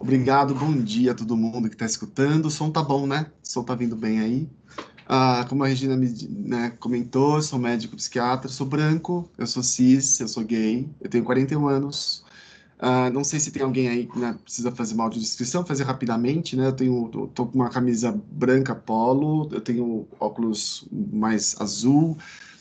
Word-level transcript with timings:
Obrigado, 0.00 0.54
bom 0.54 0.72
dia 0.80 1.10
a 1.10 1.14
todo 1.14 1.36
mundo 1.36 1.68
que 1.68 1.74
está 1.74 1.84
escutando. 1.84 2.46
O 2.46 2.50
som 2.50 2.70
tá 2.70 2.82
bom, 2.82 3.06
né? 3.06 3.26
O 3.42 3.48
som 3.48 3.64
tá 3.64 3.74
vindo 3.74 3.96
bem 3.96 4.20
aí. 4.20 4.48
Ah, 5.06 5.44
como 5.48 5.64
a 5.64 5.66
Regina 5.66 5.96
me 5.96 6.08
né, 6.30 6.70
comentou, 6.78 7.42
sou 7.42 7.58
médico 7.58 7.96
psiquiatra, 7.96 8.48
sou 8.48 8.66
branco, 8.66 9.28
eu 9.36 9.46
sou 9.46 9.62
cis, 9.62 10.20
eu 10.20 10.28
sou 10.28 10.44
gay, 10.44 10.88
eu 11.00 11.10
tenho 11.10 11.24
41 11.24 11.66
anos. 11.66 12.24
Ah, 12.78 13.10
não 13.10 13.24
sei 13.24 13.40
se 13.40 13.50
tem 13.50 13.62
alguém 13.62 13.88
aí 13.88 14.06
que 14.06 14.18
né, 14.18 14.36
precisa 14.44 14.70
fazer 14.70 14.94
uma 14.94 15.04
audiodescrição, 15.04 15.66
fazer 15.66 15.82
rapidamente, 15.82 16.54
né? 16.54 16.66
Eu 16.66 16.72
tenho, 16.72 17.10
eu 17.12 17.26
tô 17.28 17.46
com 17.46 17.58
uma 17.58 17.68
camisa 17.68 18.12
branca 18.30 18.74
polo, 18.74 19.48
eu 19.52 19.60
tenho 19.60 20.06
óculos 20.20 20.86
mais 20.92 21.60
azul, 21.60 22.16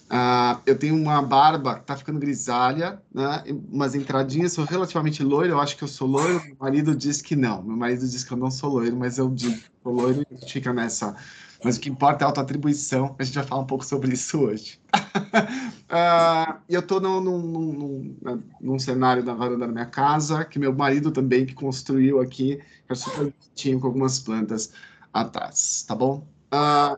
Uh, 0.10 0.62
eu 0.66 0.80
tenho 0.80 0.96
uma 0.96 1.22
barba 1.22 1.80
que 1.80 1.86
tá 1.86 1.98
ficando 1.98 2.18
grisalha, 2.18 3.02
né? 3.14 3.44
Umas 3.70 3.94
entradinhas, 3.94 4.54
sou 4.54 4.64
relativamente 4.64 5.22
loiro, 5.22 5.54
eu 5.54 5.60
acho 5.60 5.76
que 5.76 5.84
eu 5.84 5.88
sou 5.88 6.08
loiro. 6.08 6.42
Meu 6.46 6.56
marido 6.60 6.96
diz 6.96 7.22
que 7.22 7.36
não. 7.36 7.62
Meu 7.62 7.76
marido 7.76 8.08
diz 8.08 8.24
que 8.24 8.32
eu 8.32 8.38
não 8.38 8.50
sou 8.50 8.72
loiro, 8.72 8.96
mas 8.96 9.18
eu 9.18 9.30
digo 9.30 9.56
que 9.56 9.70
sou 9.84 9.92
loiro 9.94 10.26
e 10.32 10.50
fica 10.50 10.72
nessa. 10.72 11.14
Mas 11.62 11.76
o 11.76 11.82
que 11.82 11.90
importa 11.90 12.24
é 12.24 12.26
a 12.26 12.30
autoatribuição. 12.30 13.16
A 13.20 13.24
gente 13.24 13.36
vai 13.36 13.44
falar 13.44 13.62
um 13.62 13.66
pouco 13.66 13.84
sobre 13.84 14.14
isso 14.14 14.40
hoje. 14.40 14.80
e 16.70 16.74
eu 16.74 16.80
estou 16.80 17.02
num, 17.02 17.20
num, 17.20 17.40
num, 17.42 18.18
né, 18.22 18.40
num, 18.62 18.80
cenário 18.80 19.24
da 19.24 19.34
varanda 19.34 19.68
da 19.68 19.74
minha 19.74 19.86
casa, 19.86 20.46
que 20.46 20.58
meu 20.58 20.74
marido 20.74 21.12
também 21.12 21.46
que 21.46 21.54
construiu 21.54 22.22
aqui, 22.22 22.62
que 22.86 22.94
é 22.94 22.96
super 22.96 23.26
bonitinho, 23.26 23.80
com 23.80 23.88
algumas 23.88 24.20
plantas 24.20 24.72
atrás, 25.12 25.84
tá 25.86 25.96
bom? 25.96 26.26
Uh, 26.54 26.98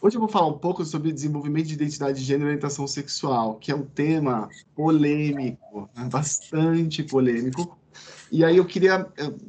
Hoje 0.00 0.16
eu 0.16 0.20
vou 0.20 0.28
falar 0.28 0.48
um 0.48 0.58
pouco 0.58 0.84
sobre 0.84 1.12
desenvolvimento 1.12 1.66
de 1.66 1.74
identidade 1.74 2.18
de 2.18 2.24
gênero 2.24 2.44
e 2.44 2.52
orientação 2.52 2.86
sexual, 2.86 3.56
que 3.56 3.72
é 3.72 3.74
um 3.74 3.84
tema 3.84 4.48
polêmico, 4.74 5.88
né? 5.96 6.08
bastante 6.10 7.02
polêmico. 7.02 7.78
E 8.30 8.44
aí 8.44 8.58
eu 8.58 8.64
queria 8.64 9.04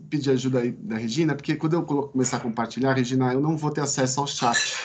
pedir 0.09 0.31
ajuda 0.31 0.59
aí 0.59 0.71
da 0.71 0.97
Regina, 0.97 1.35
porque 1.35 1.55
quando 1.55 1.73
eu 1.73 1.83
começar 1.83 2.37
a 2.37 2.39
compartilhar, 2.39 2.93
Regina, 2.93 3.33
eu 3.33 3.41
não 3.41 3.57
vou 3.57 3.71
ter 3.71 3.81
acesso 3.81 4.19
ao 4.19 4.27
chat. 4.27 4.75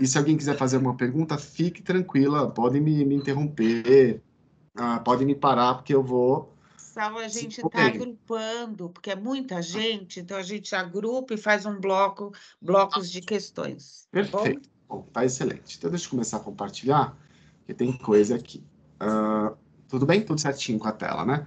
E 0.00 0.06
se 0.06 0.16
alguém 0.16 0.36
quiser 0.36 0.56
fazer 0.56 0.78
uma 0.78 0.96
pergunta, 0.96 1.36
fique 1.36 1.82
tranquila, 1.82 2.50
podem 2.50 2.80
me, 2.80 3.04
me 3.04 3.14
interromper, 3.14 4.22
uh, 4.78 5.02
podem 5.04 5.26
me 5.26 5.34
parar, 5.34 5.74
porque 5.74 5.94
eu 5.94 6.02
vou 6.02 6.52
Salvo 6.76 7.20
a 7.20 7.28
gente 7.28 7.58
está 7.58 7.86
agrupando, 7.86 8.90
porque 8.90 9.10
é 9.10 9.16
muita 9.16 9.62
gente, 9.62 10.20
então 10.20 10.36
a 10.36 10.42
gente 10.42 10.74
agrupa 10.74 11.32
e 11.32 11.38
faz 11.38 11.64
um 11.64 11.80
bloco, 11.80 12.34
blocos 12.60 13.10
de 13.10 13.22
questões. 13.22 14.06
Tá 14.12 14.20
Perfeito. 14.20 14.71
Bom, 14.92 15.06
tá 15.10 15.24
excelente. 15.24 15.78
Então, 15.78 15.88
deixa 15.88 16.04
eu 16.04 16.10
começar 16.10 16.36
a 16.36 16.40
compartilhar, 16.40 17.16
que 17.64 17.72
tem 17.72 17.90
coisa 17.94 18.36
aqui. 18.36 18.62
Uh, 19.00 19.56
tudo 19.88 20.04
bem? 20.04 20.20
Tudo 20.20 20.38
certinho 20.38 20.78
com 20.78 20.86
a 20.86 20.92
tela, 20.92 21.24
né? 21.24 21.46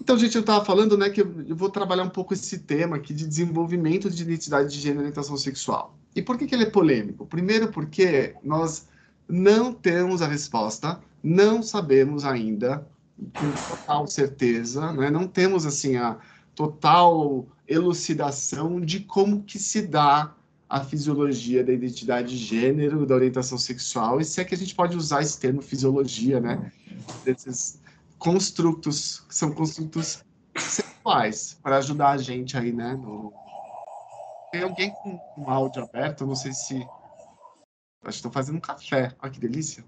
Então, 0.00 0.16
gente, 0.16 0.36
eu 0.36 0.40
estava 0.40 0.64
falando 0.64 0.96
né, 0.96 1.10
que 1.10 1.20
eu 1.20 1.56
vou 1.56 1.68
trabalhar 1.68 2.04
um 2.04 2.08
pouco 2.08 2.32
esse 2.32 2.60
tema 2.60 2.94
aqui 2.94 3.12
de 3.12 3.26
desenvolvimento 3.26 4.08
de 4.08 4.22
identidade 4.22 4.72
de 4.72 4.78
gênero 4.78 5.00
e 5.00 5.02
orientação 5.02 5.36
sexual. 5.36 5.98
E 6.14 6.22
por 6.22 6.38
que, 6.38 6.46
que 6.46 6.54
ele 6.54 6.62
é 6.62 6.70
polêmico? 6.70 7.26
Primeiro, 7.26 7.72
porque 7.72 8.36
nós 8.44 8.86
não 9.28 9.72
temos 9.72 10.22
a 10.22 10.28
resposta, 10.28 11.00
não 11.24 11.60
sabemos 11.60 12.24
ainda 12.24 12.86
com 13.18 13.50
total 13.68 14.06
certeza, 14.06 14.92
né? 14.92 15.10
não 15.10 15.26
temos 15.26 15.66
assim 15.66 15.96
a 15.96 16.18
total 16.54 17.46
elucidação 17.66 18.80
de 18.80 19.00
como 19.00 19.42
que 19.42 19.58
se 19.58 19.82
dá 19.82 20.32
a 20.74 20.80
fisiologia 20.80 21.62
da 21.62 21.72
identidade 21.72 22.36
de 22.36 22.36
gênero, 22.36 23.06
da 23.06 23.14
orientação 23.14 23.56
sexual, 23.56 24.20
e 24.20 24.24
se 24.24 24.40
é 24.40 24.44
que 24.44 24.56
a 24.56 24.58
gente 24.58 24.74
pode 24.74 24.96
usar 24.96 25.22
esse 25.22 25.38
termo 25.38 25.62
fisiologia, 25.62 26.40
né? 26.40 26.72
Desses 27.24 27.80
construtos, 28.18 29.20
que 29.20 29.36
são 29.36 29.52
construtos 29.52 30.24
sexuais, 30.58 31.56
para 31.62 31.76
ajudar 31.76 32.10
a 32.10 32.16
gente 32.16 32.56
aí, 32.56 32.72
né? 32.72 32.96
No... 32.96 33.32
Tem 34.50 34.64
alguém 34.64 34.90
com 34.90 35.16
um 35.38 35.48
áudio 35.48 35.84
aberto? 35.84 36.26
não 36.26 36.34
sei 36.34 36.52
se. 36.52 36.74
Acho 36.74 36.88
que 38.02 38.10
estou 38.10 38.32
fazendo 38.32 38.56
um 38.56 38.60
café. 38.60 39.14
Olha 39.22 39.30
que 39.30 39.38
delícia. 39.38 39.84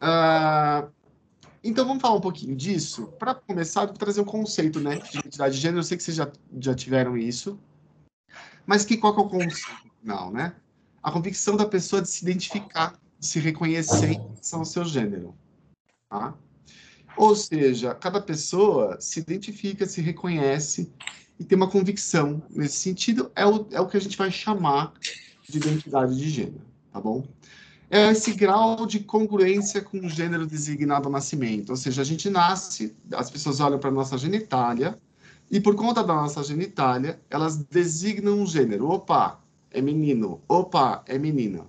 Uh... 0.00 0.92
Então 1.64 1.84
vamos 1.84 2.00
falar 2.00 2.14
um 2.14 2.20
pouquinho 2.20 2.54
disso. 2.54 3.08
Para 3.18 3.34
começar, 3.34 3.88
eu 3.88 3.94
trazer 3.94 4.20
um 4.20 4.24
conceito 4.24 4.78
né, 4.78 4.96
de 4.96 5.18
identidade 5.18 5.56
de 5.56 5.60
gênero. 5.60 5.80
Eu 5.80 5.82
sei 5.82 5.96
que 5.96 6.04
vocês 6.04 6.16
já, 6.16 6.30
já 6.60 6.72
tiveram 6.72 7.16
isso. 7.16 7.58
Mas 8.64 8.84
que, 8.84 8.96
qual 8.96 9.12
que 9.12 9.20
é 9.20 9.24
o 9.24 9.28
conceito? 9.28 9.93
Não, 10.04 10.30
né? 10.30 10.54
A 11.02 11.10
convicção 11.10 11.56
da 11.56 11.66
pessoa 11.66 12.02
de 12.02 12.08
se 12.08 12.22
identificar, 12.22 12.98
de 13.18 13.26
se 13.26 13.40
reconhecer 13.40 14.10
em 14.12 14.20
relação 14.20 14.58
ao 14.60 14.64
seu 14.66 14.84
gênero. 14.84 15.34
Tá? 16.10 16.34
Ou 17.16 17.34
seja, 17.34 17.94
cada 17.94 18.20
pessoa 18.20 19.00
se 19.00 19.20
identifica, 19.20 19.86
se 19.86 20.02
reconhece 20.02 20.92
e 21.38 21.44
tem 21.44 21.56
uma 21.56 21.70
convicção. 21.70 22.42
Nesse 22.50 22.76
sentido, 22.76 23.32
é 23.34 23.46
o, 23.46 23.66
é 23.70 23.80
o 23.80 23.86
que 23.86 23.96
a 23.96 24.00
gente 24.00 24.18
vai 24.18 24.30
chamar 24.30 24.92
de 25.48 25.56
identidade 25.56 26.16
de 26.16 26.28
gênero, 26.28 26.64
tá 26.92 27.00
bom? 27.00 27.26
É 27.90 28.10
esse 28.10 28.32
grau 28.32 28.86
de 28.86 29.00
congruência 29.00 29.80
com 29.80 29.98
o 30.00 30.08
gênero 30.08 30.46
designado 30.46 31.06
ao 31.06 31.12
nascimento. 31.12 31.70
Ou 31.70 31.76
seja, 31.76 32.02
a 32.02 32.04
gente 32.04 32.28
nasce, 32.28 32.94
as 33.12 33.30
pessoas 33.30 33.60
olham 33.60 33.78
para 33.78 33.90
a 33.90 33.92
nossa 33.92 34.18
genitália, 34.18 34.98
e 35.50 35.60
por 35.60 35.76
conta 35.76 36.02
da 36.02 36.14
nossa 36.14 36.42
genitália, 36.42 37.20
elas 37.30 37.56
designam 37.56 38.40
um 38.40 38.46
gênero. 38.46 38.90
Opa, 38.90 39.43
é 39.74 39.82
menino. 39.82 40.40
Opa, 40.48 41.04
é 41.06 41.18
menina. 41.18 41.66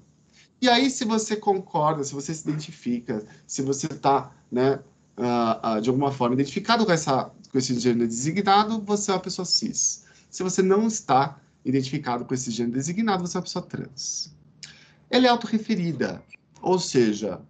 E 0.62 0.70
aí, 0.70 0.90
se 0.90 1.04
você 1.04 1.36
concorda, 1.36 2.04
se 2.04 2.14
você 2.14 2.34
se 2.34 2.48
identifica, 2.48 3.26
se 3.46 3.62
você 3.62 3.88
está, 3.88 4.32
né, 4.52 4.80
uh, 5.18 5.78
uh, 5.78 5.82
de 5.82 5.90
alguma 5.90 6.12
forma 6.12 6.36
identificado 6.36 6.86
com, 6.86 6.92
essa, 6.92 7.32
com 7.52 7.58
esse 7.58 7.78
gênero 7.80 8.08
designado, 8.08 8.82
você 8.82 9.12
é 9.12 9.14
uma 9.14 9.20
pessoa 9.20 9.46
cis. 9.46 10.06
Se 10.30 10.44
você 10.44 10.62
não 10.62 10.88
está 10.88 11.40
identificado 11.64 12.24
com 12.26 12.34
esse 12.34 12.52
gênero 12.52 12.76
designado, 12.76 13.28
você 13.28 13.38
é 13.38 13.40
uma 13.40 13.44
pessoa 13.44 13.66
trans. 13.66 14.34
Ela 15.10 15.28
é 15.28 15.30
autorreferida, 15.30 16.24
ou 16.62 16.80
seja, 16.80 17.42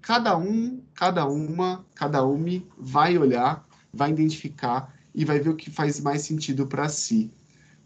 cada 0.00 0.36
um, 0.36 0.80
cada 0.94 1.26
uma, 1.26 1.84
cada 1.94 2.24
uma 2.24 2.62
vai 2.76 3.16
olhar, 3.16 3.66
vai 3.92 4.10
identificar 4.10 4.94
e 5.14 5.24
vai 5.24 5.38
ver 5.38 5.50
o 5.50 5.56
que 5.56 5.70
faz 5.70 6.00
mais 6.00 6.22
sentido 6.22 6.66
para 6.66 6.88
si. 6.88 7.30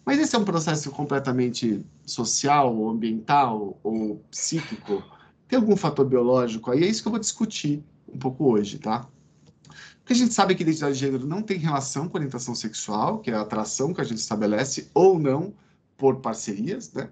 Mas 0.08 0.20
esse 0.20 0.34
é 0.34 0.38
um 0.38 0.44
processo 0.44 0.90
completamente 0.90 1.84
social, 2.06 2.88
ambiental 2.88 3.78
ou 3.82 4.24
psíquico? 4.30 5.04
Tem 5.46 5.58
algum 5.58 5.76
fator 5.76 6.06
biológico 6.06 6.70
aí? 6.70 6.82
É 6.82 6.86
isso 6.86 7.02
que 7.02 7.08
eu 7.08 7.12
vou 7.12 7.20
discutir 7.20 7.84
um 8.08 8.18
pouco 8.18 8.50
hoje, 8.50 8.78
tá? 8.78 9.06
Porque 9.98 10.14
a 10.14 10.16
gente 10.16 10.32
sabe 10.32 10.54
que 10.54 10.62
identidade 10.62 10.94
de 10.94 11.00
gênero 11.00 11.26
não 11.26 11.42
tem 11.42 11.58
relação 11.58 12.08
com 12.08 12.16
orientação 12.16 12.54
sexual, 12.54 13.18
que 13.18 13.30
é 13.30 13.34
a 13.34 13.42
atração 13.42 13.92
que 13.92 14.00
a 14.00 14.04
gente 14.04 14.16
estabelece 14.16 14.90
ou 14.94 15.18
não 15.18 15.52
por 15.94 16.20
parcerias, 16.20 16.90
né? 16.90 17.10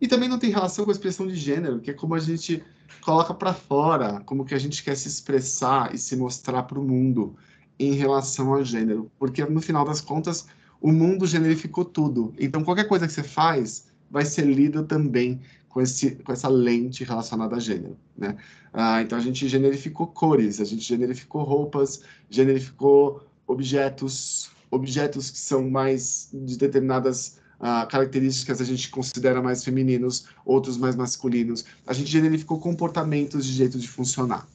E 0.00 0.08
também 0.08 0.26
não 0.26 0.38
tem 0.38 0.48
relação 0.48 0.86
com 0.86 0.90
a 0.90 0.94
expressão 0.94 1.26
de 1.26 1.36
gênero, 1.36 1.80
que 1.80 1.90
é 1.90 1.94
como 1.94 2.14
a 2.14 2.18
gente 2.18 2.64
coloca 3.02 3.34
para 3.34 3.52
fora, 3.52 4.22
como 4.24 4.46
que 4.46 4.54
a 4.54 4.58
gente 4.58 4.82
quer 4.82 4.96
se 4.96 5.06
expressar 5.06 5.94
e 5.94 5.98
se 5.98 6.16
mostrar 6.16 6.62
para 6.62 6.80
o 6.80 6.82
mundo 6.82 7.36
em 7.78 7.92
relação 7.92 8.54
ao 8.54 8.64
gênero, 8.64 9.12
porque 9.18 9.44
no 9.44 9.60
final 9.60 9.84
das 9.84 10.00
contas 10.00 10.46
o 10.80 10.92
mundo 10.92 11.26
generificou 11.26 11.84
tudo. 11.84 12.32
Então 12.38 12.64
qualquer 12.64 12.84
coisa 12.84 13.06
que 13.06 13.12
você 13.12 13.22
faz 13.22 13.86
vai 14.10 14.24
ser 14.24 14.42
lida 14.46 14.82
também 14.82 15.40
com, 15.68 15.80
esse, 15.80 16.12
com 16.12 16.32
essa 16.32 16.48
lente 16.48 17.04
relacionada 17.04 17.56
a 17.56 17.60
gênero, 17.60 17.96
né? 18.16 18.36
Ah, 18.72 19.02
então 19.02 19.18
a 19.18 19.20
gente 19.20 19.48
generificou 19.48 20.06
cores, 20.06 20.60
a 20.60 20.64
gente 20.64 20.82
generificou 20.82 21.42
roupas, 21.42 22.02
generificou 22.28 23.22
objetos, 23.46 24.50
objetos 24.70 25.30
que 25.30 25.38
são 25.38 25.68
mais 25.68 26.28
de 26.32 26.56
determinadas 26.56 27.38
ah, 27.60 27.86
características 27.90 28.60
a 28.60 28.64
gente 28.64 28.88
considera 28.88 29.42
mais 29.42 29.64
femininos, 29.64 30.26
outros 30.44 30.76
mais 30.76 30.94
masculinos. 30.94 31.64
A 31.86 31.92
gente 31.92 32.10
generificou 32.10 32.60
comportamentos 32.60 33.44
de 33.44 33.52
jeito 33.52 33.78
de 33.78 33.88
funcionar. 33.88 34.46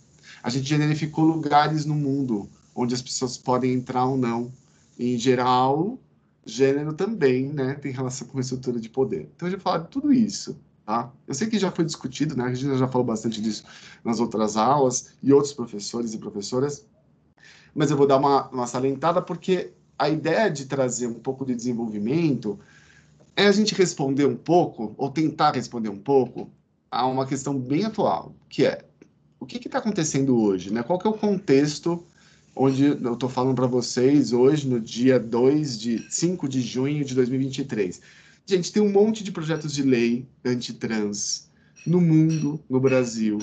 A 0.42 0.50
gente 0.50 0.68
generificou 0.68 1.26
lugares 1.26 1.86
no 1.86 1.96
mundo 1.96 2.50
onde 2.76 2.94
as 2.94 3.02
pessoas 3.02 3.38
podem 3.38 3.74
entrar 3.74 4.06
ou 4.06 4.18
não. 4.18 4.52
Em 4.98 5.18
geral, 5.18 6.00
gênero 6.45 6.94
também 6.94 7.51
né, 7.51 7.75
tem 7.75 7.92
relação 7.92 8.28
com 8.28 8.38
a 8.38 8.42
estrutura 8.42 8.80
de 8.80 8.90
poder. 8.90 9.30
Então, 9.36 9.48
a 9.48 9.51
gente 9.51 9.60
vai 9.60 9.74
falar 9.74 9.84
de 9.86 9.90
tudo 9.90 10.13
isso. 10.13 10.57
Tá? 10.86 11.12
Eu 11.25 11.34
sei 11.34 11.48
que 11.48 11.57
já 11.57 11.72
foi 11.72 11.86
discutido, 11.86 12.36
né? 12.36 12.44
a 12.44 12.54
gente 12.54 12.78
já 12.78 12.88
falou 12.88 13.07
bastante 13.07 13.42
disso 13.42 13.63
nas 14.04 14.19
outras 14.19 14.57
aulas, 14.57 15.13
e 15.24 15.31
outros 15.31 15.54
professores 15.54 16.13
e 16.13 16.18
professoras, 16.18 16.86
mas 17.74 17.90
eu 17.90 17.95
vou 17.95 18.06
dar 18.06 18.18
uma, 18.18 18.50
uma 18.50 18.68
salentada, 18.68 19.22
porque 19.22 19.72
a 19.98 20.10
ideia 20.10 20.50
de 20.50 20.66
trazer 20.66 21.07
um 21.07 21.13
pouco 21.13 21.45
de 21.45 21.56
desenvolvimento 21.56 22.60
é 23.36 23.48
a 23.48 23.51
gente 23.51 23.74
responder 23.74 24.25
um 24.25 24.36
pouco, 24.36 24.94
ou 24.98 25.10
tentar 25.10 25.51
responder 25.51 25.90
um 25.90 25.98
pouco, 25.98 26.51
a 26.92 27.07
uma 27.07 27.25
questão 27.25 27.57
bem 27.57 27.86
atual, 27.86 28.36
que 28.50 28.66
é 28.66 28.86
o 29.40 29.45
que 29.45 29.57
está 29.57 29.80
acontecendo 29.80 30.40
hoje? 30.40 30.72
Né? 30.72 30.84
Qual 30.84 31.00
que 31.00 31.07
é 31.07 31.10
o 31.10 31.18
contexto 31.18 32.06
onde 32.56 32.86
eu 32.86 33.14
estou 33.14 33.30
falando 33.30 33.56
para 33.56 33.68
vocês 33.68 34.32
hoje, 34.32 34.68
no 34.68 34.80
dia 34.80 35.20
2 35.20 35.80
de 35.80 36.06
5 36.10 36.48
de 36.48 36.62
junho 36.62 37.04
de 37.04 37.16
2023. 37.16 38.02
Gente, 38.46 38.72
tem 38.72 38.82
um 38.82 38.92
monte 38.92 39.24
de 39.24 39.32
projetos 39.32 39.74
de 39.74 39.84
lei 39.84 40.28
antitrans 40.46 41.50
no 41.86 42.00
mundo, 42.00 42.60
no 42.70 42.80
Brasil. 42.80 43.40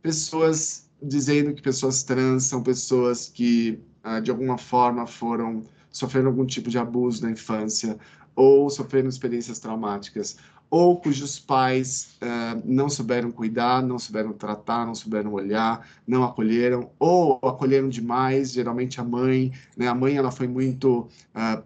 Pessoas 0.00 0.88
dizendo 1.02 1.54
que 1.54 1.62
pessoas 1.62 2.02
trans 2.02 2.44
são 2.44 2.62
pessoas 2.62 3.28
que, 3.28 3.80
ah, 4.02 4.20
de 4.20 4.30
alguma 4.30 4.58
forma, 4.58 5.06
foram 5.06 5.64
sofreram 5.90 6.28
algum 6.28 6.46
tipo 6.46 6.70
de 6.70 6.78
abuso 6.78 7.22
na 7.22 7.30
infância, 7.30 7.98
ou 8.34 8.70
sofreram 8.70 9.08
experiências 9.08 9.58
traumáticas, 9.58 10.38
ou 10.72 10.98
cujos 10.98 11.38
pais 11.38 12.16
uh, 12.22 12.62
não 12.64 12.88
souberam 12.88 13.30
cuidar, 13.30 13.82
não 13.82 13.98
souberam 13.98 14.32
tratar, 14.32 14.86
não 14.86 14.94
souberam 14.94 15.30
olhar, 15.34 15.86
não 16.06 16.24
acolheram, 16.24 16.90
ou 16.98 17.38
acolheram 17.42 17.90
demais, 17.90 18.52
geralmente 18.52 18.98
a 18.98 19.04
mãe, 19.04 19.52
né? 19.76 19.86
A 19.86 19.94
mãe 19.94 20.16
ela 20.16 20.30
foi 20.30 20.48
muito 20.48 21.10
uh, 21.36 21.62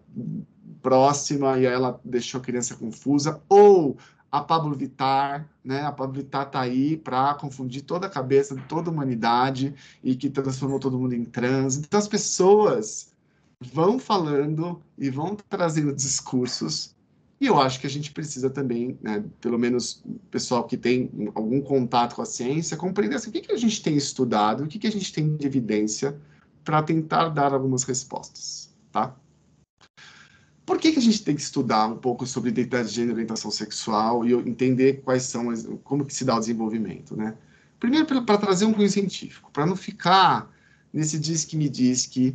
próxima 0.82 1.56
e 1.56 1.64
ela 1.67 2.00
deixou 2.05 2.41
a 2.41 2.43
criança 2.43 2.75
confusa, 2.75 3.41
ou 3.49 3.97
a 4.32 4.41
Pablo 4.41 4.75
Vittar, 4.75 5.49
né? 5.64 5.82
A 5.82 5.93
Pablo 5.93 6.17
Vittar 6.17 6.50
tá 6.50 6.61
aí 6.61 6.97
para 6.97 7.32
confundir 7.35 7.82
toda 7.82 8.09
a 8.09 8.11
cabeça 8.11 8.56
de 8.56 8.62
toda 8.62 8.91
a 8.91 8.93
humanidade 8.93 9.73
e 10.02 10.17
que 10.17 10.29
transformou 10.29 10.81
todo 10.81 10.99
mundo 10.99 11.14
em 11.14 11.25
trans. 11.25 11.76
Então 11.76 12.00
as 12.00 12.09
pessoas 12.09 13.12
vão 13.61 14.00
falando 14.00 14.82
e 14.99 15.09
vão 15.11 15.37
trazendo 15.49 15.93
discursos 15.93 16.95
e 17.41 17.47
eu 17.47 17.61
acho 17.61 17.81
que 17.81 17.87
a 17.87 17.91
gente 17.91 18.12
precisa 18.12 18.49
também, 18.49 18.99
né, 19.03 19.23
pelo 19.41 19.59
menos 19.59 20.03
pessoal 20.31 20.65
que 20.65 20.77
tem 20.77 21.11
algum 21.35 21.61
contato 21.61 22.15
com 22.15 22.23
a 22.23 22.27
ciência, 22.27 22.77
compreender 22.77 23.17
assim, 23.17 23.29
o 23.29 23.33
que, 23.33 23.43
que 23.43 23.53
a 23.53 23.59
gente 23.59 23.83
tem 23.83 23.94
estudado, 23.94 24.65
o 24.65 24.67
que, 24.67 24.79
que 24.79 24.87
a 24.87 24.93
gente 24.93 25.12
tem 25.12 25.37
de 25.37 25.47
evidência 25.47 26.19
para 26.65 26.83
tentar 26.83 27.29
dar 27.29 27.53
algumas 27.53 27.85
respostas, 27.85 28.75
tá? 28.91 29.15
Por 30.65 30.79
que, 30.79 30.93
que 30.93 30.99
a 30.99 31.03
gente 31.03 31.23
tem 31.23 31.37
que 31.37 31.43
estudar 31.43 31.87
um 31.87 31.99
pouco 31.99 32.27
sobre 32.27 32.50
identidade 32.50 32.88
de 32.88 32.94
gênero 32.94 33.12
e 33.12 33.15
orientação 33.15 33.50
sexual 33.50 34.27
e 34.27 34.33
entender 34.33 35.03
quais 35.03 35.23
são, 35.25 35.55
como 35.85 36.05
que 36.05 36.12
se 36.12 36.25
dá 36.25 36.35
o 36.35 36.41
desenvolvimento, 36.41 37.15
né? 37.15 37.37
Primeiro, 37.79 38.06
para 38.25 38.38
trazer 38.38 38.65
um 38.65 38.73
cunho 38.73 38.88
científico, 38.88 39.50
para 39.53 39.67
não 39.67 39.77
ficar 39.77 40.50
nesse 40.93 41.19
diz 41.19 41.44
que 41.44 41.56
me 41.56 41.69
diz 41.69 42.06
que 42.06 42.35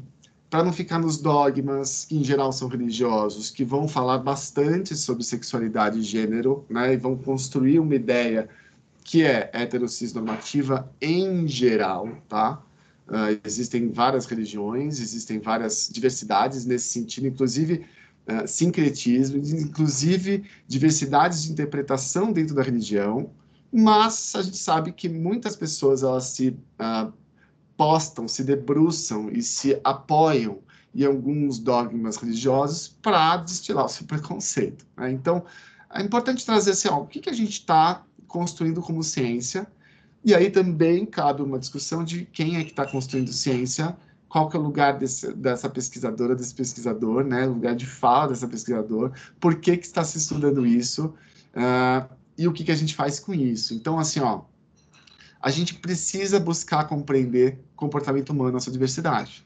para 0.52 0.66
não 0.66 0.74
ficar 0.74 1.00
nos 1.00 1.16
dogmas, 1.16 2.04
que 2.04 2.18
em 2.18 2.24
geral 2.26 2.52
são 2.52 2.68
religiosos, 2.68 3.50
que 3.50 3.64
vão 3.64 3.88
falar 3.88 4.18
bastante 4.18 4.98
sobre 4.98 5.24
sexualidade 5.24 5.98
e 5.98 6.04
gênero, 6.04 6.66
né, 6.70 6.94
e 6.94 6.98
vão 6.98 7.18
construir 7.18 7.80
uma 7.80 7.96
ideia 7.96 8.50
que 9.02 9.24
é 9.24 9.50
heterocis 9.54 10.14
normativa 10.14 10.92
em 11.02 11.48
geral, 11.48 12.10
tá? 12.28 12.62
Uh, 13.08 13.40
existem 13.46 13.92
várias 13.92 14.26
religiões, 14.26 15.00
existem 15.00 15.40
várias 15.40 15.90
diversidades 15.90 16.66
nesse 16.66 16.90
sentido, 16.90 17.28
inclusive 17.28 17.86
uh, 18.28 18.46
sincretismo, 18.46 19.38
inclusive 19.38 20.44
diversidades 20.68 21.44
de 21.44 21.52
interpretação 21.54 22.32
dentro 22.32 22.54
da 22.54 22.62
religião, 22.62 23.32
mas 23.72 24.34
a 24.36 24.42
gente 24.42 24.58
sabe 24.58 24.92
que 24.92 25.08
muitas 25.08 25.56
pessoas 25.56 26.04
elas 26.04 26.26
se 26.26 26.50
uh, 26.50 27.12
postam, 27.82 28.28
se 28.28 28.44
debruçam 28.44 29.32
e 29.32 29.42
se 29.42 29.82
apoiam 29.84 30.60
em 30.94 31.04
alguns 31.04 31.58
dogmas 31.58 32.16
religiosos 32.16 32.90
para 33.02 33.38
destilar 33.38 33.86
o 33.86 33.90
seu 33.90 34.06
preconceito. 34.06 34.86
Né? 34.96 35.12
Então, 35.12 35.44
é 35.92 36.00
importante 36.04 36.46
trazer 36.46 36.72
assim, 36.72 36.90
ó, 36.90 37.00
o 37.00 37.08
que, 37.08 37.20
que 37.20 37.30
a 37.32 37.34
gente 37.34 37.54
está 37.54 38.04
construindo 38.28 38.84
como 38.84 39.02
ciência, 39.02 39.66
e 40.24 40.36
aí 40.36 40.52
também 40.52 41.08
cabe 41.08 41.42
uma 41.42 41.58
discussão 41.58 42.04
de 42.04 42.24
quem 42.26 42.58
é 42.58 42.64
que 42.64 42.70
está 42.70 42.86
construindo 42.86 43.34
ciência, 43.34 43.98
qual 44.30 44.48
que 44.48 44.56
é 44.56 44.60
o 44.60 44.64
lugar 44.64 45.00
desse, 45.00 45.34
dessa 45.34 45.68
pesquisadora, 45.68 46.36
desse 46.36 46.54
pesquisador, 46.54 47.24
né, 47.24 47.48
o 47.48 47.54
lugar 47.54 47.76
de 47.76 47.88
fala 47.88 48.28
dessa 48.28 48.48
pesquisador, 48.48 49.12
por 49.40 49.56
que, 49.56 49.76
que 49.76 49.88
está 49.88 50.04
se 50.04 50.20
estudando 50.20 50.68
isso, 50.68 51.16
uh, 51.56 52.08
e 52.38 52.48
o 52.48 52.54
que, 52.54 52.64
que 52.64 52.72
a 52.72 52.76
gente 52.76 52.94
faz 52.94 53.20
com 53.20 53.34
isso. 53.34 53.74
Então, 53.74 53.98
assim, 53.98 54.20
ó, 54.20 54.44
a 55.42 55.50
gente 55.50 55.74
precisa 55.76 56.40
buscar 56.40 56.88
compreender 56.88 57.60
comportamento 57.82 58.30
humano, 58.30 58.58
a 58.58 58.60
sua 58.60 58.72
diversidade. 58.72 59.44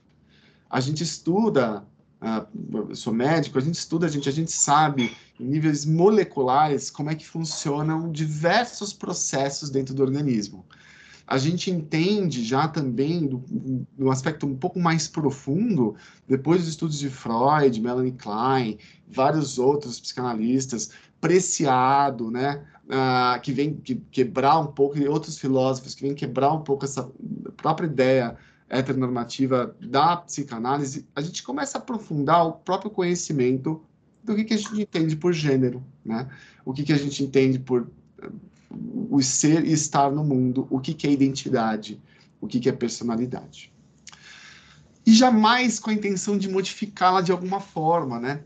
A 0.70 0.82
gente 0.82 1.02
estuda, 1.02 1.86
uh, 2.22 2.90
eu 2.90 2.96
sou 2.96 3.14
médico, 3.14 3.58
a 3.58 3.62
gente 3.62 3.76
estuda, 3.76 4.06
a 4.06 4.10
gente, 4.10 4.28
a 4.28 4.32
gente 4.32 4.52
sabe 4.52 5.16
em 5.40 5.46
níveis 5.46 5.86
moleculares 5.86 6.92
como 6.92 7.10
é 7.10 7.16
que 7.16 7.26
funcionam 7.26 8.12
diversos 8.12 8.92
processos 8.92 9.70
dentro 9.70 9.96
do 9.96 10.04
organismo. 10.04 10.66
A 11.26 11.38
gente 11.38 11.72
entende 11.72 12.44
já 12.44 12.68
também, 12.68 13.26
do, 13.26 13.44
do 13.98 14.12
aspecto 14.12 14.46
um 14.46 14.56
pouco 14.56 14.80
mais 14.80 15.08
profundo, 15.08 15.96
depois 16.28 16.60
dos 16.60 16.70
estudos 16.70 17.00
de 17.00 17.10
Freud, 17.10 17.82
Melanie 17.82 18.12
Klein, 18.12 18.78
vários 19.08 19.58
outros 19.58 20.00
psicanalistas, 20.00 20.92
Preciado, 21.22 22.30
né? 22.30 22.64
Uh, 22.86 23.40
que 23.42 23.52
vem 23.52 23.76
que, 23.76 23.96
quebrar 24.12 24.60
um 24.60 24.68
pouco, 24.68 24.98
e 24.98 25.08
outros 25.08 25.38
filósofos 25.38 25.96
que 25.96 26.04
vêm 26.04 26.14
quebrar 26.14 26.54
um 26.54 26.62
pouco 26.62 26.86
essa 26.86 27.10
própria 27.58 27.88
ideia 27.88 28.36
heteronormativa 28.70 29.76
da 29.80 30.18
psicanálise, 30.18 31.08
a 31.16 31.22
gente 31.22 31.44
começa 31.44 31.78
a 31.78 31.82
aprofundar 31.82 32.46
o 32.48 32.54
próprio 32.54 32.90
conhecimento 32.90 33.84
do 34.24 34.36
que, 34.36 34.44
que 34.44 34.54
a 34.56 34.58
gente 34.58 34.82
entende 34.82 35.16
por 35.16 35.34
gênero, 35.34 35.84
né? 36.04 36.28
O 36.64 36.74
que, 36.74 36.84
que 36.84 36.94
a 36.94 36.98
gente 36.98 37.24
entende 37.24 37.60
por 37.60 37.84
uh, 37.84 38.32
o 39.10 39.22
ser 39.22 39.66
e 39.66 39.72
estar 39.72 40.12
no 40.12 40.24
mundo, 40.24 40.68
o 40.70 40.80
que, 40.80 40.94
que 40.94 41.06
é 41.06 41.12
identidade, 41.12 42.02
o 42.42 42.48
que, 42.48 42.60
que 42.60 42.68
é 42.68 42.72
personalidade. 42.72 43.72
E 45.06 45.14
jamais 45.14 45.80
com 45.80 45.92
a 45.92 45.94
intenção 45.94 46.36
de 46.36 46.50
modificá-la 46.50 47.22
de 47.22 47.32
alguma 47.32 47.60
forma, 47.60 48.20
né? 48.20 48.44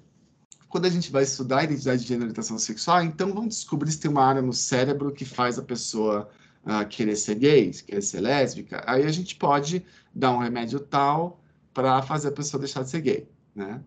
Quando 0.69 0.86
a 0.86 0.89
gente 0.89 1.12
vai 1.12 1.24
estudar 1.24 1.60
a 1.60 1.63
identidade 1.63 2.04
de 2.04 2.07
gênero 2.07 2.25
e 2.25 2.27
orientação 2.27 2.57
sexual, 2.60 3.04
então 3.04 3.33
vamos 3.33 3.56
descobrir 3.56 3.92
se 3.92 4.00
tem 4.00 4.10
uma 4.10 4.24
área 4.24 4.42
no 4.42 4.54
cérebro 4.54 5.12
que 5.12 5.25
faz 5.25 5.57
a 5.57 5.63
pessoa 5.63 6.30
uh, 6.63 6.88
querer 6.88 7.16
ser 7.16 7.36
gay, 7.36 7.71
querer 7.71 8.01
ser 8.01 8.21
lésbica. 8.21 8.83
Aí 8.86 9.04
a 9.04 9.12
gente 9.12 9.36
pode 9.36 9.83
dar 10.13 10.31
um 10.31 10.38
remédio 10.38 10.80
tal 10.80 11.42
para 11.74 12.01
fazer 12.04 12.30
a 12.30 12.31
pessoa 12.31 12.62
deixar 12.62 12.83
de 12.83 12.89
ser 12.92 13.01
gay, 13.01 13.27
né? 13.56 13.81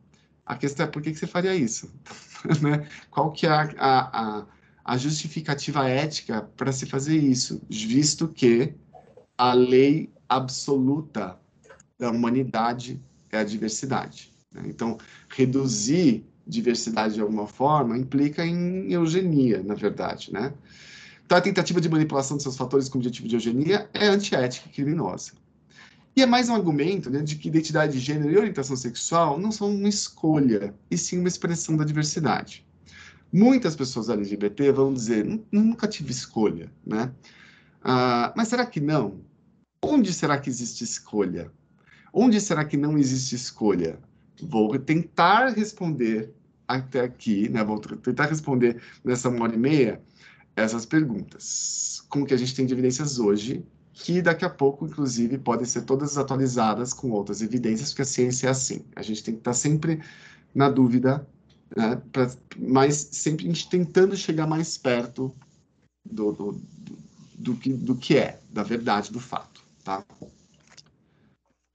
A 0.44 0.56
questão 0.56 0.84
é 0.84 0.88
por 0.88 1.00
que, 1.00 1.12
que 1.12 1.18
você 1.18 1.26
faria 1.26 1.54
isso? 1.54 1.88
né? 2.60 2.88
Qual 3.10 3.30
que 3.30 3.46
é 3.46 3.50
a, 3.50 3.70
a, 3.78 4.46
a, 4.84 4.96
justificativa 4.96 5.88
ética 5.88 6.42
para 6.56 6.72
se 6.72 6.84
fazer 6.84 7.16
isso, 7.16 7.62
visto 7.70 8.26
que 8.26 8.74
a 9.38 9.52
lei 9.52 10.12
absoluta 10.28 11.38
da 11.96 12.10
humanidade 12.10 13.00
é 13.30 13.38
a 13.38 13.44
diversidade. 13.44 14.32
Né? 14.50 14.64
Então, 14.66 14.98
reduzir 15.28 16.26
diversidade 16.46 17.14
de 17.14 17.20
alguma 17.20 17.46
forma 17.46 17.96
implica 17.96 18.44
em 18.44 18.92
eugenia, 18.92 19.62
na 19.62 19.74
verdade, 19.74 20.32
né? 20.32 20.52
Então, 21.24 21.38
a 21.38 21.40
tentativa 21.40 21.80
de 21.80 21.88
manipulação 21.88 22.36
de 22.36 22.42
seus 22.42 22.56
fatores 22.56 22.88
com 22.88 22.98
objetivo 22.98 23.28
de 23.28 23.36
eugenia 23.36 23.88
é 23.94 24.06
antiética 24.06 24.68
e 24.68 24.72
criminosa. 24.72 25.32
E 26.14 26.22
é 26.22 26.26
mais 26.26 26.48
um 26.48 26.54
argumento 26.54 27.08
né, 27.08 27.22
de 27.22 27.36
que 27.36 27.48
identidade 27.48 27.92
de 27.92 28.00
gênero 28.00 28.30
e 28.30 28.36
orientação 28.36 28.76
sexual 28.76 29.38
não 29.38 29.50
são 29.50 29.74
uma 29.74 29.88
escolha, 29.88 30.74
e 30.90 30.98
sim 30.98 31.18
uma 31.18 31.28
expressão 31.28 31.74
da 31.76 31.84
diversidade. 31.84 32.66
Muitas 33.32 33.74
pessoas 33.74 34.10
LGBT 34.10 34.72
vão 34.72 34.92
dizer, 34.92 35.26
nunca 35.50 35.88
tive 35.88 36.10
escolha, 36.10 36.70
né? 36.84 37.10
Ah, 37.82 38.34
mas 38.36 38.48
será 38.48 38.66
que 38.66 38.78
não? 38.78 39.20
Onde 39.82 40.12
será 40.12 40.36
que 40.36 40.50
existe 40.50 40.84
escolha? 40.84 41.50
Onde 42.12 42.38
será 42.42 42.62
que 42.62 42.76
não 42.76 42.98
existe 42.98 43.34
escolha? 43.34 43.98
vou 44.42 44.76
tentar 44.78 45.48
responder 45.48 46.32
até 46.78 47.00
aqui, 47.00 47.48
né? 47.48 47.62
Vou 47.64 47.78
tentar 47.78 48.26
responder 48.26 48.80
nessa 49.04 49.28
uma 49.28 49.44
hora 49.44 49.54
e 49.54 49.58
meia 49.58 50.00
essas 50.56 50.84
perguntas. 50.84 52.02
Como 52.08 52.26
que 52.26 52.34
a 52.34 52.36
gente 52.36 52.54
tem 52.54 52.66
de 52.66 52.74
evidências 52.74 53.18
hoje, 53.18 53.64
que 53.92 54.20
daqui 54.20 54.44
a 54.44 54.50
pouco, 54.50 54.86
inclusive, 54.86 55.38
podem 55.38 55.64
ser 55.64 55.82
todas 55.82 56.18
atualizadas 56.18 56.92
com 56.92 57.10
outras 57.10 57.42
evidências, 57.42 57.90
porque 57.90 58.02
a 58.02 58.06
ciência 58.06 58.48
é 58.48 58.50
assim. 58.50 58.84
A 58.96 59.02
gente 59.02 59.22
tem 59.22 59.34
que 59.34 59.40
estar 59.40 59.54
sempre 59.54 60.02
na 60.54 60.68
dúvida, 60.68 61.26
né? 61.76 62.00
Pra, 62.10 62.30
mas 62.58 63.08
sempre 63.12 63.44
a 63.44 63.48
gente 63.48 63.68
tentando 63.68 64.16
chegar 64.16 64.46
mais 64.46 64.76
perto 64.76 65.34
do, 66.04 66.32
do, 66.32 66.52
do, 66.52 66.98
do, 67.38 67.56
que, 67.56 67.72
do 67.72 67.94
que 67.94 68.16
é, 68.16 68.40
da 68.50 68.62
verdade, 68.62 69.12
do 69.12 69.20
fato, 69.20 69.62
tá? 69.84 70.04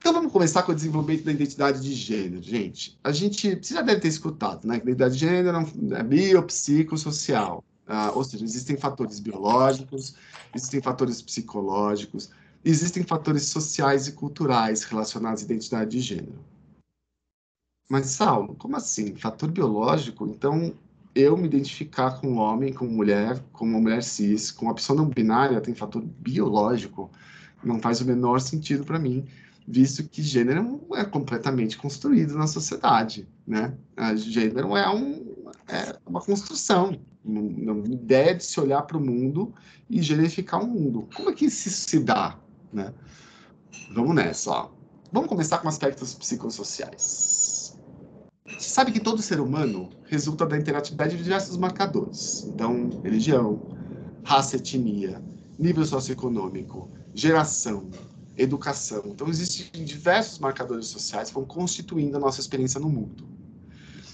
Então 0.08 0.22
vamos 0.22 0.32
começar 0.32 0.64
com 0.64 0.72
o 0.72 0.76
desenvolvimento 0.76 1.26
da 1.26 1.34
identidade 1.34 1.82
de 1.82 1.94
gênero, 1.94 2.42
gente. 2.42 2.98
A 3.04 3.12
gente, 3.12 3.56
você 3.62 3.74
já 3.74 3.82
deve 3.82 4.00
ter 4.00 4.08
escutado, 4.08 4.66
né? 4.66 4.80
Que 4.80 4.86
identidade 4.86 5.16
de 5.16 5.20
gênero 5.20 5.58
é 5.98 6.02
biopsicossocial. 6.02 7.62
Ah, 7.86 8.14
ou 8.16 8.24
seja, 8.24 8.46
existem 8.46 8.78
fatores 8.78 9.20
biológicos, 9.20 10.16
existem 10.56 10.82
fatores 10.82 11.22
psicológicos, 11.22 12.30
existem 12.64 13.04
fatores 13.04 13.48
sociais 13.48 14.08
e 14.08 14.14
culturais 14.14 14.84
relacionados 14.84 15.42
à 15.42 15.46
identidade 15.46 15.92
de 15.92 16.00
gênero. 16.00 16.40
Mas, 17.90 18.06
Saulo, 18.06 18.56
como 18.56 18.78
assim? 18.78 19.14
Fator 19.14 19.52
biológico? 19.52 20.26
Então, 20.26 20.74
eu 21.14 21.36
me 21.36 21.48
identificar 21.48 22.22
com 22.22 22.38
homem, 22.38 22.72
com 22.72 22.86
mulher, 22.86 23.44
com 23.52 23.66
uma 23.66 23.82
mulher 23.82 24.02
cis, 24.02 24.52
com 24.52 24.68
uma 24.68 24.74
pessoa 24.74 24.96
não 24.96 25.10
binária 25.10 25.60
tem 25.60 25.76
fator 25.76 26.02
biológico? 26.02 27.12
Não 27.62 27.82
faz 27.82 28.00
o 28.00 28.06
menor 28.06 28.40
sentido 28.40 28.86
para 28.86 28.98
mim 28.98 29.28
visto 29.68 30.08
que 30.08 30.24
gênero 30.24 30.88
é 30.94 31.04
completamente 31.04 31.78
construído 31.78 32.38
na 32.38 32.48
sociedade, 32.48 33.28
né? 33.46 33.78
A 33.98 34.16
gênero 34.16 34.78
é, 34.78 34.90
um, 34.90 35.44
é 35.68 35.98
uma 36.06 36.22
construção, 36.22 36.98
uma, 37.24 37.86
ideia 37.86 38.34
de 38.34 38.46
se 38.46 38.58
olhar 38.62 38.84
para 38.84 38.98
o 38.98 39.04
mundo 39.04 39.54
e 39.90 40.02
generificar 40.02 40.64
o 40.64 40.68
mundo. 40.68 41.10
Como 41.14 41.30
é 41.30 41.34
que 41.34 41.46
isso 41.46 41.70
se 41.70 42.00
dá, 42.00 42.40
né? 42.72 42.94
Vamos 43.94 44.16
nessa, 44.16 44.52
ó. 44.52 44.72
Vamos 45.12 45.28
começar 45.28 45.58
com 45.58 45.68
aspectos 45.68 46.14
psicossociais. 46.14 47.78
Você 48.46 48.70
sabe 48.70 48.94
que 48.94 49.00
todo 49.00 49.22
ser 49.22 49.42
humano 49.42 49.90
resulta 50.06 50.46
da 50.46 50.58
interatividade 50.58 51.18
de 51.18 51.24
diversos 51.24 51.58
marcadores. 51.58 52.46
Então, 52.48 53.02
religião, 53.04 53.62
raça, 54.24 54.56
etnia, 54.56 55.22
nível 55.60 55.86
socioeconômico, 55.86 56.90
geração, 57.14 57.90
educação. 58.38 59.04
Então, 59.06 59.28
existem 59.28 59.84
diversos 59.84 60.40
marcadores 60.40 60.88
sociais 60.88 61.30
que 61.30 61.36
vão 61.36 61.46
constituindo 61.46 62.18
a 62.18 62.20
nossa 62.20 62.40
experiência 62.40 62.80
no 62.80 62.90
mundo. 62.90 63.28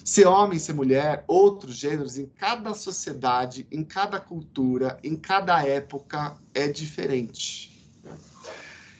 Ser 0.03 0.27
homem, 0.27 0.59
ser 0.59 0.73
mulher, 0.73 1.23
outros 1.27 1.75
gêneros, 1.75 2.17
em 2.17 2.25
cada 2.25 2.73
sociedade, 2.73 3.65
em 3.71 3.83
cada 3.83 4.19
cultura, 4.19 4.97
em 5.03 5.15
cada 5.15 5.65
época, 5.65 6.35
é 6.53 6.67
diferente. 6.67 7.71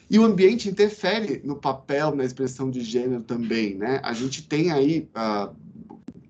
E 0.09 0.19
o 0.19 0.23
ambiente 0.23 0.69
interfere 0.69 1.41
no 1.43 1.55
papel, 1.55 2.15
na 2.15 2.23
expressão 2.23 2.69
de 2.69 2.81
gênero 2.81 3.23
também, 3.23 3.75
né? 3.75 3.99
A 4.03 4.13
gente 4.13 4.43
tem 4.43 4.71
aí, 4.71 5.09
uh, 5.15 5.53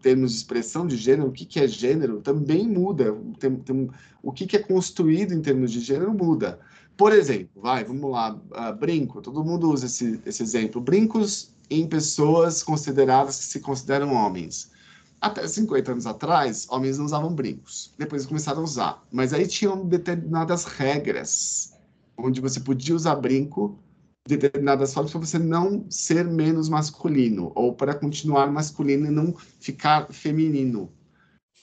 termos 0.02 0.32
de 0.32 0.38
expressão 0.38 0.88
de 0.88 0.98
gênero, 0.98 1.30
o 1.30 1.32
que, 1.32 1.46
que 1.46 1.60
é 1.60 1.68
gênero 1.68 2.22
também 2.22 2.68
muda. 2.68 3.16
Tem, 3.40 3.56
tem, 3.56 3.90
o 4.22 4.32
que, 4.32 4.48
que 4.48 4.56
é 4.56 4.60
construído 4.60 5.34
em 5.34 5.42
termos 5.42 5.72
de 5.72 5.80
gênero 5.80 6.14
muda. 6.14 6.60
Por 6.96 7.12
exemplo, 7.12 7.62
vai, 7.62 7.84
vamos 7.84 8.12
lá, 8.12 8.34
uh, 8.34 8.76
brinco, 8.78 9.22
todo 9.22 9.44
mundo 9.44 9.72
usa 9.72 9.88
esse, 9.88 10.22
esse 10.26 10.44
exemplo. 10.44 10.80
Brincos 10.80 11.54
em 11.70 11.88
pessoas 11.88 12.62
consideradas 12.62 13.38
que 13.38 13.46
se 13.46 13.60
consideram 13.60 14.14
homens. 14.14 14.72
Até 15.20 15.48
50 15.48 15.92
anos 15.94 16.06
atrás, 16.06 16.68
homens 16.70 16.98
não 16.98 17.06
usavam 17.06 17.34
brincos. 17.34 17.94
Depois 17.98 18.26
começaram 18.26 18.60
a 18.60 18.64
usar. 18.64 19.04
Mas 19.12 19.34
aí 19.34 19.48
tinham 19.48 19.86
determinadas 19.86 20.66
regras 20.66 21.74
onde 22.18 22.42
você 22.42 22.60
podia 22.60 22.96
usar 22.96 23.16
brinco 23.16 23.80
de 24.28 24.38
determinadas 24.38 24.94
formas 24.94 25.12
para 25.12 25.20
você 25.22 25.40
não 25.40 25.86
ser 25.90 26.26
menos 26.26 26.70
masculino, 26.70 27.52
ou 27.56 27.74
para 27.74 27.94
continuar 27.94 28.52
masculino 28.52 29.08
e 29.08 29.12
não 29.12 29.34
ficar 29.60 30.08
feminino. 30.12 30.92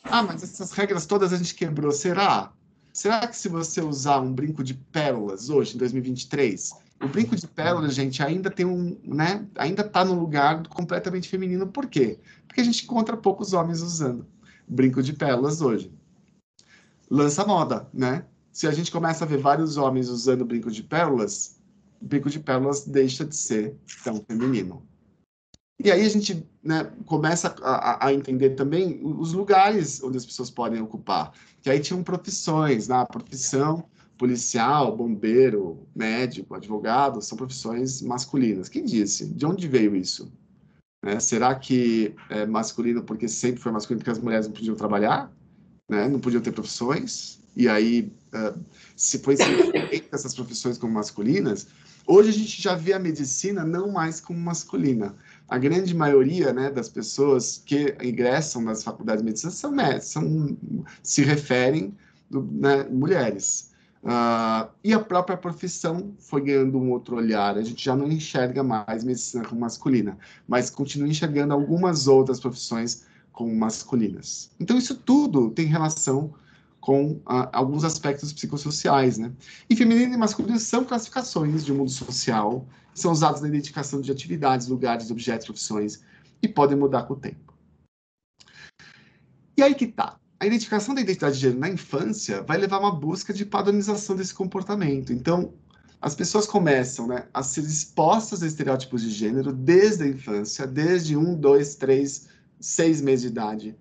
Ah, 0.04 0.22
mas 0.22 0.42
essas 0.42 0.72
regras 0.72 1.06
todas 1.06 1.32
a 1.32 1.36
gente 1.36 1.54
quebrou. 1.54 1.92
Será? 1.92 2.52
Será 2.92 3.26
que 3.26 3.36
se 3.36 3.48
você 3.48 3.80
usar 3.80 4.20
um 4.20 4.32
brinco 4.32 4.64
de 4.64 4.74
pérolas 4.74 5.48
hoje, 5.48 5.74
em 5.74 5.78
2023, 5.78 6.72
o 7.02 7.08
brinco 7.08 7.36
de 7.36 7.46
pérolas, 7.46 7.94
gente, 7.94 8.22
ainda 8.22 8.50
tem 8.50 8.66
um, 8.66 8.98
né? 9.04 9.46
Ainda 9.56 9.82
está 9.82 10.04
no 10.04 10.14
lugar 10.14 10.66
completamente 10.68 11.28
feminino. 11.28 11.66
Por 11.66 11.86
quê? 11.86 12.18
Porque 12.46 12.60
a 12.60 12.64
gente 12.64 12.84
encontra 12.84 13.16
poucos 13.16 13.52
homens 13.52 13.80
usando 13.80 14.26
brinco 14.68 15.02
de 15.02 15.12
pérolas 15.12 15.60
hoje. 15.60 15.92
Lança 17.10 17.44
moda, 17.44 17.88
né? 17.92 18.24
se 18.52 18.66
a 18.66 18.72
gente 18.72 18.90
começa 18.90 19.24
a 19.24 19.26
ver 19.26 19.38
vários 19.38 19.76
homens 19.76 20.08
usando 20.08 20.44
brinco 20.44 20.70
de 20.70 20.82
pérolas, 20.82 21.58
o 22.00 22.04
brinco 22.04 22.28
de 22.28 22.40
pérolas 22.40 22.84
deixa 22.84 23.24
de 23.24 23.36
ser 23.36 23.76
tão 24.04 24.22
feminino. 24.22 24.82
E 25.82 25.90
aí 25.90 26.04
a 26.04 26.08
gente 26.08 26.46
né, 26.62 26.90
começa 27.06 27.54
a, 27.62 28.06
a, 28.06 28.12
entender 28.12 28.50
também 28.50 29.00
os 29.02 29.32
lugares 29.32 30.02
onde 30.02 30.18
as 30.18 30.26
pessoas 30.26 30.50
podem 30.50 30.80
ocupar. 30.80 31.32
Que 31.62 31.70
aí 31.70 31.80
tinham 31.80 32.02
profissões, 32.02 32.88
né? 32.88 33.04
profissão 33.10 33.84
policial, 34.18 34.94
bombeiro, 34.94 35.86
médico, 35.96 36.54
advogado, 36.54 37.22
são 37.22 37.38
profissões 37.38 38.02
masculinas. 38.02 38.68
Quem 38.68 38.84
disse? 38.84 39.26
De 39.26 39.46
onde 39.46 39.66
veio 39.66 39.96
isso? 39.96 40.30
Né? 41.02 41.18
Será 41.18 41.54
que 41.54 42.14
é 42.28 42.44
masculino 42.44 43.02
porque 43.02 43.26
sempre 43.26 43.62
foi 43.62 43.72
masculino 43.72 44.00
porque 44.00 44.10
as 44.10 44.18
mulheres 44.18 44.46
não 44.46 44.52
podiam 44.52 44.76
trabalhar? 44.76 45.32
Né? 45.88 46.06
Não 46.06 46.20
podiam 46.20 46.42
ter 46.42 46.52
profissões? 46.52 47.40
e 47.56 47.68
aí 47.68 48.12
uh, 48.34 48.58
se 48.96 49.18
foi 49.18 49.36
essas 50.12 50.34
profissões 50.34 50.78
como 50.78 50.92
masculinas, 50.92 51.66
hoje 52.06 52.30
a 52.30 52.32
gente 52.32 52.62
já 52.62 52.74
vê 52.74 52.92
a 52.92 52.98
medicina 52.98 53.64
não 53.64 53.90
mais 53.90 54.20
como 54.20 54.38
masculina. 54.38 55.14
A 55.50 55.58
grande 55.58 55.94
maioria 55.94 56.52
né, 56.52 56.70
das 56.70 56.88
pessoas 56.88 57.60
que 57.66 57.96
ingressam 58.00 58.62
nas 58.62 58.84
faculdades 58.84 59.20
de 59.20 59.26
medicina 59.26 59.50
são, 59.50 59.74
são 60.00 60.56
se 61.02 61.24
referem 61.24 61.92
né, 62.30 62.84
mulheres. 62.84 63.70
Uh, 64.02 64.70
e 64.82 64.94
a 64.94 65.00
própria 65.00 65.36
profissão 65.36 66.14
foi 66.18 66.42
ganhando 66.42 66.78
um 66.78 66.90
outro 66.92 67.16
olhar. 67.16 67.58
A 67.58 67.62
gente 67.62 67.84
já 67.84 67.96
não 67.96 68.06
enxerga 68.10 68.62
mais 68.62 69.02
medicina 69.02 69.44
como 69.44 69.60
masculina, 69.60 70.16
mas 70.46 70.70
continua 70.70 71.08
enxergando 71.08 71.52
algumas 71.52 72.06
outras 72.06 72.38
profissões 72.38 73.04
como 73.32 73.54
masculinas. 73.54 74.50
Então, 74.58 74.78
isso 74.78 74.94
tudo 74.94 75.50
tem 75.50 75.66
relação 75.66 76.32
com 76.80 77.20
ah, 77.26 77.48
alguns 77.52 77.84
aspectos 77.84 78.32
psicossociais, 78.32 79.18
né? 79.18 79.32
E 79.68 79.76
feminino 79.76 80.14
e 80.14 80.16
masculino 80.16 80.58
são 80.58 80.84
classificações 80.84 81.64
de 81.64 81.72
um 81.72 81.76
mundo 81.76 81.90
social, 81.90 82.66
são 82.94 83.12
usados 83.12 83.40
na 83.40 83.48
identificação 83.48 84.00
de 84.00 84.10
atividades, 84.10 84.66
lugares, 84.66 85.10
objetos, 85.10 85.46
profissões, 85.46 86.02
e 86.42 86.48
podem 86.48 86.76
mudar 86.76 87.02
com 87.02 87.14
o 87.14 87.16
tempo. 87.16 87.54
E 89.56 89.62
aí 89.62 89.74
que 89.74 89.86
tá. 89.86 90.18
A 90.38 90.46
identificação 90.46 90.94
da 90.94 91.02
identidade 91.02 91.34
de 91.34 91.42
gênero 91.42 91.60
na 91.60 91.68
infância 91.68 92.42
vai 92.42 92.56
levar 92.56 92.76
a 92.76 92.80
uma 92.80 92.94
busca 92.94 93.30
de 93.30 93.44
padronização 93.44 94.16
desse 94.16 94.32
comportamento. 94.32 95.12
Então, 95.12 95.52
as 96.00 96.14
pessoas 96.14 96.46
começam 96.46 97.06
né, 97.06 97.26
a 97.34 97.42
ser 97.42 97.60
expostas 97.60 98.42
a 98.42 98.46
estereótipos 98.46 99.02
de 99.02 99.10
gênero 99.10 99.52
desde 99.52 100.04
a 100.04 100.06
infância, 100.06 100.66
desde 100.66 101.14
um, 101.14 101.34
dois, 101.34 101.74
três, 101.74 102.26
seis 102.58 103.02
meses 103.02 103.20
de 103.20 103.28
idade, 103.28 103.76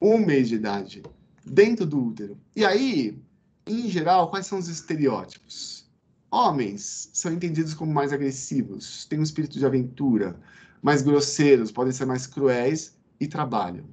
um 0.00 0.16
mês 0.16 0.48
de 0.48 0.54
idade 0.54 1.02
dentro 1.44 1.86
do 1.86 2.02
útero. 2.06 2.38
E 2.54 2.64
aí, 2.64 3.18
em 3.66 3.88
geral, 3.88 4.30
quais 4.30 4.46
são 4.46 4.58
os 4.58 4.68
estereótipos? 4.68 5.86
Homens 6.30 7.10
são 7.12 7.32
entendidos 7.32 7.74
como 7.74 7.92
mais 7.92 8.12
agressivos, 8.12 9.04
têm 9.04 9.18
um 9.18 9.22
espírito 9.22 9.58
de 9.58 9.66
aventura, 9.66 10.38
mais 10.80 11.02
grosseiros, 11.02 11.70
podem 11.70 11.92
ser 11.92 12.06
mais 12.06 12.26
cruéis 12.26 12.96
e 13.20 13.26
trabalham. 13.26 13.84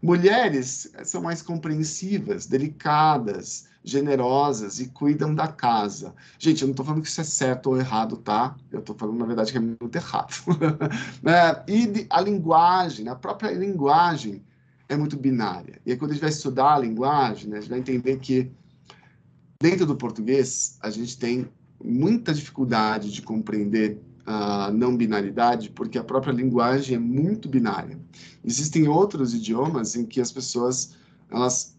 Mulheres 0.00 0.92
são 1.04 1.22
mais 1.22 1.42
compreensivas, 1.42 2.46
delicadas, 2.46 3.66
generosas 3.82 4.80
e 4.80 4.88
cuidam 4.88 5.34
da 5.34 5.48
casa. 5.48 6.14
Gente, 6.38 6.62
eu 6.62 6.68
não 6.68 6.72
estou 6.72 6.86
falando 6.86 7.02
que 7.02 7.08
isso 7.08 7.20
é 7.20 7.24
certo 7.24 7.68
ou 7.68 7.78
errado, 7.78 8.16
tá? 8.16 8.56
Eu 8.70 8.80
estou 8.80 8.96
falando, 8.96 9.18
na 9.18 9.26
verdade, 9.26 9.52
que 9.52 9.58
é 9.58 9.60
muito 9.60 9.94
errado. 9.94 10.34
é, 11.24 11.70
e 11.70 12.06
a 12.08 12.20
linguagem, 12.20 13.08
a 13.08 13.14
própria 13.14 13.50
linguagem 13.50 14.42
é 14.88 14.96
muito 14.96 15.16
binária. 15.16 15.80
E 15.84 15.92
aí, 15.92 15.96
quando 15.96 16.10
a 16.10 16.14
gente 16.14 16.22
vai 16.22 16.30
estudar 16.30 16.74
a 16.74 16.78
linguagem, 16.78 17.48
né, 17.48 17.58
a 17.58 17.60
gente 17.60 17.70
vai 17.70 17.78
entender 17.78 18.18
que 18.18 18.50
dentro 19.60 19.86
do 19.86 19.96
português 19.96 20.76
a 20.80 20.90
gente 20.90 21.18
tem 21.18 21.48
muita 21.82 22.32
dificuldade 22.32 23.10
de 23.12 23.22
compreender 23.22 24.00
a 24.26 24.70
não 24.70 24.96
binaridade, 24.96 25.70
porque 25.70 25.98
a 25.98 26.04
própria 26.04 26.32
linguagem 26.32 26.96
é 26.96 26.98
muito 26.98 27.48
binária. 27.48 27.98
Existem 28.42 28.88
outros 28.88 29.34
idiomas 29.34 29.94
em 29.94 30.06
que 30.06 30.20
as 30.20 30.32
pessoas, 30.32 30.94
elas 31.30 31.74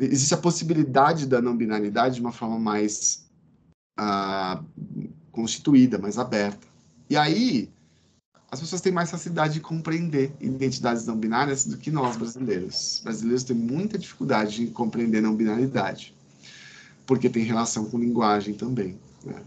existe 0.00 0.32
a 0.32 0.38
possibilidade 0.38 1.26
da 1.26 1.42
não 1.42 1.56
binaridade 1.56 2.14
de 2.16 2.20
uma 2.20 2.32
forma 2.32 2.58
mais 2.58 3.28
uh, 3.98 4.64
constituída, 5.32 5.98
mais 5.98 6.16
aberta. 6.16 6.66
E 7.10 7.16
aí 7.16 7.73
as 8.54 8.60
pessoas 8.60 8.80
têm 8.80 8.92
mais 8.92 9.10
facilidade 9.10 9.54
de 9.54 9.60
compreender 9.60 10.32
identidades 10.40 11.04
não 11.06 11.16
binárias 11.16 11.66
do 11.66 11.76
que 11.76 11.90
nós, 11.90 12.16
brasileiros. 12.16 12.94
Os 12.94 13.00
brasileiros 13.00 13.42
têm 13.42 13.56
muita 13.56 13.98
dificuldade 13.98 14.66
de 14.66 14.66
compreender 14.68 15.20
não 15.20 15.34
binaridade, 15.34 16.14
porque 17.04 17.28
tem 17.28 17.42
relação 17.42 17.86
com 17.86 17.98
linguagem 17.98 18.54
também. 18.54 18.96
Né? 19.24 19.42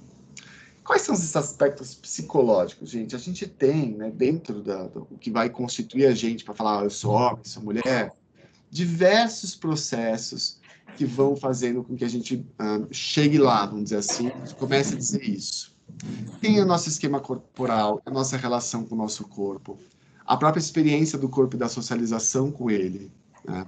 Quais 0.84 1.04
são 1.04 1.16
esses 1.16 1.34
aspectos 1.38 1.96
psicológicos, 1.96 2.90
gente? 2.90 3.16
A 3.16 3.20
gente 3.20 3.48
tem, 3.48 3.96
né, 3.96 4.12
dentro 4.12 4.62
da, 4.62 4.84
do 4.88 5.06
que 5.22 5.32
vai 5.32 5.50
constituir 5.50 6.06
a 6.08 6.14
gente 6.14 6.44
para 6.44 6.54
falar, 6.54 6.82
ah, 6.82 6.84
eu 6.84 6.90
sou 6.90 7.14
homem, 7.14 7.40
sou 7.46 7.64
mulher, 7.64 8.12
diversos 8.70 9.56
processos 9.56 10.60
que 10.98 11.06
vão 11.06 11.34
fazendo 11.38 11.82
com 11.82 11.96
que 11.96 12.04
a 12.04 12.10
gente 12.10 12.36
uh, 12.36 12.88
chegue 12.92 13.38
lá, 13.38 13.66
vamos 13.66 13.86
dizer 13.86 13.98
assim, 13.98 14.30
comece 14.58 14.96
a 14.96 14.98
dizer 14.98 15.24
isso. 15.24 15.77
Tem 16.42 16.62
o 16.62 16.66
nosso 16.66 16.90
esquema 16.90 17.20
corporal, 17.20 18.02
a 18.06 18.12
nossa 18.12 18.38
relação 18.38 18.86
com 18.86 18.96
o 18.96 18.98
nosso 18.98 19.28
corpo, 19.28 19.78
a 20.26 20.36
própria 20.38 20.60
experiência 20.60 21.18
do 21.18 21.30
corpo 21.30 21.56
e 21.56 21.60
da 21.60 21.70
socialização 21.70 22.52
com 22.52 22.70
ele. 22.70 23.12
Né? 23.46 23.66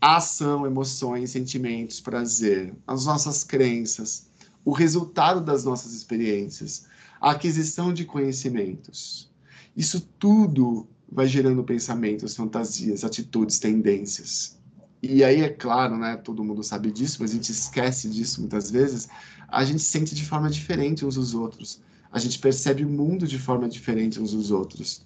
A 0.00 0.16
ação, 0.16 0.66
emoções, 0.66 1.30
sentimentos, 1.30 2.00
prazer, 2.00 2.74
as 2.86 3.06
nossas 3.06 3.44
crenças, 3.44 4.28
o 4.64 4.72
resultado 4.72 5.40
das 5.40 5.64
nossas 5.64 5.92
experiências, 5.92 6.86
a 7.20 7.30
aquisição 7.30 7.92
de 7.92 8.04
conhecimentos. 8.04 9.30
Isso 9.76 10.00
tudo 10.18 10.86
vai 11.10 11.26
gerando 11.26 11.62
pensamentos, 11.62 12.34
fantasias, 12.34 13.04
atitudes, 13.04 13.58
tendências. 13.58 14.58
E 15.06 15.22
aí, 15.22 15.42
é 15.42 15.50
claro, 15.50 15.98
né, 15.98 16.16
todo 16.16 16.42
mundo 16.42 16.62
sabe 16.62 16.90
disso, 16.90 17.18
mas 17.20 17.30
a 17.30 17.34
gente 17.34 17.50
esquece 17.50 18.08
disso 18.08 18.40
muitas 18.40 18.70
vezes, 18.70 19.08
a 19.48 19.62
gente 19.64 19.82
sente 19.82 20.14
de 20.14 20.24
forma 20.24 20.48
diferente 20.48 21.04
uns 21.04 21.16
dos 21.16 21.34
outros. 21.34 21.80
A 22.10 22.18
gente 22.18 22.38
percebe 22.38 22.84
o 22.84 22.88
mundo 22.88 23.26
de 23.26 23.38
forma 23.38 23.68
diferente 23.68 24.20
uns 24.20 24.32
dos 24.32 24.50
outros. 24.50 25.04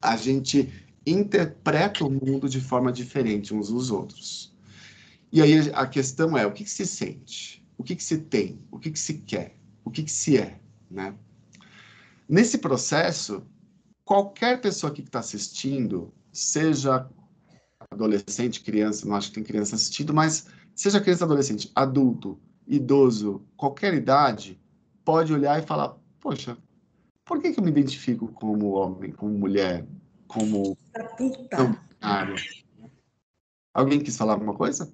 A 0.00 0.16
gente 0.16 0.72
interpreta 1.06 2.04
o 2.04 2.10
mundo 2.10 2.48
de 2.48 2.60
forma 2.60 2.92
diferente 2.92 3.52
uns 3.52 3.68
dos 3.68 3.90
outros. 3.90 4.54
E 5.32 5.42
aí 5.42 5.70
a 5.74 5.86
questão 5.86 6.38
é, 6.38 6.46
o 6.46 6.52
que, 6.52 6.62
que 6.62 6.70
se 6.70 6.86
sente? 6.86 7.66
O 7.76 7.82
que, 7.82 7.96
que 7.96 8.04
se 8.04 8.18
tem? 8.18 8.60
O 8.70 8.78
que, 8.78 8.90
que 8.90 8.98
se 8.98 9.14
quer? 9.14 9.56
O 9.84 9.90
que, 9.90 10.02
que 10.04 10.12
se 10.12 10.38
é? 10.38 10.60
Né? 10.90 11.14
Nesse 12.28 12.58
processo, 12.58 13.42
qualquer 14.04 14.60
pessoa 14.60 14.92
que 14.92 15.02
está 15.02 15.18
assistindo, 15.18 16.12
seja 16.32 17.08
adolescente, 17.94 18.62
criança, 18.62 19.06
não 19.06 19.16
acho 19.16 19.28
que 19.28 19.34
tem 19.34 19.44
criança 19.44 19.76
assistindo, 19.76 20.12
mas 20.12 20.46
seja 20.74 21.00
criança, 21.00 21.24
adolescente, 21.24 21.70
adulto, 21.74 22.38
idoso, 22.66 23.42
qualquer 23.56 23.94
idade, 23.94 24.60
pode 25.04 25.32
olhar 25.32 25.58
e 25.58 25.66
falar: 25.66 25.96
Poxa, 26.20 26.56
por 27.24 27.40
que, 27.40 27.52
que 27.52 27.60
eu 27.60 27.64
me 27.64 27.70
identifico 27.70 28.28
como 28.28 28.72
homem, 28.72 29.12
como 29.12 29.36
mulher, 29.38 29.86
como. 30.26 30.76
Puta. 31.16 31.56
Alguém 33.72 34.00
quis 34.00 34.16
falar 34.16 34.34
alguma 34.34 34.54
coisa? 34.54 34.92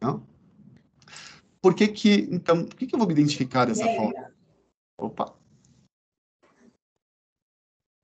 Não? 0.00 0.26
Por 1.60 1.74
que 1.74 1.88
que, 1.88 2.28
então, 2.30 2.64
por 2.64 2.76
que 2.76 2.86
que 2.86 2.94
eu 2.94 2.98
vou 2.98 3.08
me 3.08 3.14
identificar 3.14 3.66
dessa 3.66 3.84
forma? 3.84 4.32
Opa. 4.96 5.37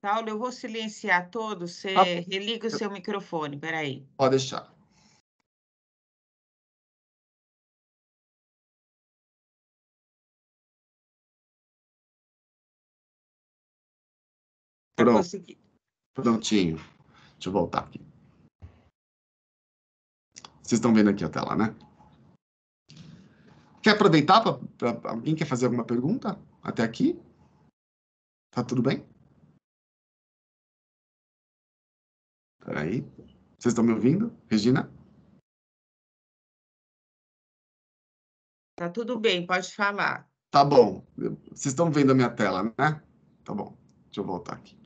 Paulo, 0.04 0.28
eu 0.28 0.38
vou 0.38 0.52
silenciar 0.52 1.30
todos, 1.30 1.76
você 1.76 1.94
Ah, 1.96 2.04
religa 2.30 2.66
o 2.66 2.70
seu 2.70 2.90
microfone, 2.90 3.58
peraí. 3.58 4.06
Pode 4.18 4.36
deixar. 4.36 4.70
Pra 14.94 15.06
Pronto, 15.06 15.26
prontinho. 16.12 16.76
Deixa 17.32 17.48
eu 17.48 17.52
voltar 17.54 17.84
aqui. 17.84 17.98
Vocês 20.62 20.72
estão 20.72 20.92
vendo 20.92 21.08
aqui 21.08 21.24
a 21.24 21.30
tela, 21.30 21.56
né? 21.56 21.74
Quer 23.82 23.92
aproveitar 23.92 24.42
para 24.42 25.10
alguém 25.10 25.34
quer 25.34 25.46
fazer 25.46 25.64
alguma 25.64 25.86
pergunta 25.86 26.38
até 26.62 26.82
aqui? 26.82 27.18
Tá 28.50 28.62
tudo 28.62 28.82
bem? 28.82 29.13
Peraí. 32.64 33.02
Vocês 33.58 33.72
estão 33.72 33.84
me 33.84 33.92
ouvindo? 33.92 34.36
Regina? 34.48 34.90
Tá 38.76 38.88
tudo 38.88 39.18
bem, 39.18 39.46
pode 39.46 39.72
falar. 39.74 40.28
Tá 40.50 40.64
bom. 40.64 41.06
Vocês 41.16 41.66
estão 41.66 41.90
vendo 41.90 42.12
a 42.12 42.14
minha 42.14 42.30
tela, 42.30 42.64
né? 42.64 43.02
Tá 43.44 43.54
bom. 43.54 43.76
Deixa 44.06 44.20
eu 44.20 44.24
voltar 44.24 44.54
aqui. 44.54 44.76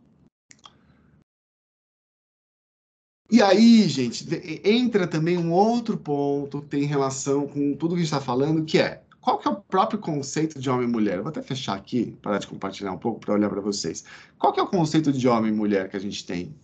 E 3.31 3.43
aí, 3.43 3.87
gente, 3.89 4.27
entra 4.65 5.07
também 5.07 5.37
um 5.37 5.53
outro 5.53 5.99
ponto 5.99 6.63
que 6.63 6.69
tem 6.69 6.85
relação 6.85 7.47
com 7.47 7.77
tudo 7.77 7.91
que 7.91 8.01
a 8.01 8.05
gente 8.05 8.13
está 8.13 8.21
falando, 8.21 8.65
que 8.65 8.79
é 8.79 9.05
qual 9.21 9.39
que 9.39 9.47
é 9.47 9.51
o 9.51 9.57
próprio 9.57 9.99
conceito 9.99 10.59
de 10.59 10.71
homem 10.71 10.89
e 10.89 10.91
mulher? 10.91 11.19
Eu 11.19 11.23
vou 11.23 11.29
até 11.29 11.43
fechar 11.43 11.77
aqui, 11.77 12.17
parar 12.23 12.39
de 12.39 12.47
compartilhar 12.47 12.93
um 12.93 12.99
pouco 12.99 13.21
para 13.21 13.35
olhar 13.35 13.51
para 13.51 13.61
vocês. 13.61 14.03
Qual 14.39 14.53
que 14.55 14.61
é 14.61 14.63
o 14.63 14.67
conceito 14.67 15.13
de 15.13 15.29
homem 15.29 15.53
e 15.53 15.55
mulher 15.55 15.91
que 15.91 15.97
a 15.99 16.01
gente 16.01 16.25
tem? 16.25 16.55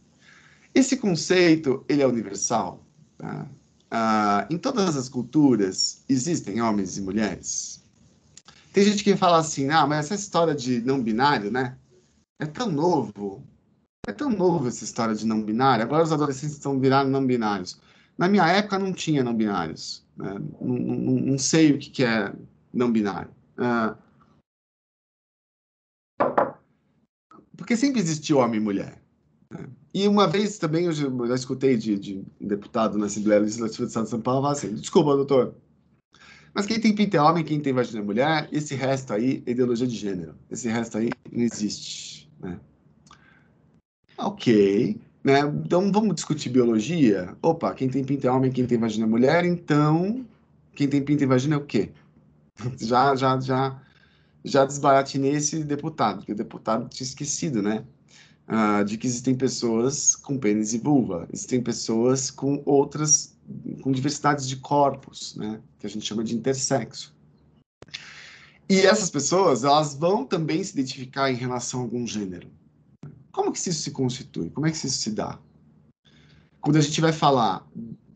Esse 0.75 0.97
conceito, 0.97 1.85
ele 1.89 2.03
é 2.03 2.07
universal. 2.07 2.85
tá? 3.17 3.49
Ah, 3.91 4.47
em 4.51 4.59
todas 4.59 4.97
as 4.97 5.09
culturas 5.09 6.05
existem 6.09 6.61
homens 6.61 6.99
e 6.99 7.01
mulheres. 7.03 7.83
Tem 8.73 8.83
gente 8.85 9.05
que 9.05 9.17
fala 9.17 9.39
assim, 9.39 9.71
ah, 9.71 9.87
mas 9.87 10.07
essa 10.07 10.17
história 10.17 10.55
de 10.55 10.81
não 10.81 11.01
binário, 11.01 11.51
né? 11.51 11.79
É 12.41 12.47
tão 12.47 12.69
novo. 12.71 13.47
É 14.07 14.13
tão 14.13 14.29
novo 14.31 14.67
essa 14.67 14.83
história 14.83 15.15
de 15.15 15.25
não 15.25 15.41
binário. 15.43 15.85
Agora 15.85 16.03
os 16.03 16.13
adolescentes 16.13 16.57
estão 16.57 16.79
virando 16.81 17.09
não 17.11 17.25
binários. 17.25 17.81
Na 18.19 18.29
minha 18.29 18.47
época 18.49 18.79
não 18.79 18.93
tinha 18.93 19.23
não 19.23 19.35
binários. 19.35 20.05
né? 20.17 20.35
Não, 20.61 20.75
não- 20.75 21.21
não 21.21 21.39
sei 21.39 21.73
o 21.73 21.79
que, 21.79 22.05
é 22.05 22.33
não 22.73 22.91
binário. 22.91 23.31
Ah, 23.57 23.97
porque 27.57 27.77
sempre 27.77 28.01
existiu 28.01 28.39
homem 28.39 28.61
e 28.61 28.63
mulher. 28.63 29.01
né? 29.51 29.69
E 29.95 30.09
uma 30.09 30.27
vez 30.27 30.59
também 30.59 30.87
eu 30.87 30.93
já, 30.93 31.07
escutei 31.37 31.77
de, 31.77 31.97
de 31.97 32.27
deputado 32.41 32.99
na 32.99 33.07
Assembleia 33.07 33.41
Legislativa 33.41 33.85
do 33.85 33.89
Estado 33.89 34.05
de 34.05 34.11
São 34.11 34.21
Paulo 34.21 34.43
falar 34.43 34.53
assim: 34.53 34.75
desculpa, 34.75 35.15
doutor, 35.15 35.55
mas 36.55 36.67
quem 36.67 36.81
tem 36.81 36.95
pinto 36.95 37.17
é 37.17 37.21
homem, 37.21 37.45
quem 37.45 37.61
tem 37.61 37.73
vagina 37.73 37.99
é 37.99 38.03
mulher, 38.03 38.49
esse 38.53 38.77
resto 38.77 39.13
aí 39.13 39.43
é 39.45 39.51
ideologia 39.51 39.87
de 39.87 39.97
gênero. 39.97 40.37
Esse 40.49 40.69
resto 40.69 40.99
aí 40.99 41.11
não 41.33 41.43
existe. 41.43 42.31
Né? 42.41 42.61
Ok. 44.17 45.01
Né? 45.25 45.41
Então 45.65 45.91
vamos 45.91 46.15
discutir 46.15 46.51
biologia? 46.51 47.37
Opa, 47.43 47.75
quem 47.75 47.89
tem 47.89 48.05
pinto 48.05 48.27
é 48.27 48.31
homem, 48.31 48.53
quem 48.53 48.67
tem 48.67 48.79
vagina 48.79 49.05
é 49.05 49.09
mulher, 49.09 49.45
então 49.45 50.25
quem 50.75 50.89
tem 50.89 51.03
pinto 51.03 51.25
e 51.25 51.27
vagina 51.27 51.57
é 51.57 51.59
o 51.59 51.65
quê? 51.65 51.91
Já, 52.79 53.17
já, 53.17 53.41
já, 53.41 53.83
já 54.45 54.65
desbaratinei 54.65 55.33
esse 55.33 55.65
deputado, 55.65 56.19
porque 56.19 56.31
o 56.33 56.37
deputado 56.37 56.89
tinha 56.89 57.05
esquecido, 57.05 57.61
né? 57.61 57.85
Ah, 58.47 58.83
de 58.83 58.99
que 58.99 59.07
existem 59.07 59.35
pessoas 59.35 60.15
com 60.15 60.37
pênis 60.37 60.75
e 60.75 60.79
vulva, 60.79 61.27
existem 61.33 61.63
pessoas 61.63 62.31
com 62.31 62.63
outras, 62.67 63.35
com 63.81 63.91
diversidades 63.91 64.47
de 64.47 64.57
corpos, 64.57 65.35
né? 65.37 65.61
Que 65.79 65.87
a 65.87 65.91
gente 65.91 66.05
chama 66.05 66.23
de 66.23 66.35
intersexo. 66.35 67.15
E 68.69 68.81
essas 68.81 69.11
pessoas, 69.11 69.65
elas 69.65 69.95
vão 69.95 70.25
também 70.25 70.63
se 70.63 70.73
identificar 70.73 71.31
em 71.31 71.37
relação 71.37 71.81
a 71.81 71.83
algum 71.85 72.07
gênero. 72.07 72.49
Como 73.33 73.51
que 73.51 73.59
isso 73.59 73.73
se 73.73 73.91
constitui? 73.91 74.51
Como 74.51 74.67
é 74.67 74.71
que 74.71 74.77
isso 74.77 74.89
se 74.89 75.11
dá? 75.11 75.39
Quando 76.61 76.77
a 76.77 76.81
gente 76.81 77.01
vai 77.01 77.13
falar 77.13 77.67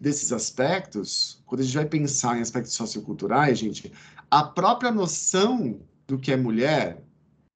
desses 0.01 0.33
aspectos, 0.33 1.43
quando 1.45 1.61
a 1.61 1.65
gente 1.65 1.75
vai 1.75 1.87
pensar 1.87 2.39
em 2.39 2.41
aspectos 2.41 2.73
socioculturais, 2.75 3.59
gente, 3.59 3.93
a 4.31 4.43
própria 4.43 4.91
noção 4.91 5.81
do 6.07 6.19
que 6.19 6.33
é 6.33 6.37
mulher 6.37 7.03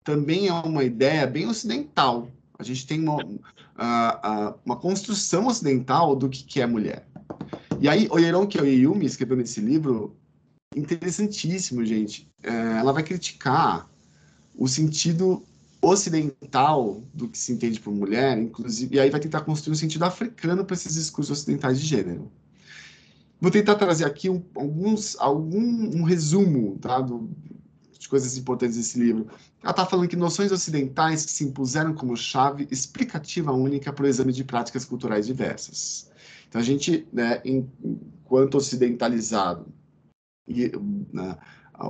também 0.04 0.48
é 0.48 0.52
uma 0.52 0.84
ideia 0.84 1.26
bem 1.26 1.46
ocidental. 1.46 2.28
A 2.62 2.64
gente 2.64 2.86
tem 2.86 3.00
uma, 3.00 3.18
ah, 3.76 4.20
ah, 4.22 4.54
uma 4.64 4.76
construção 4.76 5.48
ocidental 5.48 6.14
do 6.14 6.28
que, 6.28 6.44
que 6.44 6.60
é 6.60 6.66
mulher. 6.66 7.06
E 7.80 7.88
aí, 7.88 8.06
Oyeron 8.10 8.46
Kiyoyumi 8.46 9.04
escreveu 9.04 9.36
nesse 9.36 9.60
livro, 9.60 10.16
interessantíssimo, 10.76 11.84
gente. 11.84 12.30
É, 12.42 12.78
ela 12.78 12.92
vai 12.92 13.02
criticar 13.02 13.90
o 14.54 14.68
sentido 14.68 15.42
ocidental 15.80 17.02
do 17.12 17.28
que 17.28 17.36
se 17.36 17.52
entende 17.52 17.80
por 17.80 17.92
mulher, 17.92 18.38
inclusive, 18.38 18.94
e 18.94 19.00
aí 19.00 19.10
vai 19.10 19.20
tentar 19.20 19.40
construir 19.40 19.72
um 19.72 19.76
sentido 19.76 20.04
africano 20.04 20.64
para 20.64 20.74
esses 20.74 20.94
discursos 20.94 21.38
ocidentais 21.38 21.80
de 21.80 21.86
gênero. 21.86 22.30
Vou 23.40 23.50
tentar 23.50 23.74
trazer 23.74 24.04
aqui 24.04 24.30
um, 24.30 24.40
alguns, 24.54 25.16
algum 25.18 25.58
um 25.58 26.04
resumo 26.04 26.78
tá, 26.80 27.00
do, 27.00 27.28
coisas 28.12 28.36
importantes 28.36 28.76
desse 28.76 28.98
livro. 28.98 29.26
Ela 29.62 29.70
está 29.70 29.86
falando 29.86 30.06
que 30.06 30.16
noções 30.16 30.52
ocidentais 30.52 31.24
que 31.24 31.32
se 31.32 31.44
impuseram 31.44 31.94
como 31.94 32.14
chave 32.14 32.68
explicativa 32.70 33.52
única 33.52 33.90
para 33.90 34.04
o 34.04 34.06
exame 34.06 34.34
de 34.34 34.44
práticas 34.44 34.84
culturais 34.84 35.26
diversas. 35.26 36.10
Então, 36.46 36.60
a 36.60 36.64
gente, 36.64 37.08
né, 37.10 37.40
enquanto 37.42 38.56
ocidentalizado, 38.56 39.64
e, 40.46 40.70
né, 41.10 41.38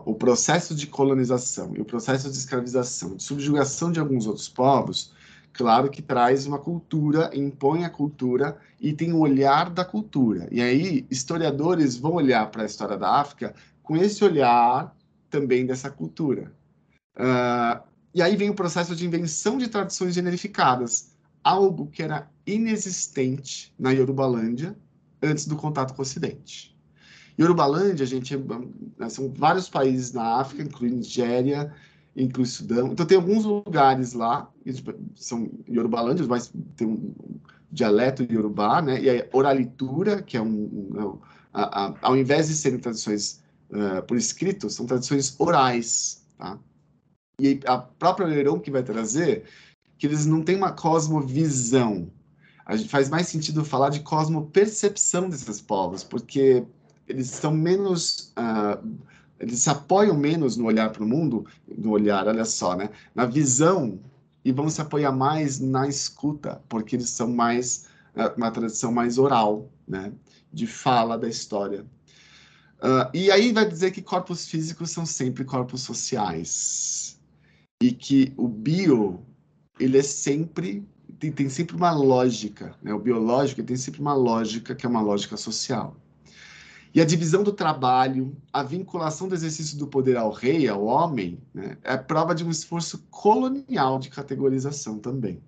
o 0.06 0.14
processo 0.14 0.76
de 0.76 0.86
colonização 0.86 1.72
e 1.76 1.80
o 1.80 1.84
processo 1.84 2.30
de 2.30 2.38
escravização, 2.38 3.16
de 3.16 3.22
subjugação 3.24 3.90
de 3.90 3.98
alguns 3.98 4.24
outros 4.28 4.48
povos, 4.48 5.12
claro 5.52 5.90
que 5.90 6.00
traz 6.00 6.46
uma 6.46 6.60
cultura, 6.60 7.32
impõe 7.34 7.84
a 7.84 7.90
cultura 7.90 8.56
e 8.80 8.92
tem 8.92 9.12
o 9.12 9.18
olhar 9.18 9.70
da 9.70 9.84
cultura. 9.84 10.46
E 10.52 10.62
aí, 10.62 11.04
historiadores 11.10 11.96
vão 11.96 12.12
olhar 12.12 12.48
para 12.52 12.62
a 12.62 12.66
história 12.66 12.96
da 12.96 13.10
África 13.10 13.52
com 13.82 13.96
esse 13.96 14.22
olhar 14.22 14.94
também 15.32 15.66
dessa 15.66 15.90
cultura. 15.90 16.52
Uh, 17.16 17.82
e 18.14 18.22
aí 18.22 18.36
vem 18.36 18.50
o 18.50 18.54
processo 18.54 18.94
de 18.94 19.06
invenção 19.06 19.58
de 19.58 19.68
tradições 19.68 20.14
generificadas, 20.14 21.12
algo 21.42 21.86
que 21.86 22.02
era 22.02 22.30
inexistente 22.46 23.74
na 23.78 23.90
Yorubalândia 23.90 24.76
antes 25.20 25.46
do 25.46 25.56
contato 25.56 25.94
com 25.94 26.02
o 26.02 26.04
Ocidente. 26.04 26.76
Yorubalândia, 27.40 28.04
gente, 28.04 28.34
são 29.08 29.32
vários 29.32 29.68
países 29.68 30.12
na 30.12 30.40
África, 30.40 30.62
incluindo 30.62 30.96
Nigéria, 30.96 31.74
inclui 32.14 32.44
Sudão. 32.44 32.92
Então, 32.92 33.06
tem 33.06 33.16
alguns 33.16 33.44
lugares 33.44 34.12
lá, 34.12 34.50
são 35.14 35.50
Yorubalândias, 35.66 36.28
mas 36.28 36.52
tem 36.76 36.86
um 36.86 37.14
dialeto 37.70 38.22
Yorubá, 38.30 38.82
né? 38.82 39.02
E 39.02 39.08
a 39.08 39.26
oralitura, 39.32 40.20
que 40.22 40.36
é 40.36 40.42
um... 40.42 40.64
um 40.94 41.18
a, 41.54 41.86
a, 41.86 41.94
ao 42.02 42.16
invés 42.16 42.48
de 42.48 42.54
serem 42.54 42.78
tradições 42.78 43.42
uh, 43.72 44.02
por 44.06 44.16
escrito, 44.16 44.70
são 44.70 44.86
tradições 44.86 45.34
orais, 45.38 46.22
tá? 46.38 46.58
E 47.40 47.58
a 47.66 47.78
própria 47.78 48.26
Leirão 48.26 48.58
que 48.58 48.70
vai 48.70 48.82
trazer 48.82 49.44
que 49.98 50.06
eles 50.06 50.26
não 50.26 50.42
têm 50.42 50.56
uma 50.56 50.72
cosmovisão. 50.72 52.10
A 52.64 52.76
gente 52.76 52.88
faz 52.88 53.08
mais 53.08 53.26
sentido 53.26 53.64
falar 53.64 53.88
de 53.88 54.00
cosmopercepção 54.00 55.28
desses 55.28 55.60
povos, 55.60 56.04
porque 56.04 56.64
eles 57.08 57.28
são 57.28 57.52
menos... 57.52 58.32
Uh, 58.38 59.12
eles 59.40 59.58
se 59.58 59.70
apoiam 59.70 60.16
menos 60.16 60.56
no 60.56 60.66
olhar 60.66 60.92
para 60.92 61.02
o 61.02 61.06
mundo, 61.06 61.44
no 61.66 61.90
olhar, 61.90 62.28
olha 62.28 62.44
só, 62.44 62.76
né? 62.76 62.90
Na 63.12 63.26
visão, 63.26 63.98
e 64.44 64.52
vão 64.52 64.68
se 64.68 64.80
apoiar 64.80 65.10
mais 65.10 65.58
na 65.58 65.88
escuta, 65.88 66.62
porque 66.68 66.94
eles 66.96 67.10
são 67.10 67.28
mais, 67.28 67.86
uma 68.36 68.52
tradição 68.52 68.92
mais 68.92 69.18
oral, 69.18 69.68
né? 69.86 70.12
De 70.52 70.64
fala 70.66 71.18
da 71.18 71.28
história. 71.28 71.84
Uh, 72.82 73.08
e 73.14 73.30
aí 73.30 73.52
vai 73.52 73.68
dizer 73.68 73.92
que 73.92 74.02
corpos 74.02 74.48
físicos 74.48 74.90
são 74.90 75.06
sempre 75.06 75.44
corpos 75.44 75.82
sociais. 75.82 77.20
E 77.80 77.92
que 77.92 78.32
o 78.36 78.48
bio 78.48 79.24
ele 79.78 79.98
é 79.98 80.02
sempre 80.02 80.86
tem, 81.18 81.30
tem 81.30 81.48
sempre 81.48 81.76
uma 81.76 81.92
lógica, 81.92 82.74
né? 82.82 82.92
O 82.92 82.98
biológico 82.98 83.62
tem 83.62 83.76
sempre 83.76 84.00
uma 84.00 84.14
lógica 84.14 84.74
que 84.74 84.84
é 84.84 84.88
uma 84.88 85.00
lógica 85.00 85.36
social. 85.36 85.96
E 86.92 87.00
a 87.00 87.04
divisão 87.04 87.42
do 87.42 87.52
trabalho, 87.52 88.36
a 88.52 88.62
vinculação 88.62 89.28
do 89.28 89.34
exercício 89.34 89.78
do 89.78 89.86
poder 89.86 90.16
ao 90.16 90.30
rei, 90.30 90.68
ao 90.68 90.84
homem, 90.84 91.40
né, 91.54 91.78
é 91.82 91.96
prova 91.96 92.34
de 92.34 92.44
um 92.44 92.50
esforço 92.50 93.06
colonial 93.08 93.98
de 93.98 94.10
categorização 94.10 94.98
também. 94.98 95.40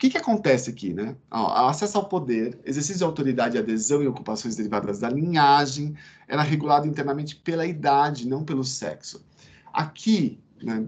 O 0.00 0.02
que, 0.02 0.08
que 0.08 0.16
acontece 0.16 0.70
aqui? 0.70 0.94
Né? 0.94 1.14
Ó, 1.30 1.68
acesso 1.68 1.98
ao 1.98 2.08
poder, 2.08 2.58
exercício 2.64 2.96
de 2.96 3.04
autoridade, 3.04 3.58
adesão 3.58 4.02
e 4.02 4.06
ocupações 4.06 4.56
derivadas 4.56 5.00
da 5.00 5.10
linhagem 5.10 5.94
era 6.26 6.40
regulado 6.40 6.86
internamente 6.86 7.36
pela 7.36 7.66
idade, 7.66 8.26
não 8.26 8.42
pelo 8.42 8.64
sexo. 8.64 9.22
Aqui, 9.70 10.40
né, 10.62 10.86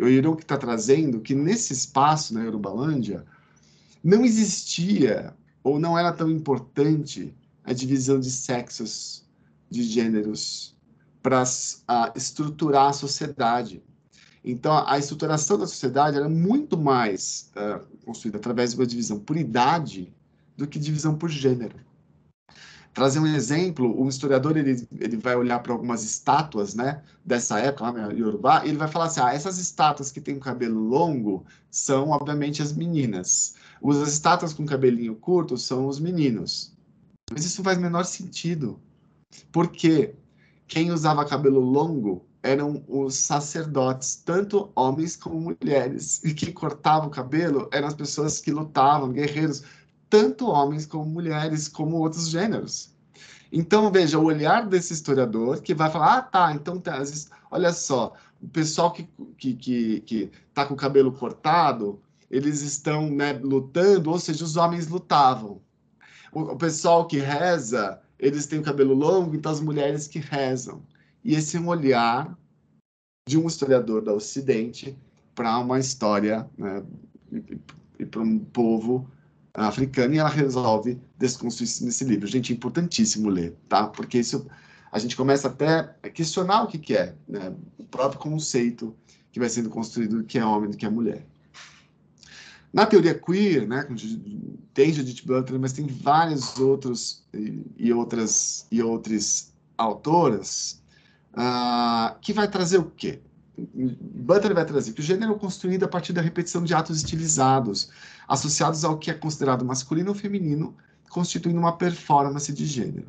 o 0.00 0.08
Irão 0.08 0.34
que 0.34 0.42
está 0.42 0.56
trazendo 0.56 1.20
que 1.20 1.34
nesse 1.34 1.74
espaço, 1.74 2.32
na 2.32 2.42
Eurobalândia, 2.42 3.26
não 4.02 4.24
existia 4.24 5.34
ou 5.62 5.78
não 5.78 5.98
era 5.98 6.10
tão 6.10 6.30
importante 6.30 7.36
a 7.62 7.74
divisão 7.74 8.18
de 8.18 8.30
sexos, 8.30 9.22
de 9.68 9.82
gêneros, 9.82 10.74
para 11.22 11.42
estruturar 12.16 12.88
a 12.88 12.92
sociedade. 12.94 13.82
Então, 14.42 14.82
a 14.86 14.98
estruturação 14.98 15.58
da 15.58 15.66
sociedade 15.66 16.16
era 16.16 16.26
muito 16.26 16.78
mais 16.78 17.50
uh, 17.54 17.97
construída 18.08 18.38
através 18.38 18.70
de 18.70 18.76
uma 18.78 18.86
divisão 18.86 19.18
por 19.20 19.36
idade 19.36 20.10
do 20.56 20.66
que 20.66 20.78
divisão 20.78 21.14
por 21.14 21.28
gênero. 21.28 21.76
Trazer 22.94 23.20
um 23.20 23.26
exemplo, 23.26 24.00
o 24.00 24.08
historiador 24.08 24.56
ele, 24.56 24.88
ele 24.98 25.16
vai 25.18 25.36
olhar 25.36 25.58
para 25.60 25.72
algumas 25.72 26.02
estátuas 26.02 26.74
né, 26.74 27.02
dessa 27.22 27.60
época, 27.60 27.84
lá 27.84 27.92
na 27.92 28.06
Yorubá, 28.12 28.64
e 28.64 28.70
ele 28.70 28.78
vai 28.78 28.88
falar 28.88 29.04
assim: 29.04 29.20
ah, 29.20 29.32
essas 29.32 29.58
estátuas 29.58 30.10
que 30.10 30.22
têm 30.22 30.36
o 30.36 30.40
cabelo 30.40 30.80
longo 30.80 31.44
são, 31.70 32.08
obviamente, 32.08 32.62
as 32.62 32.72
meninas. 32.72 33.54
As 33.84 34.08
estátuas 34.08 34.54
com 34.54 34.64
cabelinho 34.64 35.14
curto 35.14 35.56
são 35.58 35.86
os 35.86 36.00
meninos. 36.00 36.72
Mas 37.30 37.44
isso 37.44 37.62
faz 37.62 37.76
menor 37.78 38.04
sentido. 38.04 38.80
Porque 39.52 40.14
quem 40.66 40.90
usava 40.90 41.26
cabelo 41.26 41.60
longo 41.60 42.26
eram 42.48 42.84
os 42.88 43.14
sacerdotes, 43.14 44.16
tanto 44.16 44.70
homens 44.74 45.16
como 45.16 45.40
mulheres. 45.40 46.22
E 46.24 46.32
quem 46.34 46.52
cortava 46.52 47.06
o 47.06 47.10
cabelo 47.10 47.68
eram 47.72 47.88
as 47.88 47.94
pessoas 47.94 48.40
que 48.40 48.50
lutavam, 48.50 49.12
guerreiros, 49.12 49.62
tanto 50.08 50.48
homens 50.48 50.86
como 50.86 51.04
mulheres, 51.04 51.68
como 51.68 51.96
outros 51.96 52.28
gêneros. 52.28 52.94
Então, 53.52 53.90
veja, 53.90 54.18
o 54.18 54.24
olhar 54.24 54.66
desse 54.66 54.92
historiador 54.92 55.60
que 55.60 55.74
vai 55.74 55.90
falar: 55.90 56.18
ah, 56.18 56.22
tá, 56.22 56.52
então, 56.52 56.82
olha 57.50 57.72
só, 57.72 58.14
o 58.42 58.48
pessoal 58.48 58.92
que 58.92 59.02
está 59.02 59.24
que, 59.36 59.54
que, 59.54 60.00
que 60.00 60.30
tá 60.54 60.66
com 60.66 60.74
o 60.74 60.76
cabelo 60.76 61.12
cortado, 61.12 62.00
eles 62.30 62.62
estão 62.62 63.10
né, 63.10 63.32
lutando, 63.32 64.10
ou 64.10 64.18
seja, 64.18 64.44
os 64.44 64.56
homens 64.56 64.88
lutavam 64.88 65.60
o, 66.32 66.40
o 66.40 66.56
pessoal 66.56 67.06
que 67.06 67.18
reza, 67.18 68.00
eles 68.18 68.46
têm 68.46 68.58
o 68.58 68.62
cabelo 68.62 68.94
longo, 68.94 69.34
então 69.34 69.50
as 69.50 69.60
mulheres 69.60 70.06
que 70.06 70.18
rezam. 70.18 70.82
E 71.28 71.34
esse 71.34 71.58
olhar 71.58 72.34
de 73.28 73.36
um 73.36 73.46
historiador 73.46 74.00
do 74.00 74.14
Ocidente 74.14 74.96
para 75.34 75.58
uma 75.58 75.78
história 75.78 76.48
né, 76.56 76.82
e, 77.30 77.58
e 77.98 78.06
para 78.06 78.22
um 78.22 78.38
povo 78.38 79.06
africano, 79.52 80.14
e 80.14 80.18
ela 80.18 80.30
resolve 80.30 80.98
desconstruir 81.18 81.68
isso 81.68 81.84
nesse 81.84 82.02
livro. 82.04 82.26
Gente, 82.26 82.50
é 82.50 82.56
importantíssimo 82.56 83.28
ler, 83.28 83.54
tá? 83.68 83.88
Porque 83.88 84.18
isso 84.18 84.46
a 84.90 84.98
gente 84.98 85.14
começa 85.14 85.48
até 85.48 85.94
a 86.02 86.08
questionar 86.08 86.62
o 86.62 86.66
que, 86.66 86.78
que 86.78 86.96
é, 86.96 87.14
né? 87.28 87.54
o 87.76 87.84
próprio 87.84 88.18
conceito 88.18 88.96
que 89.30 89.38
vai 89.38 89.50
sendo 89.50 89.68
construído 89.68 90.16
do 90.16 90.24
que 90.24 90.38
é 90.38 90.44
homem 90.46 90.70
e 90.70 90.72
do 90.72 90.78
que 90.78 90.86
é 90.86 90.88
mulher. 90.88 91.26
Na 92.72 92.86
teoria 92.86 93.12
queer, 93.12 93.68
né, 93.68 93.86
tem 94.72 94.94
Judith 94.94 95.26
Butler, 95.26 95.60
mas 95.60 95.74
tem 95.74 95.86
vários 95.88 96.58
outros 96.58 97.22
e, 97.34 97.62
e 97.76 97.92
outras 97.92 98.66
e 98.72 98.82
outras 98.82 99.52
autoras 99.76 100.77
uh, 101.38 102.18
que 102.20 102.32
vai 102.32 102.48
trazer 102.48 102.78
o 102.78 102.90
quê? 102.90 103.20
Butler 103.56 104.54
vai 104.54 104.64
trazer 104.64 104.92
que 104.92 105.00
o 105.00 105.02
gênero 105.02 105.34
é 105.34 105.38
construído 105.38 105.84
a 105.84 105.88
partir 105.88 106.12
da 106.12 106.20
repetição 106.20 106.62
de 106.62 106.74
atos 106.74 106.98
estilizados, 106.98 107.90
associados 108.26 108.84
ao 108.84 108.98
que 108.98 109.10
é 109.10 109.14
considerado 109.14 109.64
masculino 109.64 110.10
ou 110.10 110.14
feminino, 110.14 110.76
constituindo 111.08 111.58
uma 111.58 111.76
performance 111.76 112.52
de 112.52 112.66
gênero. 112.66 113.08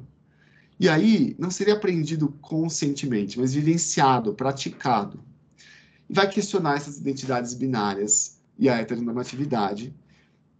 E 0.80 0.88
aí, 0.88 1.36
não 1.38 1.52
seria 1.52 1.74
aprendido 1.74 2.30
conscientemente, 2.42 3.38
mas 3.38 3.54
vivenciado, 3.54 4.34
praticado. 4.34 5.20
E 6.10 6.14
vai 6.14 6.28
questionar 6.28 6.78
essas 6.78 6.98
identidades 6.98 7.54
binárias 7.54 8.40
e 8.58 8.70
a 8.70 8.78
heteronormatividade, 8.78 9.94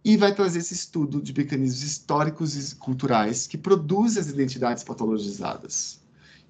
e 0.04 0.16
vai 0.16 0.34
trazer 0.34 0.60
esse 0.60 0.74
estudo 0.74 1.20
de 1.20 1.34
mecanismos 1.34 1.82
históricos 1.82 2.72
e 2.72 2.74
culturais 2.76 3.46
que 3.46 3.58
produzem 3.58 4.20
as 4.20 4.28
identidades 4.28 4.84
patologizadas, 4.84 5.99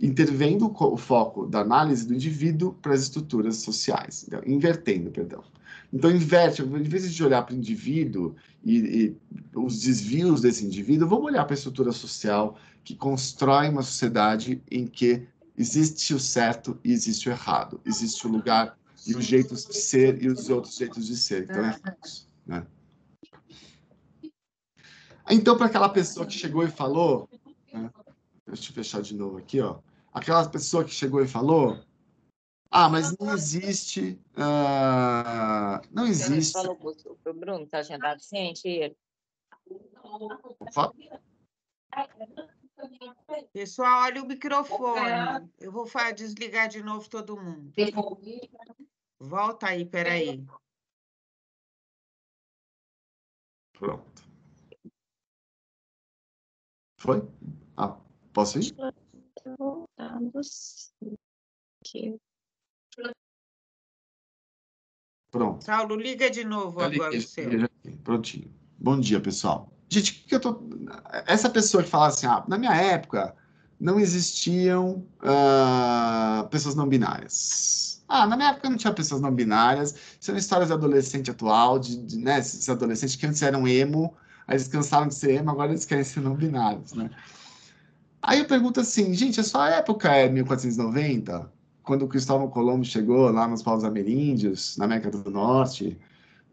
intervendo 0.00 0.74
o 0.74 0.96
foco 0.96 1.46
da 1.46 1.60
análise 1.60 2.06
do 2.06 2.14
indivíduo 2.14 2.72
para 2.80 2.94
as 2.94 3.02
estruturas 3.02 3.56
sociais, 3.56 4.24
então, 4.26 4.40
invertendo, 4.46 5.10
perdão. 5.10 5.44
Então, 5.92 6.10
inverte, 6.10 6.62
em 6.62 6.82
vez 6.82 7.12
de 7.12 7.24
olhar 7.24 7.42
para 7.42 7.54
o 7.54 7.58
indivíduo 7.58 8.34
e, 8.64 8.78
e, 8.78 9.16
os 9.54 9.80
desvios 9.80 10.40
desse 10.40 10.64
indivíduo, 10.64 11.08
vamos 11.08 11.26
olhar 11.26 11.44
para 11.44 11.54
a 11.54 11.58
estrutura 11.58 11.92
social 11.92 12.56
que 12.84 12.94
constrói 12.94 13.68
uma 13.68 13.82
sociedade 13.82 14.62
em 14.70 14.86
que 14.86 15.26
existe 15.56 16.14
o 16.14 16.20
certo 16.20 16.78
e 16.82 16.92
existe 16.92 17.28
o 17.28 17.32
errado, 17.32 17.80
existe 17.84 18.26
o 18.26 18.30
lugar 18.30 18.78
e 19.06 19.14
os 19.14 19.24
jeitos 19.24 19.66
de 19.66 19.76
ser 19.76 20.22
e 20.22 20.28
os 20.28 20.48
outros 20.48 20.76
jeitos 20.76 21.06
de 21.06 21.16
ser. 21.16 21.44
Então 21.44 21.64
é 21.64 21.72
fluxo, 21.72 22.28
né? 22.46 22.66
Então, 25.28 25.56
para 25.56 25.66
aquela 25.66 25.88
pessoa 25.88 26.26
que 26.26 26.32
chegou 26.32 26.64
e 26.64 26.70
falou, 26.70 27.28
né? 27.72 27.90
deixa 28.46 28.70
eu 28.70 28.74
fechar 28.74 29.00
de 29.00 29.14
novo 29.14 29.38
aqui, 29.38 29.60
ó. 29.60 29.78
Aquela 30.12 30.48
pessoa 30.48 30.84
que 30.84 30.90
chegou 30.90 31.22
e 31.22 31.28
falou, 31.28 31.78
ah, 32.70 32.88
mas 32.88 33.16
não 33.18 33.32
existe, 33.32 34.20
uh, 34.34 35.86
não 35.90 36.06
existe. 36.06 36.52
Você 36.52 36.66
falou 36.66 36.76
para 36.76 37.32
o 37.32 37.34
Bruno, 37.34 37.64
está 37.64 37.78
agendado 37.78 38.20
ciente? 38.20 38.96
Pessoal, 43.52 44.02
olha 44.02 44.22
o 44.22 44.26
microfone. 44.26 45.50
Eu 45.58 45.70
vou 45.70 45.88
desligar 46.14 46.68
de 46.68 46.82
novo 46.82 47.08
todo 47.08 47.40
mundo. 47.40 47.72
Volta 49.18 49.68
aí, 49.68 49.84
peraí. 49.84 50.44
Pronto. 53.72 54.22
Foi? 56.96 57.26
Ah, 57.76 57.98
posso 58.32 58.58
ir? 58.58 58.74
Aqui. 61.82 62.16
Pronto. 65.30 65.64
Saulo, 65.64 65.96
liga 65.96 66.28
de 66.30 66.44
novo 66.44 66.80
agora 66.80 67.16
o 67.16 67.20
seu. 67.20 67.48
Prontinho. 68.02 68.52
Bom 68.78 68.98
dia, 68.98 69.20
pessoal. 69.20 69.72
Gente, 69.88 70.14
que, 70.14 70.28
que 70.28 70.34
eu 70.34 70.40
tô. 70.40 70.60
Essa 71.26 71.48
pessoa 71.48 71.82
que 71.82 71.88
fala 71.88 72.08
assim, 72.08 72.26
ah, 72.26 72.44
na 72.48 72.58
minha 72.58 72.74
época 72.74 73.36
não 73.78 73.98
existiam 73.98 75.06
uh, 75.22 76.48
pessoas 76.48 76.74
não 76.74 76.88
binárias 76.88 77.90
ah, 78.10 78.26
na 78.26 78.36
minha 78.36 78.50
época 78.50 78.68
não 78.68 78.76
tinha 78.76 78.92
pessoas 78.92 79.20
não 79.20 79.32
binárias. 79.32 79.94
São 80.18 80.36
histórias 80.36 80.68
de 80.68 80.74
adolescente 80.74 81.30
atual, 81.30 81.78
de, 81.78 81.96
de 81.96 82.18
né, 82.18 82.40
esses 82.40 82.68
adolescentes 82.68 83.14
que 83.14 83.24
antes 83.24 83.40
eram 83.40 83.68
emo, 83.68 84.16
aí 84.48 84.56
eles 84.56 84.66
cansaram 84.66 85.06
de 85.06 85.14
ser 85.14 85.34
emo, 85.36 85.50
agora 85.50 85.70
eles 85.70 85.84
querem 85.84 86.02
ser 86.02 86.20
não 86.20 86.34
binários, 86.34 86.92
né? 86.92 87.08
Aí 88.22 88.40
eu 88.40 88.46
pergunto 88.46 88.80
assim, 88.80 89.14
gente, 89.14 89.40
a 89.40 89.44
sua 89.44 89.70
época 89.70 90.14
é 90.14 90.28
1490? 90.28 91.50
Quando 91.82 92.04
o 92.04 92.08
Cristóvão 92.08 92.48
Colombo 92.48 92.84
chegou 92.84 93.30
lá 93.30 93.48
nos 93.48 93.62
povos 93.62 93.84
ameríndios, 93.84 94.76
na 94.76 94.84
América 94.84 95.10
do 95.10 95.30
Norte, 95.30 95.98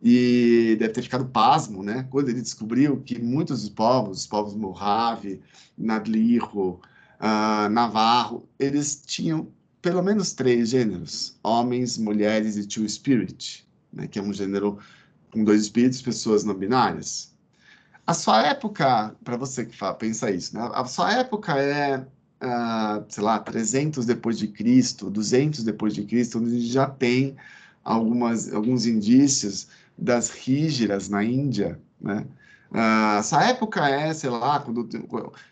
e 0.02 0.76
deve 0.80 0.94
ter 0.94 1.02
ficado 1.02 1.26
pasmo, 1.26 1.84
né? 1.84 2.08
Quando 2.10 2.30
ele 2.30 2.42
descobriu 2.42 3.02
que 3.02 3.20
muitos 3.20 3.62
dos 3.62 3.70
povos, 3.70 4.20
os 4.20 4.28
povos 4.28 4.54
Mojave, 4.56 5.42
Nadlirro, 5.78 6.80
uh, 7.20 7.70
Navarro, 7.70 8.48
eles 8.60 9.02
tinham 9.06 9.52
pelo 9.82 10.02
menos 10.04 10.34
três 10.34 10.70
gêneros: 10.70 11.38
homens, 11.44 11.98
mulheres 11.98 12.58
e 12.58 12.68
two 12.68 12.88
spirit, 12.88 13.68
né, 13.92 14.08
que 14.08 14.20
é 14.20 14.22
um 14.22 14.34
gênero 14.34 14.78
com 15.32 15.44
dois 15.44 15.64
espíritos, 15.64 16.02
pessoas 16.02 16.44
não 16.44 16.54
binárias. 16.54 17.36
A 18.08 18.14
sua 18.14 18.42
época, 18.48 19.14
para 19.24 19.36
você 19.38 19.66
que 19.66 19.76
fala, 19.78 19.94
pensa 19.94 20.32
isso, 20.32 20.56
né, 20.58 20.70
a 20.74 20.86
sua 20.86 21.14
época 21.14 21.58
é, 21.60 21.98
uh, 22.00 23.06
sei 23.10 23.24
lá, 23.24 23.38
300 23.40 24.06
depois 24.06 24.38
de 24.40 24.48
Cristo, 24.48 25.10
200 25.10 25.64
depois 25.64 25.94
de 25.94 26.06
Cristo, 26.06 26.40
onde 26.40 26.56
a 26.56 26.60
gente 26.60 26.72
já 26.72 26.88
tem 26.88 27.36
algumas, 27.84 28.54
alguns 28.54 28.86
indícios 28.86 29.68
das 29.98 30.30
rígiras 30.30 31.10
na 31.10 31.24
Índia, 31.24 31.80
né? 32.00 32.26
Uh, 32.72 33.20
essa 33.20 33.44
época 33.44 33.88
é, 33.90 34.14
sei 34.14 34.30
lá, 34.30 34.60
quando 34.60 34.88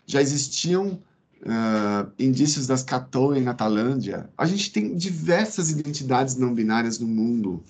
já 0.06 0.20
existiam 0.20 1.00
uh, 1.42 2.10
indícios 2.18 2.66
das 2.66 2.82
Catoa 2.82 3.40
na 3.40 3.54
Talândia. 3.54 4.28
A 4.36 4.46
gente 4.46 4.72
tem 4.72 4.96
diversas 4.96 5.70
identidades 5.70 6.36
não 6.36 6.54
binárias 6.54 6.98
no 6.98 7.06
mundo. 7.08 7.62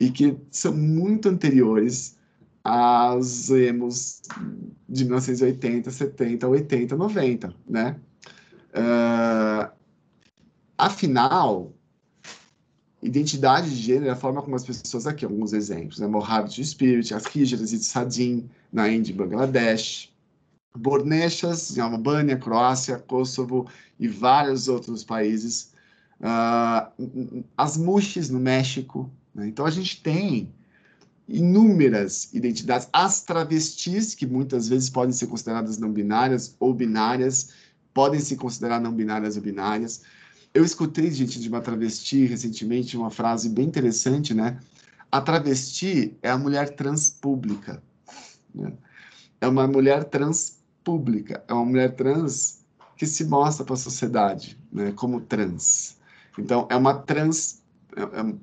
e 0.00 0.10
que 0.10 0.36
são 0.50 0.72
muito 0.74 1.28
anteriores 1.28 2.17
aos 2.68 3.48
emos 3.48 4.20
de 4.86 5.04
1980, 5.04 5.90
70, 5.90 6.46
80, 6.46 6.96
90, 6.96 7.54
né? 7.66 7.96
Uh, 8.74 9.72
afinal, 10.76 11.72
identidade 13.02 13.70
de 13.70 13.76
gênero 13.76 14.08
é 14.08 14.10
a 14.10 14.16
forma 14.16 14.42
como 14.42 14.54
as 14.54 14.64
pessoas, 14.64 15.06
aqui 15.06 15.24
alguns 15.24 15.54
exemplos, 15.54 15.98
né? 15.98 16.06
Mohammed 16.06 16.62
Spirit, 16.62 17.14
as 17.14 17.24
Hijras 17.34 17.70
de 17.70 17.82
Sadim, 17.82 18.50
na 18.70 18.86
Índia 18.90 19.12
e 19.12 19.14
Bangladesh, 19.14 20.12
Bornechas, 20.76 21.74
em 21.74 21.80
Albânia, 21.80 22.36
Croácia, 22.36 22.98
Kosovo 22.98 23.66
e 23.98 24.06
vários 24.06 24.68
outros 24.68 25.02
países, 25.02 25.72
uh, 26.20 27.42
as 27.56 27.78
Muxes 27.78 28.28
no 28.28 28.38
México. 28.38 29.10
Né? 29.34 29.48
Então, 29.48 29.64
a 29.64 29.70
gente 29.70 30.02
tem 30.02 30.52
inúmeras 31.28 32.32
identidades, 32.32 32.88
as 32.92 33.22
travestis, 33.22 34.14
que 34.14 34.26
muitas 34.26 34.68
vezes 34.68 34.88
podem 34.88 35.12
ser 35.12 35.26
consideradas 35.26 35.78
não 35.78 35.92
binárias 35.92 36.56
ou 36.58 36.72
binárias, 36.72 37.50
podem 37.92 38.20
se 38.20 38.36
considerar 38.36 38.80
não 38.80 38.92
binárias 38.92 39.36
ou 39.36 39.42
binárias. 39.42 40.02
Eu 40.54 40.64
escutei, 40.64 41.10
gente, 41.10 41.38
de 41.38 41.48
uma 41.48 41.60
travesti 41.60 42.24
recentemente 42.24 42.96
uma 42.96 43.10
frase 43.10 43.48
bem 43.48 43.66
interessante, 43.66 44.32
né? 44.32 44.58
A 45.12 45.20
travesti 45.20 46.16
é 46.22 46.30
a 46.30 46.38
mulher 46.38 46.74
trans 46.74 47.10
pública. 47.10 47.82
Né? 48.54 48.72
É 49.40 49.46
uma 49.46 49.66
mulher 49.66 50.04
trans 50.04 50.58
pública, 50.82 51.44
é 51.46 51.52
uma 51.52 51.64
mulher 51.64 51.94
trans 51.94 52.64
que 52.96 53.06
se 53.06 53.24
mostra 53.24 53.64
para 53.64 53.74
a 53.74 53.78
sociedade 53.78 54.58
né, 54.72 54.92
como 54.92 55.20
trans. 55.20 55.96
Então, 56.38 56.66
é 56.70 56.76
uma 56.76 56.94
trans 56.94 57.57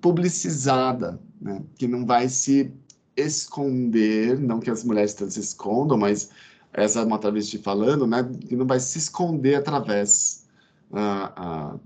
publicizada, 0.01 1.19
né, 1.41 1.61
que 1.75 1.87
não 1.87 2.05
vai 2.05 2.29
se 2.29 2.71
esconder, 3.15 4.39
não 4.39 4.59
que 4.59 4.69
as 4.69 4.83
mulheres 4.83 5.13
trans 5.13 5.33
se 5.33 5.39
escondam, 5.39 5.97
mas 5.97 6.29
essa 6.73 6.99
é 6.99 7.03
uma 7.03 7.17
travesti 7.17 7.57
falando, 7.57 8.05
né, 8.05 8.23
que 8.41 8.55
não 8.55 8.65
vai 8.65 8.79
se 8.79 8.97
esconder 8.97 9.55
através 9.55 10.45
uh, 10.91 11.75
uh, 11.75 11.79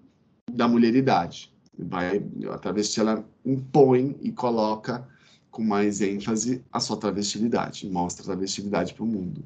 da 0.51 0.67
mulheridade. 0.67 1.53
Vai, 1.77 2.21
a 2.51 2.57
travesti 2.57 2.99
ela 2.99 3.23
impõe 3.45 4.17
e 4.21 4.31
coloca 4.31 5.07
com 5.51 5.63
mais 5.63 6.01
ênfase 6.01 6.63
a 6.71 6.79
sua 6.79 6.97
travestilidade, 6.97 7.89
mostra 7.89 8.23
a 8.23 8.25
travestilidade 8.25 8.93
para 8.93 9.03
o 9.03 9.07
mundo. 9.07 9.43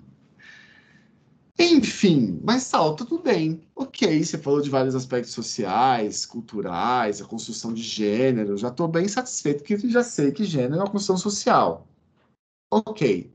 Enfim, 1.60 2.40
mas 2.44 2.64
Sal, 2.64 2.96
tudo 2.96 3.20
bem. 3.20 3.62
Ok, 3.76 4.24
você 4.24 4.38
falou 4.38 4.62
de 4.62 4.70
vários 4.70 4.96
aspectos 4.96 5.34
sociais, 5.34 6.26
culturais, 6.26 7.22
a 7.22 7.26
construção 7.26 7.74
de 7.74 7.84
gênero. 7.84 8.58
Já 8.58 8.70
estou 8.70 8.88
bem 8.88 9.08
satisfeito 9.08 9.64
que 9.64 9.78
já 9.90 10.04
sei 10.04 10.32
que 10.32 10.44
gênero 10.44 10.76
é 10.76 10.78
uma 10.80 10.90
construção 10.90 11.18
social. 11.18 11.88
Ok, 12.72 13.32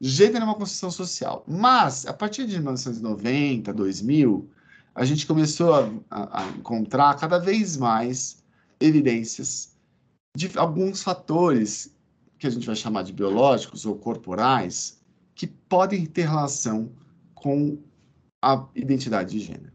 gênero 0.00 0.44
é 0.44 0.44
uma 0.44 0.54
construção 0.54 0.90
social. 0.90 1.44
Mas, 1.46 2.06
a 2.06 2.14
partir 2.14 2.46
de 2.46 2.54
1990, 2.54 3.72
2000, 3.74 4.50
a 4.94 5.04
gente 5.04 5.26
começou 5.26 5.74
a, 5.74 5.90
a, 6.10 6.42
a 6.42 6.48
encontrar 6.50 7.14
cada 7.18 7.38
vez 7.38 7.76
mais 7.76 8.42
evidências 8.80 9.76
de 10.34 10.50
alguns 10.56 11.02
fatores 11.02 11.94
que 12.38 12.46
a 12.46 12.50
gente 12.50 12.66
vai 12.66 12.76
chamar 12.76 13.02
de 13.02 13.12
biológicos 13.12 13.84
ou 13.84 13.96
corporais 13.96 15.00
que 15.34 15.46
podem 15.46 16.06
ter 16.06 16.22
relação 16.22 16.90
com 17.40 17.78
a 18.42 18.66
identidade 18.74 19.30
de 19.30 19.40
gênero. 19.40 19.72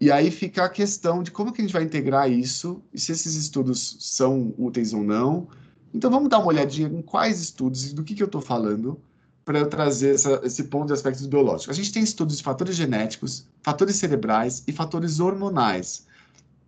E 0.00 0.12
aí 0.12 0.30
fica 0.30 0.64
a 0.64 0.68
questão 0.68 1.22
de 1.22 1.30
como 1.30 1.52
que 1.52 1.60
a 1.60 1.64
gente 1.64 1.72
vai 1.72 1.82
integrar 1.82 2.30
isso 2.30 2.80
e 2.92 3.00
se 3.00 3.10
esses 3.10 3.34
estudos 3.34 3.96
são 3.98 4.54
úteis 4.56 4.92
ou 4.92 5.02
não. 5.02 5.48
Então 5.92 6.10
vamos 6.10 6.28
dar 6.28 6.38
uma 6.38 6.48
olhadinha 6.48 6.88
em 6.88 7.02
quais 7.02 7.40
estudos 7.40 7.90
e 7.90 7.94
do 7.94 8.04
que, 8.04 8.14
que 8.14 8.22
eu 8.22 8.26
estou 8.26 8.40
falando 8.40 9.00
para 9.44 9.66
trazer 9.66 10.14
essa, 10.14 10.40
esse 10.44 10.64
ponto 10.64 10.88
de 10.88 10.92
aspectos 10.92 11.26
biológicos. 11.26 11.70
A 11.70 11.72
gente 11.72 11.92
tem 11.92 12.02
estudos 12.02 12.36
de 12.36 12.42
fatores 12.42 12.76
genéticos, 12.76 13.48
fatores 13.62 13.96
cerebrais 13.96 14.62
e 14.68 14.72
fatores 14.72 15.18
hormonais. 15.18 16.06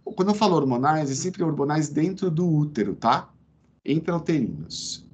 Quando 0.02 0.30
eu 0.30 0.34
falo 0.34 0.56
hormonais, 0.56 1.10
é 1.10 1.14
sempre 1.14 1.42
hormonais 1.44 1.88
dentro 1.88 2.30
do 2.30 2.48
útero, 2.48 2.96
tá? 2.96 3.28
Intrauterinos. 3.84 5.04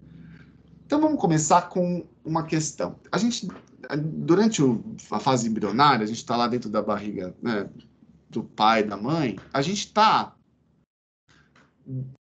Então 0.86 1.00
vamos 1.00 1.20
começar 1.20 1.62
com 1.68 2.06
uma 2.24 2.44
questão. 2.44 2.94
A 3.10 3.18
gente 3.18 3.48
durante 3.96 4.62
a 5.10 5.20
fase 5.20 5.48
embrionária, 5.48 6.04
a 6.04 6.06
gente 6.06 6.18
está 6.18 6.36
lá 6.36 6.48
dentro 6.48 6.68
da 6.68 6.82
barriga 6.82 7.34
né, 7.42 7.68
do 8.28 8.42
pai, 8.42 8.82
da 8.82 8.96
mãe, 8.96 9.38
a 9.52 9.62
gente 9.62 9.86
está 9.86 10.34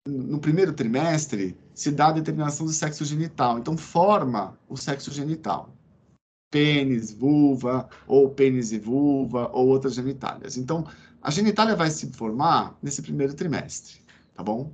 no 0.07 0.39
primeiro 0.39 0.73
trimestre 0.73 1.57
se 1.73 1.91
dá 1.91 2.07
a 2.07 2.13
determinação 2.13 2.65
do 2.65 2.71
sexo 2.71 3.05
genital. 3.05 3.59
Então 3.59 3.77
forma 3.77 4.57
o 4.67 4.75
sexo 4.75 5.11
genital. 5.11 5.73
Pênis, 6.51 7.13
vulva, 7.13 7.87
ou 8.07 8.29
pênis 8.29 8.71
e 8.71 8.79
vulva, 8.79 9.49
ou 9.53 9.67
outras 9.67 9.93
genitálias. 9.93 10.57
Então, 10.57 10.85
a 11.21 11.29
genitália 11.29 11.75
vai 11.75 11.91
se 11.91 12.11
formar 12.11 12.75
nesse 12.81 13.03
primeiro 13.03 13.35
trimestre, 13.35 14.01
tá 14.33 14.41
bom? 14.41 14.73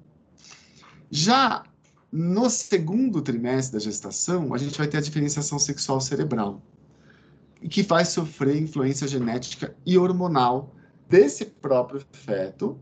Já 1.12 1.64
no 2.10 2.50
segundo 2.50 3.22
trimestre 3.22 3.74
da 3.74 3.84
gestação, 3.84 4.54
a 4.54 4.58
gente 4.58 4.78
vai 4.78 4.88
ter 4.88 4.98
a 4.98 5.02
diferenciação 5.02 5.60
sexual 5.60 6.00
cerebral 6.00 6.62
que 7.70 7.82
vai 7.82 8.06
sofrer 8.06 8.62
influência 8.62 9.08
genética 9.08 9.76
e 9.86 9.98
hormonal 9.98 10.74
desse 11.10 11.46
próprio 11.46 12.02
feto 12.12 12.80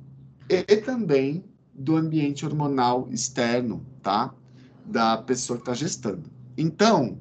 e, 0.50 0.66
e 0.68 0.78
também 0.78 1.44
do 1.74 1.96
ambiente 1.96 2.46
hormonal 2.46 3.08
externo, 3.12 3.86
tá? 4.02 4.34
Da 4.86 5.18
pessoa 5.18 5.58
que 5.58 5.64
está 5.64 5.74
gestando. 5.74 6.30
Então, 6.58 7.20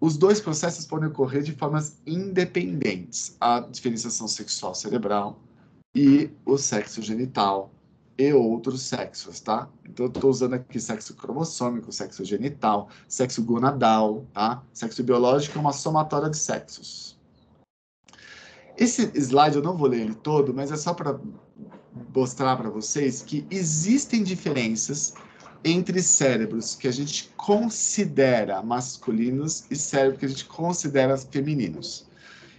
os 0.00 0.16
dois 0.16 0.40
processos 0.40 0.86
podem 0.86 1.08
ocorrer 1.08 1.42
de 1.42 1.52
formas 1.52 2.00
independentes: 2.06 3.36
a 3.40 3.60
diferenciação 3.60 4.28
sexual 4.28 4.74
cerebral 4.74 5.42
e 5.94 6.30
o 6.44 6.56
sexo 6.56 7.00
genital 7.02 7.73
e 8.16 8.32
outros 8.32 8.82
sexos, 8.82 9.40
tá? 9.40 9.68
Então, 9.84 10.06
eu 10.06 10.10
estou 10.10 10.30
usando 10.30 10.54
aqui 10.54 10.78
sexo 10.80 11.14
cromossômico, 11.14 11.92
sexo 11.92 12.24
genital, 12.24 12.88
sexo 13.08 13.42
gonadal, 13.42 14.24
tá? 14.32 14.62
Sexo 14.72 15.02
biológico 15.02 15.58
é 15.58 15.60
uma 15.60 15.72
somatória 15.72 16.30
de 16.30 16.36
sexos. 16.36 17.18
Esse 18.76 19.10
slide 19.14 19.56
eu 19.56 19.62
não 19.62 19.76
vou 19.76 19.88
ler 19.88 20.02
ele 20.02 20.14
todo, 20.14 20.52
mas 20.54 20.70
é 20.70 20.76
só 20.76 20.94
para 20.94 21.18
mostrar 22.14 22.56
para 22.56 22.70
vocês 22.70 23.22
que 23.22 23.46
existem 23.50 24.22
diferenças 24.22 25.14
entre 25.64 26.02
cérebros 26.02 26.74
que 26.74 26.86
a 26.86 26.92
gente 26.92 27.32
considera 27.36 28.62
masculinos 28.62 29.64
e 29.70 29.76
cérebros 29.76 30.18
que 30.18 30.26
a 30.26 30.28
gente 30.28 30.44
considera 30.44 31.16
femininos. 31.16 32.06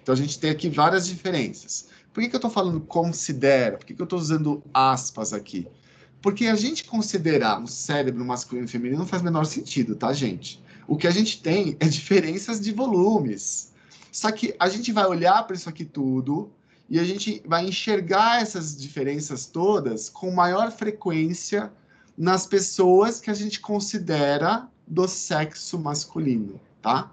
Então, 0.02 0.14
a 0.14 0.18
gente 0.18 0.40
tem 0.40 0.52
aqui 0.52 0.70
várias 0.70 1.08
diferenças. 1.08 1.90
Por 2.16 2.22
que, 2.22 2.30
que 2.30 2.36
eu 2.36 2.38
estou 2.38 2.50
falando 2.50 2.80
considera? 2.80 3.78
Por 3.78 3.86
que, 3.86 3.94
que 3.94 4.02
eu 4.02 4.06
estou 4.06 4.18
usando 4.18 4.64
aspas 4.74 5.34
aqui? 5.34 5.68
Porque 6.22 6.48
a 6.48 6.56
gente 6.56 6.86
considerar 6.86 7.60
um 7.60 7.68
cérebro 7.68 8.24
masculino 8.24 8.66
e 8.66 8.72
feminino 8.72 9.00
não 9.00 9.06
faz 9.06 9.22
o 9.22 9.26
menor 9.26 9.46
sentido, 9.46 9.98
tá, 9.98 10.14
gente? 10.14 10.64
O 10.88 10.96
que 10.96 11.08
a 11.08 11.12
gente 11.12 11.42
tem 11.42 11.76
é 11.78 11.86
diferenças 11.90 12.62
de 12.62 12.72
volumes. 12.72 13.74
Só 14.14 14.32
que 14.32 14.56
a 14.58 14.70
gente 14.70 14.94
vai 14.94 15.06
olhar 15.06 15.44
para 15.44 15.58
isso 15.58 15.68
aqui 15.68 15.84
tudo 15.84 16.50
e 16.90 17.02
a 17.02 17.04
gente 17.04 17.44
vai 17.46 17.68
enxergar 17.68 18.42
essas 18.42 18.78
diferenças 18.78 19.46
todas 19.46 20.08
com 20.08 20.32
maior 20.32 20.72
frequência 20.72 21.70
nas 22.18 22.48
pessoas 22.48 23.20
que 23.20 23.30
a 23.30 23.34
gente 23.34 23.60
considera 23.60 24.70
do 24.88 25.06
sexo 25.06 25.78
masculino, 25.78 26.62
tá? 26.82 27.12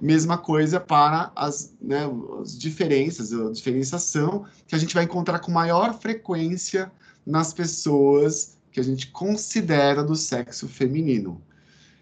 Mesma 0.00 0.36
coisa 0.36 0.80
para 0.80 1.30
as, 1.36 1.72
né, 1.80 2.02
as 2.40 2.58
diferenças, 2.58 3.32
a 3.32 3.50
diferenciação 3.50 4.44
que 4.66 4.74
a 4.74 4.78
gente 4.78 4.94
vai 4.94 5.04
encontrar 5.04 5.38
com 5.38 5.52
maior 5.52 5.98
frequência 5.98 6.90
nas 7.24 7.52
pessoas 7.52 8.56
que 8.72 8.80
a 8.80 8.82
gente 8.82 9.08
considera 9.08 10.02
do 10.02 10.16
sexo 10.16 10.68
feminino. 10.68 11.40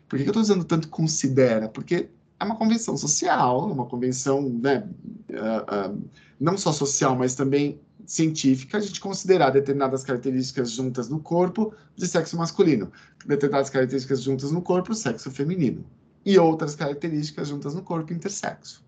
Por 0.09 0.19
que, 0.19 0.25
eu 0.25 0.29
estou 0.29 0.43
usando 0.43 0.65
tanto 0.65 0.89
considera? 0.89 1.69
Porque 1.69 2.09
é 2.41 2.45
uma 2.45 2.57
convenção 2.57 2.97
social, 2.97 3.71
uma 3.71 3.87
convenção 3.87 4.43
né, 4.43 4.87
uh, 5.31 5.93
uh, 5.93 6.03
não 6.41 6.57
só 6.57 6.73
social, 6.73 7.15
mas 7.15 7.35
também 7.35 7.79
científica, 8.07 8.79
a 8.79 8.81
gente 8.81 9.01
considerar 9.01 9.51
determinadas 9.51 10.03
características 10.03 10.71
juntas 10.73 11.09
no 11.09 11.21
corpo 11.21 11.73
de 11.95 12.07
sexo 12.07 12.37
masculino, 12.37 12.91
determinadas 13.25 13.71
características 13.71 14.23
juntas 14.23 14.51
no 14.51 14.61
corpo 14.61 14.95
sexo 14.95 15.31
feminino 15.31 15.85
e 16.25 16.39
outras 16.39 16.75
características 16.75 17.49
juntas 17.49 17.75
no 17.75 17.83
corpo 17.83 18.13
intersexo. 18.13 18.85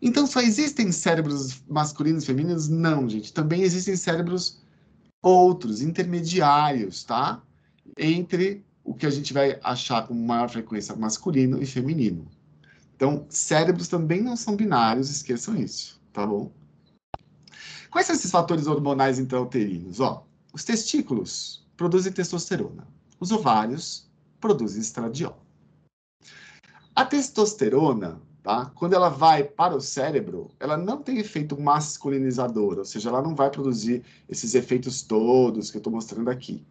Então, 0.00 0.26
só 0.26 0.40
existem 0.40 0.92
cérebros 0.92 1.62
masculinos 1.68 2.24
e 2.24 2.26
femininos? 2.26 2.68
Não, 2.68 3.08
gente. 3.08 3.32
Também 3.32 3.62
existem 3.62 3.96
cérebros 3.96 4.60
outros, 5.22 5.80
intermediários, 5.80 7.02
tá? 7.02 7.42
Entre 7.98 8.64
o 8.84 8.94
que 8.94 9.06
a 9.06 9.10
gente 9.10 9.32
vai 9.32 9.58
achar 9.64 10.06
com 10.06 10.14
maior 10.14 10.48
frequência 10.48 10.94
masculino 10.94 11.60
e 11.60 11.66
feminino. 11.66 12.30
Então, 12.94 13.26
cérebros 13.28 13.88
também 13.88 14.22
não 14.22 14.36
são 14.36 14.56
binários, 14.56 15.10
esqueçam 15.10 15.56
isso, 15.56 16.00
tá 16.12 16.26
bom? 16.26 16.52
Quais 17.90 18.06
são 18.06 18.14
esses 18.14 18.30
fatores 18.30 18.66
hormonais 18.66 19.18
intrauterinos? 19.18 20.00
Ó, 20.00 20.26
os 20.52 20.64
testículos 20.64 21.66
produzem 21.76 22.12
testosterona. 22.12 22.86
os 23.18 23.32
ovários 23.32 24.08
produzem 24.40 24.80
estradiol. 24.80 25.45
A 26.96 27.04
testosterona, 27.04 28.22
tá? 28.42 28.72
quando 28.74 28.94
ela 28.94 29.10
vai 29.10 29.44
para 29.44 29.76
o 29.76 29.80
cérebro, 29.82 30.50
ela 30.58 30.78
não 30.78 31.02
tem 31.02 31.18
efeito 31.18 31.60
masculinizador, 31.60 32.78
ou 32.78 32.86
seja, 32.86 33.10
ela 33.10 33.20
não 33.20 33.34
vai 33.34 33.50
produzir 33.50 34.02
esses 34.26 34.54
efeitos 34.54 35.02
todos 35.02 35.70
que 35.70 35.76
eu 35.76 35.80
estou 35.80 35.92
mostrando 35.92 36.30
aqui. 36.30 36.64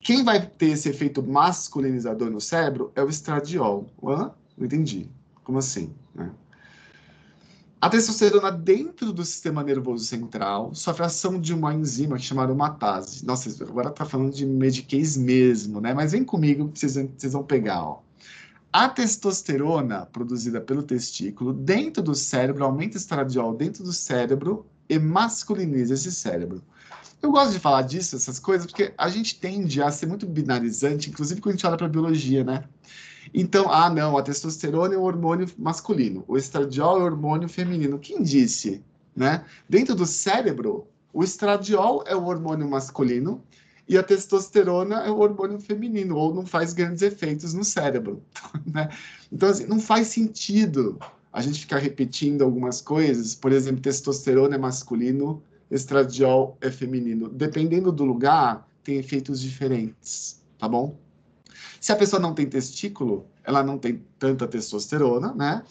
Quem 0.00 0.22
vai 0.22 0.46
ter 0.46 0.66
esse 0.66 0.88
efeito 0.88 1.24
masculinizador 1.24 2.30
no 2.30 2.40
cérebro 2.40 2.92
é 2.94 3.02
o 3.02 3.08
estradiol. 3.08 3.90
Hã? 4.00 4.32
Não 4.56 4.66
entendi. 4.66 5.10
Como 5.42 5.58
assim? 5.58 5.92
Né? 6.14 6.30
A 7.80 7.90
testosterona 7.90 8.52
dentro 8.52 9.12
do 9.12 9.24
sistema 9.24 9.64
nervoso 9.64 10.04
central 10.04 10.72
sofre 10.72 11.04
ação 11.04 11.40
de 11.40 11.52
uma 11.52 11.74
enzima 11.74 12.16
que 12.16 12.22
chama 12.22 12.42
aromatase. 12.42 13.26
Nossa, 13.26 13.50
agora 13.64 13.90
tá 13.90 14.04
falando 14.04 14.32
de 14.32 14.46
mediquês 14.46 15.16
mesmo, 15.16 15.80
né? 15.80 15.92
Mas 15.92 16.12
vem 16.12 16.22
comigo 16.22 16.68
que 16.68 16.78
vocês, 16.78 16.94
vocês 16.94 17.32
vão 17.32 17.42
pegar, 17.42 17.82
ó. 17.82 18.02
A 18.72 18.88
testosterona 18.88 20.06
produzida 20.06 20.58
pelo 20.58 20.82
testículo 20.82 21.52
dentro 21.52 22.02
do 22.02 22.14
cérebro 22.14 22.64
aumenta 22.64 22.94
o 22.94 22.96
estradiol 22.96 23.54
dentro 23.54 23.84
do 23.84 23.92
cérebro 23.92 24.64
e 24.88 24.98
masculiniza 24.98 25.92
esse 25.92 26.10
cérebro. 26.10 26.62
Eu 27.20 27.30
gosto 27.30 27.52
de 27.52 27.58
falar 27.60 27.82
disso, 27.82 28.16
essas 28.16 28.38
coisas, 28.38 28.66
porque 28.66 28.94
a 28.96 29.10
gente 29.10 29.38
tende 29.38 29.82
a 29.82 29.90
ser 29.90 30.06
muito 30.06 30.26
binarizante, 30.26 31.10
inclusive 31.10 31.42
quando 31.42 31.52
a 31.52 31.56
gente 31.56 31.66
olha 31.66 31.76
para 31.76 31.86
a 31.86 31.90
biologia, 31.90 32.42
né? 32.42 32.64
Então, 33.34 33.70
ah, 33.70 33.90
não, 33.90 34.16
a 34.16 34.22
testosterona 34.22 34.94
é 34.94 34.98
o 34.98 35.02
hormônio 35.02 35.46
masculino, 35.58 36.24
o 36.26 36.38
estradiol 36.38 36.98
é 36.98 37.02
o 37.02 37.04
hormônio 37.04 37.50
feminino. 37.50 37.98
Quem 37.98 38.22
disse? 38.22 38.82
Né? 39.14 39.44
Dentro 39.68 39.94
do 39.94 40.06
cérebro, 40.06 40.86
o 41.12 41.22
estradiol 41.22 42.04
é 42.06 42.16
o 42.16 42.24
hormônio 42.24 42.68
masculino 42.68 43.44
e 43.88 43.98
a 43.98 44.02
testosterona 44.02 45.00
é 45.00 45.10
o 45.10 45.18
hormônio 45.18 45.58
feminino, 45.58 46.16
ou 46.16 46.32
não 46.32 46.46
faz 46.46 46.72
grandes 46.72 47.02
efeitos 47.02 47.52
no 47.54 47.64
cérebro. 47.64 48.22
Né? 48.72 48.88
Então, 49.30 49.48
assim, 49.48 49.66
não 49.66 49.80
faz 49.80 50.08
sentido 50.08 50.98
a 51.32 51.40
gente 51.40 51.60
ficar 51.60 51.78
repetindo 51.78 52.42
algumas 52.42 52.80
coisas. 52.80 53.34
Por 53.34 53.52
exemplo, 53.52 53.80
testosterona 53.80 54.54
é 54.54 54.58
masculino, 54.58 55.42
estradiol 55.70 56.56
é 56.60 56.70
feminino. 56.70 57.28
Dependendo 57.28 57.90
do 57.90 58.04
lugar, 58.04 58.66
tem 58.84 58.98
efeitos 58.98 59.40
diferentes, 59.40 60.40
tá 60.58 60.68
bom? 60.68 60.96
Se 61.80 61.90
a 61.90 61.96
pessoa 61.96 62.20
não 62.20 62.34
tem 62.34 62.46
testículo, 62.46 63.26
ela 63.42 63.62
não 63.62 63.78
tem 63.78 64.04
tanta 64.18 64.46
testosterona, 64.46 65.34
né? 65.34 65.64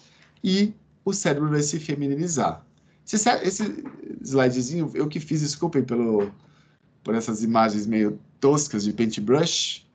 E 0.44 0.74
o 1.06 1.14
cérebro 1.14 1.50
vai 1.50 1.62
se 1.62 1.80
feminilizar. 1.80 2.66
Esse, 3.12 3.30
esse 3.44 3.84
slidezinho, 4.22 4.92
eu 4.94 5.08
que 5.08 5.20
fiz, 5.20 5.42
desculpem 5.42 5.84
pelo, 5.84 6.32
por 7.04 7.16
essas 7.16 7.44
imagens 7.44 7.86
meio 7.86 8.20
toscas 8.40 8.84
de 8.84 8.94
paintbrush, 8.94 9.88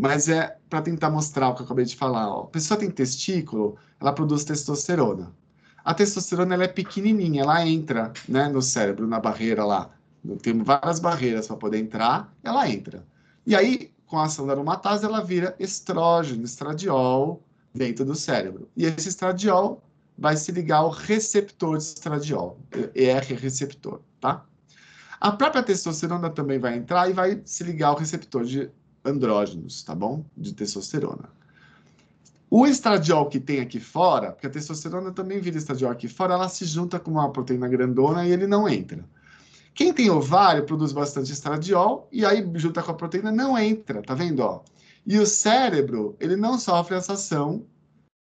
mas 0.00 0.28
é 0.28 0.56
para 0.68 0.82
tentar 0.82 1.10
mostrar 1.10 1.48
o 1.48 1.54
que 1.54 1.62
eu 1.62 1.64
acabei 1.64 1.84
de 1.84 1.96
falar. 1.96 2.28
Ó. 2.28 2.42
A 2.42 2.46
pessoa 2.46 2.78
tem 2.78 2.90
testículo, 2.90 3.76
ela 4.00 4.12
produz 4.12 4.44
testosterona. 4.44 5.32
A 5.84 5.94
testosterona 5.94 6.54
ela 6.54 6.64
é 6.64 6.68
pequenininha, 6.68 7.42
ela 7.42 7.66
entra 7.66 8.12
né, 8.28 8.48
no 8.48 8.62
cérebro, 8.62 9.06
na 9.06 9.20
barreira 9.20 9.64
lá. 9.64 9.90
Temos 10.40 10.66
várias 10.66 10.98
barreiras 10.98 11.46
para 11.46 11.56
poder 11.56 11.78
entrar, 11.78 12.32
ela 12.42 12.68
entra. 12.68 13.06
E 13.46 13.54
aí, 13.54 13.92
com 14.06 14.18
a 14.18 14.24
ação 14.24 14.46
da 14.46 14.54
aromatase, 14.54 15.04
ela 15.04 15.22
vira 15.22 15.54
estrógeno, 15.58 16.44
estradiol, 16.44 17.42
dentro 17.74 18.04
do 18.04 18.14
cérebro. 18.14 18.68
E 18.76 18.86
esse 18.86 19.08
estradiol 19.08 19.82
vai 20.16 20.36
se 20.36 20.50
ligar 20.52 20.78
ao 20.78 20.90
receptor 20.90 21.76
de 21.76 21.84
estradiol, 21.84 22.58
ER 22.94 23.24
receptor, 23.36 24.00
tá? 24.20 24.46
A 25.24 25.32
própria 25.32 25.62
testosterona 25.62 26.28
também 26.28 26.58
vai 26.58 26.76
entrar 26.76 27.08
e 27.08 27.14
vai 27.14 27.40
se 27.46 27.64
ligar 27.64 27.88
ao 27.88 27.96
receptor 27.96 28.44
de 28.44 28.70
andrógenos, 29.02 29.82
tá 29.82 29.94
bom? 29.94 30.22
De 30.36 30.52
testosterona. 30.52 31.30
O 32.50 32.66
estradiol 32.66 33.30
que 33.30 33.40
tem 33.40 33.60
aqui 33.60 33.80
fora, 33.80 34.32
porque 34.32 34.46
a 34.46 34.50
testosterona 34.50 35.12
também 35.12 35.40
vira 35.40 35.56
estradiol 35.56 35.90
aqui 35.90 36.08
fora, 36.08 36.34
ela 36.34 36.50
se 36.50 36.66
junta 36.66 37.00
com 37.00 37.12
uma 37.12 37.32
proteína 37.32 37.66
grandona 37.66 38.26
e 38.26 38.32
ele 38.32 38.46
não 38.46 38.68
entra. 38.68 39.02
Quem 39.72 39.94
tem 39.94 40.10
ovário 40.10 40.66
produz 40.66 40.92
bastante 40.92 41.32
estradiol 41.32 42.06
e 42.12 42.22
aí 42.22 42.46
junta 42.56 42.82
com 42.82 42.90
a 42.90 42.94
proteína 42.94 43.32
não 43.32 43.56
entra, 43.56 44.02
tá 44.02 44.14
vendo, 44.14 44.40
ó? 44.40 44.62
E 45.06 45.18
o 45.18 45.24
cérebro, 45.24 46.14
ele 46.20 46.36
não 46.36 46.58
sofre 46.58 46.96
essa 46.96 47.14
ação 47.14 47.64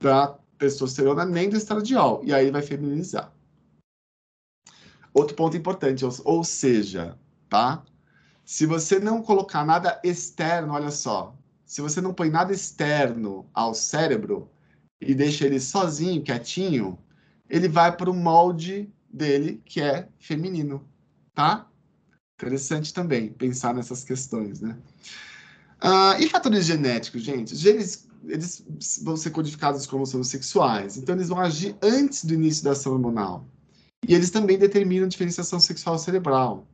da 0.01 0.39
testosterona 0.57 1.25
nem 1.25 1.51
do 1.51 1.57
estradiol 1.57 2.21
e 2.23 2.33
aí 2.33 2.49
vai 2.49 2.63
feminizar. 2.63 3.36
Outro 5.17 5.35
ponto 5.35 5.57
importante, 5.57 6.05
ou, 6.05 6.13
ou 6.25 6.45
seja, 6.45 7.17
tá? 7.49 7.83
Se 8.45 8.67
você 8.67 8.99
não 8.99 9.23
colocar 9.23 9.65
nada 9.65 10.01
externo, 10.05 10.75
olha 10.75 10.91
só, 10.91 11.35
se 11.65 11.81
você 11.81 12.01
não 12.01 12.13
põe 12.13 12.29
nada 12.29 12.53
externo 12.53 13.49
ao 13.55 13.75
cérebro 13.75 14.51
e 15.01 15.15
deixa 15.15 15.47
ele 15.47 15.59
sozinho, 15.59 16.23
quietinho, 16.23 16.99
ele 17.49 17.69
vai 17.69 17.97
para 17.97 18.11
o 18.11 18.15
molde 18.15 18.93
dele 19.11 19.63
que 19.65 19.81
é 19.81 20.09
feminino 20.19 20.87
tá? 21.37 21.69
Interessante 22.35 22.93
também 22.93 23.29
pensar 23.29 23.75
nessas 23.75 24.03
questões, 24.03 24.61
né? 24.61 24.77
Uh, 25.83 26.21
e 26.21 26.29
fatores 26.29 26.65
genéticos, 26.65 27.23
gente? 27.23 27.55
Genes 27.55 28.09
eles 28.25 28.65
vão 29.05 29.17
ser 29.17 29.31
codificados 29.31 29.87
como 29.87 30.05
sexuais, 30.07 30.97
então 30.97 31.15
eles 31.15 31.29
vão 31.29 31.39
agir 31.39 31.77
antes 31.81 32.25
do 32.25 32.35
início 32.35 32.65
da 32.65 32.73
ação 32.73 32.95
hormonal. 32.95 33.47
E 34.07 34.15
eles 34.15 34.31
também 34.31 34.59
determinam 34.59 35.09
diferenciação 35.09 35.59
sexual 35.59 35.99
cerebral. 35.99 36.67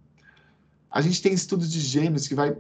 A 0.91 1.01
gente 1.01 1.23
tem 1.23 1.33
estudos 1.33 1.71
de 1.71 1.81
gêmeos 1.81 2.29
que 2.29 2.35
vai 2.35 2.57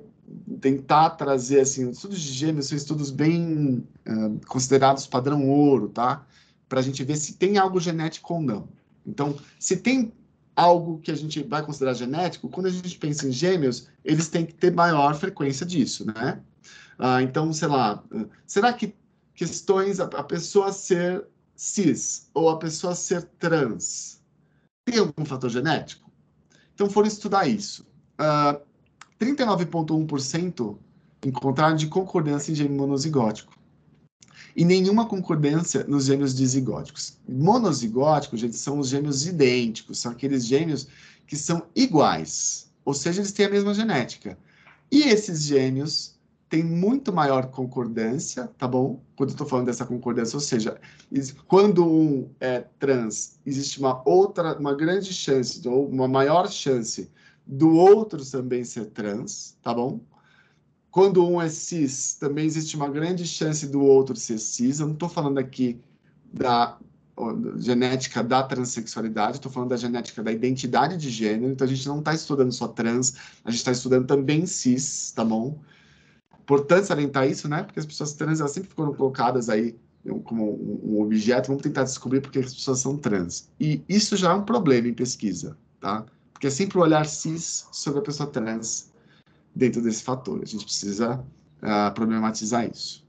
tentar 0.60 1.10
trazer, 1.10 1.60
assim, 1.60 1.90
estudos 1.90 2.20
de 2.20 2.32
gêmeos 2.32 2.66
são 2.66 2.76
estudos 2.76 3.10
bem 3.10 3.84
uh, 4.06 4.40
considerados 4.46 5.06
padrão 5.06 5.48
ouro, 5.48 5.88
tá? 5.88 6.24
Para 6.68 6.80
a 6.80 6.82
gente 6.82 7.04
ver 7.04 7.16
se 7.16 7.34
tem 7.34 7.58
algo 7.58 7.78
genético 7.78 8.34
ou 8.34 8.40
não. 8.40 8.68
Então, 9.06 9.36
se 9.58 9.76
tem 9.76 10.12
algo 10.56 10.98
que 11.00 11.10
a 11.10 11.14
gente 11.14 11.42
vai 11.42 11.64
considerar 11.64 11.94
genético, 11.94 12.48
quando 12.48 12.66
a 12.66 12.70
gente 12.70 12.96
pensa 12.98 13.26
em 13.26 13.32
gêmeos, 13.32 13.88
eles 14.04 14.28
têm 14.28 14.46
que 14.46 14.54
ter 14.54 14.72
maior 14.72 15.14
frequência 15.14 15.66
disso, 15.66 16.06
né? 16.06 16.40
Ah, 16.98 17.22
então, 17.22 17.52
sei 17.52 17.68
lá, 17.68 18.02
será 18.46 18.72
que 18.72 18.94
questões, 19.34 19.98
a, 19.98 20.04
a, 20.04 20.22
pessoa 20.22 20.72
ser 20.72 21.24
cis 21.56 22.28
ou 22.32 22.48
a 22.48 22.58
pessoa 22.58 22.94
ser 22.94 23.22
trans, 23.38 24.21
tem 24.84 24.98
algum 24.98 25.24
fator 25.24 25.50
genético? 25.50 26.10
Então, 26.74 26.88
foram 26.90 27.08
estudar 27.08 27.46
isso. 27.46 27.86
Ah, 28.18 28.60
39,1% 29.20 30.76
encontraram 31.24 31.76
de 31.76 31.86
concordância 31.86 32.50
em 32.50 32.54
gêmeo 32.54 32.76
monozigótico 32.76 33.52
e 34.56 34.64
nenhuma 34.64 35.06
concordância 35.06 35.84
nos 35.84 36.06
gêmeos 36.06 36.34
dizigóticos. 36.34 37.18
Monozigóticos, 37.28 38.40
gente, 38.40 38.56
são 38.56 38.78
os 38.78 38.88
gêmeos 38.88 39.26
idênticos, 39.26 39.98
são 39.98 40.12
aqueles 40.12 40.44
gêmeos 40.44 40.88
que 41.26 41.36
são 41.36 41.66
iguais, 41.74 42.70
ou 42.84 42.92
seja, 42.92 43.20
eles 43.20 43.32
têm 43.32 43.46
a 43.46 43.50
mesma 43.50 43.72
genética. 43.72 44.36
E 44.90 45.02
esses 45.02 45.42
gêmeos 45.42 46.11
têm 46.52 46.62
muito 46.62 47.10
maior 47.14 47.46
concordância, 47.46 48.46
tá 48.58 48.68
bom? 48.68 49.02
Quando 49.16 49.30
eu 49.30 49.32
estou 49.32 49.46
falando 49.46 49.64
dessa 49.64 49.86
concordância, 49.86 50.36
ou 50.36 50.40
seja, 50.40 50.78
quando 51.48 51.82
um 51.82 52.28
é 52.38 52.60
trans, 52.78 53.38
existe 53.46 53.80
uma 53.80 54.06
outra, 54.06 54.58
uma 54.58 54.74
grande 54.74 55.14
chance, 55.14 55.66
ou 55.66 55.88
uma 55.88 56.06
maior 56.06 56.50
chance 56.50 57.10
do 57.46 57.70
outro 57.70 58.22
também 58.30 58.64
ser 58.64 58.84
trans, 58.90 59.56
tá 59.62 59.72
bom? 59.72 60.02
Quando 60.90 61.26
um 61.26 61.40
é 61.40 61.48
cis, 61.48 62.16
também 62.20 62.44
existe 62.44 62.76
uma 62.76 62.90
grande 62.90 63.26
chance 63.26 63.66
do 63.66 63.80
outro 63.80 64.14
ser 64.14 64.36
cis. 64.36 64.78
Eu 64.78 64.88
não 64.88 64.92
estou 64.92 65.08
falando 65.08 65.38
aqui 65.38 65.80
da 66.30 66.76
genética 67.56 68.22
da 68.22 68.42
transexualidade, 68.42 69.38
estou 69.38 69.50
falando 69.50 69.70
da 69.70 69.76
genética 69.78 70.22
da 70.22 70.30
identidade 70.30 70.98
de 70.98 71.08
gênero, 71.08 71.50
então 71.50 71.66
a 71.66 71.70
gente 71.70 71.88
não 71.88 72.00
está 72.00 72.12
estudando 72.12 72.52
só 72.52 72.68
trans, 72.68 73.14
a 73.42 73.50
gente 73.50 73.60
está 73.60 73.72
estudando 73.72 74.06
também 74.06 74.44
cis, 74.44 75.12
tá 75.12 75.24
bom? 75.24 75.58
Importante 76.42 76.86
salientar 76.86 77.28
isso, 77.28 77.48
né? 77.48 77.62
Porque 77.62 77.78
as 77.78 77.86
pessoas 77.86 78.12
trans 78.14 78.40
elas 78.40 78.52
sempre 78.52 78.70
foram 78.74 78.92
colocadas 78.94 79.48
aí 79.48 79.76
como 80.24 80.58
um 80.84 81.00
objeto, 81.00 81.48
vamos 81.48 81.62
tentar 81.62 81.84
descobrir 81.84 82.20
porque 82.20 82.40
as 82.40 82.52
pessoas 82.52 82.80
são 82.80 82.96
trans. 82.96 83.48
E 83.60 83.82
isso 83.88 84.16
já 84.16 84.32
é 84.32 84.34
um 84.34 84.44
problema 84.44 84.88
em 84.88 84.94
pesquisa, 84.94 85.56
tá? 85.80 86.04
Porque 86.32 86.48
é 86.48 86.50
sempre 86.50 86.78
o 86.78 86.80
olhar 86.80 87.06
cis 87.06 87.68
sobre 87.70 88.00
a 88.00 88.02
pessoa 88.02 88.28
trans 88.28 88.90
dentro 89.54 89.80
desse 89.80 90.02
fator. 90.02 90.40
A 90.42 90.46
gente 90.46 90.64
precisa 90.64 91.24
uh, 91.62 91.94
problematizar 91.94 92.68
isso. 92.68 93.06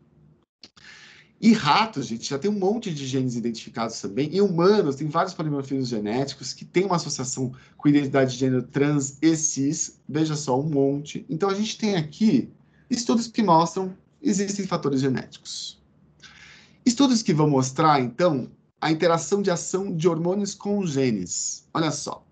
E 1.42 1.52
ratos, 1.52 2.06
gente, 2.06 2.30
já 2.30 2.40
tem 2.40 2.50
um 2.50 2.58
monte 2.58 2.94
de 2.94 3.06
genes 3.06 3.36
identificados 3.36 4.00
também. 4.00 4.30
E 4.32 4.40
humanos, 4.40 4.96
tem 4.96 5.08
vários 5.08 5.34
polimorfismos 5.34 5.90
genéticos 5.90 6.54
que 6.54 6.64
têm 6.64 6.86
uma 6.86 6.96
associação 6.96 7.52
com 7.76 7.90
identidade 7.90 8.32
de 8.32 8.38
gênero 8.38 8.64
trans 8.64 9.18
e 9.22 9.36
cis. 9.36 10.00
Veja 10.08 10.38
só, 10.38 10.58
um 10.58 10.70
monte. 10.70 11.26
Então, 11.28 11.50
a 11.50 11.54
gente 11.54 11.78
tem 11.78 11.98
aqui 11.98 12.50
estudos 12.90 13.28
que 13.28 13.44
mostram 13.44 13.96
existem 14.22 14.66
fatores 14.66 15.02
genéticos. 15.02 15.82
Estudos 16.86 17.22
que 17.22 17.34
vão 17.34 17.50
mostrar, 17.50 18.02
então, 18.02 18.50
a 18.80 18.92
interação 18.92 19.42
de 19.42 19.50
ação 19.50 19.96
de 19.96 20.08
hormônios 20.08 20.54
com 20.54 20.86
genes. 20.86 21.68
Olha 21.74 21.92
só. 21.92 22.26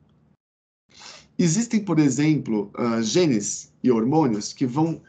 Existem, 1.37 1.83
por 1.83 1.97
exemplo, 1.97 2.71
uh, 2.77 3.01
genes 3.01 3.71
e 3.81 3.89
hormônios 3.89 4.53
que 4.53 4.65
vão 4.65 5.01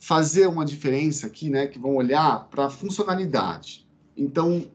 fazer 0.00 0.46
uma 0.46 0.64
diferença 0.64 1.26
aqui, 1.26 1.48
né, 1.48 1.66
que 1.66 1.78
vão 1.78 1.94
olhar 1.94 2.48
para 2.50 2.66
a 2.66 2.70
funcionalidade. 2.70 3.86
Então, 4.16 4.66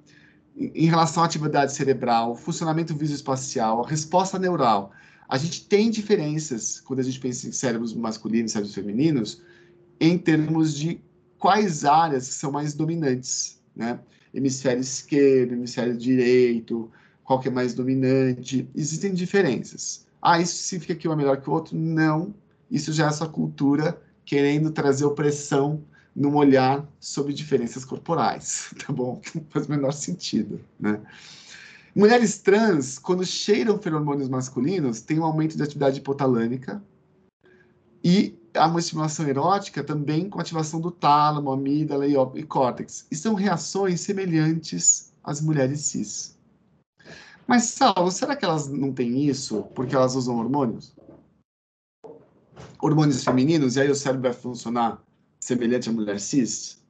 em 0.58 0.86
relação 0.86 1.24
à 1.24 1.26
atividade 1.26 1.74
cerebral, 1.74 2.36
funcionamento 2.36 2.96
visoespacial, 2.96 3.84
a 3.84 3.88
resposta 3.88 4.38
neural, 4.40 4.92
a 5.28 5.38
gente 5.38 5.66
tem 5.66 5.90
diferenças 5.90 6.80
quando 6.80 7.00
a 7.00 7.04
gente 7.04 7.20
pensa 7.20 7.48
em 7.48 7.52
cérebros 7.52 7.94
masculinos 7.94 8.52
e 8.52 8.54
cérebros 8.54 8.76
femininos 8.76 9.42
em 10.00 10.18
termos 10.18 10.76
de 10.76 11.00
quais 11.38 11.86
áreas 11.86 12.26
são 12.28 12.52
mais 12.52 12.74
dominantes, 12.74 13.62
né? 13.76 14.00
Hemisfério 14.34 14.82
esquerdo, 14.82 15.54
hemisfério 15.54 15.96
direito, 15.96 16.91
qual 17.24 17.39
que 17.39 17.48
é 17.48 17.52
mais 17.52 17.74
dominante, 17.74 18.68
existem 18.76 19.14
diferenças. 19.14 20.06
Ah, 20.22 20.39
isso 20.39 20.56
significa 20.56 20.96
que 20.96 21.08
um 21.08 21.14
é 21.14 21.16
melhor 21.16 21.41
que 21.41 21.50
o 21.50 21.54
outro? 21.54 21.78
Não. 21.78 22.34
Isso 22.72 22.91
já 22.94 23.06
é 23.06 23.08
essa 23.10 23.28
cultura 23.28 24.02
querendo 24.26 24.72
trazer 24.72 25.06
opressão 25.06 25.84
num 26.16 26.36
olhar 26.36 26.88
sobre 27.00 27.34
diferenças 27.34 27.84
corporais, 27.84 28.74
tá 28.86 28.94
bom? 28.94 29.22
Não 29.34 29.44
faz 29.50 29.66
o 29.68 29.72
menor 29.72 29.91
sentido, 29.91 30.62
né? 30.80 31.02
Mulheres 31.96 32.39
trans, 32.39 32.98
quando 32.98 33.24
cheiram 33.24 33.80
feromônios 33.80 34.28
masculinos, 34.28 35.02
têm 35.02 35.20
um 35.20 35.26
aumento 35.26 35.56
de 35.56 35.62
atividade 35.62 36.00
hipotalâmica 36.00 36.84
e 38.04 38.36
há 38.56 38.68
uma 38.68 38.80
estimulação 38.80 39.28
erótica 39.28 39.84
também 39.84 40.30
com 40.30 40.39
ativação 40.39 40.80
do 40.80 40.91
tálamo, 40.91 41.51
amígdala 41.51 42.06
e, 42.08 42.43
córtex. 42.43 43.06
E 43.12 43.16
são 43.16 43.34
reações 43.34 44.01
semelhantes 44.01 45.12
às 45.24 45.41
mulheres 45.41 45.82
cis. 45.82 46.38
Mas, 47.47 47.64
Saulo, 47.66 48.12
será 48.12 48.36
que 48.36 48.45
elas 48.45 48.68
não 48.68 48.93
têm 48.93 49.26
isso 49.26 49.64
porque 49.76 49.95
elas 49.95 50.16
usam 50.16 50.38
hormônios? 50.38 50.93
Hormônios 52.82 53.24
femininos, 53.24 53.76
e 53.76 53.82
aí 53.82 53.89
o 53.89 53.95
cérebro 53.95 54.24
vai 54.24 54.34
funcionar 54.34 55.01
semelhante 55.39 55.89
à 55.89 55.91
mulher 55.91 56.20
cis? 56.20 56.82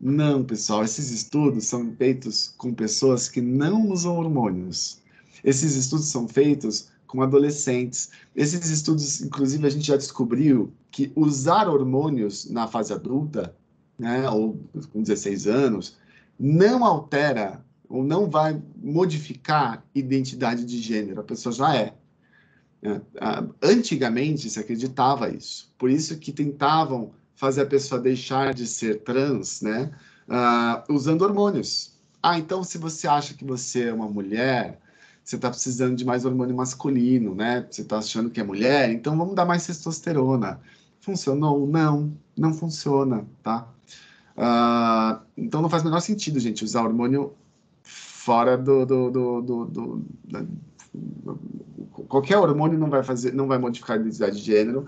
Não, 0.00 0.42
pessoal, 0.44 0.84
esses 0.84 1.10
estudos 1.10 1.66
são 1.66 1.94
feitos 1.96 2.52
com 2.56 2.74
pessoas 2.74 3.28
que 3.28 3.40
não 3.40 3.88
usam 3.88 4.18
hormônios. 4.18 5.00
Esses 5.44 5.74
estudos 5.74 6.06
são 6.06 6.26
feitos 6.26 6.91
com 7.12 7.20
adolescentes. 7.20 8.10
Esses 8.34 8.70
estudos, 8.70 9.20
inclusive, 9.20 9.66
a 9.66 9.70
gente 9.70 9.86
já 9.86 9.98
descobriu 9.98 10.72
que 10.90 11.12
usar 11.14 11.68
hormônios 11.68 12.48
na 12.48 12.66
fase 12.66 12.90
adulta, 12.90 13.54
né, 13.98 14.26
ou 14.30 14.58
com 14.90 15.02
16 15.02 15.46
anos, 15.46 15.98
não 16.40 16.82
altera 16.82 17.62
ou 17.86 18.02
não 18.02 18.30
vai 18.30 18.58
modificar 18.82 19.84
identidade 19.94 20.64
de 20.64 20.80
gênero, 20.80 21.20
a 21.20 21.24
pessoa 21.24 21.52
já 21.52 21.76
é. 21.76 21.92
é 22.82 23.00
antigamente 23.62 24.48
se 24.48 24.58
acreditava 24.58 25.28
isso, 25.28 25.70
por 25.76 25.90
isso 25.90 26.16
que 26.16 26.32
tentavam 26.32 27.12
fazer 27.34 27.60
a 27.60 27.66
pessoa 27.66 28.00
deixar 28.00 28.54
de 28.54 28.66
ser 28.66 29.02
trans, 29.02 29.60
né, 29.60 29.92
uh, 30.26 30.90
usando 30.90 31.20
hormônios. 31.20 31.92
Ah, 32.22 32.38
então 32.38 32.64
se 32.64 32.78
você 32.78 33.06
acha 33.06 33.34
que 33.34 33.44
você 33.44 33.88
é 33.88 33.92
uma 33.92 34.08
mulher, 34.08 34.80
você 35.24 35.36
está 35.36 35.48
precisando 35.50 35.96
de 35.96 36.04
mais 36.04 36.24
hormônio 36.24 36.56
masculino, 36.56 37.34
né? 37.34 37.66
Você 37.70 37.82
está 37.82 37.98
achando 37.98 38.30
que 38.30 38.40
é 38.40 38.44
mulher, 38.44 38.90
então 38.90 39.16
vamos 39.16 39.34
dar 39.34 39.44
mais 39.44 39.66
testosterona. 39.66 40.60
Funcionou? 41.00 41.66
Não, 41.66 42.12
não 42.36 42.52
funciona, 42.52 43.24
tá? 43.42 43.68
Uh, 44.36 45.22
então 45.36 45.62
não 45.62 45.68
faz 45.68 45.82
o 45.82 45.86
menor 45.86 46.00
sentido, 46.00 46.40
gente, 46.40 46.64
usar 46.64 46.82
hormônio 46.82 47.32
fora 47.82 48.56
do, 48.56 48.86
do, 48.86 49.10
do, 49.10 49.42
do, 49.42 49.64
do 49.66 50.04
da, 50.24 50.44
qualquer 52.08 52.38
hormônio 52.38 52.78
não 52.78 52.90
vai 52.90 53.02
fazer, 53.02 53.32
não 53.32 53.46
vai 53.46 53.58
modificar 53.58 53.96
a 53.96 54.00
identidade 54.00 54.36
de 54.36 54.42
gênero. 54.42 54.86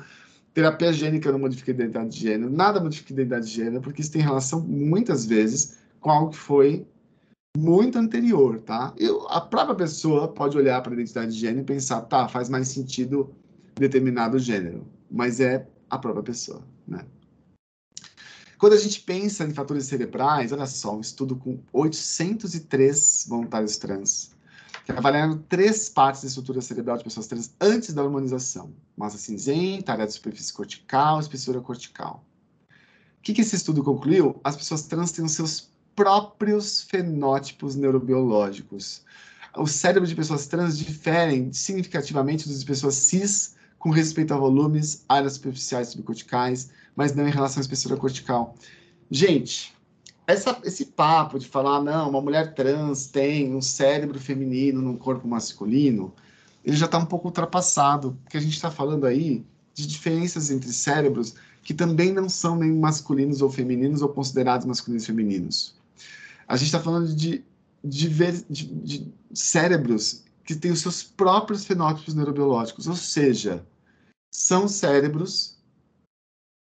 Terapia 0.53 0.93
gênica 0.93 1.32
não 1.32 1.39
modifica 1.39 1.72
a 1.72 1.74
identidade 1.74 2.11
de 2.11 2.20
gênero, 2.20 2.51
nada 2.51 2.80
modifica 2.80 3.12
a 3.12 3.14
identidade 3.14 3.47
de 3.47 3.53
gênero, 3.53 3.80
porque 3.80 4.01
isso 4.01 4.12
tem 4.12 4.22
relação 4.22 4.61
muitas 4.61 5.26
vezes 5.26 5.78
com 6.01 6.11
algo 6.11 6.30
que 6.30 6.37
foi 6.37 6.87
muito 7.57 7.99
anterior, 7.99 8.61
tá? 8.61 8.93
E 8.99 9.07
a 9.29 9.41
própria 9.41 9.77
pessoa 9.77 10.29
pode 10.29 10.57
olhar 10.57 10.83
para 10.83 10.93
a 10.93 10.95
identidade 10.95 11.33
de 11.33 11.39
gênero 11.39 11.61
e 11.61 11.65
pensar, 11.65 12.03
tá, 12.03 12.29
faz 12.29 12.49
mais 12.49 12.69
sentido 12.69 13.35
determinado 13.75 14.39
gênero, 14.39 14.87
mas 15.11 15.41
é 15.41 15.67
a 15.89 15.99
própria 15.99 16.23
pessoa, 16.23 16.63
né? 16.87 17.05
Quando 18.59 18.73
a 18.73 18.79
gente 18.79 19.01
pensa 19.01 19.45
em 19.45 19.53
fatores 19.53 19.87
cerebrais, 19.87 20.53
olha 20.53 20.67
só, 20.67 20.97
um 20.97 21.01
estudo 21.01 21.37
com 21.37 21.59
803 21.73 23.27
voluntários 23.29 23.77
trans, 23.77 24.31
que 24.85 24.93
avaliaram 24.93 25.39
três 25.49 25.89
partes 25.89 26.23
da 26.23 26.29
estrutura 26.29 26.61
cerebral 26.61 26.97
de 26.97 27.05
pessoas 27.05 27.27
trans 27.27 27.55
antes 27.61 27.93
da 27.93 28.03
hormonização. 28.03 28.73
Massa 28.97 29.19
cinzenta, 29.19 29.93
área 29.93 30.07
de 30.07 30.13
superfície 30.13 30.53
cortical, 30.53 31.21
espessura 31.21 31.61
cortical. 31.61 32.25
O 33.19 33.23
que, 33.23 33.33
que 33.33 33.41
esse 33.41 33.57
estudo 33.57 33.83
concluiu? 33.83 34.41
As 34.45 34.57
pessoas 34.57 34.83
trans 34.83 35.13
têm 35.13 35.25
os 35.25 35.33
seus 35.33 35.74
próprios 35.95 36.83
fenótipos 36.83 37.77
neurobiológicos. 37.77 39.03
O 39.57 39.67
cérebro 39.67 40.09
de 40.09 40.15
pessoas 40.15 40.47
trans 40.47 40.77
diferem 40.77 41.53
significativamente 41.53 42.49
dos 42.49 42.61
de 42.61 42.67
pessoas 42.67 42.95
cis 42.95 43.55
com 43.79 43.91
respeito 43.91 44.33
a 44.33 44.37
volumes, 44.39 45.05
áreas 45.09 45.35
superficiais 45.35 45.89
subcorticais, 45.89 46.71
mas 46.97 47.15
não 47.15 47.29
em 47.29 47.31
relação 47.31 47.61
à 47.61 47.63
espessura 47.63 47.97
cortical. 47.97 48.57
Gente, 49.11 49.75
essa, 50.27 50.59
esse 50.65 50.87
papo 50.87 51.39
de 51.39 51.47
falar, 51.47 51.83
não, 51.83 52.09
uma 52.09 52.21
mulher 52.21 52.55
trans 52.55 53.07
tem 53.07 53.55
um 53.55 53.61
cérebro 53.61 54.19
feminino 54.19 54.81
num 54.81 54.97
corpo 54.97 55.29
masculino, 55.29 56.13
ele 56.65 56.77
já 56.77 56.87
está 56.87 56.97
um 56.97 57.05
pouco 57.05 57.29
ultrapassado, 57.29 58.19
porque 58.25 58.39
a 58.39 58.41
gente 58.41 58.55
está 58.55 58.71
falando 58.71 59.05
aí 59.05 59.45
de 59.75 59.87
diferenças 59.87 60.51
entre 60.51 60.73
cérebros 60.73 61.35
que 61.63 61.75
também 61.75 62.13
não 62.13 62.29
são 62.29 62.57
nem 62.57 62.73
masculinos 62.73 63.43
ou 63.43 63.51
femininos 63.51 64.03
ou 64.03 64.09
considerados 64.09 64.67
masculinos 64.67 65.03
e 65.03 65.07
femininos. 65.07 65.77
A 66.47 66.57
gente 66.57 66.67
está 66.67 66.81
falando 66.81 67.15
de, 67.15 67.45
de, 67.83 68.09
de, 68.49 68.65
de 68.67 69.15
cérebros 69.33 70.25
que 70.45 70.55
têm 70.55 70.73
os 70.73 70.81
seus 70.81 71.03
próprios 71.03 71.65
fenótipos 71.65 72.15
neurobiológicos, 72.15 72.87
ou 72.87 72.97
seja, 72.97 73.67
são 74.31 74.69
cérebros 74.69 75.59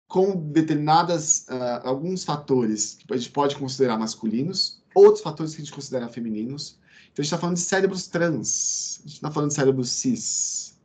com 0.08 0.36
determinadas 0.52 1.46
uh, 1.48 1.86
alguns 1.86 2.24
fatores 2.24 2.98
que 3.06 3.12
a 3.12 3.16
gente 3.16 3.30
pode 3.30 3.56
considerar 3.56 3.98
masculinos, 3.98 4.82
outros 4.94 5.22
fatores 5.22 5.54
que 5.54 5.62
a 5.62 5.64
gente 5.64 5.74
considera 5.74 6.08
femininos. 6.08 6.78
Então 7.12 7.20
a 7.20 7.22
gente 7.22 7.24
está 7.24 7.38
falando 7.38 7.56
de 7.56 7.62
cérebros 7.62 8.06
trans, 8.06 9.00
a 9.00 9.02
gente 9.08 9.14
está 9.14 9.30
falando 9.30 9.48
de 9.48 9.54
cérebros 9.54 9.90
cis. 9.90 10.80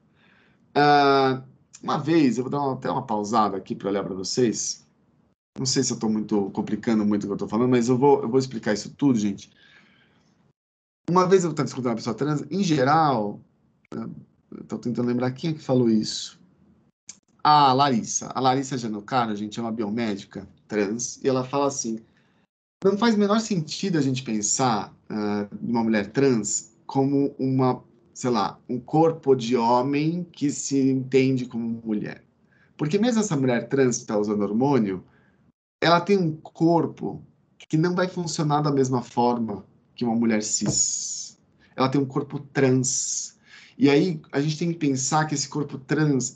Uh, 0.72 1.44
uma 1.82 1.98
vez, 1.98 2.38
eu 2.38 2.44
vou 2.44 2.52
dar 2.52 2.60
uma, 2.60 2.74
até 2.74 2.90
uma 2.90 3.06
pausada 3.06 3.56
aqui 3.56 3.76
para 3.76 3.90
olhar 3.90 4.04
para 4.04 4.16
vocês. 4.16 4.86
Não 5.58 5.66
sei 5.66 5.84
se 5.84 5.92
eu 5.92 5.96
estou 5.96 6.10
muito 6.10 6.50
complicando 6.52 7.06
muito 7.06 7.24
o 7.24 7.28
que 7.28 7.32
eu 7.32 7.36
estou 7.36 7.50
falando, 7.50 7.72
mas 7.72 7.90
eu 7.90 7.98
vou, 7.98 8.22
eu 8.22 8.30
vou 8.30 8.40
explicar 8.40 8.74
isso 8.74 8.94
tudo, 8.96 9.18
gente. 9.18 9.52
Uma 11.10 11.28
vez 11.28 11.44
eu 11.44 11.52
estava 11.52 11.68
escutando 11.68 11.92
uma 11.92 11.98
pessoa 11.98 12.16
trans, 12.16 12.44
em 12.50 12.64
geral, 12.64 13.42
estou 14.62 14.80
tentando 14.80 15.08
lembrar 15.08 15.32
quem 15.32 15.52
é 15.52 15.54
que 15.54 15.62
falou 15.62 15.90
isso 15.90 16.40
a 17.44 17.74
Larissa. 17.74 18.28
A 18.34 18.40
Larissa 18.40 18.78
Janocaro, 18.78 19.32
a 19.32 19.36
gente 19.36 19.60
é 19.60 19.62
uma 19.62 19.72
biomédica 19.72 20.48
trans, 20.68 21.20
e 21.24 21.28
ela 21.28 21.44
fala 21.44 21.68
assim: 21.68 22.00
não 22.84 22.98
faz 22.98 23.16
menor 23.16 23.40
sentido 23.40 23.98
a 23.98 24.02
gente 24.02 24.24
pensar 24.24 24.94
uh, 25.10 25.56
uma 25.62 25.84
mulher 25.84 26.12
trans 26.12 26.76
como 26.86 27.34
uma, 27.40 27.84
sei 28.14 28.30
lá, 28.30 28.60
um 28.68 28.80
corpo 28.80 29.36
de 29.36 29.56
homem 29.56 30.26
que 30.32 30.52
se 30.52 30.80
entende 30.80 31.46
como 31.46 31.82
mulher. 31.84 32.24
Porque 32.78 32.98
mesmo 32.98 33.20
essa 33.20 33.36
mulher 33.36 33.68
trans 33.68 33.98
que 33.98 34.04
está 34.04 34.18
usando 34.18 34.42
hormônio, 34.42 35.04
ela 35.82 36.02
tem 36.02 36.18
um 36.18 36.36
corpo 36.36 37.24
que 37.58 37.78
não 37.78 37.96
vai 37.96 38.08
funcionar 38.08 38.62
da 38.62 38.72
mesma 38.72 39.02
forma 39.02 39.66
que 39.96 40.06
uma 40.06 40.16
mulher 40.16 40.44
cis. 40.44 41.38
Ela 41.76 41.90
tem 41.90 42.02
um 42.02 42.06
corpo 42.06 42.40
trans 42.40 43.30
e 43.80 43.90
aí 43.90 44.22
a 44.34 44.42
gente 44.42 44.58
tem 44.58 44.74
que 44.74 44.78
pensar 44.78 45.26
que 45.26 45.34
esse 45.34 45.48
corpo 45.48 45.78
trans 45.78 46.36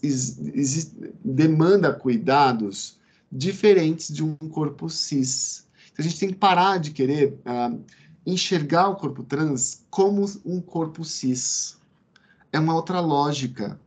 demanda 1.26 1.94
cuidados 1.94 2.98
diferentes 3.30 4.14
de 4.14 4.24
um 4.24 4.34
corpo 4.38 4.90
cis. 4.90 5.68
Então, 5.92 6.06
a 6.06 6.08
gente 6.08 6.20
tem 6.22 6.30
que 6.30 6.36
parar 6.36 6.80
de 6.80 6.92
querer 6.92 7.38
uh, 7.46 7.84
enxergar 8.26 8.88
o 8.88 8.96
corpo 8.96 9.24
trans 9.24 9.84
como 9.90 10.24
um 10.46 10.62
corpo 10.62 11.04
cis. 11.04 11.78
É 12.50 12.58
uma 12.58 12.76
outra 12.76 13.02
lógica. 13.02 13.78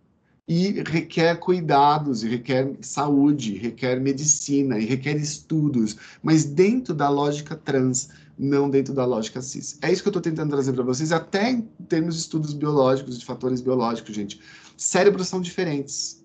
E 0.48 0.82
requer 0.82 1.40
cuidados, 1.40 2.22
e 2.22 2.28
requer 2.28 2.76
saúde, 2.80 3.56
requer 3.56 4.00
medicina, 4.00 4.78
e 4.78 4.84
requer 4.84 5.16
estudos, 5.16 5.96
mas 6.22 6.44
dentro 6.44 6.94
da 6.94 7.08
lógica 7.08 7.56
trans 7.56 8.08
não 8.38 8.68
dentro 8.68 8.92
da 8.92 9.04
lógica 9.04 9.40
cis. 9.40 9.78
É 9.80 9.90
isso 9.90 10.02
que 10.02 10.08
eu 10.08 10.10
estou 10.10 10.22
tentando 10.22 10.50
trazer 10.50 10.72
para 10.72 10.84
vocês, 10.84 11.10
até 11.10 11.50
em 11.50 11.62
termos 11.88 12.14
de 12.14 12.20
estudos 12.20 12.52
biológicos, 12.52 13.18
de 13.18 13.24
fatores 13.24 13.60
biológicos, 13.60 14.14
gente. 14.14 14.40
Cérebros 14.76 15.28
são 15.28 15.40
diferentes. 15.40 16.24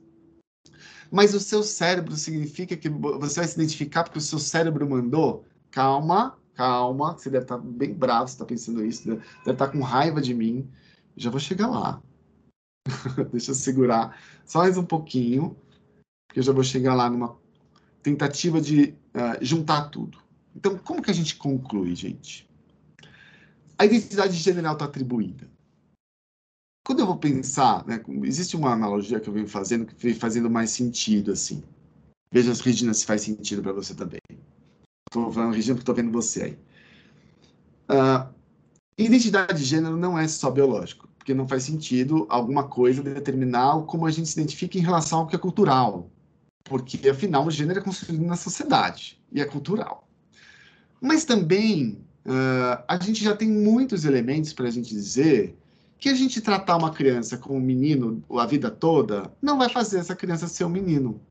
Mas 1.10 1.34
o 1.34 1.40
seu 1.40 1.64
cérebro 1.64 2.16
significa 2.16 2.76
que 2.76 2.90
você 2.90 3.40
vai 3.40 3.48
se 3.48 3.56
identificar 3.56 4.04
porque 4.04 4.20
o 4.20 4.22
seu 4.22 4.40
cérebro 4.40 4.90
mandou? 4.90 5.46
Calma, 5.70 6.38
calma. 6.54 7.18
Você 7.18 7.30
deve 7.30 7.46
estar 7.46 7.58
tá 7.58 7.64
bem 7.64 7.94
bravo, 7.94 8.28
você 8.28 8.36
está 8.36 8.46
pensando 8.46 8.86
isso, 8.86 9.08
deve 9.08 9.22
estar 9.40 9.56
tá 9.56 9.68
com 9.68 9.82
raiva 9.82 10.22
de 10.22 10.34
mim. 10.34 10.68
Já 11.16 11.30
vou 11.30 11.40
chegar 11.40 11.68
lá. 11.68 12.02
Deixa 13.32 13.52
eu 13.52 13.56
segurar 13.56 14.20
só 14.46 14.60
mais 14.60 14.78
um 14.78 14.86
pouquinho, 14.86 15.56
porque 16.28 16.40
eu 16.40 16.44
já 16.44 16.52
vou 16.52 16.64
chegar 16.64 16.94
lá 16.94 17.10
numa 17.10 17.38
tentativa 18.02 18.60
de 18.60 18.94
uh, 19.14 19.38
juntar 19.44 19.90
tudo. 19.90 20.18
Então, 20.56 20.78
como 20.78 21.02
que 21.02 21.12
a 21.12 21.14
gente 21.14 21.36
conclui, 21.36 21.96
gente? 21.96 22.50
A 23.78 23.86
identidade 23.86 24.34
de 24.34 24.44
gênero 24.44 24.72
está 24.72 24.86
atribuída. 24.86 25.50
Quando 26.86 27.00
eu 27.00 27.06
vou 27.06 27.18
pensar, 27.18 27.86
né, 27.86 28.04
existe 28.24 28.56
uma 28.56 28.74
analogia 28.74 29.20
que 29.20 29.30
eu 29.30 29.34
venho 29.34 29.48
fazendo 29.48 29.86
que 29.86 29.96
vem 29.96 30.14
fazendo 30.14 30.50
mais 30.50 30.72
sentido, 30.72 31.32
assim. 31.32 31.64
Veja, 32.34 32.54
Regina, 32.54 32.94
se 32.94 33.06
faz 33.06 33.22
sentido 33.22 33.62
para 33.62 33.74
você 33.74 33.94
também. 33.94 34.20
Estou 35.10 35.32
falando, 35.32 35.54
Regina, 35.54 35.76
porque 35.76 35.84
estou 35.84 35.96
vendo 35.96 36.12
você 36.12 36.44
aí. 36.44 36.60
Uh, 37.90 38.34
identidade 38.98 39.60
de 39.60 39.66
gênero 39.66 39.98
não 39.98 40.18
é 40.18 40.28
só 40.28 40.50
biológico, 40.50 41.10
porque 41.22 41.36
não 41.36 41.48
faz 41.48 41.62
sentido 41.64 42.26
alguma 42.30 42.64
coisa 42.64 43.04
determinar 43.04 43.84
como 43.84 44.08
a 44.08 44.12
gente 44.12 44.28
se 44.28 44.40
identifica 44.40 44.80
em 44.80 44.82
relação 44.82 45.20
ao 45.20 45.28
que 45.28 45.36
é 45.36 45.40
cultural. 45.40 46.10
Porque, 46.64 47.08
afinal, 47.08 47.46
o 47.46 47.52
gênero 47.52 47.80
é 47.80 47.84
construído 47.84 48.26
na 48.26 48.36
sociedade 48.36 49.22
e 49.32 49.40
é 49.40 49.46
cultural. 49.46 50.08
Mas 51.00 51.24
também 51.24 52.04
uh, 52.26 52.84
a 52.88 52.98
gente 53.00 53.24
já 53.24 53.36
tem 53.36 53.48
muitos 53.48 54.04
elementos 54.04 54.52
para 54.52 54.68
a 54.68 54.72
gente 54.72 54.90
dizer 54.90 55.56
que 56.00 56.10
a 56.10 56.16
gente 56.16 56.42
tratar 56.42 56.76
uma 56.76 56.90
criança 56.90 57.38
como 57.38 57.60
um 57.60 57.62
menino 57.62 58.24
a 58.40 58.48
vida 58.48 58.72
toda 58.72 59.32
não 59.40 59.60
vai 59.60 59.70
fazer 59.70 60.00
essa 60.00 60.16
criança 60.16 60.48
ser 60.48 60.66
um 60.66 60.70
menino. 60.70 61.22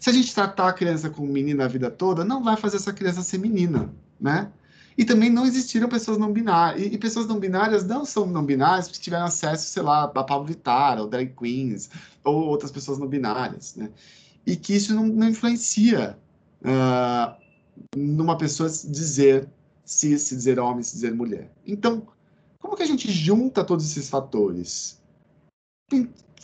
Se 0.00 0.10
a 0.10 0.12
gente 0.12 0.34
tratar 0.34 0.70
a 0.70 0.72
criança 0.72 1.08
como 1.08 1.32
menina 1.32 1.66
a 1.66 1.68
vida 1.68 1.88
toda, 1.88 2.24
não 2.24 2.42
vai 2.42 2.56
fazer 2.56 2.78
essa 2.78 2.92
criança 2.92 3.22
ser 3.22 3.38
menina, 3.38 3.94
né? 4.20 4.50
E 5.00 5.04
também 5.06 5.30
não 5.30 5.46
existiram 5.46 5.88
pessoas 5.88 6.18
não 6.18 6.30
binárias. 6.30 6.86
E, 6.86 6.94
e, 6.94 6.98
pessoas 6.98 7.26
não 7.26 7.40
binárias 7.40 7.86
não 7.86 8.04
são 8.04 8.26
não 8.26 8.44
binárias 8.44 8.86
porque 8.86 9.00
tiveram 9.00 9.24
acesso, 9.24 9.66
sei 9.70 9.82
lá, 9.82 10.04
a 10.04 10.08
Pablo 10.08 10.44
Vittar, 10.44 11.00
ou 11.00 11.06
drag 11.06 11.34
queens, 11.34 11.88
ou 12.22 12.48
outras 12.48 12.70
pessoas 12.70 12.98
não 12.98 13.06
binárias, 13.06 13.74
né? 13.76 13.88
E 14.46 14.54
que 14.56 14.74
isso 14.74 14.94
não, 14.94 15.06
não 15.06 15.26
influencia 15.26 16.18
uh, 16.60 17.34
numa 17.96 18.36
pessoa 18.36 18.68
dizer 18.68 19.48
se, 19.86 20.18
se 20.18 20.36
dizer 20.36 20.60
homem, 20.60 20.82
se 20.82 20.92
dizer 20.92 21.14
mulher. 21.14 21.50
Então, 21.66 22.06
como 22.58 22.76
que 22.76 22.82
a 22.82 22.86
gente 22.86 23.10
junta 23.10 23.64
todos 23.64 23.86
esses 23.86 24.10
fatores? 24.10 25.00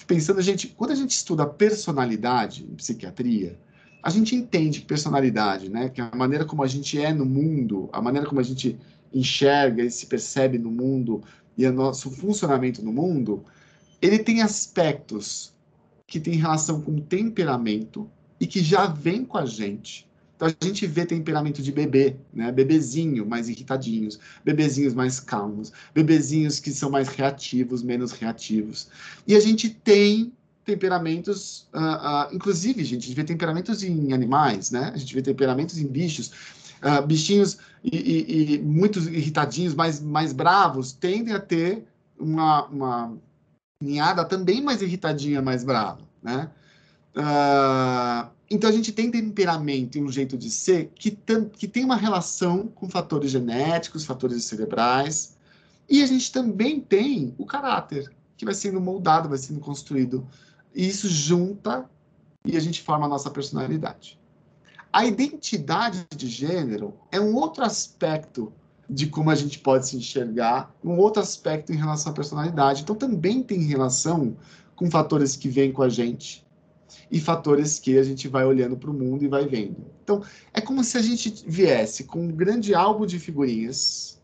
Pensando, 0.06 0.40
gente, 0.40 0.68
quando 0.68 0.92
a 0.92 0.96
gente 0.96 1.10
estuda 1.10 1.44
personalidade 1.44 2.64
em 2.64 2.74
psiquiatria, 2.74 3.60
a 4.06 4.08
gente 4.08 4.36
entende 4.36 4.82
que 4.82 4.86
personalidade, 4.86 5.68
né, 5.68 5.88
que 5.88 6.00
a 6.00 6.12
maneira 6.14 6.44
como 6.44 6.62
a 6.62 6.66
gente 6.68 6.96
é 6.96 7.12
no 7.12 7.26
mundo, 7.26 7.88
a 7.92 8.00
maneira 8.00 8.24
como 8.24 8.38
a 8.38 8.44
gente 8.44 8.78
enxerga 9.12 9.82
e 9.82 9.90
se 9.90 10.06
percebe 10.06 10.58
no 10.58 10.70
mundo 10.70 11.24
e 11.58 11.66
o 11.66 11.72
nosso 11.72 12.08
funcionamento 12.12 12.84
no 12.84 12.92
mundo, 12.92 13.44
ele 14.00 14.20
tem 14.20 14.42
aspectos 14.42 15.52
que 16.06 16.20
têm 16.20 16.34
relação 16.34 16.80
com 16.80 17.00
temperamento 17.00 18.08
e 18.38 18.46
que 18.46 18.62
já 18.62 18.86
vem 18.86 19.24
com 19.24 19.38
a 19.38 19.44
gente 19.44 20.06
então 20.36 20.48
a 20.48 20.64
gente 20.64 20.86
vê 20.86 21.06
temperamento 21.06 21.62
de 21.62 21.72
bebê, 21.72 22.16
né? 22.32 22.52
Bebezinho 22.52 23.26
mais 23.26 23.48
irritadinhos, 23.48 24.20
bebezinhos 24.44 24.92
mais 24.92 25.18
calmos, 25.18 25.72
bebezinhos 25.94 26.60
que 26.60 26.70
são 26.70 26.90
mais 26.90 27.08
reativos, 27.08 27.82
menos 27.82 28.12
reativos. 28.12 28.88
E 29.26 29.34
a 29.34 29.40
gente 29.40 29.70
tem 29.70 30.32
temperamentos, 30.66 31.68
uh, 31.72 31.78
uh, 32.30 32.34
inclusive, 32.34 32.84
gente, 32.84 33.04
a 33.04 33.06
gente 33.06 33.16
vê 33.16 33.24
temperamentos 33.24 33.82
em 33.82 34.12
animais, 34.12 34.70
né? 34.70 34.90
A 34.92 34.98
gente 34.98 35.14
vê 35.14 35.22
temperamentos 35.22 35.78
em 35.78 35.86
bichos. 35.86 36.32
Uh, 36.82 37.06
bichinhos 37.06 37.56
e, 37.82 37.96
e, 37.96 38.54
e, 38.54 38.58
muitos 38.58 39.06
irritadinhos, 39.06 39.74
mais, 39.74 39.98
mais 39.98 40.34
bravos, 40.34 40.92
tendem 40.92 41.32
a 41.32 41.40
ter 41.40 41.86
uma, 42.18 42.66
uma 42.66 43.16
ninhada 43.82 44.22
também 44.26 44.62
mais 44.62 44.82
irritadinha, 44.82 45.40
mais 45.40 45.64
brava, 45.64 46.00
né? 46.22 46.50
Então 48.50 48.68
a 48.68 48.72
gente 48.72 48.92
tem 48.92 49.10
temperamento 49.10 49.96
e 49.96 50.02
um 50.02 50.12
jeito 50.12 50.36
de 50.36 50.50
ser 50.50 50.92
que, 50.94 51.18
que 51.56 51.66
tem 51.66 51.82
uma 51.82 51.96
relação 51.96 52.68
com 52.68 52.90
fatores 52.90 53.30
genéticos, 53.30 54.04
fatores 54.04 54.44
cerebrais, 54.44 55.34
e 55.88 56.02
a 56.02 56.06
gente 56.06 56.30
também 56.30 56.78
tem 56.78 57.34
o 57.38 57.46
caráter, 57.46 58.12
que 58.36 58.44
vai 58.44 58.54
sendo 58.54 58.80
moldado, 58.80 59.30
vai 59.30 59.38
sendo 59.38 59.60
construído. 59.60 60.28
E 60.76 60.86
isso 60.86 61.08
junta 61.08 61.88
e 62.44 62.54
a 62.54 62.60
gente 62.60 62.82
forma 62.82 63.06
a 63.06 63.08
nossa 63.08 63.30
personalidade. 63.30 64.20
A 64.92 65.06
identidade 65.06 66.06
de 66.14 66.28
gênero 66.28 66.94
é 67.10 67.18
um 67.18 67.34
outro 67.34 67.64
aspecto 67.64 68.52
de 68.88 69.06
como 69.06 69.30
a 69.30 69.34
gente 69.34 69.58
pode 69.58 69.88
se 69.88 69.96
enxergar, 69.96 70.72
um 70.84 70.98
outro 70.98 71.22
aspecto 71.22 71.72
em 71.72 71.76
relação 71.76 72.12
à 72.12 72.14
personalidade. 72.14 72.82
Então 72.82 72.94
também 72.94 73.42
tem 73.42 73.62
relação 73.62 74.36
com 74.76 74.90
fatores 74.90 75.34
que 75.34 75.48
vêm 75.48 75.72
com 75.72 75.82
a 75.82 75.88
gente, 75.88 76.46
e 77.10 77.18
fatores 77.18 77.78
que 77.78 77.98
a 77.98 78.02
gente 78.02 78.28
vai 78.28 78.44
olhando 78.44 78.76
para 78.76 78.90
o 78.90 78.94
mundo 78.94 79.24
e 79.24 79.28
vai 79.28 79.46
vendo. 79.46 79.86
Então, 80.02 80.22
é 80.52 80.60
como 80.60 80.84
se 80.84 80.98
a 80.98 81.02
gente 81.02 81.44
viesse 81.46 82.04
com 82.04 82.20
um 82.20 82.28
grande 82.28 82.74
álbum 82.74 83.06
de 83.06 83.18
figurinhas, 83.18 84.20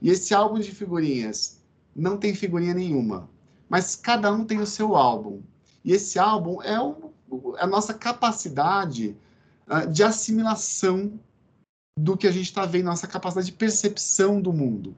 e 0.00 0.10
esse 0.10 0.34
álbum 0.34 0.58
de 0.58 0.70
figurinhas 0.70 1.62
não 1.94 2.16
tem 2.16 2.34
figurinha 2.34 2.74
nenhuma, 2.74 3.30
mas 3.68 3.96
cada 3.96 4.32
um 4.32 4.44
tem 4.44 4.58
o 4.58 4.66
seu 4.66 4.94
álbum. 4.94 5.40
E 5.86 5.92
esse 5.92 6.18
álbum 6.18 6.60
é, 6.62 6.78
o, 6.78 7.12
é 7.56 7.62
a 7.62 7.66
nossa 7.66 7.94
capacidade 7.94 9.16
uh, 9.66 9.90
de 9.90 10.02
assimilação 10.02 11.18
do 11.98 12.14
que 12.16 12.26
a 12.26 12.30
gente 12.30 12.44
está 12.44 12.66
vendo, 12.66 12.84
nossa 12.84 13.06
capacidade 13.06 13.46
de 13.46 13.52
percepção 13.52 14.42
do 14.42 14.52
mundo 14.52 14.94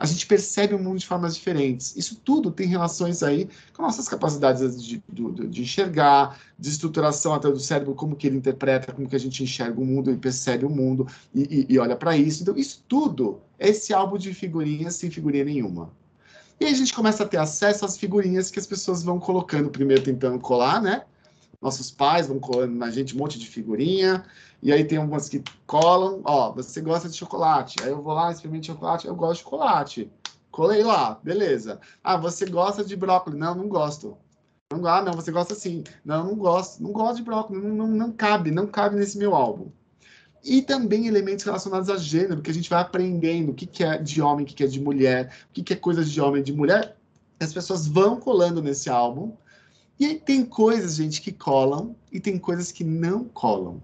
a 0.00 0.06
gente 0.06 0.26
percebe 0.26 0.74
o 0.74 0.78
mundo 0.78 0.98
de 0.98 1.06
formas 1.06 1.34
diferentes. 1.34 1.94
Isso 1.94 2.16
tudo 2.24 2.50
tem 2.50 2.66
relações 2.66 3.22
aí 3.22 3.46
com 3.74 3.82
nossas 3.82 4.08
capacidades 4.08 4.82
de, 4.82 5.02
de, 5.06 5.48
de, 5.48 5.60
enxergar, 5.60 6.40
de 6.58 6.70
estruturação 6.70 7.34
até 7.34 7.50
do 7.50 7.60
cérebro, 7.60 7.94
como 7.94 8.16
que 8.16 8.26
ele 8.26 8.38
interpreta, 8.38 8.94
como 8.94 9.06
que 9.06 9.14
a 9.14 9.20
gente 9.20 9.44
enxerga 9.44 9.78
o 9.78 9.84
mundo 9.84 10.10
e 10.10 10.16
percebe 10.16 10.64
o 10.64 10.70
mundo 10.70 11.06
e, 11.34 11.66
e, 11.68 11.74
e 11.74 11.78
olha 11.78 11.94
para 11.94 12.16
isso. 12.16 12.42
Então, 12.42 12.56
isso 12.56 12.82
tudo 12.88 13.42
é 13.58 13.68
esse 13.68 13.92
álbum 13.92 14.16
de 14.16 14.32
figurinhas 14.32 14.94
sem 14.94 15.10
figurinha 15.10 15.44
nenhuma. 15.44 15.92
E 16.60 16.66
a 16.66 16.74
gente 16.74 16.92
começa 16.92 17.24
a 17.24 17.26
ter 17.26 17.38
acesso 17.38 17.86
às 17.86 17.96
figurinhas 17.96 18.50
que 18.50 18.58
as 18.58 18.66
pessoas 18.66 19.02
vão 19.02 19.18
colocando, 19.18 19.70
primeiro 19.70 20.02
tentando 20.02 20.38
colar, 20.38 20.82
né? 20.82 21.04
Nossos 21.60 21.90
pais 21.90 22.26
vão 22.26 22.38
colando 22.38 22.74
na 22.74 22.90
gente 22.90 23.14
um 23.14 23.18
monte 23.18 23.38
de 23.38 23.46
figurinha, 23.46 24.26
e 24.62 24.70
aí 24.70 24.84
tem 24.84 24.98
umas 24.98 25.26
que 25.26 25.42
colam, 25.66 26.20
ó, 26.22 26.52
você 26.52 26.82
gosta 26.82 27.08
de 27.08 27.16
chocolate. 27.16 27.76
Aí 27.82 27.88
eu 27.88 28.02
vou 28.02 28.12
lá, 28.12 28.30
experimento 28.30 28.66
chocolate, 28.66 29.06
eu 29.06 29.14
gosto 29.14 29.38
de 29.38 29.44
chocolate. 29.44 30.12
Colei 30.50 30.82
lá, 30.82 31.18
beleza. 31.22 31.80
Ah, 32.04 32.18
você 32.18 32.44
gosta 32.44 32.84
de 32.84 32.94
brócolis? 32.94 33.38
Não, 33.38 33.54
não 33.54 33.66
gosto. 33.66 34.18
Não, 34.70 34.86
ah, 34.86 35.02
não, 35.02 35.14
você 35.14 35.32
gosta 35.32 35.54
sim. 35.54 35.82
Não, 36.04 36.24
não 36.24 36.34
gosto. 36.34 36.82
Não 36.82 36.92
gosto 36.92 37.16
de 37.16 37.22
brócolis. 37.22 37.62
Não, 37.62 37.70
não, 37.70 37.86
não 37.88 38.12
cabe, 38.12 38.50
não 38.50 38.66
cabe 38.66 38.96
nesse 38.96 39.16
meu 39.16 39.34
álbum. 39.34 39.70
E 40.42 40.62
também 40.62 41.06
elementos 41.06 41.44
relacionados 41.44 41.90
a 41.90 41.96
gênero, 41.96 42.40
que 42.40 42.50
a 42.50 42.54
gente 42.54 42.70
vai 42.70 42.80
aprendendo 42.80 43.50
o 43.50 43.54
que, 43.54 43.66
que 43.66 43.84
é 43.84 43.98
de 43.98 44.22
homem, 44.22 44.44
o 44.44 44.48
que, 44.48 44.54
que 44.54 44.64
é 44.64 44.66
de 44.66 44.80
mulher, 44.80 45.32
o 45.50 45.52
que, 45.52 45.62
que 45.62 45.72
é 45.72 45.76
coisa 45.76 46.04
de 46.04 46.20
homem 46.20 46.40
e 46.40 46.44
de 46.44 46.52
mulher. 46.52 46.96
As 47.38 47.52
pessoas 47.52 47.86
vão 47.86 48.18
colando 48.18 48.62
nesse 48.62 48.88
álbum. 48.88 49.32
E 49.98 50.06
aí 50.06 50.18
tem 50.18 50.44
coisas, 50.44 50.96
gente, 50.96 51.20
que 51.20 51.30
colam 51.30 51.94
e 52.10 52.18
tem 52.18 52.38
coisas 52.38 52.72
que 52.72 52.82
não 52.82 53.24
colam. 53.24 53.82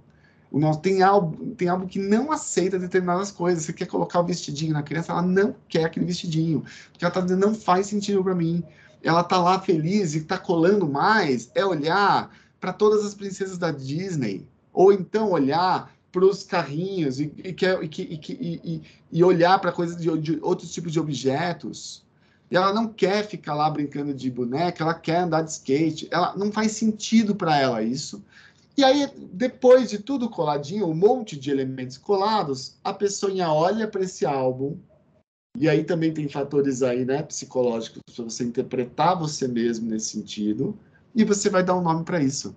O 0.50 0.58
nosso, 0.58 0.80
tem, 0.80 1.02
algo, 1.02 1.54
tem 1.54 1.68
algo 1.68 1.86
que 1.86 1.98
não 1.98 2.32
aceita 2.32 2.78
determinadas 2.78 3.30
coisas. 3.30 3.64
Você 3.64 3.72
quer 3.74 3.86
colocar 3.86 4.20
o 4.20 4.24
vestidinho 4.24 4.72
na 4.72 4.82
criança, 4.82 5.12
ela 5.12 5.20
não 5.20 5.54
quer 5.68 5.84
aquele 5.84 6.06
vestidinho. 6.06 6.64
Porque 6.90 7.04
ela 7.04 7.10
está 7.10 7.20
dizendo, 7.20 7.46
não 7.46 7.54
faz 7.54 7.88
sentido 7.88 8.24
para 8.24 8.34
mim. 8.34 8.64
Ela 9.02 9.20
está 9.20 9.38
lá 9.38 9.60
feliz 9.60 10.14
e 10.14 10.18
está 10.18 10.38
colando 10.38 10.88
mais. 10.88 11.50
É 11.54 11.64
olhar 11.64 12.30
para 12.58 12.72
todas 12.72 13.04
as 13.04 13.14
princesas 13.14 13.58
da 13.58 13.70
Disney. 13.70 14.46
Ou 14.72 14.92
então 14.92 15.30
olhar 15.30 15.94
para 16.16 16.24
os 16.24 16.42
carrinhos 16.42 17.20
e, 17.20 17.30
e, 17.44 17.54
e, 18.00 18.60
e, 18.64 18.82
e 19.12 19.22
olhar 19.22 19.58
para 19.60 19.70
coisas 19.70 19.98
de, 19.98 20.18
de 20.18 20.38
outros 20.40 20.72
tipos 20.72 20.90
de 20.90 20.98
objetos. 20.98 22.02
E 22.50 22.56
ela 22.56 22.72
não 22.72 22.88
quer 22.88 23.26
ficar 23.26 23.54
lá 23.54 23.68
brincando 23.68 24.14
de 24.14 24.30
boneca, 24.30 24.82
ela 24.82 24.94
quer 24.94 25.18
andar 25.18 25.42
de 25.42 25.50
skate. 25.50 26.08
Ela 26.10 26.34
não 26.34 26.50
faz 26.50 26.72
sentido 26.72 27.34
para 27.34 27.60
ela 27.60 27.82
isso. 27.82 28.24
E 28.78 28.82
aí, 28.82 29.10
depois 29.30 29.90
de 29.90 29.98
tudo 29.98 30.30
coladinho, 30.30 30.86
um 30.88 30.94
monte 30.94 31.38
de 31.38 31.50
elementos 31.50 31.98
colados, 31.98 32.76
a 32.82 32.94
pessoa 32.94 33.32
olha 33.52 33.86
para 33.86 34.02
esse 34.02 34.24
álbum, 34.24 34.78
e 35.58 35.68
aí 35.68 35.84
também 35.84 36.14
tem 36.14 36.28
fatores 36.30 36.82
aí, 36.82 37.04
né, 37.04 37.22
psicológicos, 37.22 38.00
para 38.14 38.24
você 38.24 38.44
interpretar 38.44 39.18
você 39.18 39.46
mesmo 39.46 39.90
nesse 39.90 40.08
sentido, 40.08 40.78
e 41.14 41.24
você 41.24 41.50
vai 41.50 41.62
dar 41.62 41.76
um 41.76 41.82
nome 41.82 42.04
para 42.04 42.22
isso. 42.22 42.56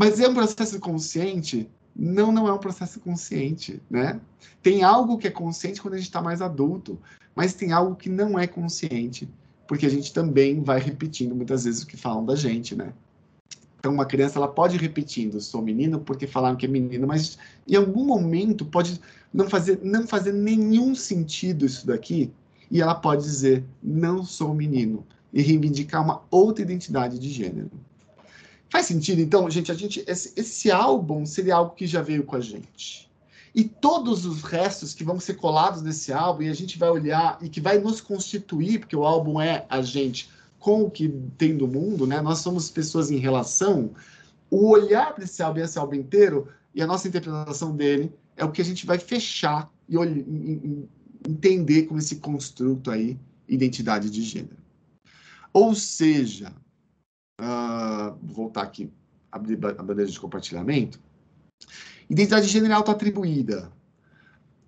Mas 0.00 0.18
é 0.18 0.26
um 0.26 0.32
processo 0.32 0.80
consciente? 0.80 1.68
Não, 1.94 2.32
não 2.32 2.48
é 2.48 2.52
um 2.54 2.58
processo 2.58 2.98
consciente, 3.00 3.82
né? 3.90 4.18
Tem 4.62 4.82
algo 4.82 5.18
que 5.18 5.26
é 5.26 5.30
consciente 5.30 5.82
quando 5.82 5.92
a 5.92 5.96
gente 5.98 6.06
está 6.06 6.22
mais 6.22 6.40
adulto, 6.40 6.98
mas 7.34 7.52
tem 7.52 7.70
algo 7.70 7.94
que 7.94 8.08
não 8.08 8.38
é 8.38 8.46
consciente, 8.46 9.28
porque 9.68 9.84
a 9.84 9.90
gente 9.90 10.10
também 10.10 10.62
vai 10.62 10.80
repetindo 10.80 11.36
muitas 11.36 11.64
vezes 11.64 11.82
o 11.82 11.86
que 11.86 11.98
falam 11.98 12.24
da 12.24 12.34
gente, 12.34 12.74
né? 12.74 12.94
Então, 13.78 13.92
uma 13.92 14.06
criança 14.06 14.38
ela 14.38 14.48
pode 14.48 14.76
ir 14.76 14.80
repetindo, 14.80 15.38
sou 15.38 15.60
menino 15.60 16.00
porque 16.00 16.26
falaram 16.26 16.56
que 16.56 16.64
é 16.64 16.68
menino, 16.70 17.06
mas 17.06 17.36
em 17.68 17.76
algum 17.76 18.06
momento 18.06 18.64
pode 18.64 18.98
não 19.30 19.50
fazer, 19.50 19.80
não 19.82 20.06
fazer 20.06 20.32
nenhum 20.32 20.94
sentido 20.94 21.66
isso 21.66 21.86
daqui, 21.86 22.32
e 22.70 22.80
ela 22.80 22.94
pode 22.94 23.22
dizer, 23.22 23.66
não 23.82 24.24
sou 24.24 24.54
menino, 24.54 25.04
e 25.30 25.42
reivindicar 25.42 26.02
uma 26.02 26.22
outra 26.30 26.62
identidade 26.62 27.18
de 27.18 27.28
gênero. 27.28 27.70
Faz 28.70 28.86
sentido? 28.86 29.20
Então, 29.20 29.50
gente, 29.50 29.72
a 29.72 29.74
gente 29.74 30.02
esse, 30.06 30.32
esse 30.36 30.70
álbum 30.70 31.26
seria 31.26 31.56
algo 31.56 31.74
que 31.74 31.86
já 31.86 32.00
veio 32.00 32.22
com 32.22 32.36
a 32.36 32.40
gente. 32.40 33.10
E 33.52 33.64
todos 33.64 34.24
os 34.24 34.42
restos 34.42 34.94
que 34.94 35.02
vão 35.02 35.18
ser 35.18 35.34
colados 35.34 35.82
nesse 35.82 36.12
álbum, 36.12 36.42
e 36.42 36.48
a 36.48 36.54
gente 36.54 36.78
vai 36.78 36.88
olhar 36.88 37.36
e 37.42 37.48
que 37.48 37.60
vai 37.60 37.78
nos 37.78 38.00
constituir, 38.00 38.78
porque 38.78 38.94
o 38.94 39.04
álbum 39.04 39.40
é 39.40 39.66
a 39.68 39.82
gente 39.82 40.30
com 40.60 40.82
o 40.82 40.90
que 40.90 41.08
tem 41.36 41.56
do 41.56 41.66
mundo, 41.66 42.06
né? 42.06 42.20
Nós 42.20 42.38
somos 42.38 42.70
pessoas 42.70 43.10
em 43.10 43.16
relação. 43.16 43.90
O 44.48 44.68
olhar 44.68 45.14
para 45.14 45.24
esse 45.24 45.42
álbum, 45.42 45.60
esse 45.60 45.78
álbum 45.78 45.96
inteiro, 45.96 46.46
e 46.72 46.80
a 46.80 46.86
nossa 46.86 47.08
interpretação 47.08 47.74
dele 47.74 48.12
é 48.36 48.44
o 48.44 48.52
que 48.52 48.62
a 48.62 48.64
gente 48.64 48.86
vai 48.86 48.98
fechar 48.98 49.68
e 49.88 49.96
entender 51.28 51.82
como 51.84 51.98
esse 51.98 52.16
construto 52.16 52.90
aí, 52.90 53.18
identidade 53.48 54.08
de 54.08 54.22
gênero. 54.22 54.56
Ou 55.52 55.74
seja, 55.74 56.52
voltar 58.22 58.62
aqui, 58.62 58.92
abrir 59.30 59.58
a 59.64 59.82
bandeja 59.82 60.12
de 60.12 60.20
compartilhamento. 60.20 61.00
Identidade 62.08 62.46
de 62.46 62.52
gênero 62.52 62.72
é 62.72 62.76
autoatribuída. 62.76 63.70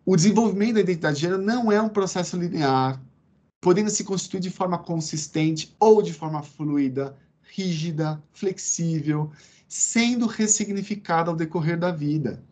O 0.04 0.16
desenvolvimento 0.16 0.74
da 0.74 0.80
identidade 0.80 1.16
de 1.16 1.22
gênero 1.22 1.42
não 1.42 1.70
é 1.70 1.80
um 1.80 1.88
processo 1.88 2.36
linear, 2.36 3.00
podendo 3.60 3.90
se 3.90 4.04
constituir 4.04 4.40
de 4.40 4.50
forma 4.50 4.78
consistente 4.78 5.74
ou 5.78 6.02
de 6.02 6.12
forma 6.12 6.42
fluida, 6.42 7.16
rígida, 7.42 8.22
flexível, 8.32 9.30
sendo 9.68 10.26
ressignificada 10.26 11.30
ao 11.30 11.36
decorrer 11.36 11.78
da 11.78 11.90
vida. 11.90 12.42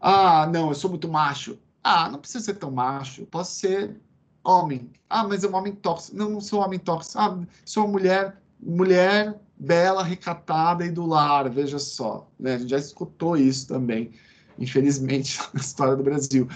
Ah, 0.00 0.46
não, 0.46 0.68
eu 0.68 0.74
sou 0.74 0.90
muito 0.90 1.08
macho. 1.08 1.58
Ah, 1.82 2.08
não 2.08 2.18
precisa 2.18 2.44
ser 2.44 2.54
tão 2.54 2.70
macho, 2.70 3.26
posso 3.26 3.56
ser 3.56 4.00
homem. 4.42 4.90
Ah, 5.08 5.26
mas 5.26 5.44
é 5.44 5.48
um 5.48 5.54
homem 5.54 5.74
tóxico. 5.74 6.16
Não, 6.16 6.28
não 6.30 6.40
sou 6.40 6.60
homem 6.60 6.78
tóxico. 6.78 7.18
Ah, 7.18 7.38
sou 7.64 7.84
uma 7.84 7.92
mulher, 7.92 8.40
mulher 8.60 9.38
bela, 9.56 10.02
recatada 10.02 10.84
e 10.84 10.90
do 10.90 11.06
lar, 11.06 11.48
veja 11.48 11.78
só. 11.78 12.28
Né? 12.38 12.54
A 12.54 12.58
gente 12.58 12.70
já 12.70 12.78
escutou 12.78 13.36
isso 13.36 13.68
também, 13.68 14.12
infelizmente, 14.58 15.38
na 15.52 15.60
história 15.60 15.96
do 15.96 16.02
Brasil. 16.02 16.48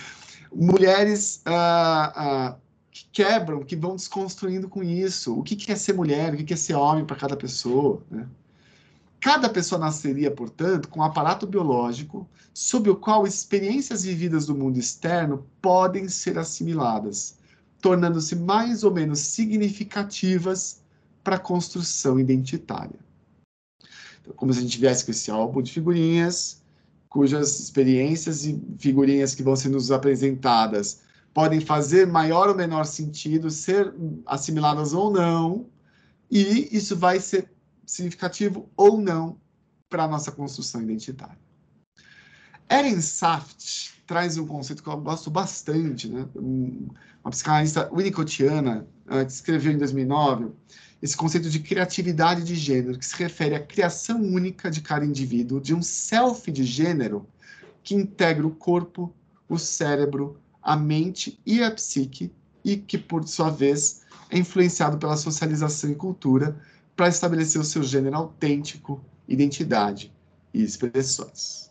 Mulheres 0.53 1.42
ah, 1.44 2.12
ah, 2.16 2.57
que 2.90 3.07
quebram, 3.12 3.62
que 3.62 3.76
vão 3.76 3.96
desconstruindo 3.96 4.68
com 4.68 4.82
isso. 4.82 5.38
O 5.38 5.42
que, 5.42 5.57
que 5.57 5.70
é 5.70 5.76
ser 5.76 5.94
mulher, 5.94 6.34
o 6.34 6.36
que, 6.36 6.44
que 6.44 6.55
é 6.55 6.57
ser 6.57 6.74
homem 6.74 7.05
para 7.05 7.16
cada 7.16 7.36
pessoa. 7.36 8.03
Né? 8.11 8.26
Cada 9.20 9.49
pessoa 9.49 9.80
nasceria, 9.80 10.30
portanto, 10.30 10.88
com 10.88 11.01
um 11.01 11.05
aparato 11.05 11.46
biológico 11.46 12.28
sob 12.55 12.90
o 12.90 12.96
qual 12.96 13.26
experiências 13.26 14.05
vividas 14.05 14.46
do 14.46 14.55
mundo 14.55 14.78
externo 14.78 15.46
podem 15.61 16.09
ser 16.09 16.38
assimiladas 16.38 17.38
tornando-se 17.80 18.34
mais 18.36 18.82
ou 18.82 18.92
menos 18.92 19.20
significativas 19.20 20.77
para 21.28 21.36
a 21.36 21.38
construção 21.38 22.18
identitária. 22.18 22.98
Então, 24.22 24.32
como 24.34 24.50
se 24.50 24.60
a 24.60 24.62
gente 24.62 24.80
viesse 24.80 25.04
com 25.04 25.10
esse 25.10 25.30
álbum 25.30 25.60
de 25.60 25.70
figurinhas, 25.70 26.62
cujas 27.06 27.60
experiências 27.60 28.46
e 28.46 28.58
figurinhas 28.78 29.34
que 29.34 29.42
vão 29.42 29.54
ser 29.54 29.68
nos 29.68 29.90
apresentadas 29.90 31.02
podem 31.34 31.60
fazer 31.60 32.06
maior 32.06 32.48
ou 32.48 32.54
menor 32.54 32.86
sentido, 32.86 33.50
ser 33.50 33.94
assimiladas 34.24 34.94
ou 34.94 35.10
não, 35.10 35.66
e 36.30 36.74
isso 36.74 36.96
vai 36.96 37.20
ser 37.20 37.50
significativo 37.84 38.66
ou 38.74 38.98
não 38.98 39.38
para 39.86 40.04
a 40.04 40.08
nossa 40.08 40.32
construção 40.32 40.80
identitária. 40.80 41.38
Eren 42.70 43.02
Saft 43.02 43.90
traz 44.06 44.38
um 44.38 44.46
conceito 44.46 44.82
que 44.82 44.88
eu 44.88 44.96
gosto 44.96 45.30
bastante, 45.30 46.08
né? 46.08 46.26
uma 46.34 47.30
psicanalista 47.30 47.90
winnicottiana, 47.92 48.86
que 49.06 49.32
escreveu 49.32 49.72
em 49.72 49.78
2009 49.78 50.52
esse 51.01 51.16
conceito 51.16 51.49
de 51.49 51.61
criatividade 51.61 52.42
de 52.42 52.57
gênero, 52.57 52.99
que 52.99 53.07
se 53.07 53.16
refere 53.16 53.55
à 53.55 53.61
criação 53.61 54.20
única 54.20 54.70
de 54.70 54.80
cada 54.80 55.05
indivíduo, 55.05 55.61
de 55.61 55.74
um 55.74 55.82
self 55.82 56.51
de 56.51 56.64
gênero 56.64 57.26
que 57.82 57.94
integra 57.94 58.46
o 58.46 58.51
corpo, 58.51 59.14
o 59.49 59.59
cérebro, 59.59 60.40
a 60.61 60.76
mente 60.76 61.40
e 61.46 61.62
a 61.62 61.70
psique, 61.70 62.32
e 62.64 62.76
que, 62.76 62.99
por 62.99 63.26
sua 63.26 63.51
vez, 63.51 64.03
é 64.28 64.38
influenciado 64.38 64.99
pela 64.99 65.16
socialização 65.16 65.90
e 65.90 65.94
cultura 65.94 66.61
para 66.96 67.09
estabelecer 67.09 67.61
o 67.61 67.64
seu 67.64 67.82
gênero 67.82 68.16
autêntico, 68.16 69.03
identidade 69.26 70.12
e 70.53 70.62
expressões. 70.62 71.70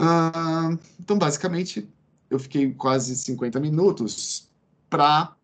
Uh, 0.00 0.76
então, 0.98 1.16
basicamente, 1.16 1.88
eu 2.28 2.38
fiquei 2.38 2.72
quase 2.72 3.16
50 3.16 3.60
minutos 3.60 4.50
para 4.88 5.36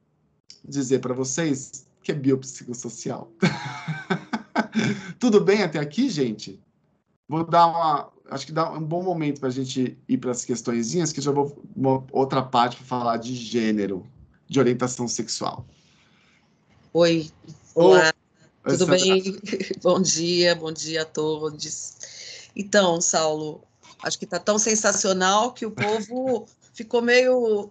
dizer 0.65 0.99
para 0.99 1.15
vocês 1.15 1.86
que 2.07 2.13
é 2.13 2.15
biopsicossocial. 2.15 3.33
Tudo 5.19 5.41
bem 5.41 5.65
até 5.65 5.81
aqui, 5.81 6.09
gente? 6.09 6.63
Vou 7.29 7.45
dar 7.45 7.67
uma. 7.67 8.13
Acho 8.31 8.47
que 8.47 8.53
dá 8.53 8.71
um 8.71 8.83
bom 8.83 9.03
momento 9.03 9.41
para 9.41 9.49
a 9.49 9.53
gente 9.53 9.99
ir 10.09 10.19
para 10.19 10.31
as 10.31 10.45
questõezinhas, 10.45 11.13
que 11.13 11.21
já 11.21 11.33
vou 11.33 11.61
uma 11.75 12.05
outra 12.13 12.43
parte 12.43 12.77
para 12.77 12.87
falar 12.87 13.17
de 13.17 13.35
gênero, 13.35 14.07
de 14.49 14.61
orientação 14.61 15.09
sexual. 15.09 15.67
Oi. 16.93 17.29
Olá. 17.75 18.13
Oi, 18.65 18.79
Tudo 18.79 18.87
bem? 18.87 19.41
bom 19.83 20.01
dia, 20.01 20.55
bom 20.55 20.73
dia 20.73 21.03
a 21.03 21.05
todos. 21.05 21.97
Então, 22.55 23.01
Saulo, 23.01 23.65
acho 24.05 24.17
que 24.17 24.25
está 24.25 24.39
tão 24.39 24.61
sensacional 24.61 25.53
que 25.53 25.67
o 25.67 25.73
povo 25.73 26.47
ficou 26.77 27.01
meio 27.01 27.71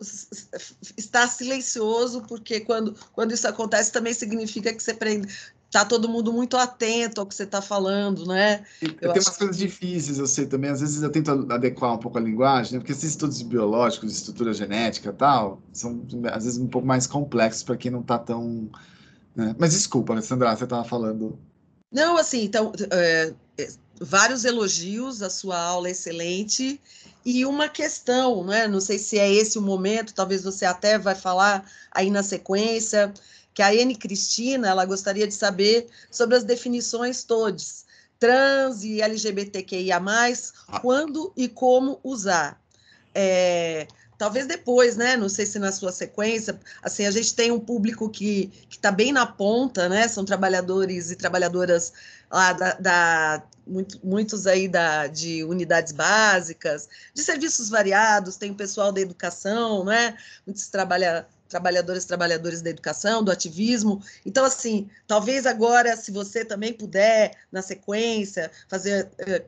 está 0.98 1.28
silencioso 1.28 2.24
porque 2.24 2.60
quando 2.62 2.96
quando 3.14 3.34
isso 3.34 3.48
acontece 3.48 3.92
também 3.92 4.14
significa 4.14 4.74
que 4.74 4.82
você 4.82 4.96
prende 4.96 5.28
tá 5.72 5.86
todo 5.86 6.10
mundo 6.10 6.32
muito 6.32 6.56
atento 6.58 7.20
ao 7.20 7.28
que 7.28 7.36
você 7.36 7.44
está 7.44 7.62
falando, 7.62 8.26
né? 8.26 8.64
Eu 8.82 9.12
tem 9.12 9.22
umas 9.22 9.38
coisas 9.38 9.58
que... 9.58 9.64
difíceis, 9.64 10.18
eu 10.18 10.26
sei 10.26 10.46
também. 10.46 10.70
Às 10.70 10.80
vezes 10.80 11.04
eu 11.04 11.10
tento 11.10 11.32
adequar 11.52 11.94
um 11.94 11.98
pouco 11.98 12.18
a 12.18 12.22
linguagem, 12.22 12.74
né? 12.74 12.80
Porque 12.80 12.94
esses 12.94 13.10
estudos 13.10 13.42
biológicos, 13.42 14.10
de 14.10 14.18
estrutura 14.18 14.54
genética, 14.54 15.12
tal, 15.12 15.62
são 15.74 16.06
às 16.32 16.46
vezes 16.46 16.60
um 16.60 16.68
pouco 16.68 16.88
mais 16.88 17.06
complexos 17.06 17.62
para 17.62 17.76
quem 17.76 17.92
não 17.92 18.00
está 18.00 18.18
tão. 18.18 18.70
Né? 19.36 19.54
Mas 19.60 19.74
desculpa, 19.74 20.20
Sandra, 20.22 20.56
você 20.56 20.64
estava 20.64 20.86
falando. 20.86 21.38
Não, 21.92 22.16
assim, 22.16 22.44
então 22.44 22.72
é, 22.92 23.34
é, 23.58 23.70
vários 24.00 24.46
elogios, 24.46 25.22
a 25.22 25.30
sua 25.30 25.60
aula 25.60 25.90
é 25.90 25.92
excelente. 25.92 26.80
E 27.26 27.44
uma 27.44 27.68
questão, 27.68 28.44
né? 28.44 28.68
não 28.68 28.80
sei 28.80 29.00
se 29.00 29.18
é 29.18 29.32
esse 29.32 29.58
o 29.58 29.62
momento, 29.62 30.14
talvez 30.14 30.44
você 30.44 30.64
até 30.64 31.00
vai 31.00 31.16
falar 31.16 31.68
aí 31.92 32.12
na 32.12 32.22
sequência, 32.22 33.12
que 33.52 33.64
a 33.64 33.70
Anne 33.70 33.96
Cristina 33.96 34.68
ela 34.68 34.86
gostaria 34.86 35.28
de 35.28 35.34
saber 35.34 35.88
sobre 36.12 36.36
as 36.36 36.44
definições 36.44 37.24
todas, 37.24 37.86
trans 38.20 38.84
e 38.84 39.02
LGBTQIA+, 39.02 39.98
ah. 39.98 40.80
quando 40.82 41.34
e 41.36 41.48
como 41.48 42.00
usar. 42.04 42.62
É, 43.14 43.88
talvez 44.18 44.46
depois, 44.46 44.96
né? 44.96 45.18
Não 45.18 45.30
sei 45.30 45.46
se 45.46 45.58
na 45.58 45.72
sua 45.72 45.92
sequência, 45.92 46.60
assim, 46.84 47.06
a 47.06 47.12
gente 47.12 47.34
tem 47.34 47.52
um 47.52 47.60
público 47.60 48.10
que 48.10 48.52
está 48.70 48.92
bem 48.92 49.12
na 49.12 49.26
ponta, 49.26 49.90
né? 49.90 50.08
São 50.08 50.26
trabalhadores 50.26 51.12
e 51.12 51.16
trabalhadoras 51.16 51.94
lá 52.30 52.54
da, 52.54 52.74
da 52.74 53.44
muito, 53.66 54.00
muitos 54.04 54.46
aí 54.48 54.68
da, 54.68 55.08
de 55.08 55.44
unidades 55.44 55.92
básicas, 55.92 56.88
de 57.14 57.24
serviços 57.24 57.70
variados, 57.70 58.38
tem 58.38 58.52
o 58.52 58.56
pessoal 58.56 58.92
da 58.92 59.02
educação, 59.02 59.84
né? 59.84 60.18
Muitos 60.46 60.68
trabalha, 60.68 61.28
trabalhadores 61.50 62.06
trabalhadores 62.06 62.62
da 62.62 62.70
educação, 62.70 63.24
do 63.24 63.32
ativismo. 63.32 64.04
Então, 64.26 64.46
assim, 64.46 64.90
talvez 65.08 65.46
agora, 65.46 65.96
se 65.96 66.12
você 66.12 66.44
também 66.46 66.74
puder, 66.74 67.32
na 67.52 67.62
sequência, 67.62 68.52
fazer. 68.68 69.10
Eh, 69.20 69.44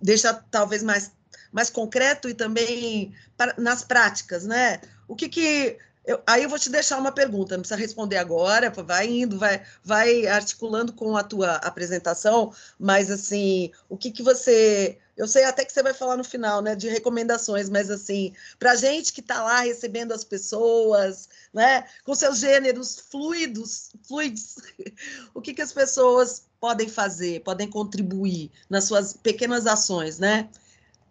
deixa 0.00 0.34
talvez 0.50 0.82
mais, 0.82 1.12
mais 1.52 1.70
concreto 1.70 2.28
e 2.28 2.34
também 2.34 3.14
nas 3.58 3.82
práticas, 3.84 4.44
né? 4.44 4.80
O 5.08 5.16
que, 5.16 5.28
que 5.28 5.78
eu, 6.04 6.20
aí 6.26 6.42
eu 6.42 6.48
vou 6.48 6.58
te 6.58 6.68
deixar 6.68 6.98
uma 6.98 7.12
pergunta, 7.12 7.56
não 7.56 7.62
precisa 7.62 7.78
responder 7.78 8.16
agora, 8.16 8.70
vai 8.70 9.06
indo, 9.06 9.38
vai, 9.38 9.62
vai 9.84 10.26
articulando 10.26 10.92
com 10.92 11.16
a 11.16 11.22
tua 11.22 11.56
apresentação, 11.56 12.52
mas 12.78 13.10
assim, 13.10 13.70
o 13.88 13.96
que, 13.96 14.10
que 14.10 14.22
você. 14.22 14.98
Eu 15.16 15.28
sei 15.28 15.44
até 15.44 15.64
que 15.64 15.72
você 15.72 15.82
vai 15.82 15.92
falar 15.94 16.16
no 16.16 16.24
final, 16.24 16.62
né, 16.62 16.74
de 16.74 16.88
recomendações, 16.88 17.68
mas 17.68 17.90
assim, 17.90 18.32
para 18.58 18.74
gente 18.74 19.12
que 19.12 19.20
está 19.20 19.44
lá 19.44 19.60
recebendo 19.60 20.12
as 20.12 20.24
pessoas, 20.24 21.28
né, 21.52 21.84
com 22.04 22.14
seus 22.14 22.38
gêneros 22.38 22.98
fluidos, 22.98 23.90
fluidos, 24.02 24.56
o 25.34 25.40
que, 25.40 25.52
que 25.52 25.62
as 25.62 25.72
pessoas 25.72 26.44
podem 26.58 26.88
fazer, 26.88 27.42
podem 27.42 27.68
contribuir 27.68 28.50
nas 28.70 28.84
suas 28.84 29.12
pequenas 29.12 29.66
ações, 29.66 30.18
né? 30.18 30.48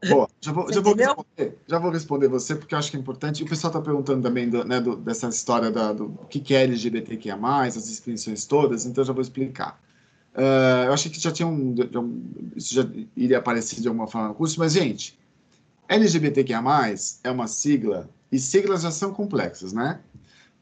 Boa, 0.10 0.28
já 0.42 0.52
vou, 0.52 0.74
já 0.74 0.82
vou, 0.82 0.96
responder, 0.96 1.58
já 1.68 1.80
vou 1.80 1.92
responder 1.92 2.28
você, 2.28 2.56
porque 2.56 2.74
eu 2.74 2.80
acho 2.80 2.90
que 2.90 2.98
é 2.98 3.00
importante. 3.00 3.44
O 3.44 3.48
pessoal 3.48 3.70
está 3.70 3.80
perguntando 3.80 4.24
também 4.24 4.50
do, 4.50 4.64
né, 4.64 4.82
do, 4.82 4.96
dessa 4.96 5.30
história 5.30 5.70
da, 5.70 5.94
do 5.94 6.10
que, 6.28 6.40
que 6.40 6.56
é 6.56 6.64
LGBTQIA, 6.64 7.38
as 7.38 7.88
definições 7.88 8.46
todas, 8.46 8.86
então 8.86 9.04
já 9.04 9.14
vou 9.14 9.22
explicar. 9.22 9.80
Uh, 10.34 10.86
eu 10.88 10.94
achei 10.94 11.12
que 11.12 11.20
já 11.20 11.32
tinha 11.32 11.48
um, 11.48 11.76
já, 11.76 11.86
Isso 12.56 12.74
já 12.74 12.90
iria 13.16 13.38
aparecer 13.38 13.80
de 13.80 13.88
alguma 13.88 14.08
forma 14.08 14.30
no 14.30 14.34
curso, 14.34 14.60
mas, 14.60 14.74
gente, 14.74 15.20
LGBTQIA, 15.88 16.64
é 17.24 17.30
uma 17.30 17.48
sigla, 17.48 18.10
e 18.32 18.40
siglas 18.40 18.82
já 18.82 18.90
são 18.90 19.14
complexas, 19.14 19.72
né? 19.72 20.00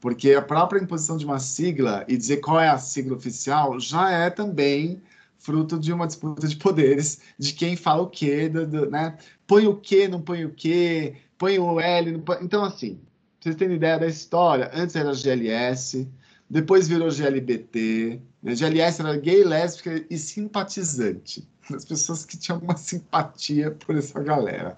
Porque 0.01 0.33
a 0.33 0.41
própria 0.41 0.81
imposição 0.81 1.15
de 1.15 1.23
uma 1.23 1.39
sigla 1.39 2.03
e 2.09 2.17
dizer 2.17 2.37
qual 2.37 2.59
é 2.59 2.67
a 2.67 2.77
sigla 2.77 3.15
oficial 3.15 3.79
já 3.79 4.11
é 4.11 4.29
também 4.29 5.01
fruto 5.39 5.79
de 5.79 5.91
uma 5.91 6.05
disputa 6.05 6.47
de 6.47 6.55
poderes, 6.57 7.19
de 7.37 7.53
quem 7.53 7.75
fala 7.75 8.03
o 8.03 8.09
quê, 8.09 8.49
do, 8.49 8.67
do, 8.67 8.91
né? 8.91 9.17
Põe 9.47 9.65
o 9.67 9.75
quê, 9.75 10.07
não 10.07 10.21
põe 10.21 10.45
o 10.45 10.53
quê, 10.53 11.15
põe 11.37 11.57
o 11.57 11.79
L, 11.79 12.19
põe... 12.19 12.37
então 12.41 12.63
assim, 12.63 12.99
vocês 13.39 13.55
terem 13.55 13.77
ideia 13.77 13.97
da 13.97 14.07
história, 14.07 14.69
antes 14.73 14.95
era 14.95 15.13
GLS, 15.13 16.07
depois 16.49 16.87
virou 16.87 17.09
GLBT, 17.09 18.21
né? 18.43 18.53
GLS 18.53 19.01
era 19.01 19.15
gay, 19.15 19.43
lésbica 19.43 20.05
e 20.09 20.17
simpatizante, 20.17 21.47
as 21.73 21.85
pessoas 21.85 22.25
que 22.25 22.37
tinham 22.37 22.59
uma 22.59 22.75
simpatia 22.75 23.71
por 23.71 23.95
essa 23.95 24.21
galera. 24.21 24.77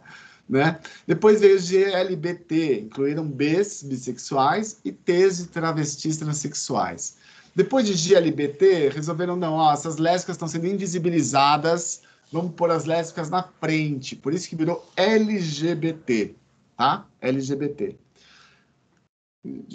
Né? 0.50 0.78
Depois 1.08 1.40
veio 1.40 1.58
GLBT, 1.62 2.82
incluíram 2.82 3.26
Bs, 3.26 3.84
bissexuais, 3.84 4.82
e 4.84 4.92
Ts 4.92 5.38
de 5.38 5.48
travestis 5.48 6.18
transexuais. 6.18 7.16
Depois 7.56 7.86
de 7.86 7.94
GLBT, 7.94 8.90
resolveram, 8.90 9.36
não, 9.36 9.56
ó, 9.56 9.74
essas 9.74 9.98
lésbicas 9.98 10.36
estão 10.36 10.48
sendo 10.48 10.68
invisibilizadas, 10.68 12.02
vamos 12.32 12.54
pôr 12.54 12.72
as 12.72 12.86
lésbicas 12.86 13.30
na 13.30 13.44
frente. 13.44 14.16
Por 14.16 14.34
isso 14.34 14.48
que 14.48 14.56
virou 14.56 14.90
LGBT, 14.96 16.34
tá? 16.78 17.06
LGBT 17.20 17.96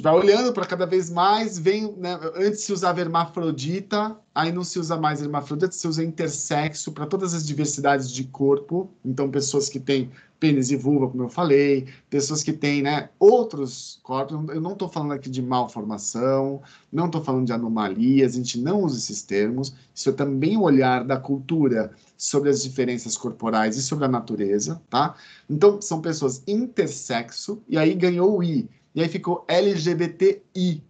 vai 0.01 0.15
olhando 0.15 0.53
para 0.53 0.65
cada 0.65 0.87
vez 0.87 1.11
mais, 1.11 1.59
vem, 1.59 1.93
né, 1.97 2.19
antes 2.37 2.61
se 2.61 2.73
usava 2.73 3.01
hermafrodita, 3.01 4.17
aí 4.33 4.53
não 4.53 4.63
se 4.63 4.79
usa 4.79 4.97
mais 4.97 5.21
hermafrodita, 5.21 5.73
se 5.73 5.89
usa 5.89 6.05
intersexo 6.05 6.93
para 6.93 7.07
todas 7.07 7.35
as 7.35 7.45
diversidades 7.45 8.11
de 8.11 8.25
corpo, 8.25 8.89
então 9.05 9.29
pessoas 9.29 9.69
que 9.69 9.81
têm 9.81 10.11
pênis 10.39 10.71
e 10.71 10.77
vulva, 10.77 11.09
como 11.09 11.25
eu 11.25 11.29
falei, 11.29 11.89
pessoas 12.09 12.45
que 12.45 12.53
têm, 12.53 12.83
né, 12.83 13.09
outros 13.19 13.99
corpos, 14.05 14.39
eu 14.51 14.61
não 14.61 14.75
estou 14.75 14.89
falando 14.89 15.13
aqui 15.13 15.29
de 15.29 15.43
malformação, 15.43 16.63
não 16.93 17.07
estou 17.07 17.25
falando 17.25 17.47
de 17.47 17.53
anomalias, 17.53 18.35
a 18.35 18.37
gente 18.37 18.61
não 18.61 18.83
usa 18.83 18.99
esses 18.99 19.23
termos, 19.23 19.75
isso 19.93 20.11
é 20.11 20.13
também 20.13 20.57
o 20.57 20.63
olhar 20.63 21.03
da 21.05 21.17
cultura 21.17 21.91
sobre 22.17 22.51
as 22.51 22.63
diferenças 22.63 23.17
corporais 23.17 23.77
e 23.77 23.83
sobre 23.83 24.05
a 24.05 24.09
natureza, 24.09 24.81
tá? 24.89 25.17
Então, 25.51 25.81
são 25.81 26.01
pessoas 26.01 26.43
intersexo, 26.47 27.63
e 27.69 27.77
aí 27.77 27.95
ganhou 27.95 28.39
o 28.39 28.43
I, 28.45 28.69
e 28.97 29.03
aí 29.03 29.09
ficou 29.11 29.45
LGBTI. 29.47 30.83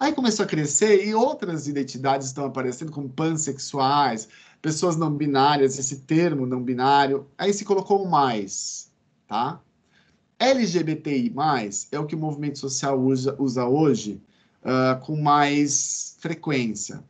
Aí 0.00 0.12
começou 0.14 0.46
a 0.46 0.48
crescer 0.48 1.06
e 1.06 1.14
outras 1.14 1.68
identidades 1.68 2.28
estão 2.28 2.46
aparecendo, 2.46 2.90
como 2.90 3.06
pansexuais, 3.06 4.28
pessoas 4.62 4.96
não 4.96 5.14
binárias, 5.14 5.78
esse 5.78 6.00
termo 6.00 6.46
não 6.46 6.62
binário. 6.62 7.26
Aí 7.36 7.52
se 7.52 7.66
colocou 7.66 8.08
mais, 8.08 8.90
tá? 9.28 9.60
LGBTI+, 10.38 11.32
é 11.92 11.98
o 11.98 12.06
que 12.06 12.14
o 12.14 12.18
movimento 12.18 12.58
social 12.58 12.98
usa, 12.98 13.36
usa 13.38 13.66
hoje 13.66 14.20
uh, 14.62 14.98
com 15.04 15.14
mais 15.20 16.16
frequência. 16.18 17.04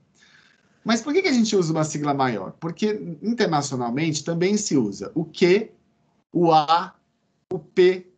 Mas 0.85 1.01
por 1.01 1.15
que, 1.15 1.23
que 1.23 1.29
a 1.29 1.33
gente 1.33 1.55
usa 1.55 1.73
uma 1.73 1.85
sigla 1.85 2.13
maior? 2.13 2.53
Porque 2.59 3.17
internacionalmente 3.23 4.25
também 4.25 4.57
se 4.57 4.77
usa 4.77 5.13
o 5.15 5.25
Q, 5.25 5.71
o 6.33 6.51
A, 6.51 6.93
o 7.49 7.59
P 7.61 8.12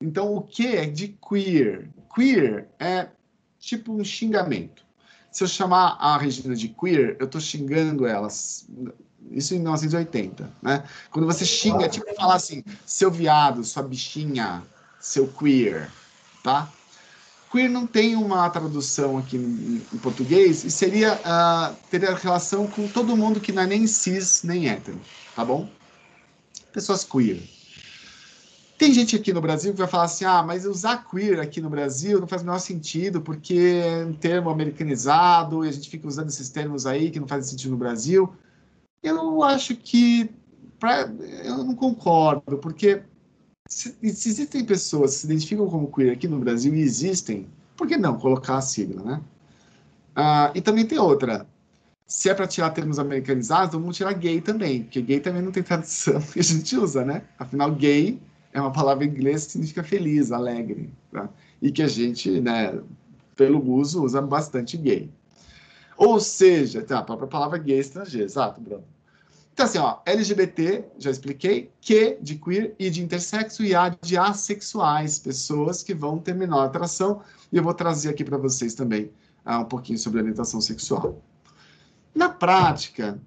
então, 0.00 0.34
o 0.34 0.40
que 0.40 0.66
é 0.66 0.86
de 0.86 1.08
queer? 1.08 1.90
Queer 2.14 2.68
é 2.78 3.08
tipo 3.58 3.92
um 3.92 4.02
xingamento. 4.02 4.82
Se 5.30 5.44
eu 5.44 5.48
chamar 5.48 5.96
a 6.00 6.16
Regina 6.16 6.56
de 6.56 6.68
queer, 6.68 7.16
eu 7.20 7.26
estou 7.26 7.40
xingando 7.40 8.06
elas. 8.06 8.66
Isso 9.30 9.54
em 9.54 9.58
1980, 9.58 10.50
né? 10.62 10.82
Quando 11.10 11.26
você 11.26 11.44
xinga, 11.44 11.84
é 11.84 11.88
tipo 11.88 12.12
falar 12.14 12.36
assim, 12.36 12.64
seu 12.86 13.10
viado, 13.10 13.62
sua 13.62 13.82
bichinha, 13.82 14.62
seu 14.98 15.28
queer, 15.28 15.90
tá? 16.42 16.68
Queer 17.52 17.68
não 17.68 17.86
tem 17.86 18.16
uma 18.16 18.48
tradução 18.48 19.18
aqui 19.18 19.36
em, 19.36 19.98
português 19.98 20.64
e 20.64 20.70
seria 20.70 21.14
uh, 21.14 21.76
teria 21.90 22.14
relação 22.14 22.66
com 22.66 22.88
todo 22.88 23.16
mundo 23.16 23.40
que 23.40 23.52
não 23.52 23.62
é 23.62 23.66
nem 23.66 23.86
cis 23.86 24.42
nem 24.42 24.68
hétero, 24.68 25.00
tá 25.36 25.44
bom? 25.44 25.68
Pessoas 26.72 27.04
queer. 27.04 27.59
Tem 28.80 28.94
gente 28.94 29.14
aqui 29.14 29.30
no 29.30 29.42
Brasil 29.42 29.72
que 29.72 29.78
vai 29.78 29.86
falar 29.86 30.04
assim: 30.04 30.24
ah, 30.24 30.42
mas 30.42 30.64
usar 30.64 31.04
queer 31.04 31.38
aqui 31.38 31.60
no 31.60 31.68
Brasil 31.68 32.18
não 32.18 32.26
faz 32.26 32.40
o 32.40 32.46
menor 32.46 32.58
sentido, 32.58 33.20
porque 33.20 33.82
é 33.84 34.06
um 34.06 34.14
termo 34.14 34.48
americanizado 34.48 35.66
e 35.66 35.68
a 35.68 35.70
gente 35.70 35.90
fica 35.90 36.08
usando 36.08 36.30
esses 36.30 36.48
termos 36.48 36.86
aí 36.86 37.10
que 37.10 37.20
não 37.20 37.28
fazem 37.28 37.50
sentido 37.50 37.72
no 37.72 37.76
Brasil. 37.76 38.34
Eu 39.02 39.42
acho 39.42 39.76
que. 39.76 40.30
Pra, 40.78 41.02
eu 41.44 41.58
não 41.58 41.74
concordo, 41.74 42.56
porque 42.56 43.02
se, 43.68 43.94
se, 44.14 44.28
existem 44.30 44.64
pessoas 44.64 45.10
que 45.10 45.16
se 45.18 45.26
identificam 45.26 45.68
como 45.68 45.92
queer 45.92 46.14
aqui 46.14 46.26
no 46.26 46.38
Brasil 46.38 46.74
e 46.74 46.80
existem, 46.80 47.46
por 47.76 47.86
que 47.86 47.98
não 47.98 48.18
colocar 48.18 48.56
a 48.56 48.62
sigla, 48.62 49.02
né? 49.02 49.20
Ah, 50.16 50.52
e 50.54 50.62
também 50.62 50.86
tem 50.86 50.98
outra. 50.98 51.46
Se 52.06 52.30
é 52.30 52.34
para 52.34 52.46
tirar 52.46 52.70
termos 52.70 52.98
americanizados, 52.98 53.74
vamos 53.74 53.94
tirar 53.94 54.14
gay 54.14 54.40
também, 54.40 54.84
porque 54.84 55.02
gay 55.02 55.20
também 55.20 55.42
não 55.42 55.52
tem 55.52 55.62
tradução 55.62 56.18
que 56.32 56.40
a 56.40 56.42
gente 56.42 56.74
usa, 56.78 57.04
né? 57.04 57.24
Afinal, 57.38 57.70
gay 57.74 58.18
é 58.52 58.60
uma 58.60 58.72
palavra 58.72 59.04
em 59.04 59.08
inglês 59.08 59.46
que 59.46 59.52
significa 59.52 59.82
feliz, 59.82 60.32
alegre, 60.32 60.90
tá? 61.12 61.28
e 61.60 61.70
que 61.70 61.82
a 61.82 61.88
gente, 61.88 62.40
né, 62.40 62.80
pelo 63.36 63.62
uso, 63.70 64.02
usa 64.02 64.20
bastante 64.20 64.76
gay. 64.76 65.10
Ou 65.96 66.18
seja, 66.18 66.82
tá, 66.82 66.98
a 66.98 67.02
própria 67.02 67.28
palavra 67.28 67.58
gay 67.58 67.76
é 67.76 67.80
estrangeira, 67.80 68.26
exato, 68.26 68.60
Bruno. 68.60 68.84
Então, 69.52 69.66
assim, 69.66 69.78
ó, 69.78 69.98
LGBT, 70.06 70.84
já 70.98 71.10
expliquei, 71.10 71.70
Q 71.82 72.18
de 72.22 72.36
queer, 72.36 72.74
e 72.78 72.88
de 72.88 73.02
intersexo 73.02 73.62
e 73.62 73.74
A 73.74 73.90
de 73.90 74.16
assexuais, 74.16 75.18
pessoas 75.18 75.82
que 75.82 75.92
vão 75.92 76.18
ter 76.18 76.34
menor 76.34 76.64
atração, 76.64 77.20
e 77.52 77.58
eu 77.58 77.62
vou 77.62 77.74
trazer 77.74 78.08
aqui 78.08 78.24
para 78.24 78.38
vocês 78.38 78.74
também 78.74 79.10
uh, 79.44 79.58
um 79.58 79.64
pouquinho 79.64 79.98
sobre 79.98 80.20
orientação 80.20 80.60
sexual. 80.60 81.20
Na 82.14 82.28
prática, 82.30 83.20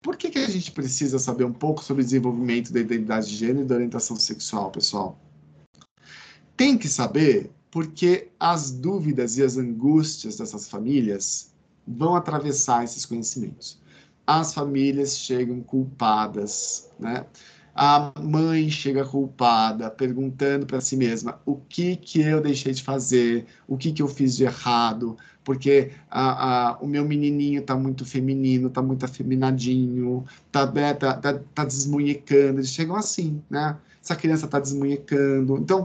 por 0.00 0.16
que, 0.16 0.30
que 0.30 0.38
a 0.38 0.48
gente 0.48 0.70
precisa 0.72 1.18
saber 1.18 1.44
um 1.44 1.52
pouco 1.52 1.82
sobre 1.82 2.02
o 2.02 2.04
desenvolvimento 2.04 2.72
da 2.72 2.80
identidade 2.80 3.28
de 3.28 3.36
gênero 3.36 3.62
e 3.62 3.64
da 3.64 3.74
orientação 3.74 4.16
sexual, 4.16 4.70
pessoal? 4.70 5.18
Tem 6.56 6.78
que 6.78 6.88
saber 6.88 7.50
porque 7.70 8.30
as 8.38 8.70
dúvidas 8.70 9.38
e 9.38 9.42
as 9.42 9.56
angústias 9.56 10.36
dessas 10.38 10.68
famílias 10.68 11.52
vão 11.86 12.14
atravessar 12.14 12.84
esses 12.84 13.04
conhecimentos. 13.04 13.78
As 14.26 14.52
famílias 14.54 15.18
chegam 15.18 15.62
culpadas, 15.62 16.90
né? 16.98 17.24
A 17.80 18.12
mãe 18.20 18.68
chega 18.68 19.04
culpada, 19.04 19.88
perguntando 19.88 20.66
para 20.66 20.80
si 20.80 20.96
mesma 20.96 21.40
o 21.46 21.54
que 21.54 21.94
que 21.94 22.20
eu 22.20 22.40
deixei 22.40 22.72
de 22.72 22.82
fazer, 22.82 23.46
o 23.68 23.76
que 23.76 23.92
que 23.92 24.02
eu 24.02 24.08
fiz 24.08 24.36
de 24.36 24.42
errado, 24.42 25.16
porque 25.44 25.92
a, 26.10 26.70
a, 26.70 26.78
o 26.78 26.88
meu 26.88 27.04
menininho 27.04 27.60
está 27.60 27.76
muito 27.76 28.04
feminino, 28.04 28.66
está 28.66 28.82
muito 28.82 29.04
afeminadinho, 29.04 30.24
está 30.44 30.68
né, 30.72 30.92
tá, 30.92 31.14
tá, 31.14 31.38
tá 31.54 31.64
desmunhecando, 31.64 32.58
eles 32.58 32.72
chegam 32.72 32.96
assim, 32.96 33.40
né? 33.48 33.76
Essa 34.02 34.16
criança 34.16 34.46
está 34.46 34.58
desmunhecando. 34.58 35.56
Então, 35.58 35.82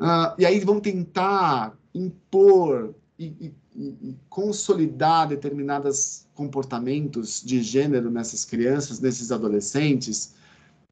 uh, 0.00 0.34
e 0.38 0.44
aí 0.44 0.58
vão 0.58 0.80
tentar 0.80 1.72
impor 1.94 2.96
e, 3.16 3.52
e, 3.76 3.80
e 3.80 4.16
consolidar 4.28 5.28
determinados 5.28 6.26
comportamentos 6.34 7.40
de 7.44 7.62
gênero 7.62 8.10
nessas 8.10 8.44
crianças, 8.44 8.98
nesses 8.98 9.30
adolescentes, 9.30 10.36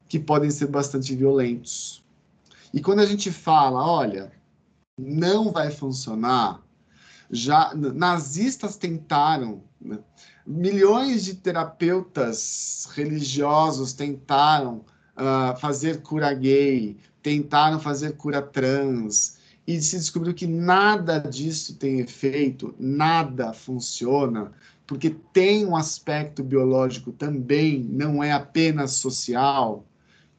que 0.07 0.19
podem 0.19 0.49
ser 0.49 0.67
bastante 0.67 1.15
violentos. 1.15 2.03
E 2.73 2.81
quando 2.81 2.99
a 2.99 3.05
gente 3.05 3.31
fala, 3.31 3.85
olha, 3.85 4.31
não 4.97 5.51
vai 5.51 5.71
funcionar, 5.71 6.61
já 7.29 7.73
nazistas 7.75 8.77
tentaram, 8.77 9.61
né? 9.79 9.99
milhões 10.45 11.25
de 11.25 11.35
terapeutas 11.35 12.87
religiosos 12.93 13.93
tentaram 13.93 14.85
uh, 15.17 15.57
fazer 15.59 16.01
cura 16.01 16.33
gay, 16.33 16.97
tentaram 17.21 17.79
fazer 17.79 18.15
cura 18.15 18.41
trans, 18.41 19.37
e 19.67 19.81
se 19.81 19.97
descobriu 19.97 20.33
que 20.33 20.47
nada 20.47 21.19
disso 21.19 21.75
tem 21.75 21.99
efeito, 21.99 22.73
nada 22.79 23.51
funciona, 23.51 24.53
porque 24.85 25.09
tem 25.33 25.65
um 25.65 25.75
aspecto 25.75 26.41
biológico 26.41 27.11
também, 27.11 27.83
não 27.83 28.23
é 28.23 28.31
apenas 28.31 28.93
social 28.93 29.85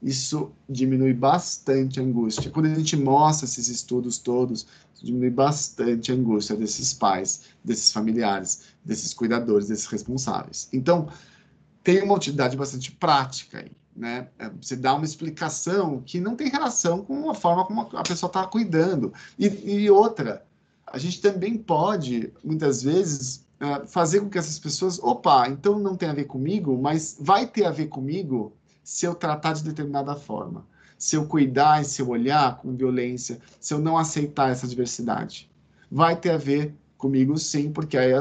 isso 0.02 0.52
diminui 0.68 1.12
bastante 1.12 1.98
a 1.98 2.02
angústia. 2.02 2.50
Quando 2.50 2.66
a 2.66 2.74
gente 2.74 2.96
mostra 2.96 3.46
esses 3.46 3.68
estudos 3.68 4.18
todos, 4.18 4.66
diminui 5.02 5.30
bastante 5.30 6.12
a 6.12 6.14
angústia 6.14 6.56
desses 6.56 6.92
pais, 6.92 7.42
desses 7.64 7.92
familiares, 7.92 8.62
desses 8.84 9.12
cuidadores, 9.12 9.68
desses 9.68 9.86
responsáveis. 9.86 10.68
Então, 10.72 11.08
tem 11.82 12.02
uma 12.02 12.14
utilidade 12.14 12.56
bastante 12.56 12.92
prática 12.92 13.58
aí, 13.58 13.72
né? 13.96 14.28
É, 14.38 14.50
você 14.60 14.76
dá 14.76 14.94
uma 14.94 15.04
explicação 15.04 16.02
que 16.04 16.20
não 16.20 16.36
tem 16.36 16.48
relação 16.48 17.04
com 17.04 17.30
a 17.30 17.34
forma 17.34 17.64
como 17.64 17.80
a 17.80 18.02
pessoa 18.02 18.28
está 18.28 18.46
cuidando. 18.46 19.12
E, 19.38 19.46
e, 19.46 19.90
outra, 19.90 20.44
a 20.86 20.98
gente 20.98 21.20
também 21.20 21.56
pode, 21.56 22.32
muitas 22.44 22.82
vezes, 22.82 23.44
é, 23.58 23.86
fazer 23.86 24.20
com 24.20 24.30
que 24.30 24.38
essas 24.38 24.58
pessoas, 24.58 25.00
opa, 25.02 25.48
então 25.48 25.78
não 25.78 25.96
tem 25.96 26.08
a 26.08 26.14
ver 26.14 26.24
comigo, 26.24 26.78
mas 26.80 27.16
vai 27.18 27.46
ter 27.46 27.64
a 27.64 27.70
ver 27.70 27.86
comigo 27.86 28.52
se 28.88 29.04
eu 29.04 29.14
tratar 29.14 29.52
de 29.52 29.62
determinada 29.62 30.14
forma, 30.14 30.66
se 30.96 31.14
eu 31.14 31.26
cuidar 31.26 31.82
e 31.82 31.84
se 31.84 32.00
eu 32.00 32.08
olhar 32.08 32.56
com 32.56 32.74
violência, 32.74 33.38
se 33.60 33.74
eu 33.74 33.78
não 33.78 33.98
aceitar 33.98 34.50
essa 34.50 34.66
diversidade. 34.66 35.46
Vai 35.92 36.18
ter 36.18 36.30
a 36.30 36.38
ver 36.38 36.74
comigo, 36.96 37.36
sim, 37.36 37.70
porque 37.70 37.98
aí 37.98 38.12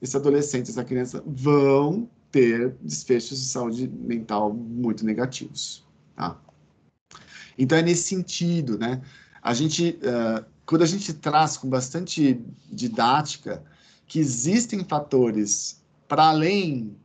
esse 0.00 0.16
adolescente, 0.16 0.70
essa 0.70 0.82
criança 0.82 1.22
vão 1.26 2.08
ter 2.32 2.74
desfechos 2.80 3.38
de 3.40 3.44
saúde 3.44 3.86
mental 3.88 4.54
muito 4.54 5.04
negativos. 5.04 5.84
Tá? 6.16 6.40
Então 7.58 7.76
é 7.76 7.82
nesse 7.82 8.04
sentido, 8.04 8.78
né? 8.78 9.02
A 9.42 9.52
gente, 9.52 9.98
uh, 10.00 10.42
quando 10.64 10.80
a 10.80 10.86
gente 10.86 11.12
traz 11.12 11.58
com 11.58 11.68
bastante 11.68 12.42
didática 12.72 13.62
que 14.06 14.18
existem 14.18 14.82
fatores 14.82 15.78
para 16.08 16.30
além 16.30 16.96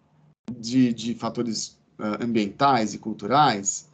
de, 0.57 0.93
de 0.93 1.13
fatores 1.13 1.77
ambientais 1.99 2.93
e 2.93 2.97
culturais, 2.97 3.89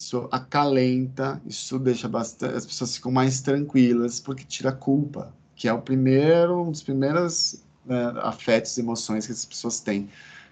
isso 0.00 0.28
acalenta, 0.30 1.40
isso 1.44 1.78
deixa 1.78 2.08
bastante, 2.08 2.54
as 2.54 2.64
pessoas 2.64 2.94
ficam 2.96 3.10
mais 3.10 3.40
tranquilas 3.40 4.20
porque 4.20 4.44
tira 4.44 4.70
a 4.70 4.72
culpa, 4.72 5.34
que 5.56 5.66
é 5.66 5.72
o 5.72 5.82
primeiro, 5.82 6.62
um 6.62 6.70
dos 6.70 6.82
primeiros 6.82 7.62
né, 7.84 8.12
afetos 8.22 8.76
e 8.76 8.80
emoções 8.80 9.26
que 9.26 9.32
as 9.32 9.44
pessoas 9.44 9.80
têm 9.80 10.08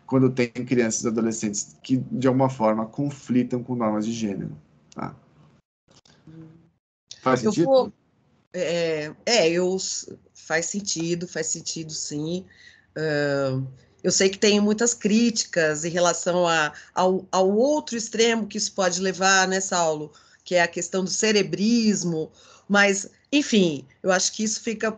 quando 0.06 0.30
tem 0.30 0.48
crianças 0.48 1.04
e 1.04 1.08
adolescentes 1.08 1.76
que 1.82 1.96
de 1.96 2.28
alguma 2.28 2.48
forma 2.48 2.86
conflitam 2.86 3.62
com 3.62 3.74
normas 3.74 4.06
de 4.06 4.12
gênero. 4.12 4.56
Tá? 4.94 5.14
Faz 7.20 7.42
eu 7.42 7.50
sentido? 7.50 7.66
Vou, 7.66 7.92
é, 8.52 9.12
é, 9.26 9.50
eu 9.50 9.76
faz 10.32 10.66
sentido, 10.66 11.26
faz 11.26 11.48
sentido 11.48 11.92
sim. 11.92 12.46
Uh, 12.96 13.66
eu 14.02 14.12
sei 14.12 14.28
que 14.28 14.38
tem 14.38 14.60
muitas 14.60 14.94
críticas 14.94 15.84
em 15.84 15.90
relação 15.90 16.46
a, 16.46 16.72
ao, 16.94 17.26
ao 17.30 17.50
outro 17.50 17.96
extremo 17.96 18.46
que 18.46 18.58
isso 18.58 18.72
pode 18.72 19.00
levar, 19.00 19.48
né, 19.48 19.60
Saulo? 19.60 20.12
Que 20.44 20.54
é 20.54 20.62
a 20.62 20.68
questão 20.68 21.02
do 21.02 21.10
cerebrismo, 21.10 22.30
mas, 22.68 23.08
enfim, 23.32 23.84
eu 24.02 24.12
acho 24.12 24.32
que 24.32 24.44
isso 24.44 24.60
fica 24.60 24.96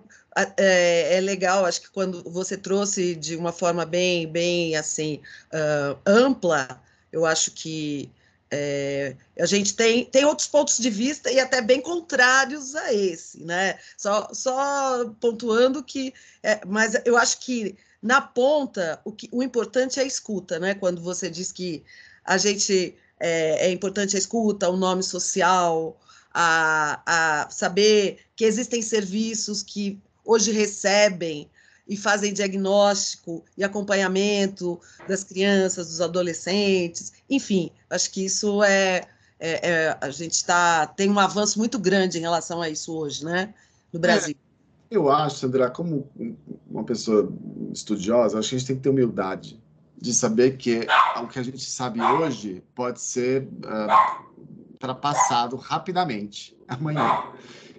é, 0.57 1.17
é, 1.17 1.21
legal, 1.21 1.65
acho 1.65 1.81
que 1.81 1.91
quando 1.91 2.23
você 2.23 2.57
trouxe 2.57 3.15
de 3.15 3.37
uma 3.37 3.53
forma 3.53 3.85
bem, 3.85 4.27
bem 4.27 4.77
assim, 4.77 5.21
uh, 5.53 5.99
ampla, 6.07 6.81
eu 7.11 7.27
acho 7.27 7.51
que 7.51 8.11
é, 8.51 9.15
a 9.39 9.47
gente 9.47 9.75
tem, 9.75 10.05
tem 10.07 10.25
outros 10.25 10.47
pontos 10.47 10.79
de 10.79 10.89
vista 10.89 11.31
e 11.31 11.39
até 11.39 11.61
bem 11.61 11.81
contrários 11.83 12.75
a 12.75 12.93
esse, 12.93 13.43
né? 13.43 13.79
Só, 13.97 14.29
só 14.33 15.11
pontuando 15.21 15.83
que, 15.83 16.15
é, 16.43 16.61
mas 16.67 16.95
eu 17.05 17.17
acho 17.17 17.41
que 17.41 17.77
na 18.03 18.21
ponta, 18.21 19.01
o, 19.05 19.13
que, 19.13 19.29
o 19.33 19.43
importante 19.43 19.99
é 19.99 20.03
a 20.03 20.07
escuta, 20.07 20.59
né? 20.59 20.75
Quando 20.75 21.03
você 21.03 21.29
diz 21.29 21.51
que 21.51 21.83
a 22.25 22.39
gente 22.39 22.95
é, 23.19 23.67
é 23.67 23.71
importante 23.71 24.17
a 24.17 24.19
escuta, 24.19 24.69
o 24.69 24.77
nome 24.77 25.03
social, 25.03 25.99
a, 26.33 27.03
a 27.05 27.51
saber 27.51 28.19
que 28.37 28.45
existem 28.45 28.81
serviços 28.83 29.63
que 29.63 30.01
hoje 30.25 30.53
recebem 30.53 31.51
e 31.89 31.97
fazem 31.97 32.33
diagnóstico 32.33 33.45
e 33.57 33.65
acompanhamento 33.65 34.79
das 35.09 35.25
crianças, 35.25 35.89
dos 35.89 36.01
adolescentes, 36.01 37.13
enfim, 37.29 37.71
acho 37.89 38.11
que 38.11 38.27
isso 38.27 38.63
é, 38.63 39.09
é, 39.41 39.71
é 39.71 39.99
a 40.01 40.11
gente 40.11 40.35
está 40.35 40.87
tem 40.87 41.11
um 41.11 41.19
avanço 41.19 41.59
muito 41.59 41.79
grande 41.79 42.19
em 42.19 42.21
relação 42.21 42.61
a 42.61 42.69
isso 42.69 42.95
hoje, 42.95 43.25
né, 43.25 43.55
no 43.93 43.99
Brasil. 43.99 44.37
É. 44.45 44.48
Eu 44.91 45.11
acho, 45.11 45.37
Sandra, 45.37 45.71
como 45.71 46.11
uma 46.71 46.85
pessoa 46.85 47.31
estudiosa, 47.73 48.39
acho 48.39 48.51
que 48.51 48.57
a 48.57 48.59
gente 48.59 48.67
tem 48.69 48.77
que 48.77 48.83
ter 48.83 48.89
humildade 48.89 49.63
de 50.01 50.15
saber 50.15 50.57
que 50.57 50.87
o 51.23 51.27
que 51.27 51.39
a 51.39 51.43
gente 51.43 51.65
sabe 51.65 52.01
hoje 52.01 52.63
pode 52.75 53.01
ser 53.01 53.43
uh, 53.43 54.25
ultrapassado 54.73 55.57
rapidamente 55.57 56.57
amanhã. 56.69 57.25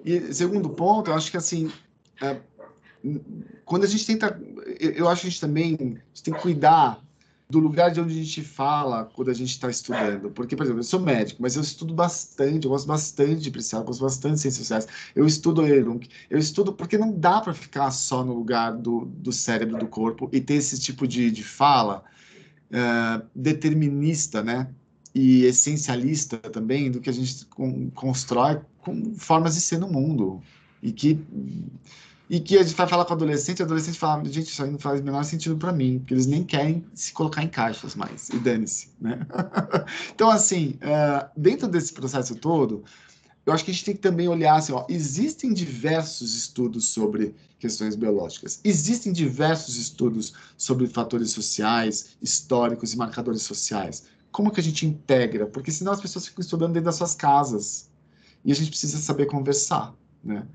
E 0.05 0.33
segundo 0.33 0.69
ponto, 0.69 1.09
eu 1.09 1.15
acho 1.15 1.31
que 1.31 1.37
assim, 1.37 1.71
uh, 2.21 3.19
quando 3.65 3.85
a 3.85 3.87
gente 3.87 4.05
tenta, 4.05 4.39
eu 4.79 5.07
acho 5.07 5.21
que 5.21 5.27
a 5.27 5.29
gente 5.29 5.41
também 5.41 5.73
a 5.73 5.83
gente 5.83 6.23
tem 6.23 6.33
que 6.33 6.41
cuidar 6.41 7.01
do 7.49 7.57
lugar 7.57 7.89
de 7.89 7.99
onde 7.99 8.13
a 8.13 8.23
gente 8.23 8.43
fala 8.43 9.05
quando 9.05 9.31
a 9.31 9.33
gente 9.33 9.49
está 9.49 9.69
estudando. 9.69 10.29
Porque, 10.29 10.55
por 10.55 10.63
exemplo, 10.63 10.81
eu 10.81 10.83
sou 10.83 10.99
médico, 10.99 11.41
mas 11.41 11.55
eu 11.55 11.63
estudo 11.63 11.95
bastante, 11.95 12.65
eu 12.65 12.71
gosto 12.71 12.85
bastante 12.85 13.41
de 13.41 13.49
Priscila, 13.49 13.81
eu 13.81 13.85
gosto 13.85 14.01
bastante 14.01 14.35
de 14.35 14.41
ciências 14.41 14.67
sociais. 14.67 14.87
Eu 15.15 15.25
estudo 15.25 15.65
Erung, 15.65 15.99
eu 16.29 16.37
estudo 16.37 16.71
porque 16.71 16.95
não 16.95 17.11
dá 17.11 17.41
para 17.41 17.53
ficar 17.55 17.89
só 17.89 18.23
no 18.23 18.33
lugar 18.35 18.73
do, 18.73 19.05
do 19.05 19.31
cérebro, 19.31 19.79
do 19.79 19.87
corpo, 19.87 20.29
e 20.31 20.39
ter 20.39 20.55
esse 20.55 20.79
tipo 20.79 21.07
de, 21.07 21.31
de 21.31 21.43
fala 21.43 22.03
uh, 22.69 23.25
determinista, 23.33 24.43
né? 24.43 24.69
E 25.15 25.43
essencialista 25.45 26.37
também 26.37 26.91
do 26.91 27.01
que 27.01 27.09
a 27.09 27.13
gente 27.13 27.47
constrói 27.95 28.61
com 28.77 29.15
formas 29.15 29.55
de 29.55 29.61
ser 29.61 29.79
no 29.79 29.91
mundo. 29.91 30.39
E 30.83 30.91
que 30.91 31.19
e 32.29 32.39
que 32.39 32.57
a 32.57 32.63
gente 32.63 32.75
vai 32.75 32.87
falar 32.87 33.05
com 33.05 33.13
adolescente, 33.13 33.61
o 33.61 33.65
adolescente 33.65 33.97
fala, 33.97 34.23
gente, 34.25 34.49
isso 34.51 34.63
aí 34.63 34.69
não 34.69 34.77
faz 34.77 35.01
o 35.01 35.03
menor 35.03 35.23
sentido 35.23 35.57
para 35.57 35.71
mim, 35.71 35.97
porque 35.97 36.13
eles 36.13 36.27
nem 36.27 36.43
querem 36.43 36.85
se 36.93 37.11
colocar 37.11 37.43
em 37.43 37.47
caixas 37.47 37.95
mais, 37.95 38.29
e 38.29 38.37
dane-se, 38.37 38.89
né? 39.01 39.25
então, 40.13 40.29
assim, 40.29 40.77
uh, 40.83 41.27
dentro 41.35 41.67
desse 41.67 41.91
processo 41.91 42.35
todo, 42.35 42.83
eu 43.47 43.51
acho 43.51 43.65
que 43.65 43.71
a 43.71 43.73
gente 43.73 43.83
tem 43.83 43.95
que 43.95 44.01
também 44.01 44.27
olhar 44.27 44.57
assim, 44.57 44.71
ó, 44.71 44.85
existem 44.87 45.51
diversos 45.51 46.35
estudos 46.35 46.85
sobre 46.89 47.33
questões 47.57 47.95
biológicas, 47.95 48.59
existem 48.63 49.11
diversos 49.11 49.75
estudos 49.75 50.33
sobre 50.55 50.85
fatores 50.85 51.31
sociais, 51.31 52.15
históricos 52.21 52.93
e 52.93 52.97
marcadores 52.97 53.41
sociais. 53.41 54.03
Como 54.31 54.51
que 54.51 54.59
a 54.59 54.63
gente 54.63 54.85
integra? 54.85 55.47
Porque 55.47 55.71
senão 55.71 55.93
as 55.93 55.99
pessoas 55.99 56.27
ficam 56.27 56.41
estudando 56.41 56.73
dentro 56.73 56.85
das 56.85 56.95
suas 56.95 57.15
casas, 57.15 57.89
e 58.45 58.51
a 58.51 58.55
gente 58.55 58.69
precisa 58.69 58.99
saber 58.99 59.25
conversar, 59.25 59.95
né? 60.23 60.45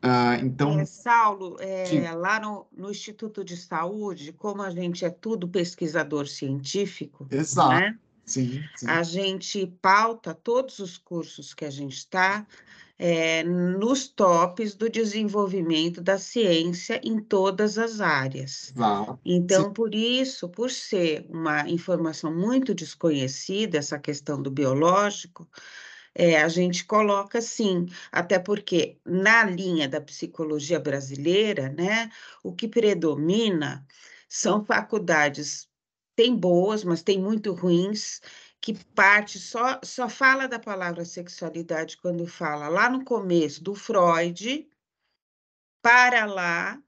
Ah, 0.00 0.36
então. 0.40 0.78
É, 0.78 0.84
Saulo, 0.84 1.56
é, 1.60 2.12
lá 2.12 2.38
no, 2.38 2.66
no, 2.76 2.90
Instituto 2.90 3.44
de 3.44 3.56
Saúde, 3.56 4.32
como 4.32 4.62
a 4.62 4.70
gente 4.70 5.04
é 5.04 5.10
tudo 5.10 5.48
pesquisador 5.48 6.28
científico, 6.28 7.26
Exato. 7.30 7.70
Né? 7.70 7.98
Sim, 8.24 8.62
sim. 8.76 8.86
a 8.86 9.02
gente 9.02 9.66
pauta 9.80 10.34
todos 10.34 10.78
os 10.78 10.98
cursos 10.98 11.54
que 11.54 11.64
a 11.64 11.70
gente 11.70 11.96
está 11.96 12.46
é, 12.98 13.42
nos 13.44 14.08
tops 14.08 14.74
do 14.74 14.90
desenvolvimento 14.90 16.00
da 16.00 16.18
ciência 16.18 17.00
em 17.02 17.20
todas 17.20 17.78
as 17.78 18.00
áreas. 18.00 18.74
Então, 19.24 19.66
sim. 19.66 19.72
por 19.72 19.94
isso, 19.94 20.48
por 20.48 20.70
ser 20.70 21.24
uma 21.30 21.68
informação 21.68 22.34
muito 22.34 22.74
desconhecida, 22.74 23.78
essa 23.78 23.98
questão 23.98 24.42
do 24.42 24.50
biológico, 24.50 25.48
é, 26.18 26.42
a 26.42 26.48
gente 26.48 26.84
coloca 26.84 27.40
sim, 27.40 27.86
até 28.10 28.40
porque 28.40 28.98
na 29.04 29.44
linha 29.44 29.88
da 29.88 30.00
psicologia 30.00 30.80
brasileira, 30.80 31.68
né, 31.68 32.10
o 32.42 32.52
que 32.52 32.66
predomina 32.66 33.86
são 34.28 34.64
faculdades, 34.64 35.68
tem 36.16 36.34
boas, 36.36 36.82
mas 36.82 37.02
tem 37.04 37.20
muito 37.20 37.52
ruins, 37.54 38.20
que 38.60 38.74
parte 38.94 39.38
só, 39.38 39.78
só 39.84 40.08
fala 40.08 40.48
da 40.48 40.58
palavra 40.58 41.04
sexualidade 41.04 41.96
quando 41.96 42.26
fala 42.26 42.68
lá 42.68 42.90
no 42.90 43.04
começo 43.04 43.62
do 43.62 43.76
Freud, 43.76 44.68
para 45.80 46.26
lá, 46.26 46.82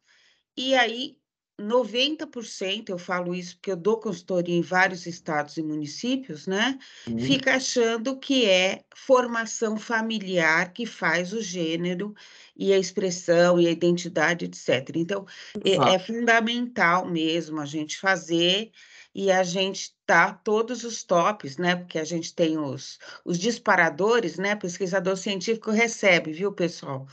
e 0.57 0.75
aí 0.75 1.20
90%, 1.61 2.89
eu 2.89 2.99
falo 2.99 3.35
isso 3.35 3.57
porque 3.57 3.71
eu 3.71 3.77
dou 3.77 3.99
consultoria 3.99 4.57
em 4.57 4.63
vários 4.63 5.07
estados 5.07 5.57
e 5.57 5.63
municípios, 5.63 6.47
né? 6.47 6.79
Uhum. 7.07 7.19
Fica 7.19 7.57
achando 7.57 8.19
que 8.19 8.47
é 8.47 8.83
formação 8.95 9.77
familiar 9.77 10.73
que 10.73 10.87
faz 10.87 11.33
o 11.33 11.41
gênero 11.41 12.15
e 12.57 12.73
a 12.73 12.79
expressão 12.79 13.61
e 13.61 13.67
a 13.67 13.71
identidade, 13.71 14.45
etc. 14.45 14.97
Então, 14.97 15.27
é, 15.65 15.95
é, 15.95 15.99
fundamental 15.99 17.07
mesmo 17.07 17.61
a 17.61 17.67
gente 17.67 17.99
fazer 17.99 18.71
e 19.15 19.31
a 19.31 19.43
gente 19.43 19.95
tá 20.07 20.33
todos 20.33 20.85
os 20.85 21.03
tops, 21.03 21.57
né? 21.57 21.77
Porque 21.77 21.99
a 21.99 22.05
gente 22.05 22.35
tem 22.35 22.59
os, 22.59 22.99
os 23.25 23.39
disparadores, 23.39 24.39
né? 24.39 24.55
Pesquisador 24.55 25.17
científico 25.17 25.71
recebe, 25.71 26.33
viu, 26.33 26.53
pessoal? 26.53 27.07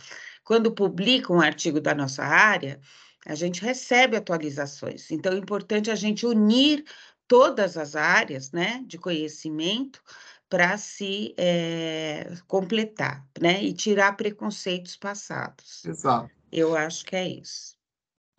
Quando 0.43 0.71
publica 0.71 1.33
um 1.33 1.41
artigo 1.41 1.81
da 1.81 1.93
nossa 1.93 2.23
área, 2.23 2.79
a 3.27 3.35
gente 3.35 3.61
recebe 3.61 4.15
atualizações. 4.15 5.11
Então, 5.11 5.33
é 5.33 5.37
importante 5.37 5.91
a 5.91 5.95
gente 5.95 6.25
unir 6.25 6.85
todas 7.27 7.77
as 7.77 7.95
áreas 7.95 8.51
né, 8.51 8.83
de 8.87 8.97
conhecimento 8.97 10.01
para 10.49 10.77
se 10.77 11.35
é, 11.37 12.33
completar 12.47 13.27
né, 13.39 13.61
e 13.61 13.73
tirar 13.73 14.15
preconceitos 14.15 14.95
passados. 14.95 15.83
Exato. 15.85 16.31
Eu 16.51 16.75
acho 16.75 17.05
que 17.05 17.15
é 17.15 17.27
isso. 17.27 17.76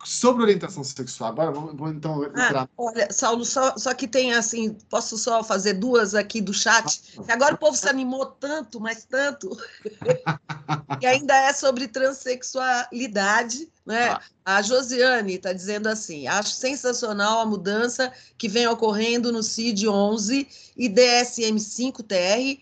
Sobre 0.05 0.43
orientação 0.43 0.81
sexual, 0.81 1.31
agora 1.31 1.51
vou, 1.51 1.89
então 1.89 2.21
ah, 2.21 2.25
entrar. 2.25 2.63
Ah, 2.63 2.69
olha, 2.77 3.11
Saulo, 3.11 3.43
só, 3.43 3.77
só 3.77 3.93
que 3.93 4.07
tem 4.07 4.33
assim, 4.33 4.73
posso 4.89 5.17
só 5.17 5.43
fazer 5.43 5.73
duas 5.73 6.15
aqui 6.15 6.39
do 6.39 6.53
chat? 6.53 7.19
Agora 7.27 7.55
o 7.55 7.57
povo 7.57 7.75
se 7.75 7.87
animou 7.87 8.25
tanto, 8.25 8.79
mas 8.79 9.03
tanto, 9.03 9.49
e 11.01 11.05
ainda 11.05 11.35
é 11.35 11.51
sobre 11.51 11.85
transexualidade, 11.89 13.69
né? 13.85 14.11
Ah. 14.11 14.21
A 14.45 14.61
Josiane 14.61 15.35
está 15.35 15.51
dizendo 15.51 15.87
assim: 15.87 16.27
acho 16.27 16.55
sensacional 16.55 17.41
a 17.41 17.45
mudança 17.45 18.11
que 18.37 18.47
vem 18.47 18.67
ocorrendo 18.67 19.33
no 19.33 19.43
CID-11 19.43 20.47
e 20.77 20.89
DSM-5-TR 20.89 22.59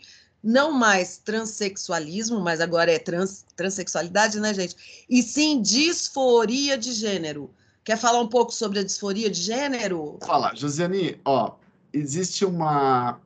não 0.47 0.71
mais 0.71 1.17
transexualismo, 1.17 2.39
mas 2.39 2.61
agora 2.61 2.91
é 2.91 2.97
trans, 2.97 3.45
transexualidade, 3.55 4.39
né, 4.39 4.53
gente? 4.53 5.05
E 5.09 5.21
sim 5.21 5.61
disforia 5.61 6.77
de 6.77 6.93
gênero, 6.93 7.51
Quer 7.87 7.97
falar 7.97 8.19
um 8.19 8.27
pouco 8.27 8.53
sobre 8.53 8.79
a 8.79 8.83
disforia 8.83 9.29
de 9.29 9.39
gênero? 9.39 10.17
Fala, 10.19 10.53
Josiane, 10.53 11.21
ó, 11.23 11.53
existe 11.93 12.43
uma 12.43 13.17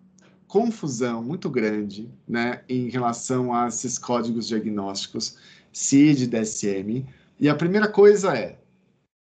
confusão 0.48 1.24
muito 1.24 1.50
grande, 1.50 2.08
né, 2.28 2.62
em 2.70 2.88
relação 2.88 3.52
a 3.52 3.70
esses 3.70 3.98
códigos 3.98 4.48
diagnósticos 4.48 5.36
CID, 5.74 6.28
DSM. 6.28 7.08
E 7.40 7.50
a 7.50 7.56
primeira 7.56 7.88
coisa 7.88 8.38
é, 8.38 8.60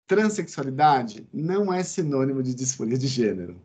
transexualidade 0.05 1.27
não 1.33 1.73
é 1.73 1.83
sinônimo 1.83 2.43
de 2.43 2.53
disforia 2.53 2.99
de 2.99 3.07
gênero. 3.07 3.59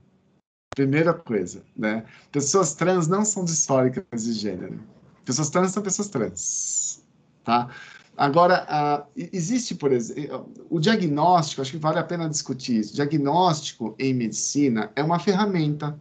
Primeira 0.79 1.13
coisa, 1.13 1.65
né? 1.77 2.05
Pessoas 2.31 2.73
trans 2.73 3.09
não 3.09 3.25
são 3.25 3.45
disfóricas 3.45 4.23
de 4.23 4.33
gênero. 4.33 4.79
Pessoas 5.25 5.51
trans 5.51 5.73
são 5.73 5.83
pessoas 5.83 6.07
trans, 6.07 7.05
tá? 7.43 7.69
Agora, 8.17 8.65
uh, 8.71 9.11
existe, 9.17 9.75
por 9.75 9.91
exemplo, 9.91 10.49
o 10.71 10.79
diagnóstico, 10.79 11.63
acho 11.63 11.73
que 11.73 11.79
vale 11.79 11.99
a 11.99 12.05
pena 12.05 12.29
discutir 12.29 12.79
isso. 12.79 12.95
Diagnóstico 12.95 13.97
em 13.99 14.15
medicina 14.15 14.93
é 14.95 15.03
uma 15.03 15.19
ferramenta 15.19 15.99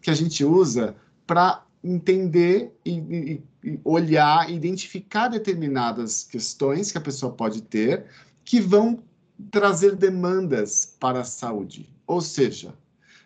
que 0.00 0.10
a 0.10 0.14
gente 0.14 0.44
usa 0.44 0.94
para 1.26 1.64
entender 1.82 2.72
e, 2.84 2.92
e, 2.92 3.42
e 3.64 3.80
olhar, 3.82 4.48
identificar 4.48 5.26
determinadas 5.26 6.22
questões 6.22 6.92
que 6.92 6.98
a 6.98 7.00
pessoa 7.00 7.32
pode 7.32 7.62
ter 7.62 8.04
que 8.44 8.60
vão 8.60 9.02
trazer 9.50 9.96
demandas 9.96 10.96
para 11.00 11.22
a 11.22 11.24
saúde. 11.24 11.90
Ou 12.06 12.20
seja, 12.20 12.72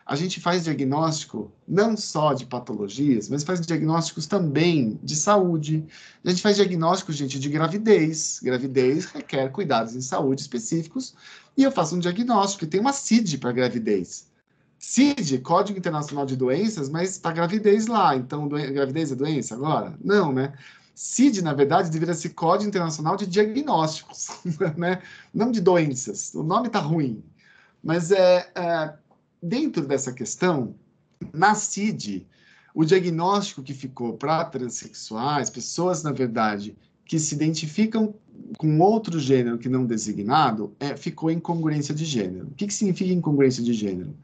a 0.07 0.17
gente 0.17 0.39
faz 0.39 0.65
diagnóstico 0.65 1.51
não 1.67 1.97
só 1.97 2.35
de 2.35 2.45
patologias, 2.45 3.29
mas 3.31 3.43
faz 3.43 3.61
diagnósticos 3.61 4.27
também 4.27 4.99
de 5.03 5.17
saúde. 5.17 5.87
A 6.23 6.29
gente 6.29 6.43
faz 6.43 6.57
diagnóstico, 6.57 7.11
gente, 7.11 7.39
de 7.39 7.49
gravidez. 7.49 8.39
Gravidez 8.43 9.07
requer 9.07 9.51
cuidados 9.51 9.97
em 9.97 10.03
saúde 10.03 10.43
específicos. 10.43 11.15
E 11.57 11.63
eu 11.63 11.73
faço 11.73 11.97
um 11.97 11.99
diagnóstico, 11.99 12.67
tem 12.67 12.81
uma 12.81 12.93
CID 12.93 13.39
para 13.39 13.53
gravidez. 13.53 14.29
CID, 14.79 15.39
Código 15.39 15.79
Internacional 15.79 16.27
de 16.27 16.37
Doenças, 16.37 16.91
mas 16.91 17.13
está 17.13 17.33
gravidez 17.33 17.87
lá. 17.87 18.15
Então, 18.15 18.47
gravidez 18.47 19.11
é 19.11 19.15
doença 19.15 19.55
agora? 19.55 19.97
Não, 20.05 20.31
né? 20.31 20.53
CID, 20.95 21.41
na 21.41 21.55
verdade, 21.55 21.91
deveria 21.91 22.15
ser 22.15 22.31
Código 22.31 22.69
Internacional 22.69 23.17
de 23.17 23.27
Diagnósticos, 23.27 24.29
né? 24.77 25.01
Não 25.33 25.51
de 25.51 25.63
doenças. 25.63 26.35
O 26.35 26.43
nome 26.43 26.67
está 26.67 26.81
ruim. 26.81 27.25
Mas 27.83 28.11
é, 28.11 28.51
é 28.55 28.95
dentro 29.45 29.87
dessa 29.87 30.11
questão, 30.11 30.75
na 31.33 31.55
CID, 31.55 32.27
o 32.75 32.85
diagnóstico 32.85 33.63
que 33.63 33.75
ficou 33.75 34.15
para 34.15 34.45
transexuais, 34.47 35.51
pessoas, 35.51 36.03
na 36.03 36.13
verdade, 36.13 36.75
que 37.05 37.19
se 37.19 37.35
identificam 37.35 38.15
com 38.57 38.81
outro 38.81 39.21
gênero 39.21 39.59
que 39.59 39.69
não 39.69 39.85
designado, 39.85 40.75
é, 40.81 40.97
ficou 40.97 41.31
incongruência 41.31 41.95
de 41.95 42.05
gênero. 42.07 42.49
O 42.49 42.55
que, 42.55 42.67
que 42.67 42.75
significa 42.75 43.13
incongruência 43.13 43.63
de 43.63 43.75
gênero? 43.75 44.17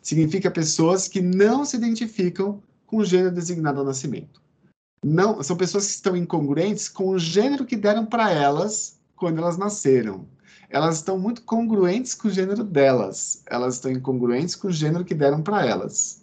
Significa 0.00 0.50
pessoas 0.50 1.08
que 1.08 1.20
não 1.20 1.64
se 1.64 1.76
identificam 1.76 2.62
com 2.86 2.98
o 2.98 3.04
gênero 3.04 3.34
designado 3.34 3.80
ao 3.80 3.84
nascimento. 3.84 4.40
Não, 5.04 5.42
são 5.42 5.56
pessoas 5.56 5.86
que 5.86 5.92
estão 5.92 6.16
incongruentes 6.16 6.88
com 6.88 7.08
o 7.08 7.18
gênero 7.18 7.66
que 7.66 7.76
deram 7.76 8.06
para 8.06 8.30
elas 8.30 8.98
quando 9.16 9.38
elas 9.38 9.58
nasceram 9.58 10.24
elas 10.70 10.96
estão 10.96 11.18
muito 11.18 11.42
congruentes 11.42 12.14
com 12.14 12.28
o 12.28 12.30
gênero 12.30 12.62
delas. 12.62 13.42
Elas 13.46 13.74
estão 13.74 13.90
incongruentes 13.90 14.54
com 14.54 14.68
o 14.68 14.72
gênero 14.72 15.04
que 15.04 15.14
deram 15.14 15.42
para 15.42 15.64
elas. 15.64 16.22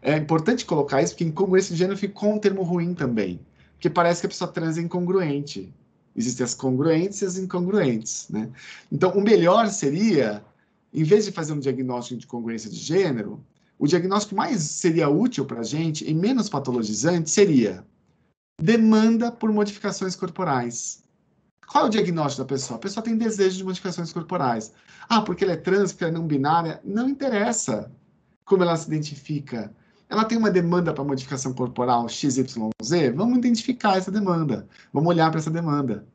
É 0.00 0.16
importante 0.16 0.64
colocar 0.64 1.02
isso, 1.02 1.12
porque 1.12 1.24
incongruência 1.24 1.72
de 1.72 1.78
gênero 1.78 1.98
ficou 1.98 2.34
um 2.34 2.38
termo 2.38 2.62
ruim 2.62 2.94
também. 2.94 3.40
Porque 3.72 3.90
parece 3.90 4.20
que 4.20 4.26
a 4.26 4.30
pessoa 4.30 4.50
trans 4.50 4.78
é 4.78 4.80
incongruente. 4.80 5.72
Existem 6.14 6.44
as 6.44 6.54
congruentes 6.54 7.22
e 7.22 7.24
as 7.24 7.36
incongruentes. 7.36 8.28
Né? 8.30 8.48
Então, 8.92 9.10
o 9.12 9.20
melhor 9.20 9.68
seria, 9.68 10.44
em 10.92 11.02
vez 11.02 11.24
de 11.24 11.32
fazer 11.32 11.52
um 11.52 11.58
diagnóstico 11.58 12.20
de 12.20 12.26
congruência 12.26 12.70
de 12.70 12.76
gênero, 12.76 13.44
o 13.78 13.86
diagnóstico 13.86 14.36
mais 14.36 14.62
seria 14.62 15.08
útil 15.08 15.44
para 15.44 15.60
a 15.60 15.64
gente 15.64 16.08
e 16.08 16.14
menos 16.14 16.48
patologizante 16.48 17.30
seria 17.30 17.84
demanda 18.60 19.32
por 19.32 19.52
modificações 19.52 20.14
corporais. 20.14 21.03
Qual 21.66 21.84
é 21.84 21.86
o 21.86 21.90
diagnóstico 21.90 22.42
da 22.42 22.48
pessoa? 22.48 22.76
A 22.76 22.80
pessoa 22.80 23.02
tem 23.02 23.16
desejo 23.16 23.56
de 23.56 23.64
modificações 23.64 24.12
corporais. 24.12 24.72
Ah, 25.08 25.22
porque 25.22 25.44
ela 25.44 25.54
é 25.54 25.56
trans, 25.56 25.92
porque 25.92 26.04
ela 26.04 26.12
é 26.12 26.16
não 26.16 26.26
binária. 26.26 26.80
Não 26.84 27.08
interessa 27.08 27.90
como 28.44 28.62
ela 28.62 28.76
se 28.76 28.86
identifica. 28.86 29.72
Ela 30.08 30.24
tem 30.24 30.36
uma 30.36 30.50
demanda 30.50 30.92
para 30.92 31.02
modificação 31.02 31.52
corporal 31.52 32.08
XYZ? 32.08 32.56
Vamos 33.14 33.38
identificar 33.38 33.96
essa 33.96 34.10
demanda. 34.10 34.68
Vamos 34.92 35.08
olhar 35.08 35.30
para 35.30 35.40
essa 35.40 35.50
demanda. 35.50 36.06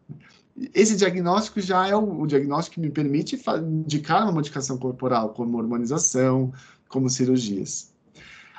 Esse 0.74 0.96
diagnóstico 0.96 1.60
já 1.62 1.88
é 1.88 1.96
o, 1.96 2.22
o 2.22 2.28
diagnóstico 2.28 2.76
que 2.76 2.82
me 2.82 2.92
permite 2.92 3.42
indicar 3.62 4.24
uma 4.24 4.32
modificação 4.32 4.78
corporal, 4.78 5.30
como 5.30 5.58
hormonização, 5.58 6.54
como 6.88 7.10
cirurgias. 7.10 7.89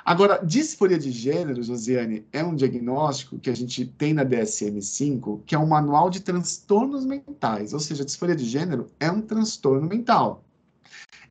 Agora, 0.03 0.43
disforia 0.43 0.97
de 0.97 1.11
gênero, 1.11 1.61
Josiane, 1.61 2.25
é 2.31 2.43
um 2.43 2.55
diagnóstico 2.55 3.37
que 3.39 3.49
a 3.49 3.55
gente 3.55 3.85
tem 3.85 4.13
na 4.13 4.25
DSM-5, 4.25 5.43
que 5.45 5.53
é 5.53 5.59
um 5.59 5.67
manual 5.67 6.09
de 6.09 6.21
transtornos 6.21 7.05
mentais, 7.05 7.73
ou 7.73 7.79
seja, 7.79 8.03
disforia 8.03 8.35
de 8.35 8.45
gênero 8.45 8.87
é 8.99 9.11
um 9.11 9.21
transtorno 9.21 9.87
mental. 9.87 10.43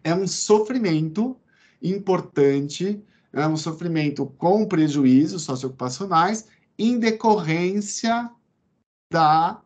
É 0.04 0.14
um 0.14 0.26
sofrimento 0.26 1.36
importante, 1.82 3.02
é 3.32 3.46
um 3.46 3.56
sofrimento 3.56 4.26
com 4.38 4.66
prejuízos 4.66 5.42
socioocupacionais 5.42 6.46
em 6.78 6.98
decorrência 6.98 8.30
da 9.12 9.60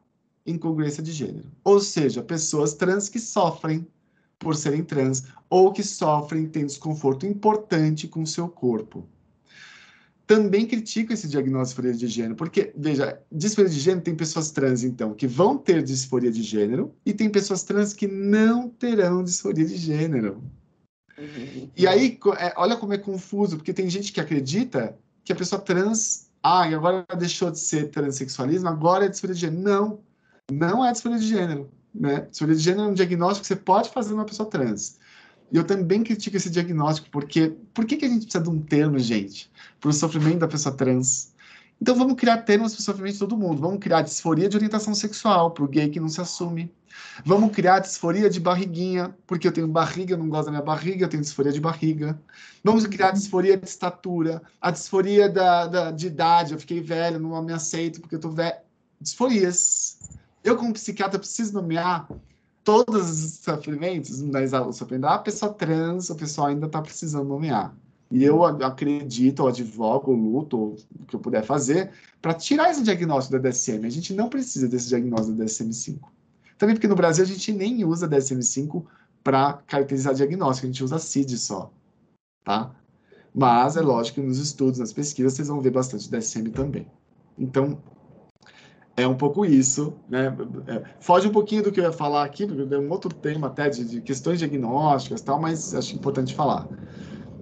incongruência 0.46 1.02
de 1.02 1.12
gênero. 1.12 1.50
Ou 1.62 1.80
seja, 1.80 2.22
pessoas 2.22 2.74
trans 2.74 3.08
que 3.08 3.18
sofrem 3.18 3.86
por 4.44 4.54
serem 4.54 4.84
trans 4.84 5.24
ou 5.48 5.72
que 5.72 5.82
sofrem, 5.82 6.46
têm 6.46 6.66
desconforto 6.66 7.26
importante 7.26 8.06
com 8.06 8.22
o 8.22 8.26
seu 8.26 8.46
corpo. 8.46 9.08
Também 10.26 10.66
critico 10.66 11.12
esse 11.12 11.28
diagnóstico 11.28 11.82
de 11.82 11.88
disforia 11.88 12.08
de 12.08 12.14
gênero, 12.14 12.34
porque, 12.34 12.72
veja, 12.76 13.20
disforia 13.30 13.70
de 13.70 13.80
gênero 13.80 14.02
tem 14.02 14.14
pessoas 14.14 14.50
trans, 14.50 14.84
então, 14.84 15.14
que 15.14 15.26
vão 15.26 15.56
ter 15.56 15.82
disforia 15.82 16.30
de 16.30 16.42
gênero, 16.42 16.94
e 17.04 17.12
tem 17.12 17.28
pessoas 17.28 17.62
trans 17.62 17.92
que 17.92 18.06
não 18.06 18.68
terão 18.68 19.22
disforia 19.22 19.64
de 19.64 19.76
gênero. 19.76 20.42
Uhum. 21.18 21.70
E 21.76 21.86
aí, 21.86 22.18
é, 22.38 22.54
olha 22.56 22.76
como 22.76 22.94
é 22.94 22.98
confuso, 22.98 23.56
porque 23.56 23.72
tem 23.72 23.88
gente 23.88 24.12
que 24.12 24.20
acredita 24.20 24.96
que 25.24 25.32
a 25.32 25.36
pessoa 25.36 25.60
trans, 25.60 26.30
ah, 26.42 26.64
agora 26.64 27.06
deixou 27.18 27.50
de 27.50 27.58
ser 27.58 27.90
transexualismo, 27.90 28.68
agora 28.68 29.06
é 29.06 29.08
disforia 29.08 29.34
de 29.34 29.40
gênero. 29.42 29.62
Não, 29.62 30.00
não 30.50 30.84
é 30.84 30.90
disforia 30.92 31.18
de 31.18 31.28
gênero. 31.28 31.70
Né? 31.94 32.22
Disforia 32.30 32.56
de 32.56 32.62
gênero 32.62 32.88
é 32.88 32.90
um 32.90 32.94
diagnóstico 32.94 33.42
que 33.42 33.48
você 33.48 33.56
pode 33.56 33.90
fazer 33.90 34.10
numa 34.10 34.24
pessoa 34.24 34.48
trans. 34.48 34.98
E 35.52 35.56
eu 35.56 35.64
também 35.64 36.02
critico 36.02 36.36
esse 36.36 36.50
diagnóstico, 36.50 37.08
porque 37.10 37.54
por 37.72 37.84
que, 37.84 37.96
que 37.96 38.04
a 38.04 38.08
gente 38.08 38.24
precisa 38.24 38.42
de 38.42 38.50
um 38.50 38.60
termo, 38.60 38.98
gente, 38.98 39.50
para 39.80 39.90
o 39.90 39.92
sofrimento 39.92 40.38
da 40.38 40.48
pessoa 40.48 40.74
trans? 40.74 41.32
Então 41.80 41.94
vamos 41.94 42.14
criar 42.14 42.38
termos 42.38 42.72
para 42.72 42.80
o 42.80 42.84
sofrimento 42.84 43.12
de 43.14 43.18
todo 43.18 43.36
mundo. 43.36 43.60
Vamos 43.60 43.78
criar 43.78 44.02
disforia 44.02 44.48
de 44.48 44.56
orientação 44.56 44.94
sexual 44.94 45.50
para 45.50 45.64
o 45.64 45.68
gay 45.68 45.88
que 45.88 46.00
não 46.00 46.08
se 46.08 46.20
assume. 46.20 46.72
Vamos 47.24 47.52
criar 47.52 47.80
disforia 47.80 48.30
de 48.30 48.40
barriguinha, 48.40 49.14
porque 49.26 49.46
eu 49.46 49.52
tenho 49.52 49.66
barriga, 49.68 50.14
eu 50.14 50.18
não 50.18 50.28
gosto 50.28 50.46
da 50.46 50.52
minha 50.52 50.62
barriga, 50.62 51.04
eu 51.04 51.08
tenho 51.08 51.22
disforia 51.22 51.52
de 51.52 51.60
barriga. 51.60 52.18
Vamos 52.62 52.86
criar 52.86 53.10
disforia 53.10 53.56
de 53.56 53.68
estatura, 53.68 54.42
a 54.60 54.70
disforia 54.70 55.28
da, 55.28 55.66
da 55.66 55.90
de 55.90 56.06
idade, 56.06 56.52
eu 56.52 56.58
fiquei 56.58 56.80
velho, 56.80 57.18
não 57.18 57.42
me 57.42 57.52
aceito 57.52 58.00
porque 58.00 58.14
eu 58.14 58.20
tô 58.20 58.30
velho. 58.30 58.56
Disforias. 59.00 59.98
Eu, 60.44 60.56
como 60.56 60.74
psiquiatra, 60.74 61.18
preciso 61.18 61.54
nomear 61.54 62.06
todos 62.62 63.24
os 63.24 63.32
sofrimentos 63.38 64.20
nas 64.20 64.52
aulas 64.52 64.76
sofrendo. 64.76 65.06
A 65.06 65.18
pessoa 65.18 65.52
trans, 65.52 66.10
o 66.10 66.14
pessoal 66.14 66.48
ainda 66.48 66.66
está 66.66 66.82
precisando 66.82 67.26
nomear. 67.26 67.74
E 68.10 68.22
eu 68.22 68.44
acredito, 68.44 69.40
ou 69.40 69.48
advogo, 69.48 70.12
ou 70.12 70.16
luto, 70.16 70.76
o 71.00 71.06
que 71.06 71.16
eu 71.16 71.20
puder 71.20 71.42
fazer, 71.44 71.90
para 72.20 72.34
tirar 72.34 72.70
esse 72.70 72.82
diagnóstico 72.82 73.40
da 73.40 73.48
DSM. 73.48 73.86
A 73.86 73.90
gente 73.90 74.12
não 74.12 74.28
precisa 74.28 74.68
desse 74.68 74.88
diagnóstico 74.88 75.36
da 75.36 75.44
DSM-5. 75.44 75.98
Também 76.58 76.76
porque 76.76 76.86
no 76.86 76.94
Brasil 76.94 77.24
a 77.24 77.26
gente 77.26 77.52
nem 77.52 77.84
usa 77.84 78.08
DSM-5 78.08 78.84
para 79.22 79.54
caracterizar 79.66 80.14
diagnóstico, 80.14 80.66
a 80.66 80.70
gente 80.70 80.84
usa 80.84 80.98
CID 80.98 81.38
só. 81.38 81.72
Tá? 82.44 82.70
Mas 83.34 83.76
é 83.76 83.80
lógico 83.80 84.20
que 84.20 84.26
nos 84.26 84.38
estudos, 84.38 84.78
nas 84.78 84.92
pesquisas, 84.92 85.32
vocês 85.32 85.48
vão 85.48 85.60
ver 85.60 85.70
bastante 85.70 86.08
DSM 86.10 86.50
também. 86.50 86.86
Então, 87.36 87.78
é 88.96 89.06
um 89.06 89.14
pouco 89.16 89.44
isso, 89.44 89.94
né? 90.08 90.34
É, 90.66 90.82
foge 91.00 91.28
um 91.28 91.32
pouquinho 91.32 91.64
do 91.64 91.72
que 91.72 91.80
eu 91.80 91.84
ia 91.84 91.92
falar 91.92 92.24
aqui, 92.24 92.46
porque 92.46 92.74
é 92.74 92.78
um 92.78 92.90
outro 92.90 93.12
tema 93.12 93.48
até 93.48 93.68
de, 93.68 93.84
de 93.84 94.00
questões 94.00 94.38
diagnósticas 94.38 95.20
e 95.20 95.24
tal, 95.24 95.40
mas 95.40 95.74
acho 95.74 95.94
importante 95.94 96.34
falar. 96.34 96.68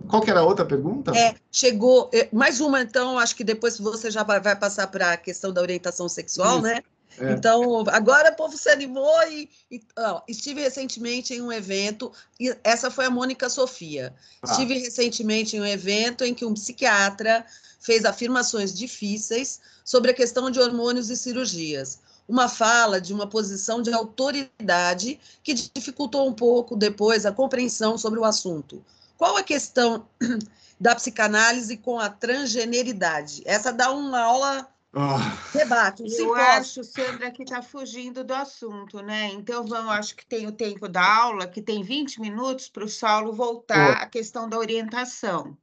Qual 0.09 0.22
que 0.22 0.30
era 0.30 0.40
a 0.40 0.44
outra 0.44 0.64
pergunta? 0.64 1.11
É, 1.16 1.34
chegou. 1.50 2.11
É, 2.12 2.28
mais 2.32 2.61
uma, 2.61 2.80
então, 2.80 3.18
acho 3.18 3.36
que 3.36 3.44
depois 3.44 3.78
você 3.78 4.11
já 4.11 4.22
vai, 4.22 4.40
vai 4.40 4.57
passar 4.57 4.86
para 4.86 5.12
a 5.12 5.16
questão 5.16 5.53
da 5.53 5.61
orientação 5.61 6.09
sexual, 6.09 6.55
isso. 6.55 6.62
né? 6.62 6.82
É. 7.18 7.32
Então, 7.32 7.84
agora 7.88 8.30
o 8.30 8.36
povo 8.36 8.56
se 8.56 8.68
animou 8.68 9.22
e, 9.28 9.48
e 9.70 9.82
ó, 9.98 10.22
estive 10.26 10.60
recentemente 10.62 11.34
em 11.34 11.42
um 11.42 11.52
evento, 11.52 12.12
e 12.40 12.54
essa 12.64 12.90
foi 12.90 13.06
a 13.06 13.10
Mônica 13.10 13.48
Sofia. 13.48 14.14
Ah. 14.42 14.50
Estive 14.50 14.78
recentemente 14.78 15.56
em 15.56 15.60
um 15.60 15.66
evento 15.66 16.24
em 16.24 16.34
que 16.34 16.44
um 16.44 16.54
psiquiatra 16.54 17.44
fez 17.80 18.04
afirmações 18.04 18.72
difíceis 18.72 19.60
sobre 19.84 20.12
a 20.12 20.14
questão 20.14 20.50
de 20.50 20.60
hormônios 20.60 21.10
e 21.10 21.16
cirurgias. 21.16 21.98
uma 22.28 22.48
fala 22.48 23.00
de 23.00 23.12
uma 23.12 23.26
posição 23.26 23.82
de 23.82 23.92
autoridade 23.92 25.18
que 25.42 25.52
dificultou 25.54 26.26
um 26.26 26.32
pouco 26.32 26.76
depois 26.76 27.26
a 27.26 27.32
compreensão 27.32 27.98
sobre 27.98 28.18
o 28.18 28.24
assunto. 28.24 28.82
Qual 29.18 29.36
a 29.36 29.42
questão 29.42 30.06
da 30.80 30.94
psicanálise 30.94 31.76
com 31.76 31.98
a 31.98 32.08
transgeneridade? 32.08 33.42
Essa 33.44 33.72
dá 33.72 33.90
uma 33.90 34.20
aula 34.20 34.72
Oh. 34.95 35.57
Debate. 35.57 36.05
Eu 36.18 36.34
acho, 36.34 36.84
Sandra, 36.84 37.30
que 37.30 37.43
está 37.43 37.62
fugindo 37.62 38.22
do 38.22 38.34
assunto, 38.34 39.01
né? 39.01 39.30
Então, 39.32 39.66
vamos, 39.66 39.90
acho 39.93 40.14
que 40.14 40.26
tem 40.26 40.47
o 40.47 40.53
tempo 40.53 40.86
da 40.86 41.03
aula, 41.03 41.47
que 41.47 41.62
tem 41.62 41.82
20 41.82 42.20
minutos 42.20 42.68
para 42.68 42.84
o 42.84 42.88
Saulo 42.88 43.32
voltar 43.32 44.01
oh. 44.01 44.03
à 44.03 44.07
questão 44.07 44.47
da 44.47 44.59
orientação. 44.59 45.57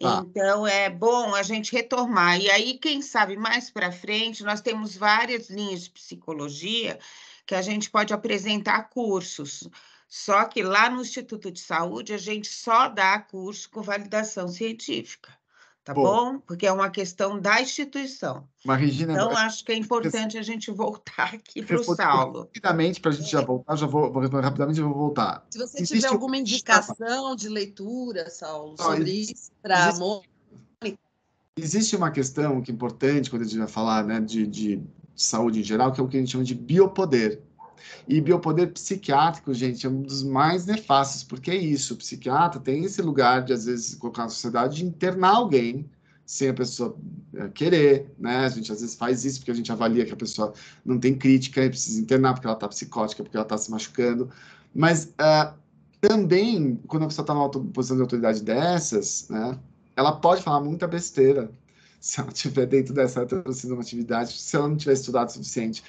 Ah. 0.00 0.22
Então, 0.24 0.64
é 0.64 0.88
bom 0.88 1.34
a 1.34 1.42
gente 1.42 1.72
retomar. 1.72 2.40
E 2.40 2.48
aí, 2.48 2.78
quem 2.78 3.02
sabe 3.02 3.36
mais 3.36 3.70
para 3.70 3.90
frente, 3.90 4.44
nós 4.44 4.60
temos 4.60 4.96
várias 4.96 5.50
linhas 5.50 5.82
de 5.82 5.90
psicologia 5.90 6.96
que 7.44 7.56
a 7.56 7.62
gente 7.62 7.90
pode 7.90 8.14
apresentar 8.14 8.88
cursos. 8.88 9.68
Só 10.06 10.44
que 10.44 10.62
lá 10.62 10.88
no 10.88 11.02
Instituto 11.02 11.50
de 11.50 11.60
Saúde, 11.60 12.12
a 12.12 12.18
gente 12.18 12.46
só 12.46 12.88
dá 12.88 13.18
curso 13.18 13.68
com 13.68 13.82
validação 13.82 14.46
científica 14.46 15.39
tá 15.84 15.94
bom? 15.94 16.02
bom? 16.02 16.40
Porque 16.40 16.66
é 16.66 16.72
uma 16.72 16.90
questão 16.90 17.40
da 17.40 17.60
instituição. 17.60 18.48
Mas, 18.64 18.80
Regina, 18.80 19.12
então, 19.12 19.30
acho 19.36 19.64
que 19.64 19.72
é 19.72 19.76
importante 19.76 20.36
a 20.38 20.42
gente 20.42 20.70
voltar 20.70 21.34
aqui 21.34 21.62
para 21.62 21.80
o 21.80 21.84
Saulo. 21.84 22.40
Rapidamente, 22.40 23.00
para 23.00 23.10
a 23.10 23.14
gente 23.14 23.30
já 23.30 23.40
voltar, 23.40 23.76
já 23.76 23.86
vou, 23.86 24.12
vou 24.12 24.22
responder 24.22 24.44
rapidamente 24.44 24.78
e 24.78 24.82
vou 24.82 24.94
voltar. 24.94 25.46
Se 25.50 25.58
você 25.58 25.78
Existe 25.78 25.96
tiver 25.96 26.08
alguma 26.08 26.36
indicação 26.36 27.34
de 27.34 27.48
leitura, 27.48 28.28
Saulo, 28.30 28.76
sobre 28.76 29.10
isso, 29.10 29.50
para 29.62 29.88
existe, 29.88 30.98
existe 31.56 31.96
uma 31.96 32.10
questão 32.10 32.60
que 32.60 32.70
é 32.70 32.74
importante 32.74 33.30
quando 33.30 33.42
a 33.42 33.46
gente 33.46 33.58
vai 33.58 33.68
falar 33.68 34.04
né, 34.04 34.20
de, 34.20 34.46
de 34.46 34.82
saúde 35.14 35.60
em 35.60 35.64
geral, 35.64 35.92
que 35.92 36.00
é 36.00 36.04
o 36.04 36.08
que 36.08 36.16
a 36.16 36.20
gente 36.20 36.32
chama 36.32 36.44
de 36.44 36.54
biopoder. 36.54 37.42
E 38.08 38.20
biopoder 38.20 38.72
psiquiátrico, 38.72 39.52
gente, 39.54 39.86
é 39.86 39.90
um 39.90 40.02
dos 40.02 40.22
mais 40.22 40.66
nefastos, 40.66 41.24
porque 41.24 41.50
é 41.50 41.56
isso, 41.56 41.94
o 41.94 41.96
psiquiatra 41.96 42.60
tem 42.60 42.84
esse 42.84 43.00
lugar 43.02 43.44
de, 43.44 43.52
às 43.52 43.66
vezes, 43.66 43.94
colocar 43.94 44.24
na 44.24 44.28
sociedade, 44.28 44.76
de 44.76 44.84
internar 44.84 45.36
alguém 45.36 45.88
sem 46.30 46.48
a 46.48 46.54
pessoa 46.54 46.96
eh, 47.34 47.48
querer, 47.48 48.14
né? 48.16 48.44
A 48.44 48.48
gente 48.48 48.70
às 48.70 48.80
vezes 48.80 48.94
faz 48.94 49.24
isso 49.24 49.40
porque 49.40 49.50
a 49.50 49.54
gente 49.54 49.72
avalia 49.72 50.06
que 50.06 50.12
a 50.12 50.16
pessoa 50.16 50.52
não 50.84 50.96
tem 50.96 51.12
crítica 51.12 51.64
e 51.64 51.68
precisa 51.68 52.00
internar 52.00 52.34
porque 52.34 52.46
ela 52.46 52.54
está 52.54 52.68
psicótica, 52.68 53.24
porque 53.24 53.36
ela 53.36 53.44
está 53.44 53.58
se 53.58 53.68
machucando. 53.68 54.30
Mas 54.72 55.06
uh, 55.06 55.52
também, 56.00 56.80
quando 56.86 57.02
a 57.02 57.06
pessoa 57.08 57.24
está 57.24 57.34
numa 57.34 57.50
posição 57.50 57.96
de 57.96 58.02
autoridade 58.02 58.44
dessas, 58.44 59.28
né? 59.28 59.58
Ela 59.96 60.12
pode 60.12 60.40
falar 60.42 60.60
muita 60.60 60.86
besteira 60.86 61.50
se 62.00 62.20
ela 62.20 62.30
estiver 62.30 62.66
dentro 62.66 62.94
dessa 62.94 63.22
heteronormatividade, 63.22 64.32
se 64.32 64.54
ela 64.54 64.68
não 64.68 64.76
tiver 64.76 64.92
estudado 64.92 65.28
o 65.28 65.32
suficiente 65.32 65.82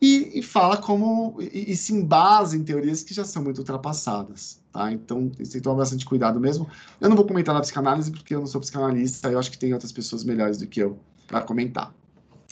e, 0.00 0.38
e 0.38 0.42
fala 0.42 0.76
como 0.76 1.36
e, 1.40 1.72
e, 1.72 1.76
se 1.76 1.92
embasa 1.92 2.56
em 2.56 2.62
teorias 2.62 3.02
que 3.02 3.12
já 3.12 3.24
são 3.24 3.42
muito 3.42 3.58
ultrapassadas, 3.58 4.60
tá? 4.72 4.92
Então 4.92 5.28
tem 5.28 5.46
que 5.46 5.60
tomar 5.60 5.78
bastante 5.78 6.04
cuidado 6.04 6.38
mesmo. 6.38 6.68
Eu 7.00 7.08
não 7.08 7.16
vou 7.16 7.26
comentar 7.26 7.54
na 7.54 7.60
psicanálise 7.60 8.10
porque 8.10 8.34
eu 8.34 8.40
não 8.40 8.46
sou 8.46 8.60
psicanalista, 8.60 9.30
eu 9.30 9.38
acho 9.38 9.50
que 9.50 9.58
tem 9.58 9.72
outras 9.72 9.90
pessoas 9.90 10.22
melhores 10.22 10.58
do 10.58 10.66
que 10.66 10.80
eu 10.80 10.98
para 11.26 11.42
comentar. 11.42 11.92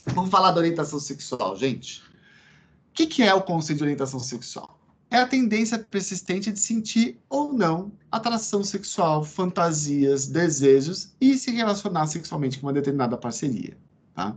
Vamos 0.07 0.31
falar 0.31 0.53
da 0.53 0.59
orientação 0.59 0.99
sexual, 0.99 1.57
gente. 1.57 2.01
O 2.01 2.95
que, 2.95 3.07
que 3.07 3.23
é 3.23 3.35
o 3.35 3.43
conceito 3.43 3.79
de 3.79 3.85
orientação 3.85 4.19
sexual? 4.19 4.79
É 5.11 5.19
a 5.19 5.27
tendência 5.27 5.79
persistente 5.79 6.51
de 6.51 6.59
sentir 6.59 7.21
ou 7.29 7.53
não 7.53 7.93
atração 8.11 8.65
sexual, 8.65 9.25
fantasias, 9.25 10.27
desejos 10.27 11.15
e 11.21 11.39
se 11.39 11.53
relacionar 11.53 12.07
sexualmente 12.09 12.59
com 12.59 12.67
uma 12.67 12.73
determinada 12.73 13.17
parceria, 13.17 13.77
tá? 14.15 14.35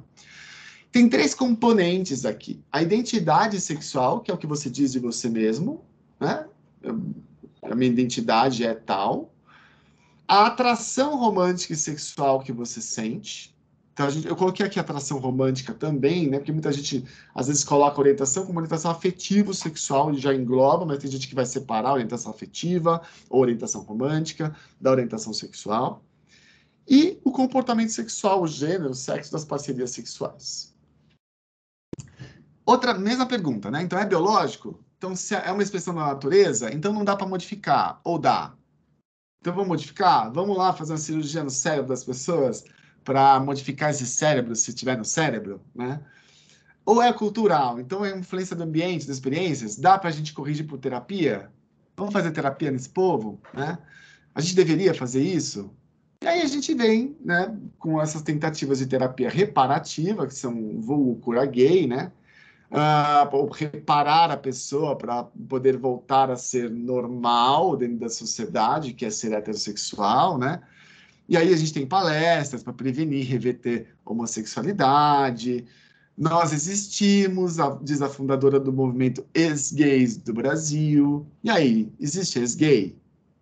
Tem 0.92 1.08
três 1.08 1.36
componentes 1.36 2.26
aqui. 2.26 2.64
A 2.72 2.82
identidade 2.82 3.60
sexual, 3.62 4.22
que 4.22 4.32
é 4.32 4.34
o 4.34 4.38
que 4.38 4.48
você 4.48 4.70
diz 4.70 4.92
de 4.92 5.00
você 5.00 5.30
mesmo, 5.30 5.86
né? 6.20 6.48
A 7.62 7.76
minha 7.76 7.92
identidade 7.92 8.64
é 8.64 8.74
tal. 8.74 9.32
A 10.28 10.48
atração 10.48 11.18
romântica 11.18 11.74
e 11.74 11.76
sexual 11.76 12.40
que 12.40 12.52
você 12.52 12.82
sente. 12.82 13.56
Então, 13.94 14.10
gente, 14.10 14.28
eu 14.28 14.36
coloquei 14.36 14.66
aqui 14.66 14.80
atração 14.80 15.20
romântica 15.20 15.74
também, 15.74 16.28
né? 16.28 16.38
Porque 16.38 16.52
muita 16.52 16.72
gente, 16.72 17.04
às 17.36 17.48
vezes, 17.48 17.64
coloca 17.64 18.00
orientação 18.00 18.46
como 18.46 18.58
orientação 18.58 18.90
afetivo-sexual, 18.90 20.14
já 20.14 20.34
engloba, 20.34 20.86
mas 20.86 21.00
tem 21.00 21.12
gente 21.12 21.28
que 21.28 21.36
vai 21.36 21.46
separar 21.46 21.90
a 21.90 21.94
orientação 21.94 22.32
afetiva 22.32 23.02
ou 23.30 23.42
orientação 23.42 23.82
romântica 23.82 24.56
da 24.80 24.90
orientação 24.90 25.34
sexual. 25.34 26.02
E 26.88 27.20
o 27.24 27.32
comportamento 27.32 27.90
sexual, 27.90 28.42
o 28.42 28.48
gênero, 28.48 28.92
o 28.92 28.96
sexo 28.96 29.32
das 29.32 29.46
parcerias 29.46 29.92
sexuais. 29.92 30.74
Outra, 32.70 32.94
mesma 32.94 33.26
pergunta, 33.26 33.72
né? 33.72 33.82
Então 33.82 33.98
é 33.98 34.06
biológico? 34.06 34.80
Então 34.96 35.16
se 35.16 35.34
é 35.34 35.52
uma 35.52 35.64
expressão 35.64 35.92
da 35.96 36.06
natureza, 36.06 36.72
então 36.72 36.94
não 36.94 37.04
dá 37.04 37.16
para 37.16 37.26
modificar, 37.26 38.00
ou 38.04 38.20
dá? 38.20 38.54
Então 39.42 39.54
vamos 39.54 39.70
modificar? 39.70 40.32
Vamos 40.32 40.56
lá 40.56 40.72
fazer 40.72 40.92
uma 40.92 41.00
cirurgia 41.00 41.44
no 41.44 41.50
cérebro 41.50 41.90
das 41.90 42.04
pessoas 42.04 42.64
para 43.04 43.40
modificar 43.40 43.90
esse 43.90 44.06
cérebro, 44.06 44.56
se 44.56 44.72
tiver 44.72 44.96
no 44.96 45.04
cérebro, 45.04 45.60
né? 45.74 46.00
Ou 46.86 47.02
é 47.02 47.12
cultural? 47.12 47.80
Então 47.80 48.06
é 48.06 48.16
influência 48.16 48.56
do 48.56 48.62
ambiente, 48.62 49.08
das 49.08 49.16
experiências? 49.16 49.76
Dá 49.76 49.98
para 49.98 50.10
a 50.10 50.14
gente 50.14 50.32
corrigir 50.32 50.68
por 50.68 50.78
terapia? 50.78 51.50
Vamos 51.98 52.14
fazer 52.14 52.30
terapia 52.30 52.70
nesse 52.70 52.90
povo, 52.90 53.42
né? 53.52 53.80
A 54.36 54.42
gente 54.42 54.54
deveria 54.54 54.94
fazer 54.94 55.24
isso? 55.24 55.72
E 56.22 56.28
aí 56.28 56.44
a 56.44 56.48
gente 56.48 56.72
vem, 56.76 57.18
né, 57.26 57.58
com 57.80 58.00
essas 58.00 58.22
tentativas 58.22 58.78
de 58.78 58.86
terapia 58.86 59.28
reparativa, 59.28 60.28
que 60.28 60.36
são 60.36 60.80
vulgo 60.80 61.16
cura 61.16 61.44
gay, 61.48 61.88
né? 61.88 62.12
Uh, 62.72 63.48
reparar 63.54 64.32
a 64.32 64.38
pessoa 64.38 64.96
para 64.96 65.24
poder 65.24 65.78
voltar 65.78 66.30
a 66.30 66.36
ser 66.36 66.70
normal 66.70 67.76
dentro 67.76 68.00
da 68.00 68.10
sociedade, 68.10 68.94
que 68.94 69.06
é 69.06 69.10
ser 69.10 69.34
heterossexual, 69.34 70.38
né? 70.38 70.62
E 71.28 71.38
aí 71.38 71.54
a 71.54 71.58
gente 71.58 71.74
tem 71.74 71.86
palestras 71.86 72.64
para 72.64 72.74
prevenir, 72.74 73.28
reverter 73.28 73.88
homossexualidade. 74.04 75.66
Nós 76.18 76.52
existimos, 76.52 77.60
a, 77.60 77.78
diz 77.82 78.02
a 78.02 78.10
fundadora 78.10 78.60
do 78.60 78.74
movimento 78.74 79.26
ex-gays 79.34 80.18
do 80.18 80.34
Brasil. 80.34 81.28
E 81.44 81.50
aí, 81.50 81.94
existe 82.00 82.40
ex-gay? 82.40 82.98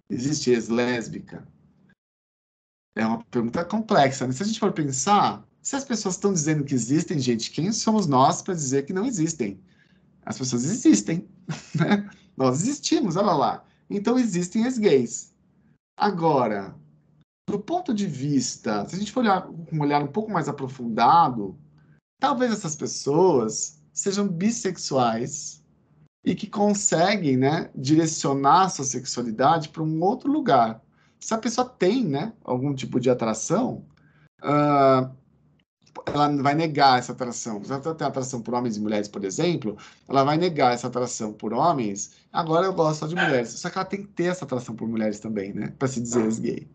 Existe 0.09 0.51
ex-lésbica? 0.51 1.47
É 2.93 3.05
uma 3.05 3.23
pergunta 3.23 3.63
complexa. 3.63 4.27
Né? 4.27 4.33
Se 4.33 4.43
a 4.43 4.45
gente 4.45 4.59
for 4.59 4.73
pensar, 4.73 5.47
se 5.67 5.75
as 5.75 5.83
pessoas 5.83 6.15
estão 6.15 6.31
dizendo 6.31 6.63
que 6.63 6.73
existem, 6.73 7.19
gente, 7.19 7.51
quem 7.51 7.73
somos 7.73 8.07
nós 8.07 8.41
para 8.41 8.53
dizer 8.53 8.85
que 8.85 8.93
não 8.93 9.03
existem? 9.03 9.59
As 10.25 10.37
pessoas 10.37 10.63
existem, 10.63 11.27
né? 11.75 12.09
Nós 12.37 12.61
existimos, 12.61 13.17
olha 13.17 13.33
lá. 13.33 13.65
Então 13.89 14.17
existem 14.17 14.65
as 14.65 14.77
gays. 14.77 15.33
Agora, 15.99 16.73
do 17.49 17.59
ponto 17.59 17.93
de 17.93 18.07
vista, 18.07 18.87
se 18.87 18.95
a 18.95 18.97
gente 18.97 19.11
for 19.11 19.19
olhar 19.19 19.41
com 19.41 19.75
um 19.75 19.81
olhar 19.81 20.01
um 20.01 20.07
pouco 20.07 20.31
mais 20.31 20.47
aprofundado, 20.47 21.59
talvez 22.17 22.53
essas 22.53 22.77
pessoas 22.77 23.77
sejam 23.91 24.25
bissexuais 24.25 25.61
e 26.23 26.33
que 26.33 26.47
conseguem, 26.47 27.35
né, 27.35 27.69
direcionar 27.75 28.69
sua 28.69 28.85
sexualidade 28.85 29.67
para 29.67 29.83
um 29.83 30.01
outro 30.01 30.31
lugar. 30.31 30.81
Se 31.19 31.33
a 31.33 31.37
pessoa 31.37 31.67
tem, 31.67 32.05
né, 32.05 32.31
algum 32.41 32.73
tipo 32.73 33.01
de 33.01 33.09
atração, 33.09 33.85
uh, 34.41 35.13
ela 36.05 36.27
vai 36.41 36.55
negar 36.55 36.99
essa 36.99 37.11
atração. 37.11 37.63
Se 37.63 37.71
ela 37.71 37.95
tem 37.95 38.07
atração 38.07 38.41
por 38.41 38.53
homens 38.53 38.77
e 38.77 38.81
mulheres, 38.81 39.07
por 39.07 39.23
exemplo, 39.23 39.77
ela 40.07 40.23
vai 40.23 40.37
negar 40.37 40.73
essa 40.73 40.87
atração 40.87 41.33
por 41.33 41.53
homens. 41.53 42.11
Agora 42.31 42.65
eu 42.65 42.73
gosto 42.73 42.99
só 42.99 43.07
de 43.07 43.15
mulheres. 43.15 43.49
Só 43.49 43.69
que 43.69 43.77
ela 43.77 43.85
tem 43.85 44.01
que 44.03 44.09
ter 44.09 44.25
essa 44.25 44.45
atração 44.45 44.75
por 44.75 44.87
mulheres 44.87 45.19
também, 45.19 45.53
né? 45.53 45.73
Para 45.77 45.87
se 45.87 46.01
dizer 46.01 46.31
gay. 46.39 46.67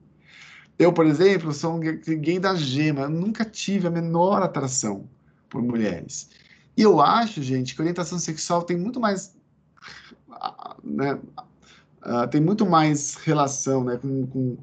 Eu, 0.79 0.93
por 0.93 1.07
exemplo, 1.07 1.53
sou 1.53 1.77
um 1.77 1.81
gay 1.81 2.39
da 2.39 2.55
gema. 2.55 3.03
Eu 3.03 3.11
nunca 3.11 3.45
tive 3.45 3.87
a 3.87 3.91
menor 3.91 4.43
atração 4.43 5.09
por 5.49 5.63
mulheres. 5.63 6.31
E 6.77 6.83
eu 6.83 7.01
acho, 7.01 7.43
gente, 7.43 7.75
que 7.75 7.81
orientação 7.81 8.19
sexual 8.19 8.63
tem 8.63 8.77
muito 8.77 8.99
mais. 8.99 9.35
Né, 10.83 11.15
uh, 11.15 12.27
tem 12.31 12.41
muito 12.41 12.65
mais 12.65 13.15
relação, 13.17 13.85
né? 13.85 13.97
Com, 13.99 14.27
com, 14.27 14.57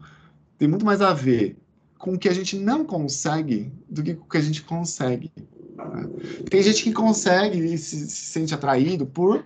tem 0.58 0.68
muito 0.68 0.86
mais 0.86 1.02
a 1.02 1.14
ver 1.14 1.58
com 2.00 2.14
o 2.14 2.18
que 2.18 2.30
a 2.30 2.34
gente 2.34 2.58
não 2.58 2.86
consegue 2.86 3.72
do 3.88 4.02
que 4.02 4.16
com 4.16 4.26
o 4.26 4.30
que 4.30 4.38
a 4.38 4.42
gente 4.42 4.64
consegue. 4.64 5.32
Né? 5.38 6.10
Tem 6.50 6.64
gente 6.64 6.82
que 6.82 6.94
consegue 6.94 7.60
e 7.60 7.78
se, 7.78 8.10
se, 8.10 8.26
sente 8.26 8.56
atraído 8.56 9.06
por 9.06 9.46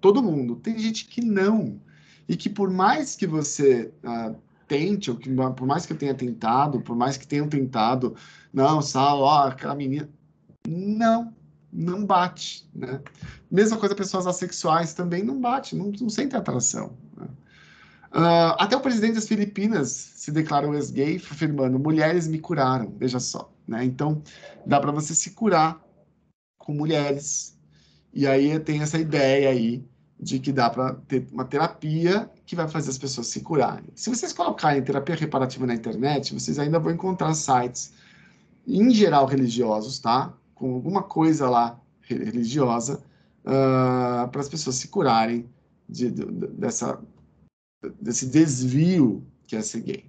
todo 0.00 0.22
mundo. 0.22 0.56
Tem 0.56 0.76
gente 0.78 1.06
que 1.06 1.24
não. 1.24 1.80
E 2.28 2.36
que 2.36 2.50
por 2.50 2.70
mais 2.70 3.14
que 3.14 3.26
você 3.26 3.92
uh, 4.02 4.34
tente, 4.66 5.10
ou 5.10 5.16
que, 5.16 5.30
por 5.30 5.66
mais 5.66 5.86
que 5.86 5.92
eu 5.92 5.96
tenha 5.96 6.14
tentado, 6.14 6.80
por 6.80 6.96
mais 6.96 7.16
que 7.16 7.26
tenham 7.26 7.48
tentado, 7.48 8.16
não, 8.52 8.82
Sal, 8.82 9.20
ó, 9.20 9.46
aquela 9.46 9.76
menina. 9.76 10.08
Não, 10.66 11.32
não 11.72 12.04
bate. 12.04 12.68
Né? 12.74 13.00
Mesma 13.48 13.76
coisa, 13.76 13.94
pessoas 13.94 14.26
assexuais 14.26 14.92
também 14.92 15.22
não 15.22 15.40
bate, 15.40 15.76
não, 15.76 15.92
não 16.00 16.08
sentem 16.08 16.36
atração. 16.36 16.96
Uh, 18.14 18.54
até 18.58 18.76
o 18.76 18.80
presidente 18.80 19.14
das 19.14 19.26
Filipinas 19.26 19.88
se 19.90 20.30
declarou 20.30 20.72
ex-gay, 20.74 21.16
afirmando: 21.16 21.80
mulheres 21.80 22.28
me 22.28 22.38
curaram, 22.38 22.94
veja 22.96 23.18
só. 23.18 23.52
Né? 23.66 23.84
Então, 23.84 24.22
dá 24.64 24.78
para 24.78 24.92
você 24.92 25.12
se 25.14 25.32
curar 25.32 25.82
com 26.56 26.72
mulheres. 26.72 27.58
E 28.12 28.24
aí 28.24 28.56
tem 28.60 28.80
essa 28.82 28.98
ideia 28.98 29.50
aí 29.50 29.84
de 30.20 30.38
que 30.38 30.52
dá 30.52 30.70
para 30.70 30.94
ter 30.94 31.26
uma 31.32 31.44
terapia 31.44 32.30
que 32.46 32.54
vai 32.54 32.68
fazer 32.68 32.90
as 32.90 32.98
pessoas 32.98 33.26
se 33.26 33.40
curarem. 33.40 33.86
Se 33.96 34.08
vocês 34.08 34.32
colocarem 34.32 34.80
terapia 34.82 35.16
reparativa 35.16 35.66
na 35.66 35.74
internet, 35.74 36.32
vocês 36.32 36.58
ainda 36.58 36.78
vão 36.78 36.92
encontrar 36.92 37.34
sites, 37.34 37.92
em 38.66 38.90
geral 38.90 39.26
religiosos, 39.26 39.98
tá? 39.98 40.32
Com 40.54 40.74
alguma 40.74 41.02
coisa 41.02 41.50
lá 41.50 41.80
religiosa, 42.02 43.02
uh, 43.44 44.28
para 44.28 44.40
as 44.40 44.48
pessoas 44.48 44.76
se 44.76 44.88
curarem 44.88 45.46
de, 45.88 46.10
de, 46.10 46.24
dessa, 46.24 46.98
desse 48.00 48.26
desvio 48.26 49.24
que 49.46 49.56
é 49.56 49.62
ser 49.62 49.80
gay. 49.80 50.04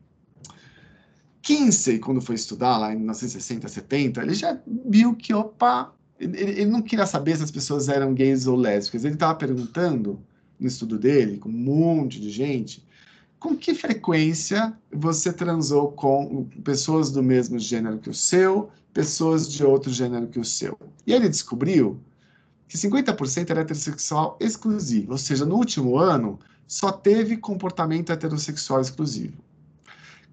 Kinsey, 1.41 1.99
quando 1.99 2.21
foi 2.21 2.35
estudar 2.35 2.77
lá 2.77 2.91
em 2.91 2.97
1960, 2.97 3.67
70, 3.67 4.21
ele 4.21 4.33
já 4.33 4.59
viu 4.87 5.15
que, 5.15 5.33
opa, 5.33 5.93
ele, 6.19 6.39
ele 6.39 6.65
não 6.65 6.81
queria 6.81 7.05
saber 7.05 7.37
se 7.37 7.43
as 7.43 7.51
pessoas 7.51 7.87
eram 7.87 8.13
gays 8.13 8.47
ou 8.47 8.55
lésbicas. 8.55 9.05
Ele 9.05 9.13
estava 9.13 9.35
perguntando 9.35 10.19
no 10.59 10.67
estudo 10.67 10.97
dele, 10.97 11.37
com 11.37 11.49
um 11.49 11.51
monte 11.51 12.19
de 12.19 12.31
gente, 12.31 12.83
com 13.39 13.55
que 13.55 13.75
frequência 13.75 14.73
você 14.91 15.31
transou 15.31 15.91
com 15.91 16.45
pessoas 16.63 17.11
do 17.11 17.21
mesmo 17.21 17.59
gênero 17.59 17.99
que 17.99 18.09
o 18.09 18.13
seu, 18.13 18.71
pessoas 18.91 19.47
de 19.47 19.63
outro 19.63 19.91
gênero 19.91 20.27
que 20.27 20.39
o 20.39 20.45
seu. 20.45 20.79
E 21.05 21.13
ele 21.13 21.29
descobriu 21.29 21.99
que 22.67 22.77
50% 22.77 23.51
era 23.51 23.61
heterossexual 23.61 24.37
exclusivo, 24.39 25.11
ou 25.11 25.17
seja, 25.17 25.45
no 25.45 25.55
último 25.55 25.97
ano 25.97 26.39
só 26.67 26.91
teve 26.91 27.37
comportamento 27.37 28.11
heterossexual 28.11 28.81
exclusivo. 28.81 29.37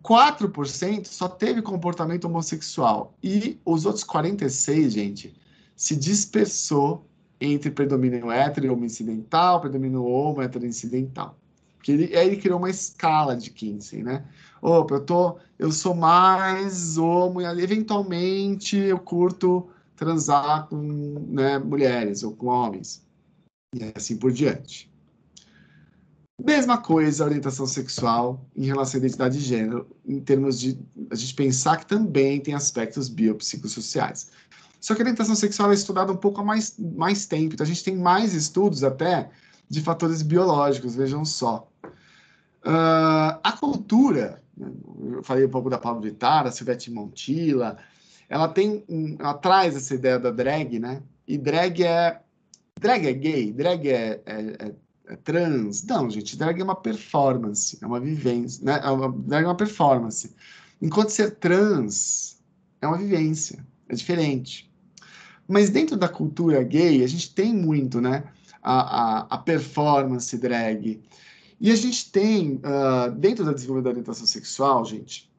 4% 0.02 1.06
só 1.06 1.28
teve 1.28 1.62
comportamento 1.62 2.24
homossexual 2.24 3.14
e 3.22 3.60
os 3.64 3.86
outros 3.86 4.02
46, 4.02 4.92
gente, 4.92 5.34
se 5.76 5.94
dispersou 5.94 7.06
entre 7.40 7.70
predomínio 7.70 8.30
hétero 8.30 8.66
e 8.66 8.70
homo 8.70 8.84
incidental, 8.84 9.60
predomínio 9.60 10.04
homo 10.04 10.42
hétero 10.42 10.66
incidental. 10.66 11.36
Porque 11.76 11.92
ele, 11.92 12.16
aí 12.16 12.28
ele 12.28 12.36
criou 12.36 12.58
uma 12.58 12.70
escala 12.70 13.36
de 13.36 13.50
Kinsey, 13.50 14.02
né? 14.02 14.24
Opa, 14.60 14.94
eu, 14.94 15.04
tô, 15.04 15.38
eu 15.58 15.72
sou 15.72 15.94
mais 15.94 16.96
homo 16.96 17.40
e 17.40 17.44
eventualmente 17.44 18.76
eu 18.76 18.98
curto 18.98 19.68
transar 19.96 20.68
com 20.68 20.76
né, 21.28 21.58
mulheres 21.58 22.22
ou 22.22 22.32
com 22.36 22.46
homens. 22.46 23.04
E 23.74 23.92
assim 23.96 24.16
por 24.16 24.30
diante. 24.30 24.91
Mesma 26.44 26.78
coisa 26.78 27.24
orientação 27.24 27.66
sexual 27.66 28.44
em 28.56 28.64
relação 28.64 28.98
à 28.98 29.04
identidade 29.04 29.38
de 29.38 29.44
gênero, 29.44 29.86
em 30.04 30.18
termos 30.20 30.58
de 30.58 30.78
a 31.10 31.14
gente 31.14 31.34
pensar 31.34 31.76
que 31.76 31.86
também 31.86 32.40
tem 32.40 32.54
aspectos 32.54 33.08
biopsicossociais. 33.08 34.30
Só 34.80 34.94
que 34.94 35.02
a 35.02 35.04
orientação 35.04 35.36
sexual 35.36 35.70
é 35.70 35.74
estudada 35.74 36.10
um 36.10 36.16
pouco 36.16 36.40
há 36.40 36.44
mais, 36.44 36.76
mais 36.78 37.26
tempo, 37.26 37.54
então 37.54 37.64
a 37.64 37.68
gente 37.68 37.84
tem 37.84 37.96
mais 37.96 38.34
estudos 38.34 38.82
até 38.82 39.30
de 39.68 39.80
fatores 39.80 40.22
biológicos, 40.22 40.96
vejam 40.96 41.24
só. 41.24 41.68
Uh, 42.64 43.38
a 43.42 43.56
cultura, 43.58 44.42
né, 44.56 44.72
eu 45.12 45.22
falei 45.22 45.46
um 45.46 45.50
pouco 45.50 45.70
da 45.70 45.78
Pablo 45.78 46.02
Vittar, 46.02 46.46
a 46.46 46.50
Silvete 46.50 46.90
Montilla, 46.90 47.78
ela 48.28 48.48
tem, 48.48 48.84
um, 48.88 49.16
ela 49.18 49.34
traz 49.34 49.76
essa 49.76 49.94
ideia 49.94 50.18
da 50.18 50.30
drag, 50.30 50.78
né? 50.78 51.02
E 51.28 51.38
drag 51.38 51.84
é, 51.84 52.20
drag 52.80 53.06
é 53.06 53.12
gay, 53.12 53.52
drag 53.52 53.88
é, 53.88 54.20
é, 54.26 54.56
é, 54.58 54.74
é 55.12 55.16
trans. 55.16 55.84
Não, 55.84 56.08
gente, 56.10 56.36
drag 56.36 56.58
é 56.58 56.64
uma 56.64 56.74
performance, 56.74 57.78
é 57.82 57.86
uma 57.86 58.00
vivência, 58.00 58.64
né? 58.64 58.76
É 58.76 59.18
drag 59.26 59.44
é 59.44 59.46
uma 59.46 59.56
performance. 59.56 60.34
Enquanto 60.80 61.10
ser 61.10 61.32
trans 61.32 62.40
é 62.80 62.86
uma 62.86 62.96
vivência, 62.96 63.64
é 63.88 63.94
diferente. 63.94 64.72
Mas 65.46 65.68
dentro 65.68 65.96
da 65.96 66.08
cultura 66.08 66.62
gay, 66.62 67.04
a 67.04 67.06
gente 67.06 67.34
tem 67.34 67.54
muito, 67.54 68.00
né? 68.00 68.24
A, 68.62 68.80
a, 68.80 69.18
a 69.34 69.38
performance 69.38 70.36
drag. 70.38 71.02
E 71.60 71.70
a 71.70 71.76
gente 71.76 72.10
tem, 72.10 72.54
uh, 72.56 73.10
dentro 73.12 73.44
da 73.44 73.52
desenvolvimento 73.52 73.84
da 73.84 73.90
orientação 73.90 74.26
sexual, 74.26 74.84
gente, 74.84 75.30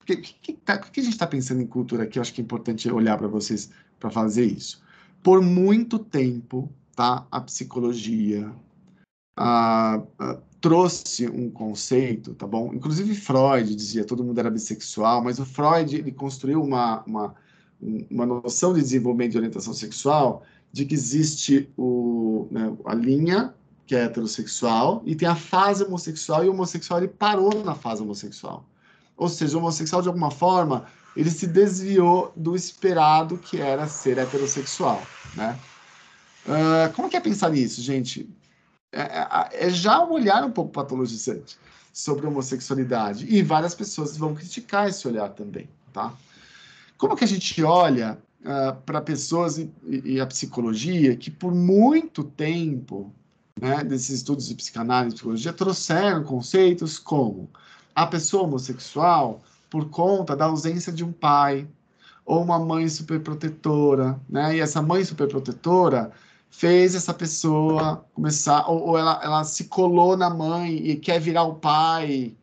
o 0.00 0.04
que, 0.06 0.16
que, 0.16 0.52
tá, 0.54 0.78
que, 0.78 1.00
a 1.00 1.02
gente 1.02 1.12
está 1.12 1.26
pensando 1.26 1.60
em 1.60 1.66
cultura 1.66 2.04
aqui? 2.04 2.18
Eu 2.18 2.22
acho 2.22 2.32
que 2.32 2.40
é 2.40 2.44
importante 2.44 2.90
olhar 2.90 3.18
para 3.18 3.28
vocês 3.28 3.70
para 4.00 4.10
fazer 4.10 4.46
isso. 4.46 4.82
Por 5.22 5.42
muito 5.42 5.98
tempo, 5.98 6.72
tá? 6.94 7.26
A 7.30 7.40
psicologia 7.40 8.50
trouxe 10.60 11.28
um 11.28 11.50
conceito, 11.50 12.34
tá 12.34 12.46
bom? 12.46 12.72
Inclusive 12.72 13.14
Freud 13.14 13.74
dizia 13.74 14.04
todo 14.04 14.24
mundo 14.24 14.38
era 14.38 14.50
bissexual, 14.50 15.22
mas 15.22 15.38
o 15.38 15.44
Freud 15.44 15.96
ele 15.96 16.12
construiu 16.12 16.62
uma, 16.62 17.02
uma 17.06 17.34
uma 18.10 18.24
noção 18.24 18.72
de 18.72 18.80
desenvolvimento 18.80 19.32
de 19.32 19.38
orientação 19.38 19.74
sexual 19.74 20.42
de 20.72 20.84
que 20.84 20.94
existe 20.94 21.68
o, 21.76 22.48
né, 22.50 22.72
a 22.84 22.94
linha 22.94 23.54
que 23.86 23.94
é 23.94 24.04
heterossexual 24.04 25.02
e 25.04 25.14
tem 25.14 25.28
a 25.28 25.36
fase 25.36 25.84
homossexual 25.84 26.44
e 26.44 26.48
o 26.48 26.52
homossexual 26.52 27.00
ele 27.00 27.08
parou 27.08 27.62
na 27.62 27.74
fase 27.74 28.02
homossexual. 28.02 28.66
Ou 29.16 29.28
seja, 29.28 29.56
o 29.56 29.60
homossexual 29.60 30.02
de 30.02 30.08
alguma 30.08 30.30
forma 30.30 30.86
ele 31.16 31.30
se 31.30 31.46
desviou 31.46 32.32
do 32.34 32.56
esperado 32.56 33.38
que 33.38 33.60
era 33.60 33.86
ser 33.86 34.18
heterossexual, 34.18 35.00
né? 35.36 35.58
Uh, 36.46 36.92
como 36.94 37.08
que 37.08 37.16
é 37.16 37.20
pensar 37.20 37.50
nisso, 37.50 37.80
gente? 37.80 38.28
É, 38.94 39.00
é, 39.00 39.66
é 39.66 39.70
já 39.70 40.04
um 40.04 40.12
olhar 40.12 40.44
um 40.44 40.50
pouco 40.52 40.70
patologizante 40.70 41.58
sobre 41.92 42.26
a 42.26 42.28
homossexualidade 42.28 43.26
e 43.28 43.42
várias 43.42 43.74
pessoas 43.74 44.16
vão 44.16 44.34
criticar 44.34 44.88
esse 44.88 45.06
olhar 45.06 45.30
também, 45.30 45.68
tá? 45.92 46.12
Como 46.96 47.16
que 47.16 47.24
a 47.24 47.28
gente 47.28 47.62
olha 47.62 48.18
uh, 48.44 48.48
ah, 48.48 48.72
para 48.86 49.00
pessoas 49.00 49.58
e, 49.58 49.70
e, 49.84 50.20
a 50.20 50.26
psicologia 50.26 51.16
que 51.16 51.30
por 51.30 51.52
muito 51.52 52.22
tempo, 52.22 53.12
né, 53.60 53.82
desses 53.82 54.10
estudos 54.10 54.46
de 54.46 54.54
psicanálise 54.54 55.14
e 55.14 55.16
psicologia, 55.16 55.52
trouxeram 55.52 56.22
conceitos 56.22 56.98
como 56.98 57.50
a 57.94 58.06
pessoa 58.06 58.44
homossexual 58.44 59.42
por 59.68 59.88
conta 59.90 60.36
da 60.36 60.44
ausência 60.44 60.92
de 60.92 61.04
um 61.04 61.12
pai 61.12 61.66
ou 62.24 62.42
uma 62.42 62.58
mãe 62.58 62.88
superprotetora, 62.88 64.18
né? 64.28 64.56
E 64.56 64.60
essa 64.60 64.80
mãe 64.80 65.04
superprotetora 65.04 66.12
fez 66.56 66.94
essa 66.94 67.12
pessoa 67.12 68.06
começar, 68.14 68.68
ou, 68.68 68.88
ou 68.88 68.98
ela, 68.98 69.20
ela 69.22 69.44
se 69.44 69.64
colou 69.64 70.16
na 70.16 70.30
mãe 70.30 70.76
e 70.76 70.96
quer 70.96 71.20
virar 71.20 71.42
o 71.42 71.56
pai, 71.56 72.34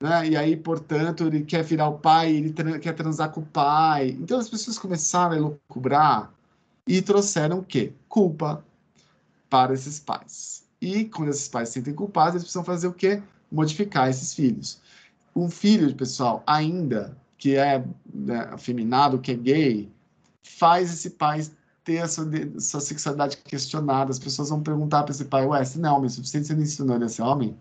né? 0.00 0.28
E 0.28 0.36
aí, 0.36 0.56
portanto, 0.56 1.24
ele 1.24 1.44
quer 1.44 1.62
virar 1.62 1.88
o 1.88 1.98
pai, 1.98 2.32
ele 2.34 2.52
tra 2.52 2.78
quer 2.80 2.92
transar 2.92 3.30
com 3.30 3.40
o 3.40 3.46
pai. 3.46 4.10
Então 4.20 4.38
as 4.38 4.48
pessoas 4.48 4.78
começaram 4.78 5.34
a 5.34 5.36
elucubrar 5.36 6.32
e 6.86 7.00
trouxeram 7.00 7.60
o 7.60 7.64
quê? 7.64 7.92
Culpa 8.08 8.64
para 9.48 9.74
esses 9.74 10.00
pais. 10.00 10.64
E 10.80 11.04
quando 11.04 11.28
esses 11.28 11.48
pais 11.48 11.68
se 11.68 11.74
sentem 11.74 11.94
culpados, 11.94 12.34
eles 12.34 12.42
precisam 12.42 12.64
fazer 12.64 12.88
o 12.88 12.92
quê? 12.92 13.22
Modificar 13.50 14.10
esses 14.10 14.34
filhos. 14.34 14.80
Um 15.36 15.48
filho, 15.48 15.94
pessoal, 15.94 16.42
ainda 16.46 17.16
que 17.38 17.56
é 17.56 17.84
né, 18.12 18.48
afeminado, 18.52 19.20
que 19.20 19.30
é 19.30 19.34
gay, 19.34 19.92
faz 20.42 20.92
esse 20.92 21.10
pai 21.10 21.46
ter 21.84 21.98
a 21.98 22.08
sua, 22.08 22.26
sua 22.58 22.80
sexualidade 22.80 23.36
questionada. 23.38 24.10
As 24.10 24.18
pessoas 24.18 24.50
vão 24.50 24.62
perguntar 24.62 25.02
para 25.02 25.12
esse 25.12 25.24
pai, 25.24 25.46
ué, 25.46 25.64
se 25.64 25.78
não 25.78 25.90
é 25.90 25.92
homem 25.92 26.08
suficiente, 26.08 26.46
você 26.46 26.54
não 26.54 26.62
ensinou 26.62 26.96
ele 26.96 27.04
a 27.04 27.08
ser 27.08 27.22
homem? 27.22 27.56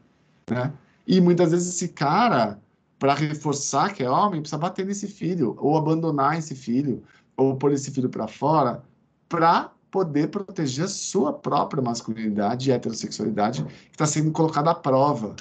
Né? 0.50 0.72
E 1.08 1.20
muitas 1.20 1.52
vezes 1.52 1.76
esse 1.76 1.88
cara, 1.90 2.60
para 3.00 3.14
reforçar 3.14 3.94
que 3.94 4.04
é 4.04 4.10
homem, 4.10 4.42
precisa 4.42 4.58
bater 4.58 4.86
nesse 4.86 5.08
filho, 5.08 5.56
ou 5.60 5.78
abandonar 5.78 6.38
esse 6.38 6.56
filho, 6.56 7.04
ou 7.36 7.56
pôr 7.56 7.72
esse 7.72 7.92
filho 7.92 8.10
para 8.10 8.28
fora, 8.28 8.84
para 9.28 9.72
poder 9.90 10.30
proteger 10.30 10.86
a 10.86 10.88
sua 10.88 11.34
própria 11.34 11.82
masculinidade 11.82 12.70
e 12.70 12.74
heterossexualidade, 12.74 13.64
que 13.64 13.92
está 13.92 14.06
sendo 14.06 14.32
colocada 14.32 14.72
à 14.72 14.76
prova, 14.76 15.36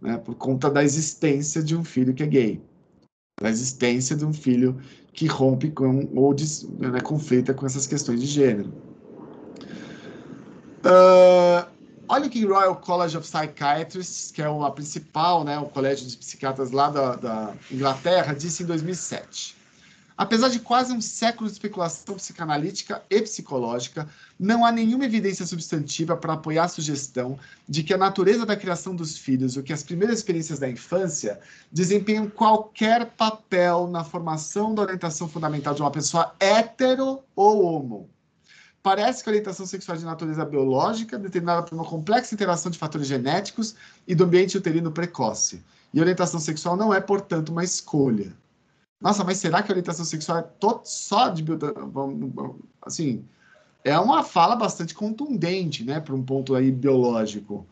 né, 0.00 0.16
por 0.18 0.34
conta 0.34 0.70
da 0.70 0.84
existência 0.84 1.62
de 1.62 1.76
um 1.76 1.82
filho 1.82 2.14
que 2.14 2.22
é 2.22 2.26
gay, 2.26 2.62
da 3.40 3.50
existência 3.50 4.14
de 4.14 4.24
um 4.24 4.32
filho 4.32 4.80
que 5.16 5.26
rompe 5.26 5.70
com 5.70 6.08
ou 6.14 6.32
né, 6.78 7.00
conflita 7.00 7.52
com 7.52 7.66
essas 7.66 7.86
questões 7.86 8.20
de 8.20 8.26
gênero. 8.26 8.70
Uh, 10.84 11.66
Olha 12.08 12.28
que 12.28 12.44
Royal 12.44 12.76
College 12.76 13.16
of 13.16 13.28
Psychiatrists, 13.28 14.30
que 14.30 14.40
é 14.40 14.46
a 14.46 14.70
principal, 14.70 15.42
né, 15.42 15.58
o 15.58 15.66
colégio 15.66 16.06
de 16.06 16.16
psiquiatras 16.16 16.70
lá 16.70 16.88
da, 16.88 17.16
da 17.16 17.52
Inglaterra, 17.70 18.32
disse 18.32 18.62
em 18.62 18.66
2007. 18.66 19.55
Apesar 20.16 20.48
de 20.48 20.60
quase 20.60 20.94
um 20.94 21.00
século 21.00 21.46
de 21.46 21.52
especulação 21.52 22.14
psicanalítica 22.14 23.02
e 23.10 23.20
psicológica, 23.20 24.08
não 24.40 24.64
há 24.64 24.72
nenhuma 24.72 25.04
evidência 25.04 25.44
substantiva 25.44 26.16
para 26.16 26.32
apoiar 26.32 26.64
a 26.64 26.68
sugestão 26.68 27.38
de 27.68 27.82
que 27.82 27.92
a 27.92 27.98
natureza 27.98 28.46
da 28.46 28.56
criação 28.56 28.96
dos 28.96 29.18
filhos 29.18 29.58
ou 29.58 29.62
que 29.62 29.74
as 29.74 29.82
primeiras 29.82 30.18
experiências 30.18 30.58
da 30.58 30.70
infância 30.70 31.38
desempenham 31.70 32.30
qualquer 32.30 33.10
papel 33.10 33.88
na 33.88 34.02
formação 34.04 34.74
da 34.74 34.82
orientação 34.82 35.28
fundamental 35.28 35.74
de 35.74 35.82
uma 35.82 35.90
pessoa 35.90 36.34
hétero 36.40 37.22
ou 37.34 37.62
homo. 37.64 38.08
Parece 38.82 39.22
que 39.22 39.28
a 39.28 39.32
orientação 39.32 39.66
sexual 39.66 39.96
é 39.96 39.98
de 39.98 40.06
natureza 40.06 40.46
biológica, 40.46 41.18
determinada 41.18 41.62
por 41.62 41.74
uma 41.74 41.84
complexa 41.84 42.34
interação 42.34 42.70
de 42.70 42.78
fatores 42.78 43.06
genéticos 43.06 43.74
e 44.08 44.14
do 44.14 44.24
ambiente 44.24 44.56
uterino 44.56 44.92
precoce. 44.92 45.62
E 45.92 45.98
a 45.98 46.02
orientação 46.02 46.40
sexual 46.40 46.74
não 46.74 46.94
é, 46.94 47.00
portanto, 47.00 47.50
uma 47.50 47.64
escolha. 47.64 48.32
Nossa, 49.00 49.22
mas 49.24 49.38
será 49.38 49.62
que 49.62 49.70
a 49.70 49.74
orientação 49.74 50.04
sexual 50.04 50.38
é 50.38 50.46
só 50.84 51.28
de 51.28 51.44
assim, 52.82 53.24
é 53.84 53.98
uma 53.98 54.22
fala 54.22 54.56
bastante 54.56 54.94
contundente, 54.94 55.84
né, 55.84 56.00
para 56.00 56.14
um 56.14 56.22
ponto 56.22 56.54
aí 56.54 56.72
biológico. 56.72 57.66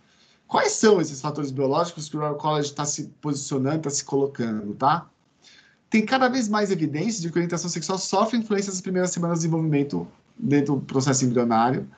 Quais 0.46 0.72
são 0.72 1.01
esses 1.01 1.20
fatores 1.20 1.51
biológicos 1.51 2.09
que 2.09 2.16
o 2.16 2.20
Royal 2.20 2.36
College 2.36 2.68
está 2.68 2.84
se 2.84 3.05
posicionando, 3.20 3.78
está 3.78 3.90
se 3.90 4.05
colocando, 4.05 4.74
tá? 4.74 5.09
Tem 5.88 6.05
cada 6.05 6.28
vez 6.28 6.48
mais 6.48 6.70
evidências 6.70 7.22
de 7.22 7.30
que 7.30 7.38
a 7.38 7.40
orientação 7.40 7.70
sexual 7.70 7.98
sofre 7.98 8.38
influência 8.38 8.70
nas 8.70 8.80
primeiras 8.80 9.10
semanas 9.10 9.38
de 9.38 9.44
desenvolvimento 9.44 10.06
dentro 10.36 10.76
do 10.76 10.82
processo 10.82 11.24
embrionário, 11.24 11.88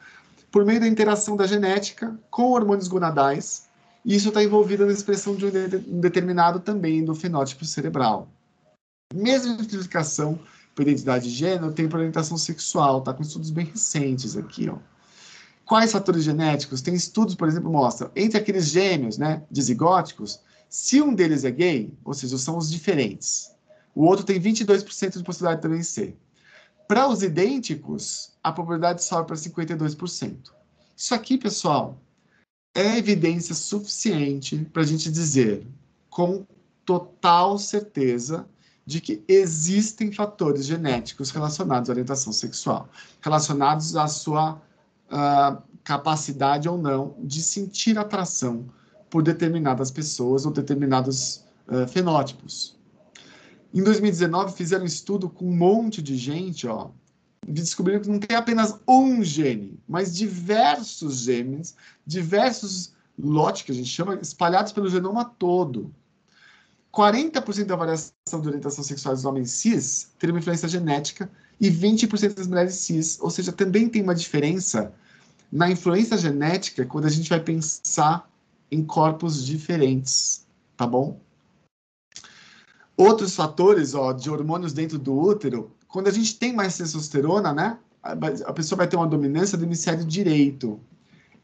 por 0.51 0.65
meio 0.65 0.81
da 0.81 0.87
interação 0.87 1.37
da 1.37 1.47
genética 1.47 2.19
com 2.31 2.53
hormônios 2.53 2.89
gonadais, 2.89 3.69
e 4.05 4.15
isso 4.15 4.29
está 4.29 4.43
envolvido 4.43 4.87
na 4.87 4.93
expressão 4.93 5.35
de 5.35 5.47
um 5.47 6.01
determinado 6.01 6.61
também 6.61 7.05
do 7.05 7.15
fenótipo 7.15 7.65
cerebral. 7.65 8.29
Mesma 9.15 9.55
identificação 9.55 10.39
por 10.75 10.83
identidade 10.83 11.29
de 11.29 11.35
gênero 11.35 11.73
tem 11.73 11.89
por 11.89 11.99
orientação 11.99 12.37
sexual, 12.37 13.01
tá 13.01 13.15
com 13.15 13.23
estudos 13.23 13.51
bem 13.51 13.67
recentes 13.67 14.37
aqui, 14.37 14.69
ó. 14.69 14.79
Quais 15.65 15.93
fatores 15.93 16.23
genéticos? 16.23 16.81
Tem 16.81 16.95
estudos, 16.95 17.35
por 17.35 17.49
exemplo, 17.49 17.71
mostram 17.71 18.11
entre 18.15 18.39
aqueles 18.39 18.67
gêmeos, 18.67 19.19
né, 19.19 19.43
dizigóticos, 19.51 20.41
se 20.69 21.01
um 21.01 21.15
deles 21.15 21.45
é 21.45 21.51
gay, 21.51 21.93
ou 22.05 22.15
seja, 22.15 22.37
são 22.39 22.59
os 22.59 22.71
diferentes, 22.71 23.51
o 23.95 24.05
outro 24.05 24.25
tem 24.25 24.41
22% 24.41 25.17
de 25.17 25.25
possibilidade 25.25 25.61
de 25.61 25.63
também 25.63 25.83
ser. 25.83 26.17
Para 26.87 27.09
os 27.09 27.23
idênticos, 27.23 28.33
a 28.43 28.53
probabilidade 28.53 29.03
sobe 29.03 29.27
para 29.27 29.37
52%. 29.37 30.53
Isso 30.97 31.15
aqui, 31.15 31.39
pessoal, 31.39 32.01
é 32.75 32.99
evidência 32.99 33.55
suficiente 33.55 34.59
para 34.73 34.83
a 34.83 34.87
gente 34.87 35.11
dizer 35.11 35.67
com 36.11 36.47
total 36.85 37.59
certeza 37.59 38.47
de 38.87 39.01
que 39.01 39.25
existem 39.27 40.13
fatores 40.13 40.65
genéticos 40.65 41.31
relacionados 41.31 41.91
à 41.91 41.93
orientação 41.93 42.33
sexual, 42.33 42.89
relacionados 43.21 43.97
à 43.97 44.07
sua 44.07 44.63
uh, 45.11 45.63
capacidade 45.83 46.69
ou 46.69 46.79
não 46.79 47.17
de 47.19 47.43
sentir 47.43 47.99
atração 47.99 48.67
por 49.11 49.25
determinadas 49.25 49.91
pessoas 49.91 50.47
ou 50.47 50.53
determinados 50.53 51.45
uh, 51.67 51.89
fenótipos. 51.89 52.77
Em 53.75 53.83
2019, 53.83 54.57
fizeram 54.57 54.85
um 54.85 54.87
estudo 54.87 55.29
com 55.29 55.47
um 55.47 55.57
monte 55.57 56.01
de 56.01 56.17
gente, 56.17 56.67
ó, 56.69 56.91
descobriram 57.47 58.01
que 58.01 58.09
não 58.09 58.21
tem 58.21 58.37
apenas 58.37 58.79
um 58.87 59.23
gene, 59.23 59.79
mas 59.89 60.15
diversos 60.15 61.19
genes, 61.19 61.75
diversos 62.07 62.95
lotes, 63.19 63.63
que 63.63 63.73
a 63.73 63.75
gente 63.75 63.89
chama, 63.89 64.15
espalhados 64.17 64.73
pelo 64.73 64.89
genoma 64.89 65.25
todo. 65.25 65.93
40% 66.97 67.67
da 67.67 67.77
variação 67.77 68.41
de 68.41 68.49
orientação 68.49 68.83
sexual 68.83 69.15
dos 69.15 69.27
homens 69.27 69.51
cis 69.51 70.13
teria 70.19 70.33
uma 70.33 70.41
influência 70.41 70.67
genética 70.67 71.31
e 71.61 71.71
20% 71.71 72.35
das 72.35 72.47
mulheres 72.47 72.75
cis, 72.77 73.19
ou 73.21 73.29
seja, 73.29 73.53
também 73.53 73.87
tem 73.87 74.03
uma 74.03 74.15
diferença 74.15 74.95
na 75.53 75.71
influência 75.71 76.17
genética 76.17 76.87
quando 76.87 77.05
a 77.05 77.11
gente 77.11 77.29
vai 77.29 77.39
pensar 77.39 78.27
em 78.71 78.83
corpos 78.83 79.45
diferentes, 79.45 80.47
tá 80.75 80.87
bom? 80.87 81.21
Outros 82.97 83.37
fatores, 83.37 83.95
ó, 83.95 84.15
de 84.15 84.31
hormônios 84.31 84.73
dentro 84.73 84.99
do 84.99 85.15
útero, 85.15 85.71
quando 85.87 86.09
a 86.09 86.11
gente 86.11 86.39
tem 86.39 86.55
mais 86.55 86.79
testosterona, 86.79 87.53
né, 87.53 87.79
a 88.03 88.53
pessoa 88.55 88.79
vai 88.79 88.89
ter 88.89 88.97
uma 88.97 89.07
dominância 89.07 89.59
do 89.59 89.65
hemisfério 89.65 90.05
direito. 90.05 90.81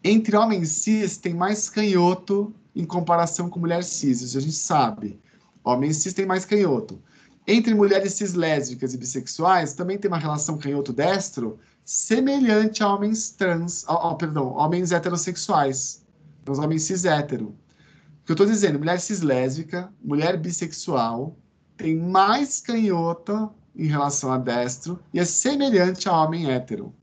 Entre 0.02 0.34
homens 0.34 0.70
cis, 0.70 1.18
tem 1.18 1.34
mais 1.34 1.68
canhoto 1.68 2.54
em 2.74 2.86
comparação 2.86 3.50
com 3.50 3.60
mulheres 3.60 3.86
cis, 3.86 4.22
isso 4.22 4.38
a 4.38 4.40
gente 4.40 4.56
sabe. 4.56 5.20
Homens 5.64 5.98
cis 5.98 6.12
têm 6.12 6.26
mais 6.26 6.44
canhoto. 6.44 7.00
Entre 7.46 7.74
mulheres 7.74 8.14
cis 8.14 8.34
lésbicas 8.34 8.94
e 8.94 8.98
bissexuais, 8.98 9.74
também 9.74 9.98
tem 9.98 10.08
uma 10.10 10.18
relação 10.18 10.58
canhoto-destro 10.58 11.58
semelhante 11.84 12.82
a 12.82 12.94
homens 12.94 13.30
trans, 13.30 13.84
oh, 13.88 14.14
perdão, 14.14 14.52
homens 14.52 14.92
heterossexuais, 14.92 16.04
os 16.48 16.58
homens 16.58 16.84
cis 16.84 17.04
hétero. 17.04 17.46
O 17.46 18.24
que 18.24 18.32
eu 18.32 18.34
estou 18.34 18.46
dizendo, 18.46 18.78
mulher 18.78 19.00
cis 19.00 19.20
lésbica, 19.20 19.92
mulher 20.02 20.36
bissexual, 20.36 21.36
tem 21.76 21.96
mais 21.96 22.60
canhota 22.60 23.50
em 23.74 23.86
relação 23.86 24.32
a 24.32 24.38
destro 24.38 25.00
e 25.12 25.18
é 25.18 25.24
semelhante 25.24 26.08
a 26.08 26.12
homem 26.12 26.50
hétero. 26.50 26.94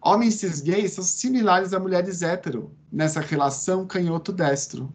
Homens 0.00 0.34
cis 0.34 0.60
gays 0.60 0.92
são 0.92 1.04
similares 1.04 1.72
a 1.72 1.78
mulheres 1.78 2.22
hétero 2.22 2.72
nessa 2.90 3.20
relação 3.20 3.86
canhoto-destro, 3.86 4.92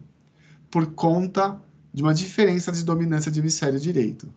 por 0.70 0.92
conta 0.92 1.60
de 1.92 2.02
uma 2.02 2.14
diferença 2.14 2.70
de 2.72 2.84
dominância 2.84 3.30
de 3.30 3.40
hemisfério 3.40 3.80
direito. 3.80 4.32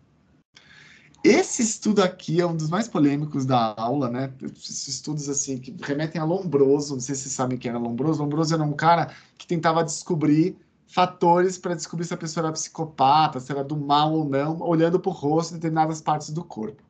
Esse 1.24 1.62
estudo 1.62 2.02
aqui 2.02 2.40
é 2.40 2.46
um 2.46 2.54
dos 2.54 2.68
mais 2.68 2.86
polêmicos 2.86 3.46
da 3.46 3.74
aula, 3.78 4.10
né? 4.10 4.30
Esses 4.42 4.88
estudos 4.88 5.26
assim 5.28 5.56
que 5.56 5.74
remetem 5.82 6.20
a 6.20 6.24
Lombroso, 6.24 6.92
não 6.92 7.00
sei 7.00 7.14
se 7.14 7.22
vocês 7.22 7.34
sabem 7.34 7.56
quem 7.56 7.70
era 7.70 7.78
Lombroso. 7.78 8.22
Lombroso 8.22 8.52
era 8.52 8.62
um 8.62 8.74
cara 8.74 9.10
que 9.38 9.46
tentava 9.46 9.82
descobrir 9.82 10.54
fatores 10.86 11.56
para 11.56 11.74
descobrir 11.74 12.04
se 12.04 12.12
a 12.12 12.16
pessoa 12.18 12.44
era 12.44 12.52
psicopata, 12.52 13.40
se 13.40 13.50
era 13.50 13.64
do 13.64 13.74
mal 13.74 14.12
ou 14.12 14.28
não, 14.28 14.60
olhando 14.60 15.00
para 15.00 15.08
o 15.08 15.12
rosto 15.12 15.52
e 15.52 15.54
determinadas 15.54 16.02
partes 16.02 16.28
do 16.28 16.44
corpo, 16.44 16.82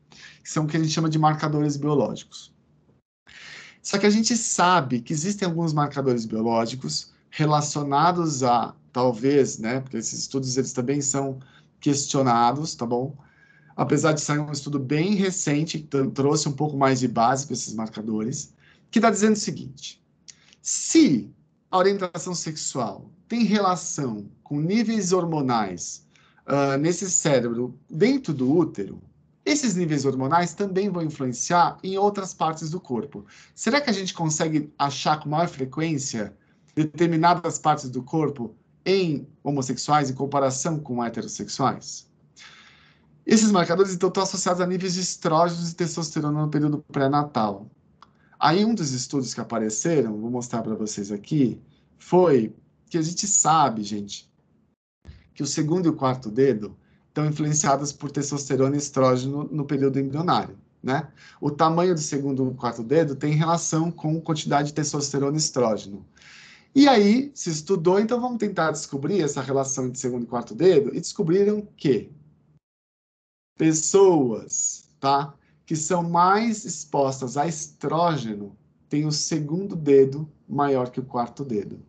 que 0.43 0.51
são 0.51 0.65
o 0.65 0.66
que 0.66 0.77
a 0.77 0.81
gente 0.81 0.93
chama 0.93 1.09
de 1.09 1.19
marcadores 1.19 1.77
biológicos. 1.77 2.53
Só 3.81 3.99
que 3.99 4.07
a 4.07 4.11
gente 4.11 4.36
sabe 4.36 5.01
que 5.01 5.12
existem 5.12 5.47
alguns 5.47 5.73
marcadores 5.73 6.24
biológicos 6.24 7.12
relacionados 7.31 8.43
a 8.43 8.74
talvez, 8.94 9.58
né? 9.58 9.80
Porque 9.80 9.98
esses 9.98 10.20
estudos 10.20 10.56
eles 10.56 10.72
também 10.72 11.02
são 11.02 11.40
questionados, 11.80 12.74
tá 12.74 12.86
bom? 12.86 13.14
Apesar 13.76 14.12
de 14.12 14.20
sair 14.20 14.38
um 14.38 14.52
estudo 14.52 14.78
bem 14.78 15.16
recente 15.16 15.80
que 15.80 16.06
trouxe 16.10 16.48
um 16.48 16.52
pouco 16.52 16.76
mais 16.76 17.00
de 17.00 17.08
base 17.08 17.44
para 17.44 17.54
esses 17.54 17.74
marcadores, 17.74 18.54
que 18.90 19.00
está 19.00 19.10
dizendo 19.10 19.34
o 19.34 19.38
seguinte: 19.38 20.00
se 20.62 21.28
a 21.70 21.76
orientação 21.76 22.34
sexual 22.34 23.10
tem 23.26 23.42
relação 23.42 24.30
com 24.44 24.60
níveis 24.60 25.12
hormonais 25.12 26.06
uh, 26.46 26.78
nesse 26.78 27.10
cérebro 27.10 27.76
dentro 27.90 28.32
do 28.32 28.50
útero, 28.50 29.02
esses 29.44 29.74
níveis 29.74 30.04
hormonais 30.04 30.54
também 30.54 30.88
vão 30.88 31.02
influenciar 31.02 31.78
em 31.82 31.98
outras 31.98 32.32
partes 32.32 32.70
do 32.70 32.80
corpo. 32.80 33.26
Será 33.56 33.80
que 33.80 33.90
a 33.90 33.92
gente 33.92 34.14
consegue 34.14 34.72
achar 34.78 35.20
com 35.20 35.28
maior 35.28 35.48
frequência 35.48 36.34
determinadas 36.76 37.58
partes 37.58 37.90
do 37.90 38.02
corpo 38.02 38.54
em 38.85 39.27
homossexuais 39.43 40.11
em 40.11 40.15
comparação 40.15 40.78
com 40.78 41.02
heterossexuais. 41.02 42.09
Esses 43.27 43.51
marcadores, 43.51 43.94
então, 43.94 44.09
estão 44.09 44.23
associados 44.23 44.61
a 44.61 44.66
níveis 44.66 44.94
de 44.94 45.01
estrógenos 45.01 45.70
e 45.70 45.74
testosterona 45.74 46.43
no 46.43 46.51
período 46.51 46.85
pré-natal. 46.93 47.70
Aí, 48.39 48.65
um 48.65 48.74
dos 48.74 48.93
estudos 48.93 49.32
que 49.32 49.40
apareceram, 49.40 50.20
vou 50.20 50.31
mostrar 50.31 50.62
para 50.62 50.74
vocês 50.74 51.11
aqui, 51.11 51.59
foi 51.98 52.55
que 52.90 52.98
a 52.98 53.02
gente 53.02 53.27
sabe, 53.27 53.82
gente, 53.82 54.31
que 55.32 55.43
o 55.43 55.47
segundo 55.47 55.86
e 55.86 55.89
o 55.89 55.94
quarto 55.97 56.31
dedo 56.31 56.77
estão 57.09 57.24
influenciados 57.24 57.93
por 57.93 58.11
testosterona 58.11 58.77
e 58.77 58.78
estrógeno 58.78 59.48
no 59.51 59.65
período 59.65 59.98
embrionário. 59.98 60.59
Né? 60.82 61.09
O 61.40 61.51
tamanho 61.51 61.94
do 61.94 62.01
segundo 62.01 62.47
e 62.52 62.55
quarto 62.55 62.82
dedo 62.82 63.16
tem 63.16 63.32
relação 63.32 63.90
com 63.90 64.20
quantidade 64.20 64.69
de 64.69 64.74
testosterona 64.74 65.36
e 65.36 65.40
estrógeno. 65.40 66.05
E 66.74 66.88
aí 66.88 67.30
se 67.34 67.51
estudou, 67.51 68.01
então 68.01 68.20
vamos 68.20 68.38
tentar 68.38 68.72
descobrir 68.72 69.22
essa 69.22 69.40
relação 69.40 69.86
entre 69.86 70.01
segundo 70.01 70.24
e 70.24 70.26
quarto 70.26 70.55
dedo, 70.55 70.88
e 70.88 71.01
descobriram 71.01 71.62
que 71.76 72.10
pessoas, 73.56 74.90
tá, 74.98 75.34
que 75.64 75.76
são 75.76 76.02
mais 76.02 76.64
expostas 76.64 77.36
a 77.36 77.46
estrógeno 77.46 78.56
têm 78.88 79.06
o 79.06 79.12
segundo 79.12 79.76
dedo 79.76 80.28
maior 80.48 80.90
que 80.90 80.98
o 80.98 81.05
quarto 81.05 81.44
dedo. 81.44 81.80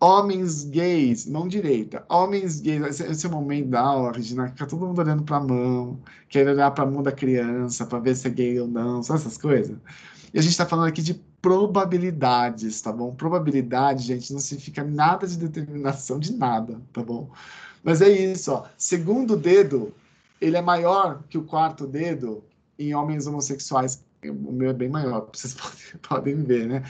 Homens 0.00 0.64
gays, 0.64 1.26
mão 1.26 1.46
direita, 1.46 2.04
homens 2.08 2.60
gays, 2.60 2.98
esse 2.98 3.24
é 3.24 3.28
o 3.28 3.32
momento 3.32 3.68
da 3.68 3.80
aula, 3.80 4.10
Regina, 4.10 4.48
fica 4.48 4.66
todo 4.66 4.84
mundo 4.84 4.98
olhando 4.98 5.22
para 5.22 5.36
a 5.36 5.40
mão, 5.40 6.00
querendo 6.28 6.56
olhar 6.56 6.72
para 6.72 6.82
a 6.82 6.90
mão 6.90 7.04
da 7.04 7.12
criança, 7.12 7.86
para 7.86 8.00
ver 8.00 8.16
se 8.16 8.26
é 8.26 8.30
gay 8.30 8.58
ou 8.58 8.66
não, 8.66 9.04
são 9.04 9.14
essas 9.14 9.38
coisas. 9.38 9.78
E 10.34 10.38
a 10.40 10.42
gente 10.42 10.50
está 10.50 10.66
falando 10.66 10.88
aqui 10.88 11.00
de 11.00 11.14
probabilidades, 11.42 12.80
tá 12.80 12.92
bom? 12.92 13.12
Probabilidade, 13.14 14.04
gente, 14.04 14.32
não 14.32 14.38
significa 14.38 14.84
nada 14.84 15.26
de 15.26 15.36
determinação 15.36 16.20
de 16.20 16.32
nada, 16.32 16.80
tá 16.92 17.02
bom? 17.02 17.28
Mas 17.82 18.00
é 18.00 18.08
isso, 18.08 18.52
ó. 18.52 18.64
Segundo 18.78 19.36
dedo, 19.36 19.92
ele 20.40 20.56
é 20.56 20.62
maior 20.62 21.24
que 21.28 21.36
o 21.36 21.42
quarto 21.42 21.84
dedo 21.84 22.44
em 22.78 22.94
homens 22.94 23.26
homossexuais. 23.26 24.04
O 24.24 24.52
meu 24.52 24.70
é 24.70 24.72
bem 24.72 24.88
maior, 24.88 25.28
vocês 25.34 25.52
podem, 25.52 25.76
podem 26.08 26.44
ver, 26.44 26.68
né? 26.68 26.84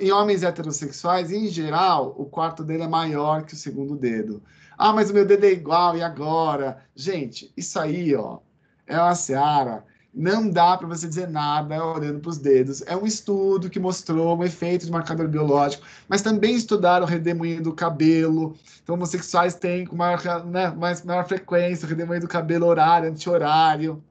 Em 0.00 0.10
homens 0.10 0.42
heterossexuais, 0.42 1.30
em 1.30 1.46
geral, 1.46 2.14
o 2.18 2.24
quarto 2.24 2.64
dedo 2.64 2.82
é 2.82 2.88
maior 2.88 3.44
que 3.44 3.54
o 3.54 3.56
segundo 3.56 3.94
dedo. 3.94 4.42
Ah, 4.76 4.92
mas 4.92 5.10
o 5.10 5.14
meu 5.14 5.24
dedo 5.24 5.44
é 5.44 5.52
igual, 5.52 5.96
e 5.96 6.02
agora? 6.02 6.84
Gente, 6.96 7.52
isso 7.56 7.78
aí, 7.78 8.12
ó, 8.16 8.38
é 8.86 8.98
uma 8.98 9.14
seara 9.14 9.84
não 10.14 10.48
dá 10.48 10.76
para 10.76 10.86
você 10.86 11.08
dizer 11.08 11.28
nada 11.28 11.84
olhando 11.84 12.20
para 12.20 12.30
os 12.30 12.38
dedos. 12.38 12.82
É 12.86 12.96
um 12.96 13.04
estudo 13.04 13.68
que 13.68 13.80
mostrou 13.80 14.38
um 14.38 14.44
efeito 14.44 14.86
de 14.86 14.92
marcador 14.92 15.26
biológico, 15.26 15.84
mas 16.08 16.22
também 16.22 16.54
estudaram 16.54 17.04
o 17.04 17.08
redemoinho 17.08 17.62
do 17.62 17.72
cabelo. 17.72 18.56
Então, 18.82 18.94
homossexuais 18.94 19.54
têm 19.54 19.84
com 19.84 19.96
maior, 19.96 20.44
né, 20.46 20.70
mais, 20.70 21.02
maior 21.04 21.26
frequência 21.26 21.86
o 21.86 21.88
redemoinho 21.88 22.20
do 22.20 22.28
cabelo 22.28 22.66
horário, 22.66 23.10
anti-horário. 23.10 24.02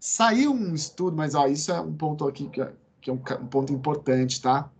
Saiu 0.00 0.52
um 0.52 0.74
estudo, 0.74 1.16
mas 1.16 1.34
ó, 1.34 1.46
isso 1.46 1.70
é 1.70 1.80
um 1.80 1.92
ponto 1.92 2.26
aqui 2.26 2.48
que 2.48 2.60
que 3.00 3.10
é 3.10 3.12
um, 3.12 3.16
um 3.16 3.46
ponto 3.46 3.72
importante, 3.72 4.40
tá? 4.40 4.70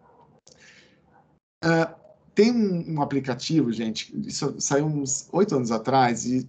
Uh, 1.64 1.94
tem 2.34 2.52
um, 2.52 2.94
um, 2.94 3.02
aplicativo, 3.02 3.72
gente, 3.72 4.14
isso 4.26 4.54
saiu 4.60 4.86
uns 4.86 5.28
oito 5.32 5.56
anos 5.56 5.72
atrás 5.72 6.24
e 6.24 6.48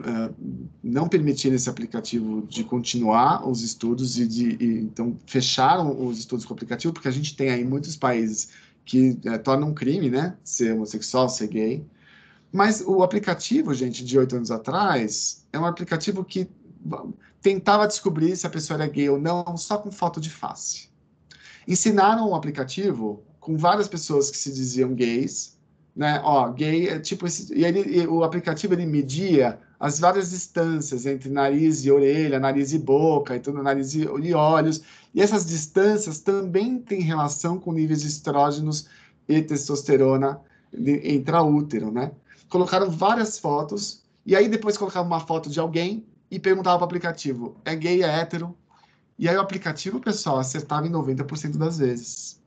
uh, 0.00 0.34
não 0.82 1.08
permitiram 1.08 1.56
esse 1.56 1.68
aplicativo 1.68 2.46
de 2.48 2.64
continuar 2.64 3.46
os 3.48 3.62
estudos 3.62 4.18
e 4.18 4.26
de 4.26 4.56
e, 4.60 4.78
então 4.80 5.16
fecharam 5.26 6.06
os 6.06 6.18
estudos 6.18 6.44
com 6.44 6.52
o 6.52 6.56
aplicativo 6.56 6.92
porque 6.92 7.08
a 7.08 7.12
gente 7.12 7.36
tem 7.36 7.50
aí 7.50 7.64
muitos 7.64 7.96
países 7.96 8.48
que 8.84 9.18
uh, 9.26 9.38
tornam 9.42 9.68
um 9.68 9.74
crime, 9.74 10.08
né, 10.10 10.36
ser 10.42 10.74
homossexual, 10.74 11.28
ser 11.28 11.48
gay. 11.48 11.86
Mas 12.50 12.80
o 12.80 13.02
aplicativo, 13.02 13.74
gente, 13.74 14.02
de 14.02 14.18
oito 14.18 14.34
anos 14.34 14.50
atrás, 14.50 15.44
é 15.52 15.58
um 15.58 15.66
aplicativo 15.66 16.24
que 16.24 16.48
tentava 17.42 17.86
descobrir 17.86 18.34
se 18.36 18.46
a 18.46 18.50
pessoa 18.50 18.82
era 18.82 18.90
gay 18.90 19.10
ou 19.10 19.18
não 19.20 19.56
só 19.56 19.76
com 19.76 19.92
foto 19.92 20.18
de 20.18 20.30
face. 20.30 20.88
Ensinaram 21.66 22.30
o 22.30 22.34
aplicativo 22.34 23.22
com 23.38 23.58
várias 23.58 23.86
pessoas 23.86 24.30
que 24.30 24.38
se 24.38 24.50
diziam 24.50 24.94
gays, 24.94 25.58
né? 25.94 26.22
Ó, 26.24 26.50
gay 26.50 26.88
é 26.88 26.98
tipo 26.98 27.26
esse, 27.26 27.52
e, 27.52 27.64
ele, 27.64 27.80
e 27.80 28.06
o 28.06 28.24
aplicativo 28.24 28.72
ele 28.72 28.86
media 28.86 29.60
as 29.78 30.00
várias 30.00 30.30
distâncias 30.30 31.06
entre 31.06 31.30
nariz 31.30 31.84
e 31.84 31.90
orelha, 31.90 32.40
nariz 32.40 32.72
e 32.72 32.78
boca, 32.78 33.36
e 33.36 33.40
tudo, 33.40 33.62
nariz 33.62 33.94
e, 33.94 34.00
e 34.02 34.34
olhos. 34.34 34.82
E 35.14 35.22
essas 35.22 35.46
distâncias 35.46 36.18
também 36.20 36.78
têm 36.78 37.00
relação 37.00 37.58
com 37.58 37.72
níveis 37.72 38.02
de 38.02 38.08
estrógenos 38.08 38.88
e 39.28 39.40
testosterona 39.40 40.40
intraútero, 40.72 41.90
né? 41.90 42.12
Colocaram 42.48 42.90
várias 42.90 43.38
fotos 43.38 44.02
e 44.26 44.34
aí 44.34 44.48
depois 44.48 44.76
colocavam 44.76 45.06
uma 45.06 45.20
foto 45.20 45.48
de 45.48 45.60
alguém 45.60 46.06
e 46.30 46.38
perguntava 46.38 46.76
para 46.76 46.84
o 46.84 46.86
aplicativo, 46.86 47.56
é 47.64 47.74
gay, 47.74 48.02
é 48.02 48.20
hétero? 48.20 48.54
E 49.18 49.28
aí 49.28 49.36
o 49.36 49.40
aplicativo, 49.40 50.00
pessoal, 50.00 50.38
acertava 50.38 50.86
em 50.86 50.90
90% 50.90 51.56
das 51.56 51.78
vezes. 51.78 52.40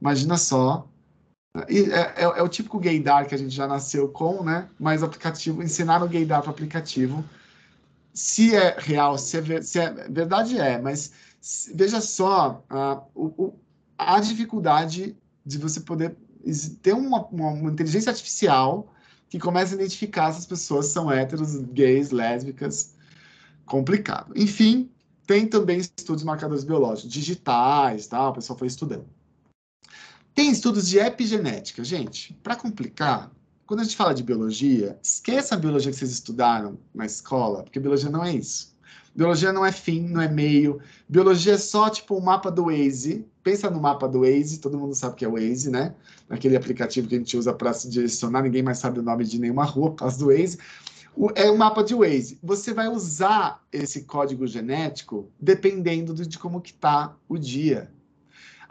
Imagina 0.00 0.36
só. 0.36 0.88
É, 1.54 2.22
é, 2.22 2.22
é, 2.22 2.42
o 2.42 2.48
típico 2.48 2.78
gaydar 2.78 3.26
que 3.26 3.34
a 3.34 3.38
gente 3.38 3.54
já 3.54 3.66
nasceu 3.66 4.08
com, 4.08 4.42
né? 4.42 4.68
Mas 4.80 5.02
aplicativo, 5.02 5.62
ensinaram 5.62 6.06
o 6.06 6.08
gaydar 6.08 6.40
para 6.40 6.50
aplicativo. 6.50 7.22
Se 8.14 8.54
é 8.54 8.76
real, 8.78 9.18
se 9.18 9.36
é, 9.36 9.62
se 9.62 9.78
é 9.78 9.90
verdade, 10.08 10.58
é, 10.58 10.80
mas 10.80 11.12
veja 11.74 12.00
só 12.00 12.64
a, 12.70 13.02
o, 13.14 13.54
a 13.98 14.18
dificuldade 14.20 15.16
de 15.44 15.58
você 15.58 15.80
poder 15.80 16.16
ter 16.82 16.94
uma, 16.94 17.26
uma, 17.26 17.48
uma 17.50 17.70
inteligência 17.70 18.10
artificial 18.10 18.92
que 19.28 19.38
começa 19.38 19.74
a 19.74 19.76
identificar 19.76 20.32
se 20.32 20.38
as 20.38 20.46
pessoas 20.46 20.86
são 20.86 21.10
héteros, 21.10 21.56
gays, 21.56 22.10
lésbicas. 22.10 22.94
Complicado. 23.66 24.32
Enfim, 24.36 24.90
tem 25.26 25.46
também 25.46 25.78
estudos 25.78 26.24
marcadores 26.24 26.64
biológicos, 26.64 27.10
digitais, 27.10 28.06
tá? 28.06 28.28
o 28.28 28.32
pessoal 28.32 28.58
foi 28.58 28.68
estudando. 28.68 29.06
Tem 30.34 30.50
estudos 30.50 30.88
de 30.88 30.98
epigenética. 30.98 31.84
Gente, 31.84 32.34
para 32.42 32.56
complicar, 32.56 33.30
quando 33.66 33.80
a 33.80 33.84
gente 33.84 33.96
fala 33.96 34.14
de 34.14 34.22
biologia, 34.22 34.98
esqueça 35.02 35.54
a 35.54 35.58
biologia 35.58 35.90
que 35.90 35.98
vocês 35.98 36.10
estudaram 36.10 36.78
na 36.94 37.06
escola, 37.06 37.62
porque 37.62 37.80
biologia 37.80 38.10
não 38.10 38.24
é 38.24 38.34
isso. 38.34 38.72
Biologia 39.14 39.52
não 39.52 39.64
é 39.64 39.72
fim, 39.72 40.00
não 40.08 40.20
é 40.20 40.28
meio. 40.28 40.80
Biologia 41.08 41.54
é 41.54 41.58
só 41.58 41.90
tipo 41.90 42.14
o 42.14 42.18
um 42.18 42.22
mapa 42.22 42.50
do 42.50 42.64
Waze 42.64 43.26
pensa 43.42 43.68
no 43.68 43.80
mapa 43.80 44.08
do 44.08 44.20
Waze, 44.20 44.60
todo 44.60 44.78
mundo 44.78 44.94
sabe 44.94 45.16
que 45.16 45.24
é 45.24 45.28
o 45.28 45.32
Waze, 45.32 45.70
né? 45.70 45.94
Aquele 46.30 46.56
aplicativo 46.56 47.08
que 47.08 47.14
a 47.14 47.18
gente 47.18 47.36
usa 47.36 47.52
para 47.52 47.72
se 47.72 47.88
direcionar, 47.88 48.42
ninguém 48.42 48.62
mais 48.62 48.78
sabe 48.78 49.00
o 49.00 49.02
nome 49.02 49.24
de 49.24 49.38
nenhuma 49.38 49.64
rua 49.64 49.90
por 49.90 49.96
causa 49.96 50.18
do 50.18 50.26
Waze. 50.26 50.58
O, 51.14 51.28
é 51.34 51.50
o 51.50 51.58
mapa 51.58 51.82
de 51.82 51.94
Waze. 51.94 52.38
Você 52.42 52.72
vai 52.72 52.88
usar 52.88 53.62
esse 53.72 54.04
código 54.04 54.46
genético 54.46 55.28
dependendo 55.38 56.14
de 56.14 56.38
como 56.38 56.60
que 56.60 56.72
tá 56.72 57.14
o 57.28 57.36
dia. 57.36 57.90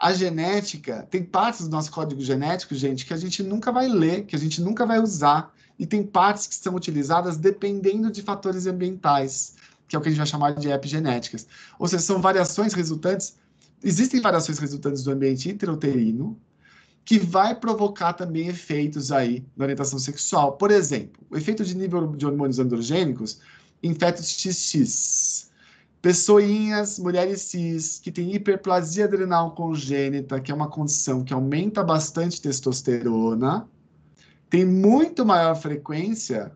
A 0.02 0.12
genética, 0.12 1.06
tem 1.10 1.22
partes 1.22 1.68
do 1.68 1.70
nosso 1.70 1.90
código 1.90 2.20
genético, 2.20 2.74
gente, 2.74 3.06
que 3.06 3.14
a 3.14 3.16
gente 3.16 3.42
nunca 3.42 3.70
vai 3.70 3.86
ler, 3.86 4.24
que 4.24 4.34
a 4.34 4.38
gente 4.38 4.60
nunca 4.60 4.84
vai 4.84 4.98
usar, 4.98 5.54
e 5.78 5.86
tem 5.86 6.02
partes 6.02 6.48
que 6.48 6.54
são 6.56 6.74
utilizadas 6.74 7.36
dependendo 7.36 8.10
de 8.10 8.20
fatores 8.20 8.66
ambientais, 8.66 9.54
que 9.86 9.94
é 9.94 9.98
o 9.98 10.02
que 10.02 10.08
a 10.08 10.10
gente 10.10 10.18
vai 10.18 10.26
chamar 10.26 10.54
de 10.56 10.68
epigenéticas. 10.68 11.46
Ou 11.78 11.86
seja, 11.86 12.02
são 12.02 12.20
variações 12.20 12.74
resultantes 12.74 13.36
existem 13.82 14.20
variações 14.20 14.58
resultantes 14.58 15.02
do 15.02 15.10
ambiente 15.10 15.50
intrauterino 15.50 16.38
que 17.04 17.18
vai 17.18 17.54
provocar 17.54 18.12
também 18.12 18.46
efeitos 18.46 19.10
aí 19.10 19.44
na 19.56 19.64
orientação 19.64 19.98
sexual. 19.98 20.52
Por 20.52 20.70
exemplo, 20.70 21.20
o 21.28 21.36
efeito 21.36 21.64
de 21.64 21.76
nível 21.76 22.14
de 22.14 22.24
hormônios 22.24 22.60
androgênicos 22.60 23.40
em 23.82 23.92
fetos 23.92 24.26
XX. 24.26 25.50
Pessoinhas, 26.02 26.98
mulheres 26.98 27.42
cis, 27.42 28.00
que 28.00 28.10
têm 28.10 28.34
hiperplasia 28.34 29.04
adrenal 29.04 29.54
congênita, 29.54 30.40
que 30.40 30.50
é 30.50 30.54
uma 30.54 30.68
condição 30.68 31.22
que 31.22 31.32
aumenta 31.32 31.84
bastante 31.84 32.42
testosterona, 32.42 33.68
tem 34.50 34.64
muito 34.66 35.24
maior 35.24 35.54
frequência 35.54 36.52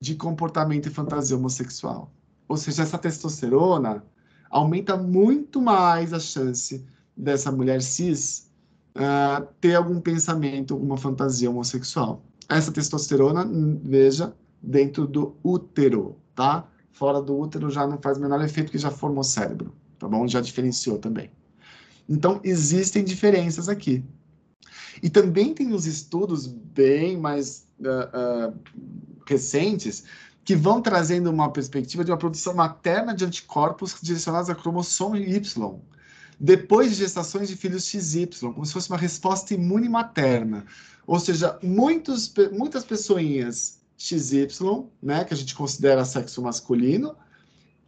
de 0.00 0.14
comportamento 0.14 0.86
e 0.86 0.90
fantasia 0.90 1.36
homossexual. 1.36 2.10
Ou 2.48 2.56
seja, 2.56 2.82
essa 2.82 2.96
testosterona 2.96 4.02
aumenta 4.48 4.96
muito 4.96 5.60
mais 5.60 6.14
a 6.14 6.18
chance 6.18 6.82
dessa 7.14 7.52
mulher 7.52 7.82
cis 7.82 8.50
uh, 8.96 9.46
ter 9.60 9.74
algum 9.74 10.00
pensamento, 10.00 10.72
alguma 10.72 10.96
fantasia 10.96 11.50
homossexual. 11.50 12.24
Essa 12.48 12.72
testosterona, 12.72 13.46
veja, 13.84 14.34
dentro 14.62 15.06
do 15.06 15.36
útero, 15.44 16.16
tá? 16.34 16.66
Fora 16.92 17.20
do 17.20 17.38
útero 17.38 17.70
já 17.70 17.86
não 17.86 17.98
faz 17.98 18.18
o 18.18 18.20
menor 18.20 18.42
efeito, 18.44 18.72
que 18.72 18.78
já 18.78 18.90
formou 18.90 19.24
cérebro, 19.24 19.74
tá 19.98 20.08
bom? 20.08 20.26
Já 20.26 20.40
diferenciou 20.40 20.98
também. 20.98 21.30
Então, 22.08 22.40
existem 22.42 23.04
diferenças 23.04 23.68
aqui. 23.68 24.04
E 25.02 25.08
também 25.08 25.54
tem 25.54 25.72
os 25.72 25.86
estudos 25.86 26.46
bem 26.46 27.16
mais 27.16 27.66
uh, 27.80 28.50
uh, 28.50 28.58
recentes 29.26 30.04
que 30.44 30.56
vão 30.56 30.82
trazendo 30.82 31.30
uma 31.30 31.50
perspectiva 31.52 32.04
de 32.04 32.10
uma 32.10 32.16
produção 32.16 32.54
materna 32.54 33.14
de 33.14 33.24
anticorpos 33.24 33.96
direcionados 34.02 34.50
a 34.50 34.54
cromossomo 34.54 35.16
Y, 35.16 35.80
depois 36.38 36.90
de 36.90 36.96
gestações 36.96 37.48
de 37.48 37.56
filhos 37.56 37.84
XY, 37.84 38.26
como 38.40 38.64
se 38.66 38.72
fosse 38.72 38.90
uma 38.90 38.98
resposta 38.98 39.54
imune 39.54 39.88
materna. 39.88 40.64
Ou 41.06 41.20
seja, 41.20 41.58
muitos, 41.62 42.32
muitas 42.52 42.84
pessoinhas 42.84 43.79
XY, 44.00 44.86
né, 45.02 45.24
que 45.24 45.34
a 45.34 45.36
gente 45.36 45.54
considera 45.54 46.06
sexo 46.06 46.40
masculino, 46.40 47.14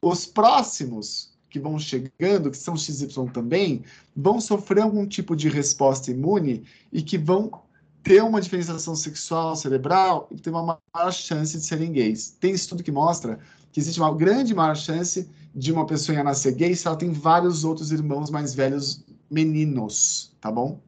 os 0.02 0.26
próximos 0.26 1.32
que 1.48 1.58
vão 1.58 1.78
chegando, 1.78 2.50
que 2.50 2.56
são 2.56 2.76
XY 2.76 3.30
também, 3.32 3.82
vão 4.14 4.38
sofrer 4.38 4.82
algum 4.82 5.06
tipo 5.06 5.34
de 5.34 5.48
resposta 5.48 6.10
imune 6.10 6.64
e 6.92 7.02
que 7.02 7.16
vão 7.16 7.62
ter 8.02 8.22
uma 8.22 8.40
diferenciação 8.42 8.94
sexual 8.94 9.56
cerebral 9.56 10.28
e 10.30 10.36
ter 10.36 10.50
uma 10.50 10.78
maior 10.94 11.12
chance 11.12 11.56
de 11.56 11.64
serem 11.64 11.92
gays. 11.92 12.36
Tem 12.38 12.52
estudo 12.52 12.82
que 12.82 12.92
mostra 12.92 13.38
que 13.70 13.80
existe 13.80 13.98
uma 13.98 14.14
grande 14.14 14.54
maior 14.54 14.76
chance 14.76 15.30
de 15.54 15.72
uma 15.72 15.86
pessoa 15.86 16.22
nascer 16.22 16.54
gay 16.54 16.74
se 16.74 16.86
ela 16.86 16.96
tem 16.96 17.10
vários 17.10 17.64
outros 17.64 17.90
irmãos 17.90 18.28
mais 18.28 18.54
velhos 18.54 19.02
meninos, 19.30 20.34
tá 20.40 20.50
bom? 20.50 20.78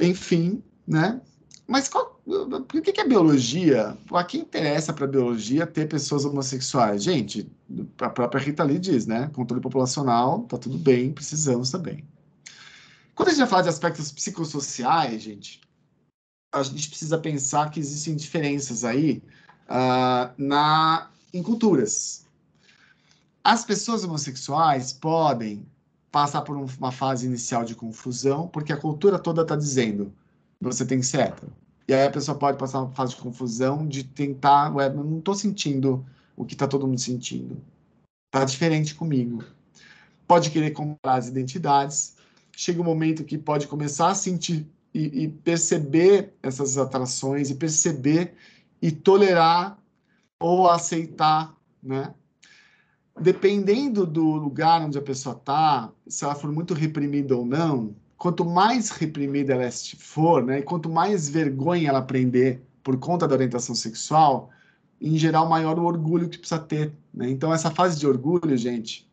Enfim, 0.00 0.62
né? 0.86 1.20
Mas 1.66 1.88
qual, 1.88 2.20
por 2.68 2.82
que, 2.82 2.92
que 2.92 3.00
a 3.00 3.08
biologia? 3.08 3.96
A 4.12 4.24
quem 4.24 4.42
interessa 4.42 4.92
para 4.92 5.06
biologia 5.06 5.66
ter 5.66 5.88
pessoas 5.88 6.24
homossexuais? 6.24 7.02
Gente, 7.02 7.50
a 7.98 8.10
própria 8.10 8.40
Rita 8.40 8.62
Lee 8.62 8.78
diz, 8.78 9.06
né? 9.06 9.30
Controle 9.32 9.62
populacional, 9.62 10.42
tá 10.42 10.58
tudo 10.58 10.76
bem, 10.76 11.12
precisamos 11.12 11.70
também. 11.70 12.04
Quando 13.14 13.28
a 13.28 13.30
gente 13.32 13.40
vai 13.40 13.48
falar 13.48 13.62
de 13.62 13.68
aspectos 13.70 14.12
psicossociais, 14.12 15.22
gente, 15.22 15.60
a 16.52 16.62
gente 16.62 16.88
precisa 16.88 17.16
pensar 17.16 17.70
que 17.70 17.80
existem 17.80 18.14
diferenças 18.14 18.84
aí 18.84 19.22
uh, 19.68 20.30
na, 20.36 21.08
em 21.32 21.42
culturas. 21.42 22.26
As 23.42 23.64
pessoas 23.64 24.04
homossexuais 24.04 24.92
podem 24.92 25.66
passar 26.10 26.42
por 26.42 26.56
uma 26.56 26.92
fase 26.92 27.26
inicial 27.26 27.64
de 27.64 27.74
confusão, 27.74 28.48
porque 28.48 28.72
a 28.72 28.76
cultura 28.76 29.18
toda 29.18 29.42
está 29.42 29.56
dizendo 29.56 30.12
você 30.60 30.84
tem 30.84 31.00
que 31.00 31.06
ser 31.06 31.20
hétero. 31.20 31.52
E 31.86 31.92
aí 31.92 32.06
a 32.06 32.10
pessoa 32.10 32.38
pode 32.38 32.58
passar 32.58 32.80
uma 32.80 32.90
fase 32.92 33.14
de 33.14 33.20
confusão, 33.20 33.86
de 33.86 34.04
tentar, 34.04 34.74
ué, 34.74 34.86
eu 34.88 35.04
não 35.04 35.18
estou 35.18 35.34
sentindo 35.34 36.04
o 36.36 36.44
que 36.44 36.54
está 36.54 36.66
todo 36.66 36.86
mundo 36.86 37.00
sentindo. 37.00 37.60
Está 38.26 38.44
diferente 38.44 38.94
comigo. 38.94 39.44
Pode 40.26 40.50
querer 40.50 40.70
comprar 40.70 41.16
as 41.16 41.28
identidades, 41.28 42.16
chega 42.56 42.80
um 42.80 42.84
momento 42.84 43.24
que 43.24 43.36
pode 43.36 43.66
começar 43.66 44.08
a 44.08 44.14
sentir 44.14 44.66
e, 44.94 45.24
e 45.24 45.28
perceber 45.28 46.32
essas 46.42 46.78
atrações 46.78 47.50
e 47.50 47.54
perceber 47.54 48.34
e 48.80 48.90
tolerar 48.90 49.78
ou 50.40 50.68
aceitar, 50.68 51.54
né? 51.82 52.14
Dependendo 53.20 54.06
do 54.06 54.24
lugar 54.24 54.82
onde 54.82 54.98
a 54.98 55.02
pessoa 55.02 55.36
está, 55.36 55.92
se 56.06 56.24
ela 56.24 56.34
for 56.34 56.50
muito 56.50 56.74
reprimida 56.74 57.36
ou 57.36 57.44
não, 57.44 57.94
quanto 58.24 58.42
mais 58.42 58.88
reprimida 58.88 59.52
ela 59.52 59.70
for, 59.98 60.42
né, 60.42 60.60
e 60.60 60.62
quanto 60.62 60.88
mais 60.88 61.28
vergonha 61.28 61.90
ela 61.90 61.98
aprender 61.98 62.62
por 62.82 62.96
conta 62.98 63.28
da 63.28 63.34
orientação 63.34 63.74
sexual, 63.74 64.48
em 64.98 65.18
geral, 65.18 65.46
maior 65.46 65.78
o 65.78 65.84
orgulho 65.84 66.26
que 66.26 66.38
precisa 66.38 66.58
ter. 66.58 66.90
Né? 67.12 67.28
Então, 67.28 67.52
essa 67.52 67.70
fase 67.70 68.00
de 68.00 68.06
orgulho, 68.06 68.56
gente, 68.56 69.06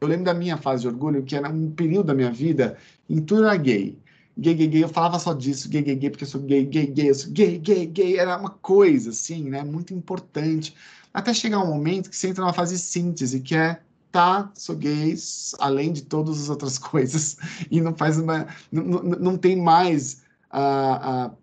Eu 0.00 0.08
lembro 0.08 0.24
da 0.24 0.32
minha 0.32 0.56
fase 0.56 0.80
de 0.80 0.88
orgulho, 0.88 1.22
que 1.22 1.36
era 1.36 1.50
um 1.50 1.70
período 1.70 2.06
da 2.06 2.14
minha 2.14 2.32
vida 2.32 2.78
em 3.10 3.20
tudo 3.20 3.44
era 3.44 3.56
gay. 3.58 3.98
Gay, 4.38 4.54
gay, 4.54 4.66
gay, 4.66 4.84
eu 4.84 4.88
falava 4.88 5.18
só 5.18 5.34
disso, 5.34 5.68
gay, 5.68 5.82
gay, 5.82 5.94
gay, 5.94 6.08
porque 6.08 6.24
eu 6.24 6.28
sou 6.28 6.40
gay, 6.40 6.64
gay, 6.64 6.86
gay, 6.86 7.10
eu 7.10 7.14
sou 7.14 7.30
gay, 7.32 7.58
gay, 7.58 7.84
gay, 7.84 8.16
era 8.16 8.38
uma 8.38 8.50
coisa, 8.50 9.10
assim, 9.10 9.50
né, 9.50 9.62
muito 9.62 9.92
importante. 9.92 10.74
Até 11.12 11.34
chegar 11.34 11.62
um 11.62 11.66
momento 11.66 12.08
que 12.08 12.16
você 12.16 12.28
entra 12.28 12.42
numa 12.42 12.54
fase 12.54 12.74
de 12.74 12.80
síntese, 12.80 13.40
que 13.40 13.54
é 13.54 13.80
tá, 14.16 14.50
sou 14.54 14.74
gay, 14.74 15.14
além 15.58 15.92
de 15.92 16.02
todas 16.02 16.40
as 16.40 16.48
outras 16.48 16.78
coisas, 16.80 17.36
e 17.70 17.82
não 17.82 17.94
faz 17.94 18.18
uma. 18.18 18.46
Não, 18.72 19.02
não, 19.02 19.36
tem 19.36 19.60
mais 19.60 20.22
uh, 20.50 21.34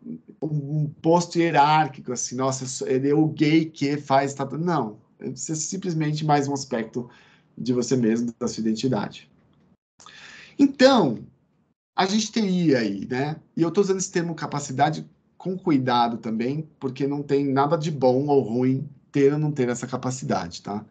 uh, 0.41 0.47
um 0.47 0.89
posto 0.99 1.37
hierárquico, 1.37 2.11
assim, 2.11 2.35
nossa, 2.35 2.89
ele 2.91 3.09
é 3.11 3.13
o 3.13 3.27
gay 3.27 3.65
que 3.65 3.97
faz. 3.97 4.33
Tá, 4.33 4.45
não, 4.57 4.97
é 5.19 5.35
simplesmente 5.35 6.25
mais 6.25 6.47
um 6.47 6.53
aspecto 6.53 7.07
de 7.55 7.73
você 7.73 7.95
mesmo, 7.95 8.33
da 8.39 8.47
sua 8.47 8.61
identidade. 8.61 9.29
Então, 10.57 11.19
a 11.95 12.07
gente 12.07 12.31
teria 12.31 12.79
aí, 12.79 13.05
né? 13.05 13.35
E 13.55 13.61
eu 13.61 13.69
estou 13.69 13.83
usando 13.83 13.99
esse 13.99 14.11
termo 14.11 14.33
capacidade 14.33 15.07
com 15.37 15.55
cuidado 15.55 16.17
também, 16.17 16.67
porque 16.79 17.05
não 17.05 17.21
tem 17.21 17.45
nada 17.45 17.77
de 17.77 17.91
bom 17.91 18.25
ou 18.25 18.41
ruim 18.41 18.89
ter 19.11 19.31
ou 19.31 19.37
não 19.37 19.51
ter 19.51 19.69
essa 19.69 19.85
capacidade, 19.85 20.63
tá? 20.63 20.83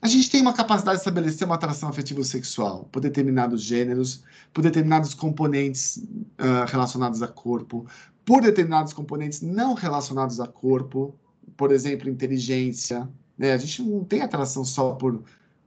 A 0.00 0.08
gente 0.08 0.30
tem 0.30 0.42
uma 0.42 0.52
capacidade 0.52 0.98
de 0.98 1.00
estabelecer 1.00 1.46
uma 1.46 1.54
atração 1.54 1.88
afetiva 1.88 2.22
sexual 2.22 2.88
por 2.92 3.00
determinados 3.00 3.62
gêneros, 3.62 4.22
por 4.52 4.62
determinados 4.62 5.14
componentes 5.14 5.96
uh, 5.96 6.66
relacionados 6.66 7.22
a 7.22 7.28
corpo, 7.28 7.86
por 8.24 8.42
determinados 8.42 8.92
componentes 8.92 9.40
não 9.40 9.74
relacionados 9.74 10.38
a 10.38 10.46
corpo, 10.46 11.14
por 11.56 11.72
exemplo, 11.72 12.10
inteligência. 12.10 13.08
Né? 13.38 13.52
A 13.52 13.58
gente 13.58 13.82
não 13.82 14.04
tem 14.04 14.20
atração 14.20 14.64
só 14.64 14.92
por 14.92 15.22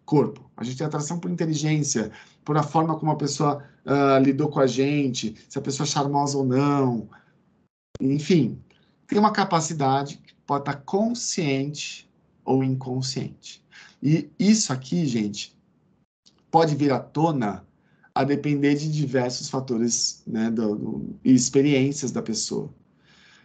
corpo, 0.06 0.50
a 0.56 0.64
gente 0.64 0.78
tem 0.78 0.88
atração 0.88 1.20
por 1.20 1.30
inteligência, 1.30 2.12
por 2.44 2.58
a 2.58 2.64
forma 2.64 2.98
como 2.98 3.12
a 3.12 3.16
pessoa 3.16 3.64
uh, 3.86 4.24
lidou 4.24 4.50
com 4.50 4.60
a 4.60 4.68
gente, 4.68 5.36
se 5.48 5.58
a 5.58 5.62
pessoa 5.62 5.86
é 5.86 5.90
charmosa 5.90 6.38
ou 6.38 6.46
não. 6.46 7.10
Enfim, 8.02 8.60
tem 9.08 9.20
uma 9.20 9.32
capacidade 9.32 10.18
que 10.18 10.34
pode 10.46 10.62
estar 10.62 10.82
consciente 10.84 12.10
ou 12.44 12.64
inconsciente. 12.64 13.64
E 14.02 14.30
isso 14.40 14.72
aqui, 14.72 15.06
gente, 15.06 15.58
pode 16.50 16.76
vir 16.76 16.92
à 16.92 17.00
tona 17.00 17.66
a 18.14 18.24
depender 18.24 18.76
de 18.76 18.92
diversos 18.92 19.50
fatores 19.50 20.24
né, 20.26 20.50
do, 20.50 20.76
do, 20.76 21.20
e 21.24 21.34
experiências 21.34 22.12
da 22.12 22.22
pessoa. 22.22 22.74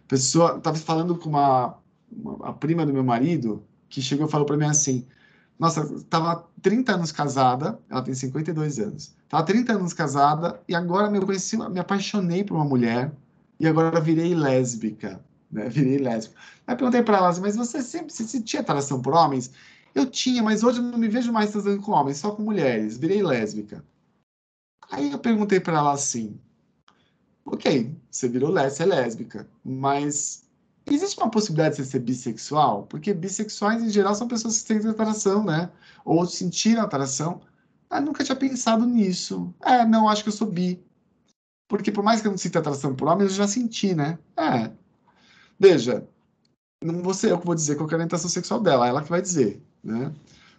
Pessoa 0.07 0.57
estava 0.57 0.77
falando 0.77 1.17
com 1.17 1.29
uma, 1.29 1.77
uma, 2.11 2.49
a 2.49 2.53
prima 2.53 2.85
do 2.85 2.93
meu 2.93 3.03
marido 3.03 3.63
que 3.89 4.01
chegou 4.01 4.27
e 4.27 4.31
falou 4.31 4.45
para 4.45 4.57
mim 4.57 4.65
assim: 4.65 5.05
Nossa, 5.57 5.81
estava 5.95 6.47
30 6.61 6.93
anos 6.93 7.11
casada, 7.11 7.79
ela 7.89 8.01
tem 8.01 8.13
52 8.13 8.79
anos, 8.79 9.15
estava 9.23 9.43
30 9.43 9.73
anos 9.73 9.93
casada 9.93 10.59
e 10.67 10.75
agora 10.75 11.09
me 11.09 11.19
conheci, 11.21 11.57
me 11.57 11.79
apaixonei 11.79 12.43
por 12.43 12.55
uma 12.55 12.65
mulher 12.65 13.11
e 13.59 13.67
agora 13.67 13.99
virei 13.99 14.35
lésbica. 14.35 15.23
Né? 15.51 15.69
Virei 15.69 15.99
lésbica. 15.99 16.39
Aí 16.67 16.75
perguntei 16.75 17.01
para 17.01 17.17
ela 17.17 17.29
assim: 17.29 17.41
Mas 17.41 17.55
você 17.55 17.81
sempre 17.81 18.11
você 18.11 18.41
tinha 18.41 18.61
atração 18.61 19.01
por 19.01 19.13
homens? 19.13 19.51
Eu 19.95 20.05
tinha, 20.05 20.43
mas 20.43 20.61
hoje 20.61 20.79
eu 20.79 20.83
não 20.83 20.97
me 20.97 21.07
vejo 21.07 21.31
mais 21.31 21.51
transando 21.51 21.81
com 21.81 21.93
homens, 21.93 22.17
só 22.17 22.31
com 22.31 22.43
mulheres. 22.43 22.97
Virei 22.97 23.23
lésbica. 23.23 23.83
Aí 24.91 25.11
eu 25.11 25.17
perguntei 25.17 25.59
para 25.59 25.77
ela 25.77 25.93
assim: 25.93 26.37
Ok, 27.45 27.95
você 28.11 28.27
virou 28.27 28.51
lésbica, 28.51 28.83
é 28.83 28.85
lésbica, 28.87 29.49
mas 29.63 30.43
existe 30.85 31.17
uma 31.17 31.31
possibilidade 31.31 31.77
de 31.77 31.83
você 31.83 31.91
ser 31.91 31.99
bissexual? 31.99 32.87
Porque 32.87 33.13
bissexuais, 33.13 33.81
em 33.81 33.89
geral, 33.89 34.13
são 34.15 34.27
pessoas 34.27 34.61
que 34.61 34.67
têm 34.67 34.89
atração, 34.89 35.45
né? 35.45 35.71
Ou 36.03 36.25
sentiram 36.25 36.81
atração. 36.83 37.41
Ah, 37.89 38.01
nunca 38.01 38.23
tinha 38.23 38.35
pensado 38.35 38.85
nisso. 38.85 39.53
É, 39.61 39.85
não, 39.85 40.09
acho 40.09 40.23
que 40.23 40.29
eu 40.29 40.33
sou 40.33 40.51
bi. 40.51 40.83
Porque 41.69 41.91
por 41.91 42.03
mais 42.03 42.19
que 42.21 42.27
eu 42.27 42.31
não 42.31 42.37
sinta 42.37 42.59
atração 42.59 42.95
por 42.95 43.07
homens, 43.07 43.31
eu 43.31 43.37
já 43.37 43.47
senti, 43.47 43.95
né? 43.95 44.19
É. 44.35 44.71
Veja, 45.59 46.07
não 46.85 47.01
vou 47.01 47.13
ser 47.13 47.31
eu 47.31 47.39
que 47.39 47.45
vou 47.45 47.55
dizer 47.55 47.75
qual 47.75 47.89
é 47.89 47.93
a 47.93 47.95
orientação 47.95 48.29
sexual 48.29 48.59
dela, 48.59 48.87
ela 48.87 49.01
que 49.01 49.09
vai 49.09 49.21
dizer. 49.21 49.61
Né? 49.83 50.11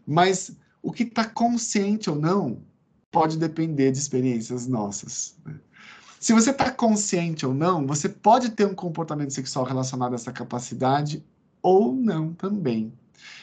Mas 0.06 0.52
o 0.82 0.92
que 0.92 1.02
está 1.02 1.24
consciente 1.24 2.08
ou 2.10 2.16
não 2.16 2.62
pode 3.10 3.38
depender 3.38 3.92
de 3.92 3.98
experiências 3.98 4.66
nossas. 4.66 5.36
Né? 5.44 5.54
Se 6.20 6.32
você 6.32 6.50
está 6.50 6.70
consciente 6.70 7.46
ou 7.46 7.54
não, 7.54 7.86
você 7.86 8.08
pode 8.08 8.50
ter 8.50 8.66
um 8.66 8.74
comportamento 8.74 9.32
sexual 9.32 9.64
relacionado 9.64 10.12
a 10.12 10.16
essa 10.16 10.32
capacidade 10.32 11.24
ou 11.62 11.94
não 11.94 12.32
também. 12.32 12.92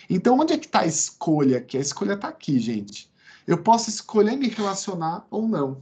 Então, 0.09 0.39
onde 0.39 0.53
é 0.53 0.57
que 0.57 0.65
está 0.65 0.81
a 0.81 0.87
escolha 0.87 1.57
aqui? 1.57 1.77
A 1.77 1.81
escolha 1.81 2.13
está 2.13 2.27
aqui, 2.27 2.59
gente. 2.59 3.11
Eu 3.45 3.57
posso 3.57 3.89
escolher 3.89 4.35
me 4.35 4.47
relacionar 4.47 5.25
ou 5.29 5.47
não. 5.47 5.81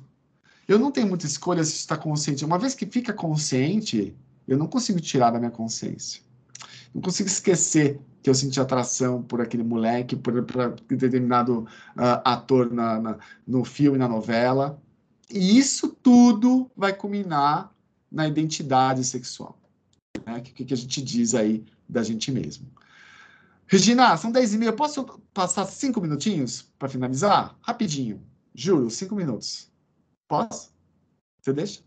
Eu 0.68 0.80
não 0.80 0.92
tenho 0.92 1.08
muita 1.08 1.26
escolha 1.26 1.64
se 1.64 1.74
está 1.74 1.98
consciente. 1.98 2.46
Uma 2.46 2.58
vez 2.58 2.74
que 2.74 2.86
fica 2.86 3.14
consciente, 3.14 4.16
eu 4.48 4.58
não 4.58 4.68
consigo 4.68 5.00
tirar 5.00 5.32
da 5.32 5.40
minha 5.40 5.52
consciência. 5.52 6.22
Não 6.94 7.02
consigo 7.02 7.28
esquecer 7.28 8.00
que 8.22 8.30
eu 8.30 8.36
senti 8.36 8.60
atração 8.60 9.22
por 9.24 9.42
aquele 9.42 9.64
moleque, 9.64 10.16
por, 10.16 10.44
por 10.44 10.76
determinado 10.90 11.62
uh, 11.62 12.22
ator 12.24 12.72
na, 12.72 13.00
na, 13.00 13.20
no 13.48 13.64
filme, 13.64 13.98
na 13.98 14.08
novela. 14.08 14.82
E 15.30 15.58
isso 15.58 15.88
tudo 15.88 16.70
vai 16.76 16.94
culminar 16.94 17.74
na 18.12 18.28
identidade 18.28 19.04
sexual. 19.04 19.58
Né? 20.26 20.38
O 20.38 20.42
que, 20.42 20.66
que 20.66 20.74
a 20.74 20.78
gente 20.78 21.02
diz 21.02 21.34
aí 21.34 21.64
da 21.88 22.04
gente 22.04 22.32
mesmo. 22.32 22.68
Regina, 23.68 24.16
são 24.18 24.32
10 24.32 24.54
e 24.54 24.58
meia. 24.58 24.74
Posso 24.74 25.06
passar 25.34 25.66
cinco 25.66 26.02
minutinhos 26.02 26.70
para 26.78 26.90
finalizar? 26.90 27.58
Rapidinho. 27.62 28.22
Juro, 28.54 28.90
cinco 28.90 29.16
minutos. 29.16 29.72
Posso? 30.28 30.74
Você 31.42 31.54
deixa? 31.54 31.82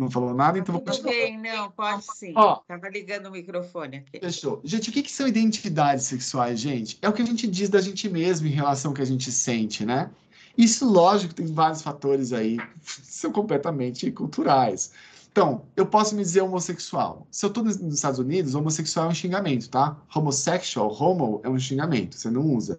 Não 0.00 0.10
falou 0.10 0.34
nada, 0.34 0.58
então 0.58 0.72
vou 0.72 0.82
continuar. 0.82 1.12
Ok, 1.12 1.36
não, 1.36 1.70
pode 1.70 2.04
sim. 2.14 2.32
Ó, 2.36 2.56
Tava 2.66 2.88
ligando 2.88 3.26
o 3.26 3.30
microfone 3.30 3.98
aqui. 3.98 4.20
Fechou. 4.20 4.60
Gente, 4.64 4.90
o 4.90 4.92
que, 4.92 5.02
que 5.02 5.12
são 5.12 5.28
identidades 5.28 6.06
sexuais, 6.06 6.58
gente? 6.58 6.98
É 7.02 7.08
o 7.08 7.12
que 7.12 7.22
a 7.22 7.26
gente 7.26 7.46
diz 7.46 7.68
da 7.68 7.80
gente 7.80 8.08
mesmo 8.08 8.46
em 8.46 8.50
relação 8.50 8.90
ao 8.90 8.94
que 8.94 9.02
a 9.02 9.06
gente 9.06 9.30
sente, 9.30 9.84
né? 9.84 10.10
Isso, 10.56 10.90
lógico, 10.90 11.34
tem 11.34 11.46
vários 11.46 11.80
fatores 11.80 12.32
aí, 12.32 12.58
são 12.82 13.32
completamente 13.32 14.10
culturais. 14.10 14.92
Então, 15.32 15.62
eu 15.76 15.86
posso 15.86 16.14
me 16.16 16.22
dizer 16.22 16.40
homossexual. 16.40 17.26
Se 17.30 17.46
eu 17.46 17.48
estou 17.48 17.62
nos 17.62 17.76
Estados 17.76 18.18
Unidos, 18.18 18.54
homossexual 18.54 19.06
é 19.06 19.08
um 19.10 19.14
xingamento, 19.14 19.70
tá? 19.70 19.96
Homosexual, 20.14 20.92
homo, 21.00 21.40
é 21.44 21.48
um 21.48 21.58
xingamento, 21.58 22.16
você 22.16 22.30
não 22.30 22.42
usa. 22.42 22.78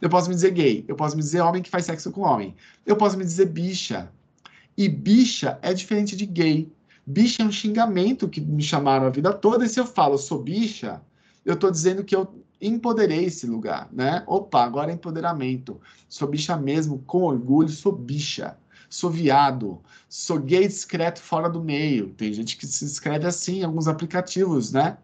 Eu 0.00 0.10
posso 0.10 0.28
me 0.28 0.34
dizer 0.34 0.50
gay, 0.50 0.84
eu 0.88 0.96
posso 0.96 1.16
me 1.16 1.22
dizer 1.22 1.40
homem 1.40 1.62
que 1.62 1.70
faz 1.70 1.86
sexo 1.86 2.10
com 2.10 2.22
homem. 2.22 2.54
Eu 2.84 2.96
posso 2.96 3.16
me 3.16 3.24
dizer 3.24 3.46
bicha, 3.46 4.10
e 4.76 4.88
bicha 4.88 5.58
é 5.62 5.72
diferente 5.72 6.14
de 6.14 6.26
gay. 6.26 6.70
Bicha 7.06 7.42
é 7.42 7.46
um 7.46 7.52
xingamento 7.52 8.28
que 8.28 8.40
me 8.40 8.62
chamaram 8.62 9.06
a 9.06 9.10
vida 9.10 9.32
toda, 9.32 9.64
e 9.64 9.68
se 9.68 9.80
eu 9.80 9.86
falo 9.86 10.18
sou 10.18 10.42
bicha, 10.42 11.00
eu 11.44 11.54
estou 11.54 11.70
dizendo 11.70 12.04
que 12.04 12.14
eu 12.14 12.44
empoderei 12.60 13.24
esse 13.24 13.46
lugar, 13.46 13.88
né? 13.92 14.24
Opa, 14.26 14.64
agora 14.64 14.90
é 14.90 14.94
empoderamento. 14.94 15.80
Sou 16.08 16.28
bicha 16.28 16.56
mesmo, 16.56 16.98
com 17.06 17.22
orgulho, 17.22 17.68
sou 17.68 17.92
bicha. 17.92 18.56
Sou 18.88 19.10
viado, 19.10 19.80
sou 20.08 20.38
gay 20.38 20.66
discreto 20.66 21.20
fora 21.20 21.48
do 21.48 21.62
meio. 21.62 22.10
Tem 22.14 22.32
gente 22.32 22.56
que 22.56 22.66
se 22.66 22.84
escreve 22.84 23.26
assim 23.26 23.60
em 23.60 23.64
alguns 23.64 23.88
aplicativos, 23.88 24.72
né? 24.72 24.96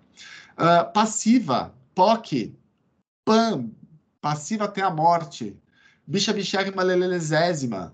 Uh, 0.52 0.92
passiva, 0.92 1.74
POC, 1.94 2.54
PAM, 3.24 3.70
passiva 4.20 4.64
até 4.64 4.82
a 4.82 4.90
morte. 4.90 5.56
Bicha 6.06 6.32
bichérrima 6.32 6.82
lelelezésima 6.82 7.92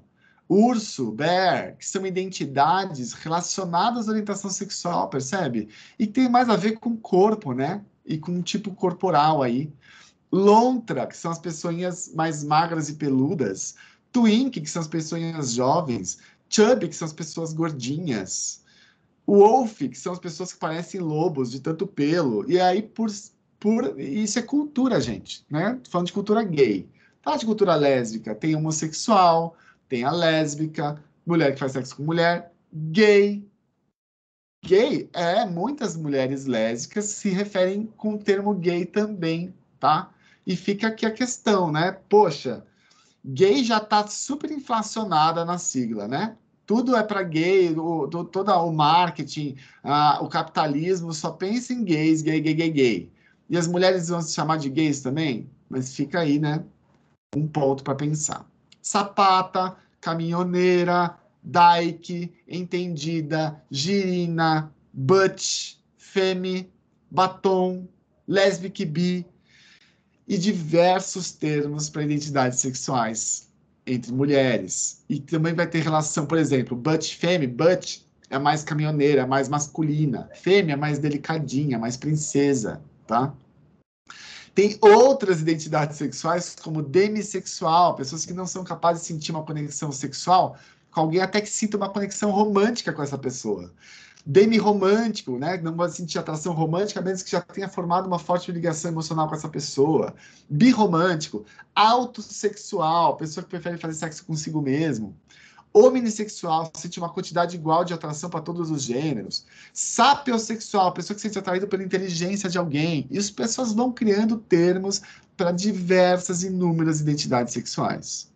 urso, 0.48 1.12
bear, 1.12 1.76
que 1.76 1.86
são 1.86 2.06
identidades 2.06 3.12
relacionadas 3.12 4.08
à 4.08 4.12
orientação 4.12 4.50
sexual, 4.50 5.08
percebe? 5.08 5.68
E 5.98 6.06
tem 6.06 6.28
mais 6.28 6.48
a 6.48 6.56
ver 6.56 6.78
com 6.78 6.96
corpo, 6.96 7.52
né? 7.52 7.84
E 8.06 8.16
com 8.16 8.32
um 8.32 8.42
tipo 8.42 8.74
corporal 8.74 9.42
aí. 9.42 9.70
Lontra, 10.32 11.06
que 11.06 11.16
são 11.16 11.30
as 11.30 11.38
pessoas 11.38 12.12
mais 12.14 12.42
magras 12.42 12.88
e 12.88 12.94
peludas. 12.94 13.74
Twink, 14.10 14.60
que 14.60 14.70
são 14.70 14.80
as 14.80 14.88
pessoas 14.88 15.52
jovens. 15.52 16.18
Chubby, 16.48 16.88
que 16.88 16.96
são 16.96 17.06
as 17.06 17.12
pessoas 17.12 17.52
gordinhas. 17.52 18.62
Wolf, 19.26 19.78
que 19.78 19.98
são 19.98 20.14
as 20.14 20.18
pessoas 20.18 20.54
que 20.54 20.58
parecem 20.58 21.00
lobos 21.00 21.50
de 21.50 21.60
tanto 21.60 21.86
pelo. 21.86 22.50
E 22.50 22.58
aí, 22.58 22.80
por, 22.80 23.10
por 23.60 24.00
isso 24.00 24.38
é 24.38 24.42
cultura, 24.42 24.98
gente, 24.98 25.44
né? 25.50 25.78
Falando 25.90 26.06
de 26.06 26.14
cultura 26.14 26.42
gay. 26.42 26.88
Fala 27.20 27.36
de 27.36 27.44
cultura 27.44 27.74
lésbica, 27.74 28.34
tem 28.34 28.56
homossexual, 28.56 29.54
tem 29.88 30.04
a 30.04 30.10
lésbica, 30.10 31.02
mulher 31.26 31.52
que 31.52 31.60
faz 31.60 31.72
sexo 31.72 31.96
com 31.96 32.02
mulher, 32.02 32.52
gay. 32.72 33.46
Gay 34.64 35.08
é 35.12 35.44
muitas 35.46 35.96
mulheres 35.96 36.46
lésbicas 36.46 37.06
se 37.06 37.30
referem 37.30 37.86
com 37.96 38.14
o 38.14 38.18
termo 38.18 38.54
gay 38.54 38.84
também, 38.84 39.54
tá? 39.78 40.10
E 40.46 40.56
fica 40.56 40.88
aqui 40.88 41.06
a 41.06 41.10
questão, 41.10 41.70
né? 41.70 41.92
Poxa, 42.08 42.64
gay 43.24 43.62
já 43.62 43.80
tá 43.80 44.06
super 44.06 44.50
inflacionada 44.50 45.44
na 45.44 45.58
sigla, 45.58 46.08
né? 46.08 46.36
Tudo 46.66 46.96
é 46.96 47.02
para 47.02 47.22
gay, 47.22 47.74
o, 47.78 48.06
do, 48.06 48.24
todo 48.24 48.50
o 48.50 48.72
marketing, 48.72 49.56
a, 49.82 50.22
o 50.22 50.28
capitalismo 50.28 51.12
só 51.12 51.30
pensa 51.30 51.72
em 51.72 51.82
gays, 51.82 52.20
gay, 52.20 52.40
gay, 52.40 52.54
gay, 52.54 52.70
gay. 52.70 53.12
E 53.48 53.56
as 53.56 53.66
mulheres 53.66 54.08
vão 54.08 54.20
se 54.20 54.34
chamar 54.34 54.58
de 54.58 54.68
gays 54.68 55.00
também? 55.00 55.48
mas 55.68 55.94
fica 55.94 56.20
aí, 56.20 56.38
né? 56.38 56.64
Um 57.36 57.46
ponto 57.46 57.84
para 57.84 57.94
pensar. 57.94 58.48
Sapata, 58.88 59.76
caminhoneira, 60.00 61.14
Dyke, 61.44 62.32
entendida, 62.48 63.62
girina, 63.70 64.72
butch, 64.94 65.74
femi, 65.98 66.72
batom, 67.10 67.86
lesbic 68.26 68.86
bi 68.86 69.26
e 70.26 70.38
diversos 70.38 71.32
termos 71.32 71.90
para 71.90 72.02
identidades 72.02 72.60
sexuais 72.60 73.50
entre 73.86 74.10
mulheres. 74.10 75.04
E 75.06 75.20
também 75.20 75.52
vai 75.52 75.66
ter 75.66 75.82
relação, 75.82 76.24
por 76.24 76.38
exemplo, 76.38 76.74
butch 76.74 77.14
femi, 77.16 77.46
butch 77.46 77.98
é 78.30 78.38
mais 78.38 78.64
caminhoneira, 78.64 79.26
mais 79.26 79.50
masculina, 79.50 80.30
fêmea 80.34 80.72
é 80.72 80.76
mais 80.76 80.98
delicadinha, 80.98 81.78
mais 81.78 81.98
princesa, 81.98 82.80
tá? 83.06 83.34
Tem 84.58 84.76
outras 84.80 85.40
identidades 85.40 85.98
sexuais, 85.98 86.56
como 86.60 86.82
demissexual, 86.82 87.94
pessoas 87.94 88.26
que 88.26 88.32
não 88.32 88.44
são 88.44 88.64
capazes 88.64 89.02
de 89.02 89.06
sentir 89.06 89.30
uma 89.30 89.44
conexão 89.44 89.92
sexual 89.92 90.56
com 90.90 91.02
alguém, 91.02 91.20
até 91.20 91.40
que 91.40 91.48
sinta 91.48 91.76
uma 91.76 91.88
conexão 91.88 92.32
romântica 92.32 92.92
com 92.92 93.00
essa 93.00 93.16
pessoa. 93.16 93.72
Demi-romântico, 94.26 95.38
né? 95.38 95.58
Não 95.58 95.76
pode 95.76 95.94
sentir 95.94 96.18
atração 96.18 96.54
romântica, 96.54 96.98
a 96.98 97.02
menos 97.04 97.22
que 97.22 97.30
já 97.30 97.40
tenha 97.40 97.68
formado 97.68 98.08
uma 98.08 98.18
forte 98.18 98.50
ligação 98.50 98.90
emocional 98.90 99.28
com 99.28 99.36
essa 99.36 99.48
pessoa. 99.48 100.12
Birromântico, 100.50 101.46
autossexual, 101.72 103.16
pessoa 103.16 103.44
que 103.44 103.50
prefere 103.50 103.78
fazer 103.78 103.94
sexo 103.94 104.26
consigo 104.26 104.60
mesmo 104.60 105.16
homossexual, 105.72 106.70
sente 106.74 106.98
uma 106.98 107.08
quantidade 107.08 107.56
igual 107.56 107.84
de 107.84 107.92
atração 107.92 108.30
para 108.30 108.40
todos 108.40 108.70
os 108.70 108.82
gêneros. 108.82 109.44
Sapiosexual, 109.72 110.92
pessoa 110.92 111.14
que 111.14 111.20
se 111.20 111.28
sente 111.28 111.38
atraída 111.38 111.66
pela 111.66 111.82
inteligência 111.82 112.48
de 112.48 112.58
alguém. 112.58 113.06
E 113.10 113.18
as 113.18 113.30
pessoas 113.30 113.72
vão 113.72 113.92
criando 113.92 114.36
termos 114.36 115.02
para 115.36 115.52
diversas 115.52 116.42
inúmeras 116.42 117.00
identidades 117.00 117.54
sexuais. 117.54 118.28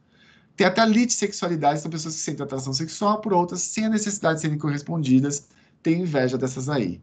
Tem 0.57 0.67
até 0.67 0.85
litissexualidade, 0.85 1.81
são 1.81 1.91
pessoas 1.91 2.15
que 2.15 2.21
sentem 2.21 2.45
atração 2.45 2.73
sexual 2.73 3.21
por 3.21 3.33
outras 3.33 3.63
sem 3.63 3.87
a 3.87 3.89
necessidade 3.89 4.37
de 4.37 4.43
serem 4.43 4.59
correspondidas. 4.59 5.47
Tem 5.83 6.03
inveja 6.03 6.39
dessas 6.39 6.69
aí. 6.69 7.01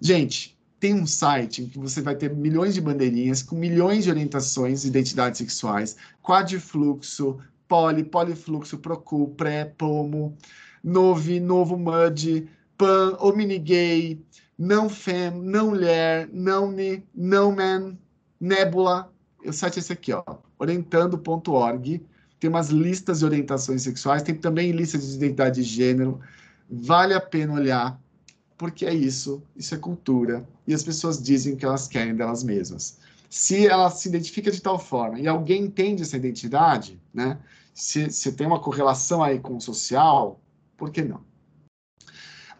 Gente, 0.00 0.54
tem 0.80 0.92
um 0.92 1.06
site 1.06 1.62
em 1.62 1.68
que 1.68 1.78
você 1.78 2.02
vai 2.02 2.14
ter 2.14 2.34
milhões 2.34 2.74
de 2.74 2.80
bandeirinhas 2.80 3.42
com 3.42 3.56
milhões 3.56 4.04
de 4.04 4.10
orientações 4.10 4.84
identidades 4.84 5.38
sexuais, 5.38 5.96
quadrifluxo, 6.22 7.38
poli, 7.68 8.04
polifluxo, 8.04 8.78
procul, 8.78 9.28
pré, 9.28 9.64
pomo, 9.64 10.36
novi, 10.82 11.40
novo 11.40 11.76
mud, 11.76 12.48
pan, 12.76 13.16
gay, 13.62 14.20
não 14.58 14.88
fem, 14.88 15.30
não 15.30 15.70
ler, 15.70 16.28
não 16.32 16.70
ni, 16.70 17.04
não 17.14 17.54
man, 17.54 17.96
nebula. 18.40 19.10
O 19.44 19.52
site 19.52 19.76
é 19.76 19.80
esse 19.80 19.92
aqui, 19.92 20.12
ó, 20.12 20.22
orientando.org. 20.58 22.04
Tem 22.38 22.50
umas 22.50 22.68
listas 22.68 23.20
de 23.20 23.24
orientações 23.24 23.82
sexuais, 23.82 24.22
tem 24.22 24.34
também 24.34 24.70
listas 24.72 25.08
de 25.08 25.16
identidade 25.16 25.56
de 25.56 25.62
gênero. 25.62 26.20
Vale 26.70 27.14
a 27.14 27.20
pena 27.20 27.54
olhar, 27.54 28.00
porque 28.56 28.84
é 28.86 28.94
isso, 28.94 29.42
isso 29.56 29.74
é 29.74 29.78
cultura. 29.78 30.46
E 30.66 30.74
as 30.74 30.82
pessoas 30.82 31.22
dizem 31.22 31.56
que 31.56 31.64
elas 31.64 31.88
querem 31.88 32.14
delas 32.14 32.42
mesmas 32.42 32.98
se 33.34 33.66
ela 33.66 33.90
se 33.90 34.08
identifica 34.08 34.48
de 34.48 34.62
tal 34.62 34.78
forma 34.78 35.18
e 35.18 35.26
alguém 35.26 35.64
entende 35.64 36.02
essa 36.02 36.16
identidade, 36.16 37.02
né? 37.12 37.36
Se, 37.74 38.08
se 38.08 38.30
tem 38.30 38.46
uma 38.46 38.60
correlação 38.60 39.24
aí 39.24 39.40
com 39.40 39.56
o 39.56 39.60
social, 39.60 40.40
por 40.76 40.92
que 40.92 41.02
não? 41.02 41.20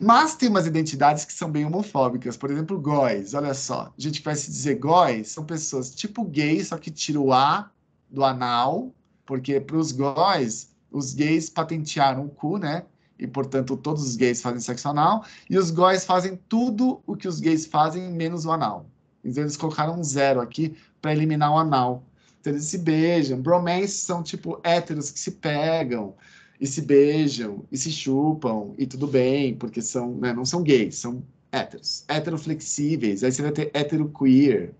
Mas 0.00 0.34
tem 0.34 0.48
umas 0.48 0.66
identidades 0.66 1.24
que 1.24 1.32
são 1.32 1.48
bem 1.48 1.64
homofóbicas, 1.64 2.36
por 2.36 2.50
exemplo, 2.50 2.80
góis. 2.80 3.34
Olha 3.34 3.54
só, 3.54 3.94
a 3.96 4.00
gente 4.00 4.20
vai 4.20 4.34
se 4.34 4.50
dizer 4.50 4.74
góis 4.74 5.28
são 5.28 5.44
pessoas 5.44 5.94
tipo 5.94 6.24
gay, 6.24 6.64
só 6.64 6.76
que 6.76 6.90
tira 6.90 7.20
o 7.20 7.32
A 7.32 7.70
do 8.10 8.24
anal, 8.24 8.92
porque 9.24 9.60
para 9.60 9.76
os 9.76 9.92
góis, 9.92 10.74
os 10.90 11.14
gays 11.14 11.48
patentearam 11.48 12.26
o 12.26 12.28
cu, 12.28 12.58
né? 12.58 12.84
E, 13.16 13.28
portanto, 13.28 13.76
todos 13.76 14.02
os 14.02 14.16
gays 14.16 14.42
fazem 14.42 14.58
sexo 14.58 14.88
anal, 14.88 15.24
e 15.48 15.56
os 15.56 15.70
góis 15.70 16.04
fazem 16.04 16.36
tudo 16.48 17.00
o 17.06 17.14
que 17.14 17.28
os 17.28 17.38
gays 17.38 17.64
fazem, 17.64 18.10
menos 18.10 18.44
o 18.44 18.50
anal. 18.50 18.86
Então, 19.24 19.42
eles 19.42 19.56
colocaram 19.56 19.98
um 19.98 20.02
zero 20.02 20.40
aqui 20.40 20.76
para 21.00 21.12
eliminar 21.12 21.52
o 21.52 21.58
anal. 21.58 22.04
Então, 22.40 22.52
eles 22.52 22.66
se 22.66 22.78
beijam. 22.78 23.40
Bromance 23.40 23.98
são, 23.98 24.22
tipo, 24.22 24.60
héteros 24.62 25.10
que 25.10 25.18
se 25.18 25.32
pegam 25.32 26.14
e 26.60 26.66
se 26.66 26.82
beijam 26.82 27.64
e 27.70 27.76
se 27.76 27.90
chupam 27.90 28.72
e 28.78 28.86
tudo 28.86 29.06
bem, 29.06 29.54
porque 29.54 29.80
são, 29.82 30.14
né, 30.16 30.32
não 30.32 30.44
são 30.44 30.62
gays, 30.62 30.96
são 30.96 31.22
héteros. 31.50 32.04
Heteroflexíveis. 32.08 33.24
Aí 33.24 33.32
você 33.32 33.42
vai 33.42 33.52
ter 33.52 33.70
heteroqueer. 33.74 34.74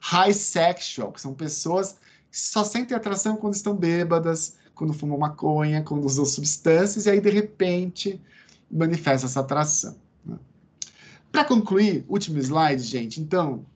High 0.00 0.32
sexual, 0.32 1.12
que 1.12 1.20
são 1.20 1.34
pessoas 1.34 1.96
que 2.30 2.38
só 2.38 2.62
sentem 2.62 2.96
atração 2.96 3.36
quando 3.36 3.54
estão 3.54 3.74
bêbadas, 3.74 4.56
quando 4.74 4.92
fumam 4.92 5.18
maconha, 5.18 5.82
quando 5.82 6.04
usam 6.04 6.24
substâncias, 6.24 7.06
e 7.06 7.10
aí, 7.10 7.20
de 7.20 7.30
repente, 7.30 8.20
manifesta 8.70 9.26
essa 9.26 9.40
atração. 9.40 9.96
Né? 10.24 10.38
Para 11.32 11.44
concluir, 11.44 12.04
último 12.08 12.38
slide, 12.38 12.82
gente. 12.82 13.20
Então, 13.20 13.66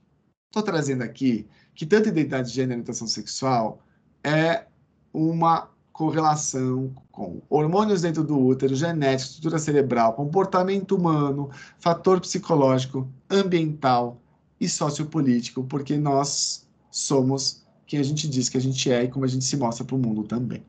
Estou 0.53 0.61
trazendo 0.61 1.01
aqui 1.01 1.47
que 1.73 1.83
tanto 1.83 2.09
identidade 2.09 2.49
de 2.49 2.53
gênero 2.53 2.73
e 2.73 2.75
orientação 2.75 3.07
sexual 3.07 3.81
é 4.23 4.67
uma 5.11 5.67
correlação 5.91 6.93
com 7.11 7.41
hormônios 7.49 8.03
dentro 8.03 8.23
do 8.23 8.39
útero, 8.39 8.75
genética, 8.75 9.29
estrutura 9.29 9.57
cerebral, 9.57 10.13
comportamento 10.13 10.95
humano, 10.95 11.49
fator 11.79 12.21
psicológico, 12.21 13.09
ambiental 13.31 14.21
e 14.61 14.69
sociopolítico, 14.69 15.63
porque 15.63 15.97
nós 15.97 16.67
somos 16.91 17.65
quem 17.87 17.99
a 17.99 18.03
gente 18.03 18.29
diz 18.29 18.47
que 18.47 18.57
a 18.57 18.61
gente 18.61 18.91
é 18.91 19.05
e 19.05 19.07
como 19.07 19.25
a 19.25 19.27
gente 19.27 19.45
se 19.45 19.57
mostra 19.57 19.83
para 19.83 19.95
o 19.95 19.99
mundo 19.99 20.21
também. 20.21 20.63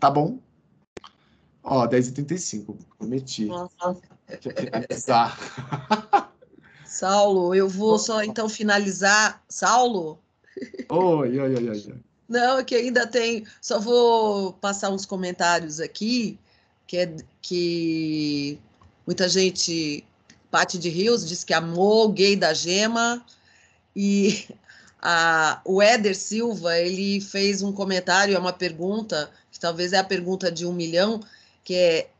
Tá 0.00 0.10
bom? 0.10 0.40
Ó, 1.62 1.86
10h35, 1.86 2.76
prometi. 2.98 3.44
Nossa. 3.44 3.96
É 4.26 4.86
bizarro. 4.88 5.38
Saulo, 6.94 7.52
eu 7.52 7.68
vou 7.68 7.98
só 7.98 8.22
então 8.22 8.48
finalizar. 8.48 9.42
Saulo? 9.48 10.16
Oi, 10.88 11.40
oi, 11.40 11.54
oi, 11.56 11.68
oi. 11.68 11.94
Não, 12.28 12.58
é 12.58 12.62
que 12.64 12.76
ainda 12.76 13.04
tem. 13.04 13.44
Só 13.60 13.80
vou 13.80 14.52
passar 14.52 14.90
uns 14.90 15.04
comentários 15.04 15.80
aqui, 15.80 16.38
que 16.86 16.98
é 16.98 17.16
que 17.42 18.60
muita 19.04 19.28
gente. 19.28 20.04
Pati 20.52 20.78
de 20.78 20.88
Rios 20.88 21.26
diz 21.28 21.42
que 21.42 21.52
amou 21.52 22.04
o 22.04 22.12
gay 22.12 22.36
da 22.36 22.54
gema. 22.54 23.26
E 23.96 24.46
a, 25.02 25.60
o 25.64 25.82
Éder 25.82 26.16
Silva, 26.16 26.78
ele 26.78 27.20
fez 27.20 27.60
um 27.60 27.72
comentário, 27.72 28.36
é 28.36 28.38
uma 28.38 28.52
pergunta, 28.52 29.32
que 29.50 29.58
talvez 29.58 29.92
é 29.92 29.98
a 29.98 30.04
pergunta 30.04 30.48
de 30.48 30.64
um 30.64 30.72
milhão, 30.72 31.18
que 31.64 31.74
é 31.74 32.10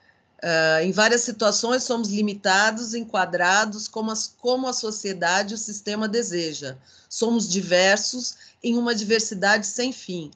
Uh, 0.44 0.82
em 0.82 0.92
várias 0.92 1.22
situações, 1.22 1.84
somos 1.84 2.10
limitados, 2.10 2.92
enquadrados 2.92 3.88
como, 3.88 4.10
as, 4.10 4.34
como 4.38 4.68
a 4.68 4.74
sociedade 4.74 5.52
e 5.52 5.54
o 5.54 5.58
sistema 5.58 6.06
deseja. 6.06 6.76
Somos 7.08 7.48
diversos 7.48 8.36
em 8.62 8.76
uma 8.76 8.94
diversidade 8.94 9.66
sem 9.66 9.90
fim. 9.90 10.30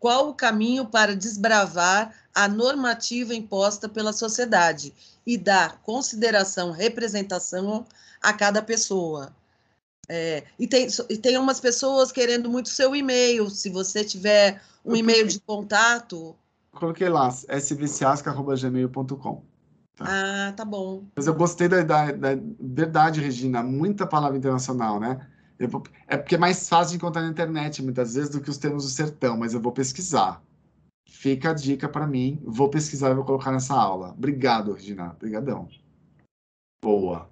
Qual 0.00 0.30
o 0.30 0.34
caminho 0.34 0.86
para 0.86 1.14
desbravar 1.14 2.12
a 2.34 2.48
normativa 2.48 3.36
imposta 3.36 3.88
pela 3.88 4.12
sociedade 4.12 4.92
e 5.24 5.38
dar 5.38 5.80
consideração, 5.82 6.72
representação 6.72 7.86
a 8.20 8.32
cada 8.32 8.60
pessoa? 8.60 9.32
É, 10.08 10.42
e, 10.58 10.66
tem, 10.66 10.88
e 11.08 11.16
tem 11.16 11.38
umas 11.38 11.60
pessoas 11.60 12.10
querendo 12.10 12.50
muito 12.50 12.68
seu 12.68 12.96
e-mail. 12.96 13.48
Se 13.48 13.70
você 13.70 14.02
tiver 14.02 14.60
um 14.84 14.96
e-mail 14.96 15.28
de 15.28 15.38
contato. 15.38 16.34
Coloquei 16.72 17.08
lá, 17.08 17.30
svciasca.gmail.com. 17.30 19.51
Tá? 20.02 20.48
Ah, 20.48 20.52
tá 20.52 20.64
bom. 20.64 21.04
Mas 21.16 21.26
eu 21.26 21.34
gostei 21.34 21.68
da, 21.68 21.82
da, 21.82 22.12
da, 22.12 22.30
verdade, 22.60 23.20
Regina, 23.20 23.62
muita 23.62 24.06
palavra 24.06 24.36
internacional, 24.36 24.98
né? 24.98 25.26
Eu, 25.58 25.68
é 26.08 26.16
porque 26.16 26.34
é 26.34 26.38
mais 26.38 26.68
fácil 26.68 26.92
de 26.92 26.96
encontrar 26.96 27.22
na 27.22 27.28
internet, 27.28 27.82
muitas 27.82 28.14
vezes, 28.14 28.30
do 28.30 28.40
que 28.40 28.50
os 28.50 28.58
termos 28.58 28.84
do 28.84 28.90
sertão, 28.90 29.36
mas 29.36 29.54
eu 29.54 29.60
vou 29.60 29.72
pesquisar. 29.72 30.42
Fica 31.08 31.50
a 31.50 31.54
dica 31.54 31.88
para 31.88 32.06
mim, 32.06 32.40
vou 32.44 32.68
pesquisar 32.68 33.10
e 33.10 33.14
vou 33.14 33.24
colocar 33.24 33.52
nessa 33.52 33.74
aula. 33.74 34.10
Obrigado, 34.10 34.72
Regina. 34.72 35.12
Obrigadão. 35.12 35.68
Boa. 36.82 37.30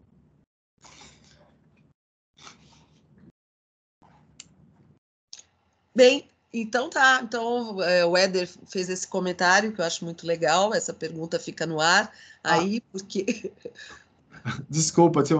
Bem, 5.93 6.30
então 6.53 6.91
tá, 6.91 7.21
então 7.23 7.83
é, 7.83 8.05
o 8.05 8.17
Éder 8.17 8.49
fez 8.67 8.89
esse 8.89 9.07
comentário 9.07 9.73
que 9.73 9.81
eu 9.81 9.85
acho 9.85 10.05
muito 10.05 10.27
legal, 10.27 10.75
essa 10.75 10.93
pergunta 10.93 11.39
fica 11.39 11.67
no 11.67 11.81
ar 11.81 12.13
ah. 12.43 12.55
aí, 12.55 12.83
ah. 12.85 12.89
porque... 12.93 13.53
Desculpa, 14.69 15.23
tinha, 15.23 15.39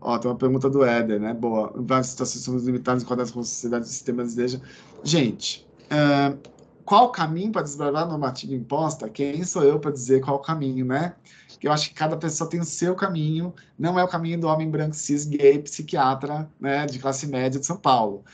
ó, 0.00 0.18
tem 0.18 0.30
uma 0.30 0.36
pergunta 0.36 0.68
do 0.68 0.84
Éder, 0.84 1.18
né? 1.18 1.32
Boa, 1.32 1.72
várias 1.74 2.08
situações 2.08 2.44
somos 2.44 2.64
limitadas 2.64 3.02
enquadradas 3.02 3.32
com 3.32 3.42
sociedade 3.42 3.86
e 3.86 3.88
sistemas 3.88 4.34
de 4.34 4.60
Gente, 5.02 5.66
é, 5.88 6.36
qual 6.84 7.06
o 7.06 7.08
caminho 7.08 7.50
para 7.50 7.62
desbravar 7.62 8.02
a 8.02 8.06
normativa 8.06 8.54
imposta? 8.54 9.08
Quem 9.08 9.42
sou 9.44 9.64
eu 9.64 9.80
para 9.80 9.90
dizer 9.90 10.20
qual 10.20 10.36
o 10.36 10.40
caminho, 10.40 10.84
né? 10.84 11.14
Eu 11.62 11.72
acho 11.72 11.88
que 11.88 11.94
cada 11.94 12.16
pessoa 12.16 12.50
tem 12.50 12.60
o 12.60 12.64
seu 12.64 12.94
caminho, 12.94 13.54
não 13.78 13.98
é 13.98 14.04
o 14.04 14.08
caminho 14.08 14.38
do 14.38 14.48
homem 14.48 14.68
branco 14.68 14.94
cis, 14.94 15.24
gay, 15.24 15.58
psiquiatra, 15.60 16.50
né, 16.60 16.86
de 16.86 16.98
classe 16.98 17.26
média 17.26 17.58
de 17.58 17.64
São 17.64 17.76
Paulo 17.76 18.24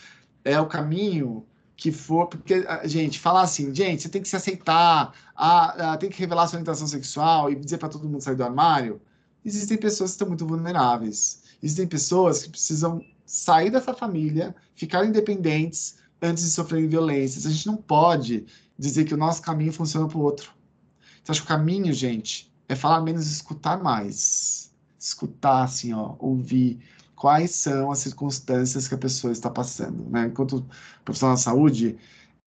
é 0.49 0.59
o 0.61 0.67
caminho 0.67 1.45
que 1.79 1.93
for, 1.93 2.27
porque, 2.27 2.67
gente, 2.87 3.21
falar 3.21 3.43
assim, 3.43 3.73
gente, 3.73 4.03
você 4.03 4.09
tem 4.09 4.21
que 4.21 4.29
se 4.29 4.35
aceitar, 4.35 5.15
a, 5.33 5.93
a, 5.93 5.97
tem 5.97 6.11
que 6.11 6.19
revelar 6.19 6.49
sua 6.49 6.57
orientação 6.57 6.89
sexual 6.89 7.53
e 7.53 7.55
dizer 7.55 7.79
para 7.79 7.89
todo 7.89 8.09
mundo 8.09 8.21
sair 8.21 8.35
do 8.35 8.43
armário. 8.43 9.01
Existem 9.45 9.79
pessoas 9.79 10.11
que 10.11 10.15
estão 10.17 10.27
muito 10.27 10.45
vulneráveis. 10.45 11.45
Existem 11.63 11.87
pessoas 11.87 12.43
que 12.43 12.51
precisam 12.51 13.01
sair 13.25 13.71
dessa 13.71 13.95
família, 13.95 14.57
ficar 14.75 15.05
independentes 15.07 15.99
antes 16.21 16.43
de 16.43 16.51
sofrerem 16.51 16.89
violências. 16.89 17.47
A 17.47 17.51
gente 17.51 17.69
não 17.69 17.77
pode 17.77 18.45
dizer 18.77 19.05
que 19.05 19.15
o 19.15 19.17
nosso 19.17 19.41
caminho 19.41 19.73
funciona 19.73 20.09
para 20.09 20.19
o 20.19 20.23
outro. 20.23 20.51
Então, 21.23 21.33
acho 21.33 21.43
que 21.43 21.47
o 21.47 21.57
caminho, 21.57 21.93
gente, 21.93 22.53
é 22.69 22.75
falar 22.75 23.01
menos 23.03 23.31
escutar 23.31 23.81
mais. 23.81 24.73
Escutar, 24.99 25.63
assim, 25.63 25.95
ó, 25.95 26.17
ouvir 26.19 26.81
quais 27.19 27.51
são 27.51 27.91
as 27.91 27.99
circunstâncias 27.99 28.87
que 28.87 28.95
a 28.95 28.99
pessoa 28.99 29.33
está 29.33 29.51
passando, 29.51 30.09
né? 30.09 30.27
Enquanto 30.27 30.65
profissional 31.05 31.35
da 31.35 31.43
saúde, 31.43 31.99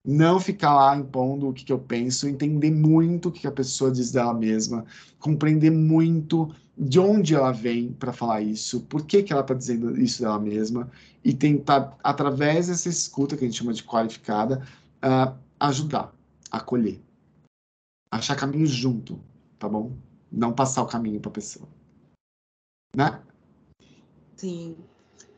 não 0.03 0.39
ficar 0.39 0.73
lá 0.73 0.95
impondo 0.95 1.49
o 1.49 1.53
que, 1.53 1.65
que 1.65 1.73
eu 1.73 1.77
penso, 1.77 2.27
entender 2.27 2.71
muito 2.71 3.27
o 3.27 3.31
que, 3.31 3.41
que 3.41 3.47
a 3.47 3.51
pessoa 3.51 3.91
diz 3.91 4.11
dela 4.11 4.33
mesma, 4.33 4.85
compreender 5.19 5.69
muito 5.71 6.55
de 6.77 6.99
onde 6.99 7.35
ela 7.35 7.51
vem 7.51 7.91
para 7.91 8.13
falar 8.13 8.41
isso, 8.41 8.79
por 8.81 9.05
que, 9.05 9.21
que 9.21 9.33
ela 9.33 9.41
está 9.41 9.53
dizendo 9.53 9.99
isso 10.01 10.21
dela 10.21 10.39
mesma, 10.39 10.89
e 11.23 11.33
tentar, 11.33 11.97
através 12.01 12.67
dessa 12.67 12.87
escuta 12.87 13.35
que 13.35 13.43
a 13.43 13.47
gente 13.47 13.59
chama 13.59 13.73
de 13.73 13.83
qualificada, 13.83 14.65
uh, 15.03 15.37
ajudar, 15.59 16.15
acolher. 16.49 16.99
Achar 18.09 18.35
caminho 18.35 18.65
junto, 18.65 19.19
tá 19.59 19.67
bom? 19.67 19.91
Não 20.31 20.53
passar 20.53 20.81
o 20.81 20.87
caminho 20.87 21.19
para 21.19 21.29
a 21.29 21.33
pessoa. 21.33 21.67
Né? 22.95 23.21
Sim. 24.41 24.75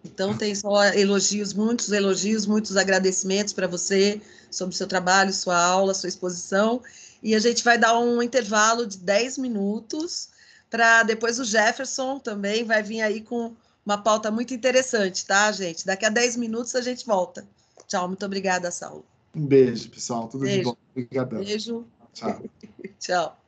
Então, 0.06 0.38
tem 0.38 0.56
só 0.56 0.86
elogios, 0.94 1.54
muitos 1.54 1.92
elogios, 1.92 2.46
muitos 2.46 2.78
agradecimentos 2.78 3.54
para 3.54 3.68
você 3.68 4.22
sobre 4.50 4.74
o 4.74 4.78
seu 4.78 4.88
trabalho, 4.88 5.34
sua 5.34 5.62
aula, 5.62 5.94
sua 5.94 6.08
exposição. 6.08 6.82
E 7.22 7.36
a 7.36 7.40
gente 7.40 7.64
vai 7.64 7.78
dar 7.78 8.00
um 8.00 8.22
intervalo 8.22 8.86
de 8.86 8.98
10 8.98 9.38
minutos 9.38 10.30
para 10.70 11.04
depois 11.04 11.38
o 11.40 11.44
Jefferson 11.44 12.18
também 12.18 12.64
vai 12.64 12.82
vir 12.82 13.02
aí 13.02 13.22
com 13.22 13.54
uma 13.86 13.98
pauta 14.02 14.32
muito 14.32 14.54
interessante, 14.54 15.26
tá, 15.26 15.52
gente? 15.52 15.86
Daqui 15.86 16.06
a 16.06 16.10
10 16.10 16.38
minutos 16.38 16.76
a 16.76 16.82
gente 16.82 17.06
volta. 17.06 17.46
Tchau, 17.88 18.08
muito 18.08 18.26
obrigada, 18.26 18.72
Saulo. 18.72 19.06
Um 19.36 19.46
beijo, 19.46 19.90
pessoal. 19.90 20.28
Tudo 20.30 20.46
beijo. 20.46 20.58
de 20.60 20.64
bom. 20.64 20.78
Obrigadão. 20.92 21.44
Beijo. 21.44 21.86
Tchau. 22.14 22.42
Tchau. 23.00 23.43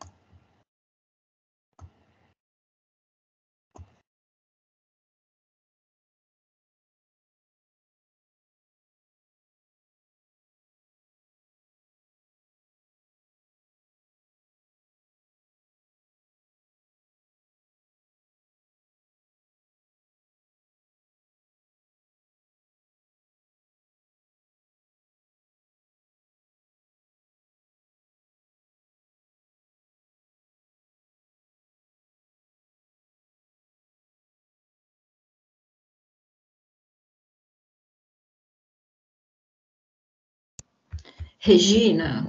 Regina, 41.46 42.26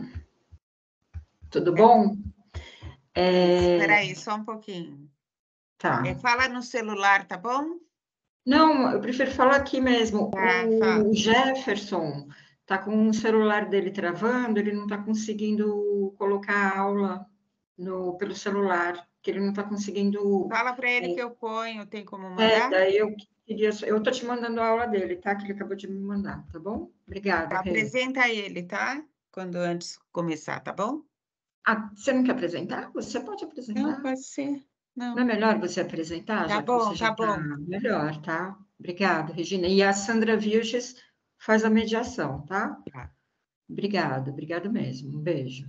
tudo 1.50 1.72
bom? 1.72 2.18
É... 3.14 3.76
Espera 3.76 3.94
aí, 3.94 4.14
só 4.14 4.34
um 4.34 4.44
pouquinho. 4.44 5.10
Tá. 5.78 6.06
É, 6.06 6.14
fala 6.16 6.50
no 6.50 6.62
celular, 6.62 7.26
tá 7.26 7.38
bom? 7.38 7.78
Não, 8.44 8.92
eu 8.92 9.00
prefiro 9.00 9.30
falar 9.30 9.56
aqui 9.56 9.80
mesmo. 9.80 10.30
Tá, 10.32 10.66
o 10.66 10.78
fala. 10.78 11.14
Jefferson 11.14 12.28
tá 12.66 12.76
com 12.76 13.08
o 13.08 13.14
celular 13.14 13.70
dele 13.70 13.90
travando, 13.90 14.58
ele 14.58 14.72
não 14.72 14.82
está 14.82 14.98
conseguindo 14.98 16.14
colocar 16.18 16.54
a 16.54 16.78
aula 16.78 17.26
no, 17.78 18.18
pelo 18.18 18.34
celular, 18.34 19.02
que 19.26 19.32
ele 19.32 19.40
não 19.40 19.50
está 19.50 19.64
conseguindo. 19.64 20.48
Fala 20.48 20.72
para 20.72 20.88
ele 20.88 21.10
é. 21.10 21.14
que 21.14 21.20
eu 21.20 21.32
ponho, 21.32 21.84
tem 21.84 22.04
como 22.04 22.26
É, 22.26 22.30
mandar? 22.30 22.70
daí 22.70 22.96
eu 22.96 23.12
queria. 23.44 23.70
Eu 23.84 24.00
tô 24.00 24.08
te 24.12 24.24
mandando 24.24 24.60
a 24.60 24.68
aula 24.68 24.86
dele, 24.86 25.16
tá? 25.16 25.34
Que 25.34 25.46
ele 25.46 25.54
acabou 25.54 25.74
de 25.74 25.88
me 25.88 25.98
mandar, 25.98 26.46
tá 26.52 26.60
bom? 26.60 26.92
Obrigada. 27.04 27.58
Apresenta 27.58 28.28
ele, 28.28 28.62
tá? 28.62 29.04
Quando 29.32 29.56
antes 29.56 29.98
começar, 30.12 30.60
tá 30.60 30.72
bom? 30.72 31.02
Ah, 31.66 31.90
você 31.92 32.12
não 32.12 32.22
quer 32.22 32.32
apresentar? 32.32 32.92
Você 32.94 33.18
pode 33.18 33.44
apresentar. 33.44 33.82
Não, 33.82 34.00
pode 34.00 34.22
ser. 34.24 34.64
Não. 34.94 35.16
Não 35.16 35.22
é 35.22 35.24
melhor 35.24 35.58
você 35.58 35.80
apresentar? 35.80 36.46
Tá 36.46 36.60
que 36.60 36.66
bom, 36.66 36.94
tá 36.94 37.10
bom. 37.10 37.36
Melhor, 37.66 38.22
tá? 38.22 38.56
Obrigada, 38.78 39.32
Regina. 39.32 39.66
E 39.66 39.82
a 39.82 39.92
Sandra 39.92 40.36
Vilches 40.36 40.94
faz 41.36 41.64
a 41.64 41.70
mediação, 41.70 42.46
tá? 42.46 42.80
Tá. 42.92 43.10
Obrigada, 43.68 44.30
obrigada 44.30 44.68
mesmo. 44.68 45.18
Um 45.18 45.20
beijo. 45.20 45.68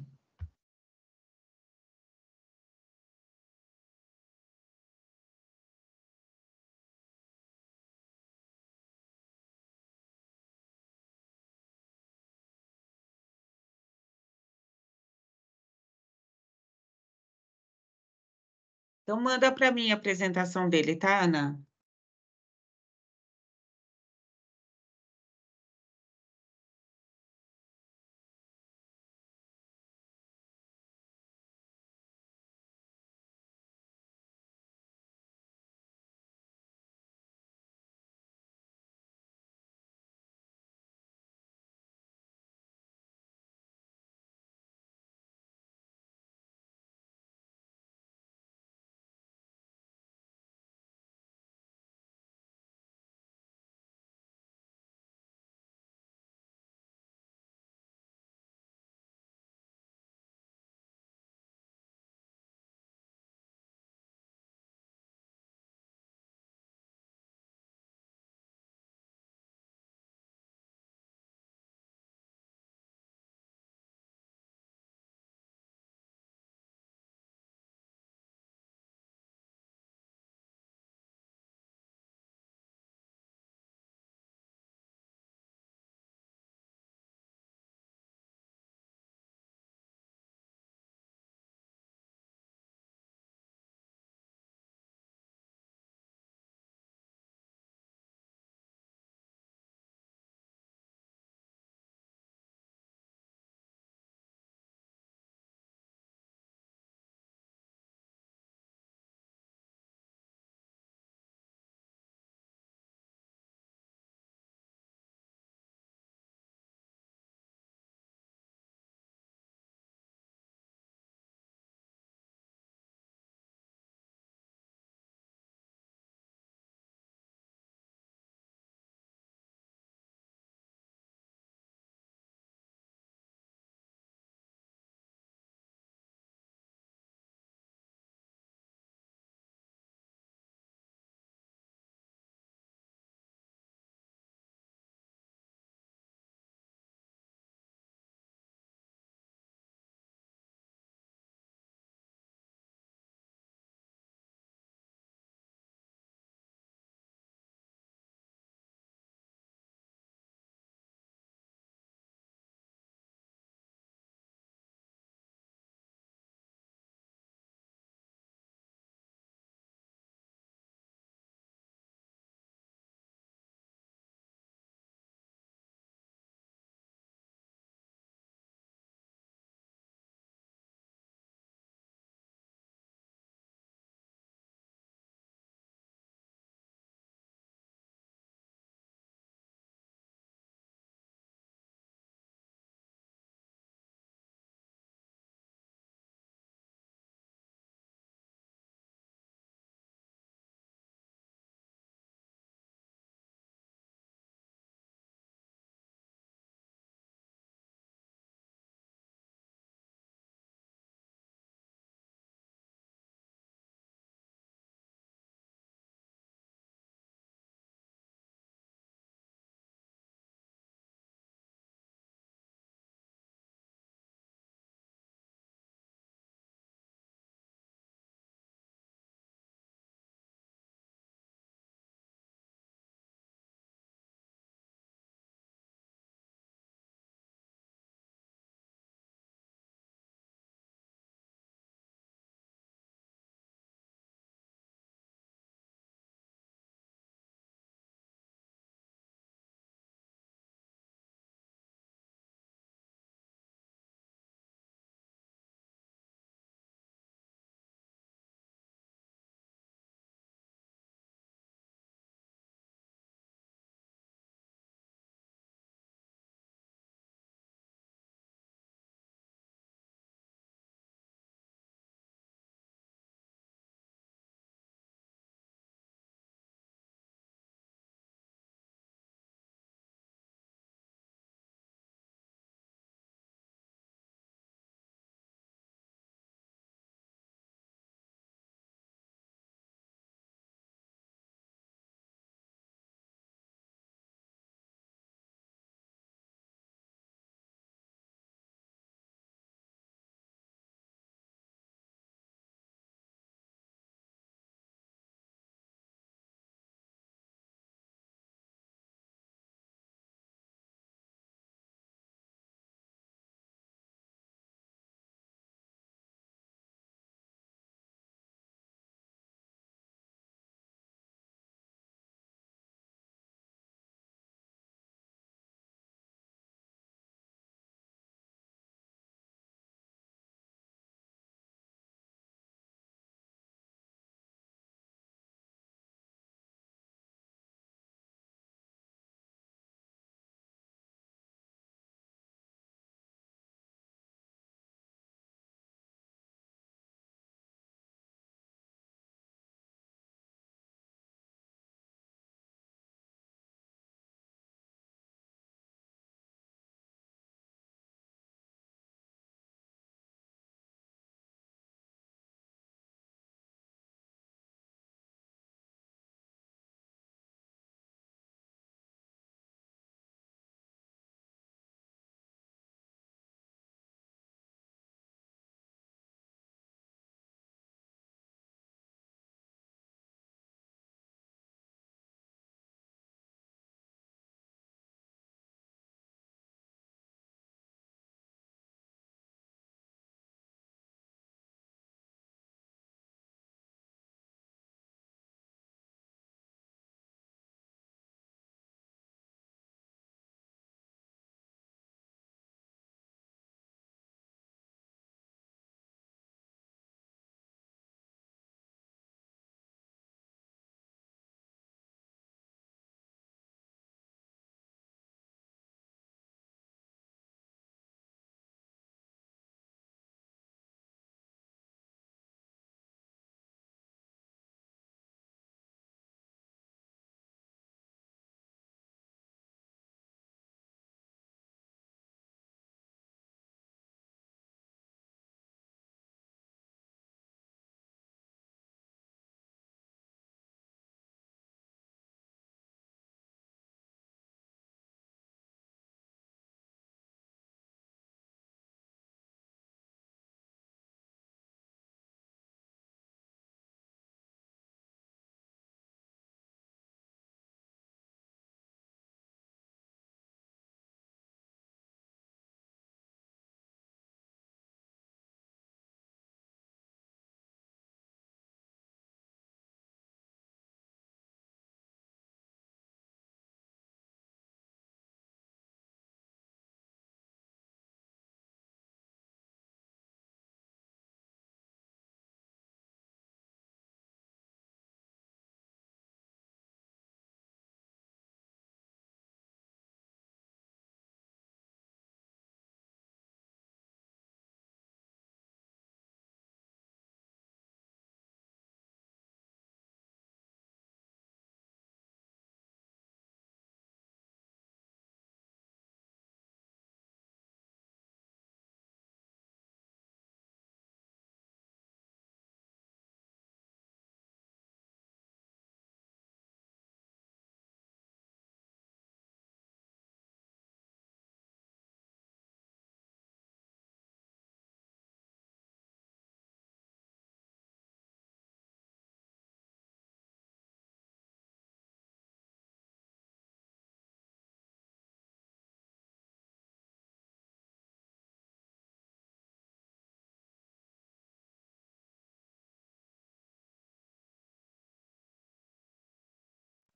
Então, 19.07 19.19
manda 19.21 19.49
para 19.53 19.71
mim 19.71 19.89
a 19.89 19.95
apresentação 19.95 20.67
dele, 20.69 20.93
tá, 20.97 21.23
Ana? 21.23 21.57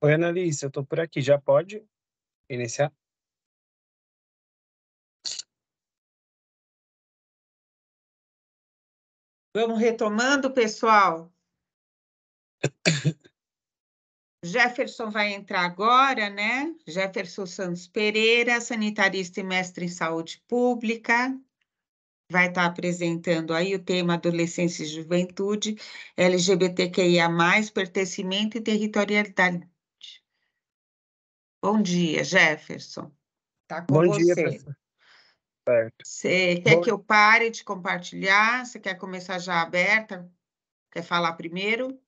Oi, 0.04 0.14
Annalise, 0.14 0.64
eu 0.64 0.68
estou 0.68 0.84
por 0.84 0.98
aqui. 0.98 1.22
Já 1.22 1.38
pode 1.38 1.80
iniciar? 2.48 2.92
Vamos 9.54 9.78
retomando, 9.78 10.52
pessoal. 10.52 11.32
Jefferson 14.44 15.08
vai 15.08 15.34
entrar 15.34 15.60
agora, 15.64 16.28
né? 16.28 16.74
Jefferson 16.84 17.46
Santos 17.46 17.86
Pereira, 17.86 18.60
sanitarista 18.60 19.38
e 19.38 19.44
mestre 19.44 19.84
em 19.84 19.88
saúde 19.88 20.42
pública. 20.48 21.38
Vai 22.28 22.48
estar 22.48 22.66
apresentando 22.66 23.54
aí 23.54 23.72
o 23.76 23.84
tema 23.84 24.14
adolescência 24.14 24.82
e 24.82 24.86
juventude, 24.86 25.76
LGBTQIA+, 26.16 27.28
pertencimento 27.72 28.58
e 28.58 28.60
territorialidade. 28.60 29.71
Bom 31.62 31.80
dia, 31.80 32.24
Jefferson. 32.24 33.14
Tá 33.68 33.82
com 33.82 33.94
Bom 33.94 34.04
você. 34.04 34.24
dia, 34.24 34.34
professor. 34.34 34.76
Certo. 35.68 35.94
Você 36.04 36.56
quer 36.60 36.74
Bom- 36.74 36.80
que 36.80 36.90
eu 36.90 36.98
pare 36.98 37.50
de 37.50 37.62
compartilhar? 37.62 38.66
Você 38.66 38.80
quer 38.80 38.96
começar 38.96 39.38
já 39.38 39.62
aberta? 39.62 40.28
Quer 40.90 41.04
falar 41.04 41.34
primeiro? 41.34 42.02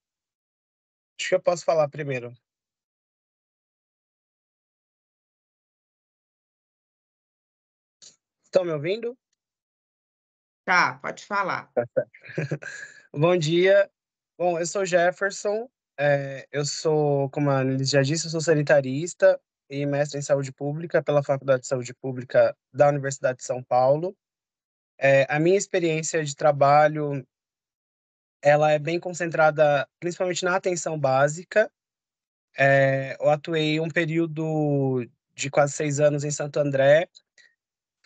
Acho 1.21 1.29
que 1.29 1.35
eu 1.37 1.41
posso 1.41 1.65
falar 1.65 1.89
primeiro. 1.89 2.37
Estão 8.43 8.65
me 8.65 8.73
ouvindo? 8.73 9.17
Tá, 10.65 10.99
pode 10.99 11.25
falar. 11.25 11.73
Bom 13.15 13.37
dia. 13.37 13.89
Bom, 14.37 14.59
eu 14.59 14.67
sou 14.67 14.85
Jefferson. 14.85 15.71
É, 15.99 16.47
eu 16.53 16.65
sou, 16.65 17.31
como 17.31 17.51
a 17.51 17.61
Annelise 17.61 17.93
já 17.93 18.03
disse, 18.03 18.27
eu 18.27 18.31
sou 18.31 18.41
sanitarista 18.41 19.41
e 19.69 19.87
mestre 19.87 20.19
em 20.19 20.23
saúde 20.23 20.53
pública 20.53 21.03
pela 21.03 21.23
Faculdade 21.23 21.63
de 21.63 21.69
Saúde 21.69 21.95
Pública 21.95 22.57
da 22.73 22.89
Universidade 22.89 23.39
de 23.39 23.45
São 23.45 23.63
Paulo. 23.63 24.17
É, 24.99 25.27
a 25.29 25.39
minha 25.41 25.57
experiência 25.57 26.25
de 26.25 26.35
trabalho, 26.37 27.27
ela 28.43 28.71
é 28.71 28.79
bem 28.79 29.01
concentrada 29.01 29.89
principalmente 29.99 30.45
na 30.45 30.57
atenção 30.57 30.99
básica. 30.99 31.71
É, 32.57 33.17
eu 33.21 33.31
atuei 33.31 33.81
um 33.81 33.89
período 33.89 35.09
de 35.35 35.51
quase 35.51 35.73
seis 35.73 35.99
anos 35.99 36.25
em 36.25 36.31
Santo 36.31 36.61
André, 36.61 37.09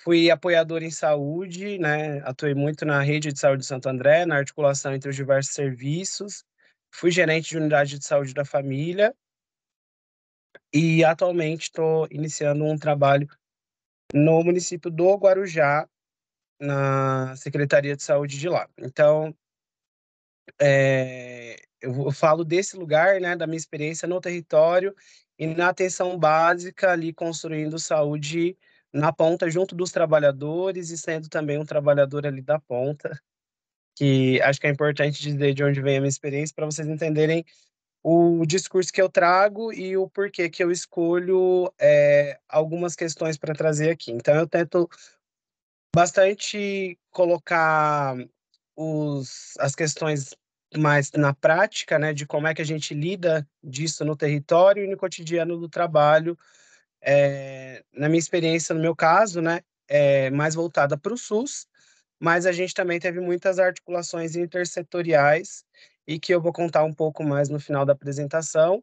Fui 0.00 0.30
apoiador 0.30 0.82
em 0.84 0.90
saúde, 0.92 1.76
né? 1.76 2.20
Atuei 2.20 2.54
muito 2.54 2.84
na 2.84 3.02
rede 3.02 3.32
de 3.32 3.38
saúde 3.38 3.62
de 3.62 3.66
Santo 3.66 3.88
André, 3.88 4.24
na 4.24 4.36
articulação 4.36 4.94
entre 4.94 5.10
os 5.10 5.16
diversos 5.16 5.52
serviços. 5.52 6.44
Fui 6.90 7.10
gerente 7.10 7.50
de 7.50 7.56
unidade 7.58 7.98
de 7.98 8.04
saúde 8.04 8.34
da 8.34 8.44
família 8.44 9.14
e 10.72 11.04
atualmente 11.04 11.64
estou 11.64 12.06
iniciando 12.10 12.64
um 12.64 12.78
trabalho 12.78 13.28
no 14.12 14.42
município 14.42 14.90
do 14.90 15.14
Guarujá, 15.14 15.88
na 16.60 17.36
Secretaria 17.36 17.96
de 17.96 18.02
Saúde 18.02 18.38
de 18.38 18.48
lá. 18.48 18.68
Então, 18.78 19.34
é, 20.60 21.56
eu, 21.80 22.10
falo 22.10 22.44
desse 22.44 22.76
lugar, 22.76 23.20
né, 23.20 23.36
da 23.36 23.46
minha 23.46 23.56
experiência 23.56 24.08
no 24.08 24.20
território 24.20 24.94
e 25.38 25.46
na 25.46 25.68
atenção 25.68 26.18
básica 26.18 26.92
ali 26.92 27.12
construindo 27.12 27.78
saúde 27.78 28.56
na 28.92 29.12
ponta 29.12 29.50
junto 29.50 29.74
dos 29.74 29.92
trabalhadores 29.92 30.90
e 30.90 30.98
sendo 30.98 31.28
também 31.28 31.58
um 31.58 31.64
trabalhador 31.64 32.26
ali 32.26 32.42
da 32.42 32.58
ponta, 32.58 33.20
que 33.98 34.40
acho 34.42 34.60
que 34.60 34.66
é 34.68 34.70
importante 34.70 35.20
dizer 35.20 35.52
de 35.52 35.64
onde 35.64 35.80
vem 35.80 35.96
a 35.96 36.00
minha 36.00 36.08
experiência 36.08 36.54
para 36.54 36.66
vocês 36.66 36.86
entenderem 36.86 37.44
o 38.00 38.46
discurso 38.46 38.92
que 38.92 39.02
eu 39.02 39.08
trago 39.08 39.72
e 39.72 39.96
o 39.96 40.08
porquê 40.08 40.48
que 40.48 40.62
eu 40.62 40.70
escolho 40.70 41.72
é, 41.80 42.38
algumas 42.48 42.94
questões 42.94 43.36
para 43.36 43.52
trazer 43.52 43.90
aqui. 43.90 44.12
Então 44.12 44.36
eu 44.36 44.46
tento 44.46 44.88
bastante 45.92 46.96
colocar 47.10 48.16
os, 48.76 49.54
as 49.58 49.74
questões 49.74 50.32
mais 50.76 51.10
na 51.12 51.34
prática, 51.34 51.98
né, 51.98 52.12
de 52.12 52.24
como 52.24 52.46
é 52.46 52.54
que 52.54 52.62
a 52.62 52.64
gente 52.64 52.94
lida 52.94 53.48
disso 53.64 54.04
no 54.04 54.14
território 54.14 54.84
e 54.84 54.86
no 54.86 54.96
cotidiano 54.96 55.58
do 55.58 55.68
trabalho, 55.68 56.38
é, 57.02 57.82
na 57.92 58.08
minha 58.08 58.20
experiência, 58.20 58.76
no 58.76 58.80
meu 58.80 58.94
caso, 58.94 59.40
né, 59.40 59.62
é 59.88 60.30
mais 60.30 60.54
voltada 60.54 60.96
para 60.96 61.12
o 61.12 61.18
SUS, 61.18 61.66
mas 62.20 62.46
a 62.46 62.52
gente 62.52 62.74
também 62.74 62.98
teve 62.98 63.20
muitas 63.20 63.58
articulações 63.58 64.34
intersetoriais 64.34 65.64
e 66.06 66.18
que 66.18 66.34
eu 66.34 66.40
vou 66.40 66.52
contar 66.52 66.84
um 66.84 66.92
pouco 66.92 67.22
mais 67.22 67.48
no 67.48 67.60
final 67.60 67.84
da 67.84 67.92
apresentação. 67.92 68.82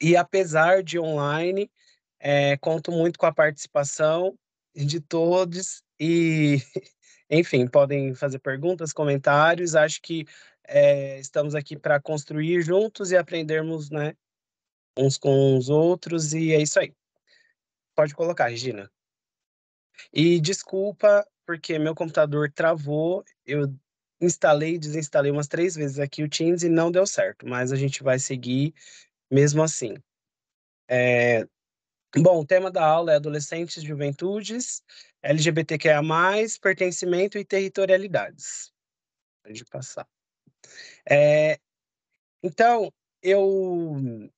E 0.00 0.16
apesar 0.16 0.82
de 0.82 0.98
online, 0.98 1.70
é, 2.18 2.56
conto 2.58 2.92
muito 2.92 3.18
com 3.18 3.26
a 3.26 3.32
participação 3.32 4.38
de 4.74 5.00
todos 5.00 5.82
e, 5.98 6.58
enfim, 7.30 7.66
podem 7.66 8.14
fazer 8.14 8.38
perguntas, 8.38 8.92
comentários. 8.92 9.74
Acho 9.74 10.00
que 10.02 10.26
é, 10.66 11.18
estamos 11.18 11.54
aqui 11.54 11.76
para 11.76 12.00
construir 12.00 12.62
juntos 12.62 13.10
e 13.10 13.16
aprendermos, 13.16 13.90
né, 13.90 14.14
uns 14.96 15.16
com 15.16 15.56
os 15.56 15.68
outros, 15.68 16.32
e 16.32 16.52
é 16.52 16.60
isso 16.60 16.78
aí. 16.78 16.94
Pode 17.94 18.14
colocar, 18.14 18.48
Regina. 18.48 18.90
E 20.12 20.40
desculpa, 20.40 21.26
porque 21.50 21.80
meu 21.80 21.96
computador 21.96 22.48
travou, 22.52 23.24
eu 23.44 23.74
instalei 24.20 24.76
e 24.76 24.78
desinstalei 24.78 25.32
umas 25.32 25.48
três 25.48 25.74
vezes 25.74 25.98
aqui 25.98 26.22
o 26.22 26.28
Teams 26.28 26.62
e 26.62 26.68
não 26.68 26.92
deu 26.92 27.04
certo, 27.04 27.44
mas 27.44 27.72
a 27.72 27.76
gente 27.76 28.04
vai 28.04 28.20
seguir 28.20 28.72
mesmo 29.28 29.60
assim. 29.60 29.96
É... 30.88 31.44
Bom, 32.16 32.38
o 32.40 32.46
tema 32.46 32.70
da 32.70 32.86
aula 32.86 33.12
é 33.12 33.16
adolescentes 33.16 33.82
juventudes, 33.82 34.80
LGBTQIA+, 35.22 36.00
pertencimento 36.62 37.36
e 37.36 37.44
territorialidades. 37.44 38.72
Pode 39.42 39.64
passar. 39.64 40.06
É... 41.04 41.58
Então, 42.44 42.92
eu 43.20 44.30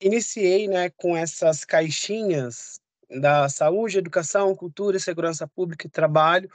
iniciei 0.00 0.66
né, 0.66 0.88
com 0.88 1.14
essas 1.14 1.62
caixinhas 1.62 2.80
da 3.20 3.48
saúde, 3.48 3.98
educação, 3.98 4.54
cultura, 4.54 4.98
segurança 4.98 5.46
pública 5.46 5.86
e 5.86 5.90
trabalho, 5.90 6.50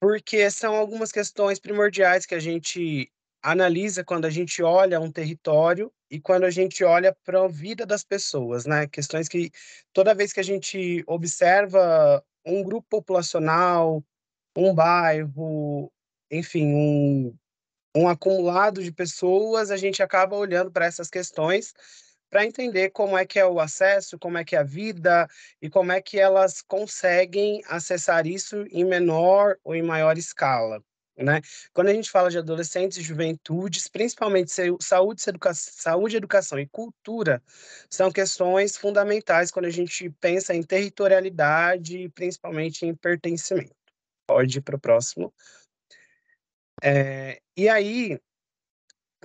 porque 0.00 0.50
são 0.50 0.74
algumas 0.74 1.10
questões 1.10 1.58
primordiais 1.58 2.26
que 2.26 2.34
a 2.34 2.40
gente 2.40 3.10
analisa 3.42 4.04
quando 4.04 4.24
a 4.24 4.30
gente 4.30 4.62
olha 4.62 5.00
um 5.00 5.10
território 5.10 5.92
e 6.10 6.20
quando 6.20 6.44
a 6.44 6.50
gente 6.50 6.84
olha 6.84 7.16
para 7.24 7.44
a 7.44 7.48
vida 7.48 7.86
das 7.86 8.04
pessoas, 8.04 8.66
né? 8.66 8.86
Questões 8.86 9.28
que 9.28 9.50
toda 9.92 10.14
vez 10.14 10.32
que 10.32 10.40
a 10.40 10.44
gente 10.44 11.02
observa 11.06 12.22
um 12.44 12.62
grupo 12.62 12.86
populacional, 12.88 14.04
um 14.56 14.74
bairro, 14.74 15.92
enfim, 16.30 16.66
um, 16.74 17.36
um 17.96 18.08
acumulado 18.08 18.82
de 18.82 18.92
pessoas, 18.92 19.70
a 19.70 19.76
gente 19.76 20.02
acaba 20.02 20.36
olhando 20.36 20.70
para 20.70 20.86
essas 20.86 21.08
questões 21.08 21.72
para 22.30 22.44
entender 22.44 22.90
como 22.90 23.16
é 23.16 23.24
que 23.24 23.38
é 23.38 23.46
o 23.46 23.60
acesso, 23.60 24.18
como 24.18 24.38
é 24.38 24.44
que 24.44 24.56
é 24.56 24.58
a 24.58 24.64
vida 24.64 25.28
e 25.60 25.70
como 25.70 25.92
é 25.92 26.00
que 26.00 26.18
elas 26.18 26.62
conseguem 26.62 27.62
acessar 27.68 28.26
isso 28.26 28.64
em 28.70 28.84
menor 28.84 29.56
ou 29.64 29.74
em 29.74 29.82
maior 29.82 30.18
escala. 30.18 30.82
Né? 31.16 31.40
Quando 31.72 31.88
a 31.88 31.94
gente 31.94 32.10
fala 32.10 32.28
de 32.28 32.36
adolescentes 32.36 32.98
e 32.98 33.02
juventudes, 33.02 33.88
principalmente 33.88 34.52
saúde, 34.80 35.22
saúde, 35.54 36.16
educação 36.16 36.58
e 36.58 36.66
cultura, 36.66 37.42
são 37.88 38.12
questões 38.12 38.76
fundamentais 38.76 39.50
quando 39.50 39.64
a 39.64 39.70
gente 39.70 40.10
pensa 40.20 40.54
em 40.54 40.62
territorialidade, 40.62 42.10
principalmente 42.10 42.84
em 42.84 42.94
pertencimento. 42.94 43.74
Pode 44.28 44.58
ir 44.58 44.60
para 44.60 44.76
o 44.76 44.80
próximo. 44.80 45.32
É, 46.82 47.40
e 47.56 47.66
aí, 47.66 48.20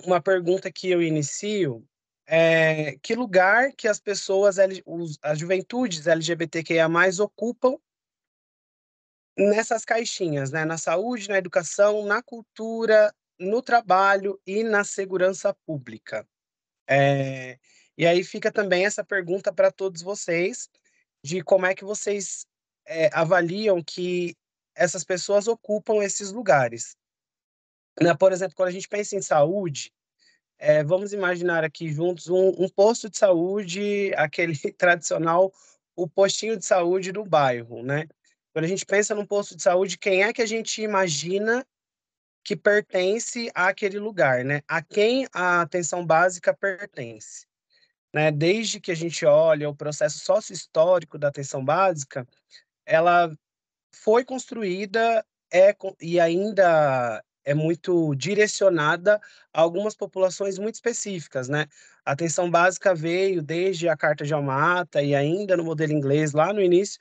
uma 0.02 0.22
pergunta 0.22 0.72
que 0.72 0.90
eu 0.90 1.02
inicio 1.02 1.86
é, 2.26 2.96
que 3.02 3.14
lugar 3.14 3.72
que 3.72 3.88
as 3.88 4.00
pessoas, 4.00 4.56
as 4.58 5.38
juventudes 5.38 6.06
LGBTQIA+, 6.06 6.88
ocupam 7.20 7.76
nessas 9.36 9.84
caixinhas, 9.84 10.50
né? 10.50 10.64
Na 10.64 10.78
saúde, 10.78 11.28
na 11.28 11.38
educação, 11.38 12.04
na 12.04 12.22
cultura, 12.22 13.14
no 13.38 13.62
trabalho 13.62 14.40
e 14.46 14.62
na 14.62 14.84
segurança 14.84 15.54
pública. 15.66 16.26
É, 16.88 17.58
e 17.96 18.06
aí 18.06 18.22
fica 18.24 18.50
também 18.50 18.84
essa 18.84 19.04
pergunta 19.04 19.52
para 19.52 19.70
todos 19.70 20.02
vocês, 20.02 20.68
de 21.24 21.42
como 21.42 21.66
é 21.66 21.74
que 21.74 21.84
vocês 21.84 22.46
é, 22.86 23.10
avaliam 23.12 23.82
que 23.82 24.36
essas 24.74 25.04
pessoas 25.04 25.46
ocupam 25.46 26.02
esses 26.02 26.32
lugares. 26.32 26.96
Né? 28.00 28.14
Por 28.14 28.32
exemplo, 28.32 28.54
quando 28.56 28.68
a 28.68 28.72
gente 28.72 28.88
pensa 28.88 29.16
em 29.16 29.22
saúde, 29.22 29.92
é, 30.62 30.84
vamos 30.84 31.12
imaginar 31.12 31.64
aqui 31.64 31.92
juntos 31.92 32.28
um, 32.28 32.48
um, 32.58 32.68
posto 32.68 33.10
de 33.10 33.18
saúde, 33.18 34.12
aquele 34.16 34.54
tradicional, 34.78 35.52
o 35.96 36.08
postinho 36.08 36.56
de 36.56 36.64
saúde 36.64 37.12
do 37.12 37.24
bairro, 37.24 37.82
né? 37.82 38.06
Quando 38.52 38.66
a 38.66 38.68
gente 38.68 38.86
pensa 38.86 39.14
num 39.14 39.26
posto 39.26 39.56
de 39.56 39.62
saúde, 39.62 39.98
quem 39.98 40.22
é 40.22 40.32
que 40.32 40.42
a 40.42 40.46
gente 40.46 40.82
imagina 40.82 41.66
que 42.44 42.56
pertence 42.56 43.50
àquele 43.54 43.98
lugar, 43.98 44.44
né? 44.44 44.62
A 44.68 44.82
quem 44.82 45.26
a 45.32 45.62
atenção 45.62 46.04
básica 46.04 46.54
pertence? 46.54 47.46
né, 48.12 48.30
desde 48.30 48.78
que 48.78 48.92
a 48.92 48.94
gente 48.94 49.24
olha 49.24 49.68
o 49.68 49.74
processo 49.74 50.18
sócio-histórico 50.18 51.18
da 51.18 51.28
atenção 51.28 51.64
básica, 51.64 52.28
ela 52.84 53.34
foi 53.94 54.24
construída 54.24 55.24
é, 55.52 55.74
e 56.00 56.20
ainda 56.20 57.24
é 57.44 57.54
muito 57.54 58.14
direcionada 58.14 59.20
a 59.52 59.60
algumas 59.60 59.94
populações 59.94 60.58
muito 60.58 60.76
específicas, 60.76 61.48
né? 61.48 61.66
A 62.04 62.12
atenção 62.12 62.50
básica 62.50 62.94
veio 62.94 63.42
desde 63.42 63.88
a 63.88 63.96
Carta 63.96 64.24
de 64.24 64.34
Alma-Ata 64.34 65.02
e 65.02 65.14
ainda 65.14 65.56
no 65.56 65.64
modelo 65.64 65.92
inglês, 65.92 66.32
lá 66.32 66.52
no 66.52 66.60
início, 66.60 67.00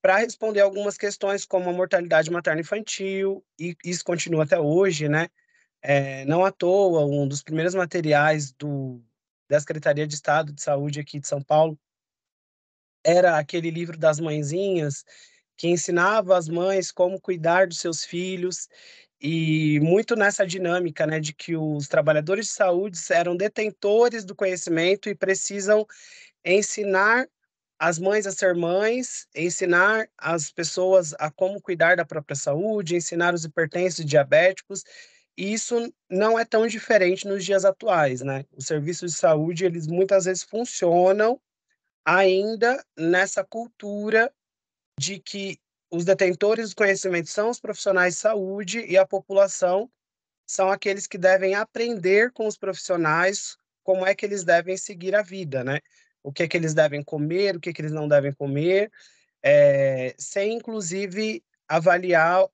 para 0.00 0.18
responder 0.18 0.60
algumas 0.60 0.96
questões 0.96 1.44
como 1.44 1.70
a 1.70 1.72
mortalidade 1.72 2.30
materna 2.30 2.60
infantil, 2.60 3.44
e 3.58 3.76
isso 3.84 4.04
continua 4.04 4.44
até 4.44 4.58
hoje, 4.58 5.08
né? 5.08 5.28
É, 5.80 6.24
não 6.26 6.44
à 6.44 6.52
toa, 6.52 7.04
um 7.04 7.26
dos 7.26 7.42
primeiros 7.42 7.74
materiais 7.74 8.52
do, 8.52 9.02
da 9.48 9.58
Secretaria 9.60 10.06
de 10.06 10.14
Estado 10.14 10.52
de 10.52 10.62
Saúde 10.62 11.00
aqui 11.00 11.20
de 11.20 11.28
São 11.28 11.42
Paulo 11.42 11.78
era 13.04 13.38
aquele 13.38 13.70
livro 13.70 13.98
das 13.98 14.20
mãezinhas, 14.20 15.04
que 15.56 15.68
ensinava 15.68 16.36
as 16.36 16.48
mães 16.48 16.90
como 16.90 17.20
cuidar 17.20 17.66
dos 17.66 17.78
seus 17.78 18.04
filhos, 18.04 18.68
e 19.22 19.78
muito 19.80 20.16
nessa 20.16 20.44
dinâmica, 20.44 21.06
né, 21.06 21.20
de 21.20 21.32
que 21.32 21.56
os 21.56 21.86
trabalhadores 21.86 22.46
de 22.46 22.52
saúde 22.52 22.98
eram 23.10 23.36
detentores 23.36 24.24
do 24.24 24.34
conhecimento 24.34 25.08
e 25.08 25.14
precisam 25.14 25.86
ensinar 26.44 27.28
as 27.78 27.98
mães 27.98 28.26
a 28.26 28.32
ser 28.32 28.54
mães, 28.54 29.28
ensinar 29.34 30.08
as 30.18 30.50
pessoas 30.50 31.14
a 31.20 31.30
como 31.30 31.60
cuidar 31.60 31.96
da 31.96 32.04
própria 32.04 32.34
saúde, 32.36 32.96
ensinar 32.96 33.32
os 33.32 33.44
hipertensos 33.44 34.04
diabéticos. 34.04 34.82
E 35.36 35.52
isso 35.52 35.92
não 36.10 36.38
é 36.38 36.44
tão 36.44 36.66
diferente 36.66 37.26
nos 37.26 37.44
dias 37.44 37.64
atuais, 37.64 38.20
né? 38.22 38.44
Os 38.52 38.66
serviços 38.66 39.12
de 39.12 39.18
saúde, 39.18 39.64
eles 39.64 39.86
muitas 39.86 40.24
vezes 40.24 40.42
funcionam 40.42 41.40
ainda 42.04 42.84
nessa 42.96 43.44
cultura 43.44 44.32
de 44.98 45.18
que 45.18 45.58
os 45.92 46.06
detentores 46.06 46.70
do 46.70 46.76
conhecimento 46.76 47.28
são 47.28 47.50
os 47.50 47.60
profissionais 47.60 48.14
de 48.14 48.20
saúde 48.20 48.80
e 48.80 48.96
a 48.96 49.06
população 49.06 49.90
são 50.46 50.70
aqueles 50.70 51.06
que 51.06 51.18
devem 51.18 51.54
aprender 51.54 52.32
com 52.32 52.46
os 52.46 52.56
profissionais 52.56 53.58
como 53.84 54.06
é 54.06 54.14
que 54.14 54.24
eles 54.24 54.42
devem 54.42 54.76
seguir 54.76 55.14
a 55.14 55.22
vida, 55.22 55.62
né? 55.62 55.80
O 56.22 56.32
que 56.32 56.44
é 56.44 56.48
que 56.48 56.56
eles 56.56 56.72
devem 56.72 57.04
comer, 57.04 57.56
o 57.56 57.60
que 57.60 57.68
é 57.68 57.72
que 57.74 57.82
eles 57.82 57.92
não 57.92 58.08
devem 58.08 58.32
comer, 58.32 58.90
é, 59.42 60.14
sem 60.16 60.54
inclusive 60.54 61.44
avaliar 61.68 62.48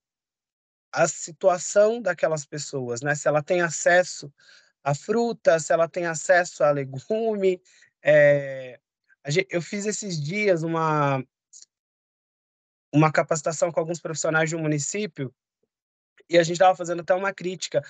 a 0.90 1.06
situação 1.06 2.02
daquelas 2.02 2.44
pessoas, 2.44 3.02
né? 3.02 3.14
Se 3.14 3.28
ela 3.28 3.42
tem 3.42 3.60
acesso 3.60 4.32
a 4.82 4.96
fruta, 4.96 5.60
se 5.60 5.72
ela 5.72 5.88
tem 5.88 6.06
acesso 6.06 6.64
a 6.64 6.72
legume. 6.72 7.62
É, 8.02 8.80
eu 9.48 9.62
fiz 9.62 9.86
esses 9.86 10.20
dias 10.20 10.64
uma 10.64 11.22
uma 12.92 13.12
capacitação 13.12 13.70
com 13.70 13.80
alguns 13.80 14.00
profissionais 14.00 14.48
de 14.48 14.56
um 14.56 14.60
município 14.60 15.32
e 16.28 16.38
a 16.38 16.42
gente 16.42 16.54
estava 16.54 16.76
fazendo 16.76 17.00
até 17.00 17.14
uma 17.14 17.32
crítica 17.32 17.82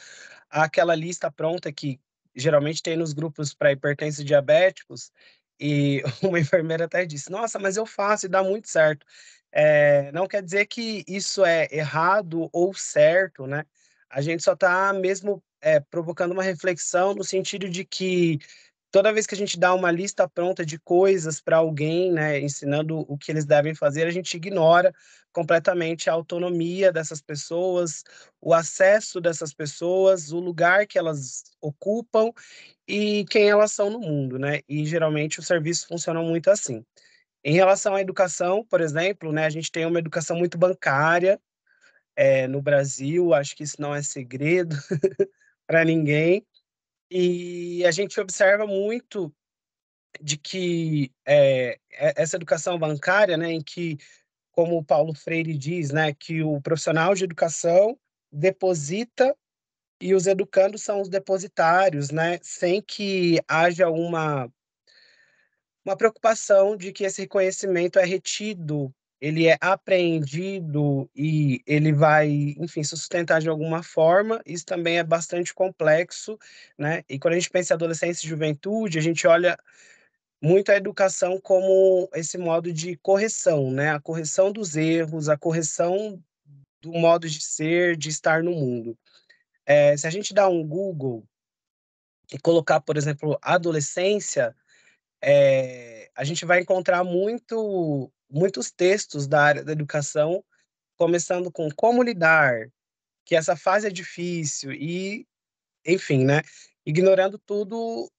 àquela 0.49 0.95
lista 0.95 1.31
pronta 1.31 1.73
que 1.73 2.01
geralmente 2.35 2.83
tem 2.83 2.97
nos 2.97 3.13
grupos 3.13 3.53
para 3.53 3.73
hipertensos 3.73 4.25
diabéticos 4.25 5.11
e 5.59 6.03
uma 6.23 6.39
enfermeira 6.39 6.85
até 6.85 7.05
disse: 7.05 7.31
Nossa, 7.31 7.59
mas 7.59 7.77
eu 7.77 7.85
faço 7.85 8.27
e 8.27 8.29
dá 8.29 8.43
muito 8.43 8.69
certo. 8.69 9.05
É, 9.51 10.13
não 10.13 10.27
quer 10.27 10.43
dizer 10.43 10.67
que 10.67 11.05
isso 11.09 11.45
é 11.45 11.67
errado 11.71 12.49
ou 12.53 12.75
certo, 12.75 13.47
né? 13.47 13.65
A 14.11 14.21
gente 14.21 14.43
só 14.43 14.53
está 14.53 14.93
mesmo 14.93 15.43
é, 15.61 15.81
provocando 15.81 16.33
uma 16.33 16.43
reflexão 16.43 17.15
no 17.15 17.25
sentido 17.25 17.69
de 17.69 17.85
que 17.85 18.39
toda 18.91 19.13
vez 19.13 19.27
que 19.27 19.35
a 19.35 19.39
gente 19.39 19.59
dá 19.59 19.75
uma 19.75 19.91
lista 19.91 20.29
pronta 20.29 20.65
de 20.65 20.79
coisas 20.79 21.41
para 21.41 21.59
alguém, 21.59 22.13
né, 22.13 22.41
ensinando 22.41 23.01
o 23.01 23.19
que 23.19 23.31
eles 23.31 23.45
devem 23.45 23.75
fazer, 23.75 24.07
a 24.07 24.11
gente 24.11 24.37
ignora 24.37 24.93
completamente 25.33 26.09
a 26.09 26.13
autonomia 26.15 26.91
dessas 26.93 27.21
pessoas, 27.21 28.03
o 28.41 28.55
acesso 28.55 29.21
dessas 29.21 29.53
pessoas, 29.53 30.33
o 30.33 30.41
lugar 30.41 30.87
que 30.87 30.99
elas 30.99 31.45
ocupam 31.61 32.33
e 32.87 33.25
quem 33.27 33.49
elas 33.49 33.73
são 33.73 33.91
no 33.91 34.01
mundo, 34.01 34.39
né? 34.39 34.61
E 34.69 34.85
geralmente 34.87 35.39
os 35.39 35.47
serviços 35.47 35.85
funcionam 35.85 36.25
muito 36.25 36.51
assim. 36.51 36.85
Em 37.45 37.53
relação 37.55 37.95
à 37.95 38.01
educação, 38.01 38.65
por 38.65 38.81
exemplo, 38.81 39.33
né, 39.33 39.47
a 39.47 39.51
gente 39.51 39.71
tem 39.71 39.87
uma 39.87 39.99
educação 39.99 40.37
muito 40.37 40.59
bancária 40.59 41.41
é, 42.17 42.49
no 42.49 42.61
Brasil, 42.61 43.33
acho 43.33 43.55
que 43.55 43.63
isso 43.63 43.81
não 43.81 43.95
é 43.95 44.03
segredo 44.03 44.77
para 45.67 45.85
ninguém. 45.85 46.45
E 47.11 47.85
a 47.87 47.91
gente 47.91 48.21
observa 48.21 48.67
muito 48.67 49.33
de 50.21 50.37
que 50.37 51.13
é, 51.27 51.79
essa 51.91 52.37
educação 52.37 52.79
bancária, 52.79 53.37
né, 53.37 53.53
em 53.53 53.63
que, 53.63 53.97
como 54.51 54.77
o 54.77 54.85
Paulo 54.85 55.15
Freire 55.15 55.57
diz, 55.57 55.91
né, 55.91 56.13
que 56.15 56.43
o 56.43 56.61
profissional 56.61 57.15
de 57.15 57.25
educação 57.25 57.99
deposita 58.31 59.35
e 60.01 60.15
os 60.15 60.27
educandos 60.27 60.83
são 60.83 61.01
os 61.01 61.09
depositários, 61.09 62.11
né, 62.11 62.39
sem 62.43 62.83
que 62.83 63.39
haja 63.49 63.89
uma 63.89 64.51
uma 65.85 65.97
preocupação 65.97 66.77
de 66.77 66.93
que 66.93 67.05
esse 67.05 67.23
reconhecimento 67.23 67.99
é 67.99 68.05
retido 68.05 68.95
ele 69.21 69.49
é 69.49 69.59
apreendido 69.61 71.11
e 71.15 71.61
ele 71.67 71.93
vai, 71.93 72.55
enfim, 72.59 72.83
se 72.83 72.91
sustentar 72.91 73.41
de 73.41 73.49
alguma 73.49 73.83
forma. 73.83 74.41
Isso 74.47 74.65
também 74.65 74.99
é 74.99 75.05
bastante 75.05 75.53
complexo, 75.53 76.39
né? 76.77 77.03
E 77.09 77.19
quando 77.19 77.35
a 77.35 77.37
gente 77.37 77.51
pensa 77.51 77.75
em 77.75 77.77
adolescência 77.77 78.25
e 78.25 78.29
juventude, 78.29 78.99
a 78.99 79.03
gente 79.03 79.27
olha 79.27 79.59
muito 80.41 80.71
a 80.71 80.77
educação 80.77 81.41
como 81.41 82.09
esse 82.15 82.39
modo 82.39 82.73
de 82.73 82.97
correção, 82.99 83.73
né? 83.73 83.91
A 83.91 84.01
correção 84.01 84.53
dos 84.53 84.77
erros, 84.77 85.29
a 85.29 85.37
correção 85.37 86.23
do 86.81 86.93
modo 86.93 87.29
de 87.29 87.41
ser, 87.41 87.97
de 87.97 88.09
estar 88.09 88.43
no 88.43 88.53
mundo. 88.53 88.97
É, 89.67 89.97
se 89.97 90.07
a 90.07 90.11
gente 90.11 90.33
dá 90.33 90.49
um 90.49 90.65
Google 90.67 91.25
e 92.33 92.39
colocar, 92.39 92.81
por 92.81 92.97
exemplo, 92.97 93.37
adolescência, 93.43 94.55
é, 95.21 96.09
a 96.15 96.23
gente 96.25 96.45
vai 96.45 96.61
encontrar 96.61 97.03
muito 97.03 98.11
muitos 98.31 98.71
textos 98.71 99.27
da 99.27 99.43
área 99.43 99.65
da 99.65 99.73
educação, 99.73 100.45
começando 100.97 101.51
com 101.51 101.69
como 101.71 102.03
lidar, 102.03 102.71
que 103.25 103.37
essa 103.37 103.57
fase 103.57 103.87
é 103.87 103.91
difícil 103.91 104.73
e, 104.73 105.27
enfim, 105.87 106.25
né, 106.25 106.43
ignorando 106.85 107.39
tudo 107.39 108.11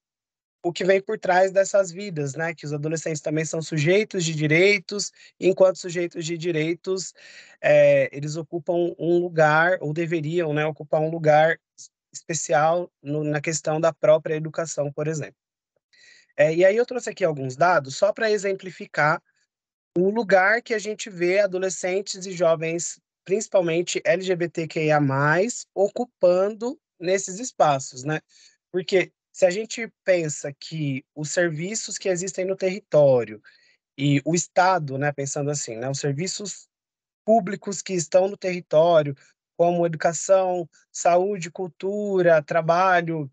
o 0.62 0.74
que 0.74 0.84
vem 0.84 1.02
por 1.02 1.18
trás 1.18 1.52
dessas 1.52 1.92
vidas, 1.92 2.36
né, 2.36 2.54
que 2.54 2.66
os 2.66 2.74
adolescentes 2.74 3.22
também 3.22 3.46
são 3.46 3.62
sujeitos 3.62 4.26
de 4.26 4.36
direitos, 4.36 5.12
enquanto 5.40 5.78
sujeitos 5.78 6.26
de 6.26 6.38
direitos, 6.38 7.14
é, 7.62 8.10
eles 8.16 8.36
ocupam 8.36 8.94
um 9.00 9.20
lugar, 9.20 9.78
ou 9.82 9.94
deveriam, 9.94 10.54
né, 10.54 10.66
ocupar 10.66 11.02
um 11.02 11.10
lugar 11.10 11.60
especial 12.12 12.92
no, 13.02 13.24
na 13.24 13.40
questão 13.40 13.80
da 13.80 13.94
própria 13.94 14.36
educação, 14.36 14.92
por 14.92 15.08
exemplo. 15.08 15.40
É, 16.36 16.54
e 16.54 16.66
aí 16.66 16.76
eu 16.76 16.86
trouxe 16.86 17.10
aqui 17.10 17.24
alguns 17.24 17.56
dados 17.56 17.96
só 17.96 18.12
para 18.12 18.32
exemplificar 18.32 19.22
o 19.98 20.10
lugar 20.10 20.62
que 20.62 20.74
a 20.74 20.80
gente 20.80 21.10
vê 21.10 21.40
adolescentes 21.40 22.26
e 22.26 22.32
jovens, 22.32 23.00
principalmente 23.26 24.02
LGBTQIA+, 24.06 25.00
ocupando 25.74 26.80
nesses 27.00 27.40
espaços, 27.40 28.04
né? 28.04 28.22
Porque 28.72 29.12
se 29.32 29.46
a 29.46 29.50
gente 29.50 29.92
pensa 30.04 30.54
que 30.54 31.06
os 31.16 31.32
serviços 31.32 31.98
que 31.98 32.10
existem 32.10 32.46
no 32.46 32.56
território 32.56 33.42
e 33.98 34.22
o 34.26 34.36
Estado, 34.36 34.98
né, 34.98 35.12
pensando 35.12 35.50
assim, 35.50 35.76
né, 35.76 35.90
os 35.90 36.00
serviços 36.00 36.68
públicos 37.26 37.82
que 37.82 37.94
estão 37.94 38.28
no 38.28 38.38
território, 38.38 39.16
como 39.58 39.86
educação, 39.86 40.70
saúde, 40.92 41.52
cultura, 41.52 42.42
trabalho 42.42 43.30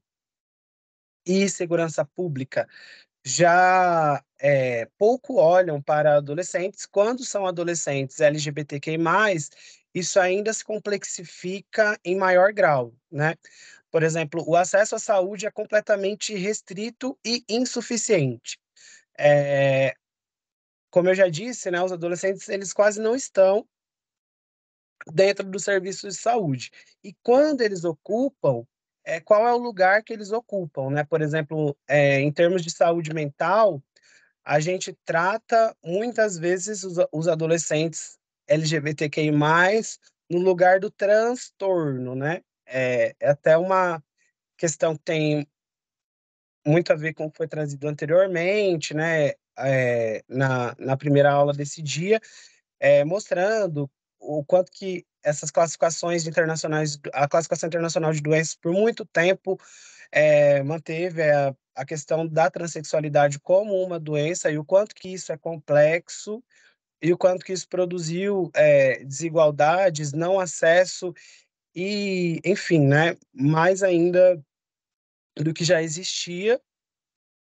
e 1.24 1.48
segurança 1.48 2.04
pública, 2.04 2.68
já 3.24 4.22
é, 4.38 4.88
pouco 4.98 5.36
olham 5.36 5.80
para 5.80 6.16
adolescentes. 6.16 6.86
Quando 6.86 7.24
são 7.24 7.46
adolescentes 7.46 8.20
LGBTQI+, 8.20 8.98
isso 9.94 10.20
ainda 10.20 10.52
se 10.52 10.64
complexifica 10.64 11.98
em 12.04 12.16
maior 12.16 12.52
grau, 12.52 12.92
né? 13.10 13.34
Por 13.90 14.02
exemplo, 14.02 14.44
o 14.46 14.56
acesso 14.56 14.94
à 14.94 14.98
saúde 14.98 15.46
é 15.46 15.50
completamente 15.50 16.34
restrito 16.34 17.18
e 17.24 17.44
insuficiente. 17.48 18.58
É, 19.18 19.94
como 20.90 21.08
eu 21.08 21.14
já 21.14 21.28
disse, 21.28 21.70
né, 21.70 21.82
os 21.82 21.92
adolescentes 21.92 22.48
eles 22.48 22.72
quase 22.72 23.00
não 23.00 23.14
estão 23.14 23.66
dentro 25.12 25.48
dos 25.48 25.64
serviços 25.64 26.14
de 26.14 26.20
saúde. 26.20 26.70
E 27.02 27.14
quando 27.22 27.60
eles 27.60 27.84
ocupam, 27.84 28.66
é, 29.04 29.20
qual 29.20 29.46
é 29.46 29.52
o 29.54 29.58
lugar 29.58 30.02
que 30.02 30.12
eles 30.12 30.32
ocupam, 30.32 30.90
né? 30.90 31.04
Por 31.04 31.22
exemplo, 31.22 31.76
é, 31.86 32.20
em 32.20 32.32
termos 32.32 32.62
de 32.62 32.70
saúde 32.70 33.14
mental, 33.14 33.82
a 34.46 34.60
gente 34.60 34.96
trata 35.04 35.76
muitas 35.84 36.38
vezes 36.38 36.84
os, 36.84 36.96
os 37.10 37.26
adolescentes 37.26 38.16
LGBTQI+, 38.46 39.32
no 40.30 40.38
lugar 40.38 40.78
do 40.78 40.88
transtorno, 40.88 42.14
né? 42.14 42.42
É, 42.64 43.14
é 43.18 43.30
até 43.30 43.58
uma 43.58 44.00
questão 44.56 44.96
que 44.96 45.02
tem 45.02 45.48
muito 46.64 46.92
a 46.92 46.96
ver 46.96 47.12
com 47.12 47.26
o 47.26 47.30
que 47.30 47.36
foi 47.36 47.48
trazido 47.48 47.88
anteriormente, 47.88 48.94
né, 48.94 49.32
é, 49.58 50.22
na, 50.28 50.74
na 50.78 50.96
primeira 50.96 51.30
aula 51.30 51.52
desse 51.52 51.80
dia, 51.80 52.20
é, 52.80 53.04
mostrando 53.04 53.88
o 54.18 54.44
quanto 54.44 54.72
que 54.72 55.04
essas 55.22 55.50
classificações 55.50 56.26
internacionais, 56.26 56.98
a 57.12 57.28
classificação 57.28 57.68
internacional 57.68 58.12
de 58.12 58.20
doenças, 58.20 58.56
por 58.56 58.72
muito 58.72 59.04
tempo, 59.06 59.58
é, 60.10 60.62
manteve 60.62 61.22
a, 61.22 61.54
a 61.74 61.84
questão 61.84 62.26
da 62.26 62.50
transexualidade 62.50 63.38
como 63.38 63.82
uma 63.82 63.98
doença 63.98 64.50
e 64.50 64.58
o 64.58 64.64
quanto 64.64 64.94
que 64.94 65.08
isso 65.08 65.32
é 65.32 65.36
complexo 65.36 66.42
e 67.02 67.12
o 67.12 67.18
quanto 67.18 67.44
que 67.44 67.52
isso 67.52 67.68
produziu 67.68 68.50
é, 68.54 69.04
desigualdades, 69.04 70.12
não 70.12 70.40
acesso 70.40 71.14
e, 71.74 72.40
enfim, 72.44 72.86
né, 72.86 73.16
mais 73.32 73.82
ainda 73.82 74.42
do 75.36 75.52
que 75.52 75.64
já 75.64 75.82
existia 75.82 76.60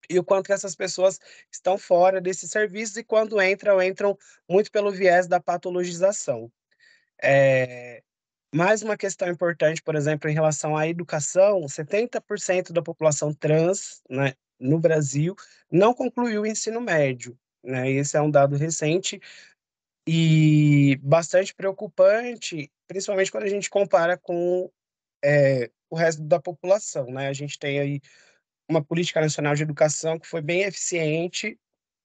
e 0.10 0.18
o 0.18 0.24
quanto 0.24 0.48
que 0.48 0.54
essas 0.54 0.76
pessoas 0.76 1.20
estão 1.52 1.78
fora 1.78 2.22
desses 2.22 2.50
serviços 2.50 2.98
e 2.98 3.04
quando 3.04 3.42
entram, 3.42 3.82
entram 3.82 4.18
muito 4.50 4.72
pelo 4.72 4.92
viés 4.92 5.28
da 5.28 5.40
patologização. 5.40 6.52
É, 7.22 8.02
mais 8.54 8.82
uma 8.82 8.98
questão 8.98 9.30
importante, 9.30 9.82
por 9.82 9.96
exemplo, 9.96 10.30
em 10.30 10.34
relação 10.34 10.76
à 10.76 10.88
educação, 10.88 11.62
70% 11.62 12.74
da 12.74 12.82
população 12.82 13.34
trans 13.34 14.02
né, 14.10 14.34
no 14.60 14.78
Brasil 14.78 15.36
não 15.72 15.94
concluiu 15.94 16.42
o 16.42 16.46
ensino 16.46 16.82
médio. 16.82 17.38
Né? 17.64 17.90
Esse 17.92 18.18
é 18.18 18.22
um 18.22 18.30
dado 18.30 18.58
recente 18.58 19.22
e 20.08 21.00
bastante 21.02 21.54
preocupante, 21.54 22.70
principalmente 22.88 23.32
quando 23.32 23.44
a 23.44 23.50
gente 23.50 23.70
compara 23.70 24.18
com 24.18 24.70
é, 25.24 25.72
o 25.90 25.96
resto 25.96 26.22
da 26.24 26.40
população. 26.40 27.06
Né? 27.06 27.28
A 27.28 27.34
gente 27.34 27.58
tem 27.58 27.80
aí 27.80 28.02
uma 28.70 28.84
política 28.84 29.22
nacional 29.22 29.56
de 29.56 29.64
educação 29.64 30.20
que 30.20 30.28
foi 30.28 30.42
bem 30.42 30.64
eficiente 30.64 31.58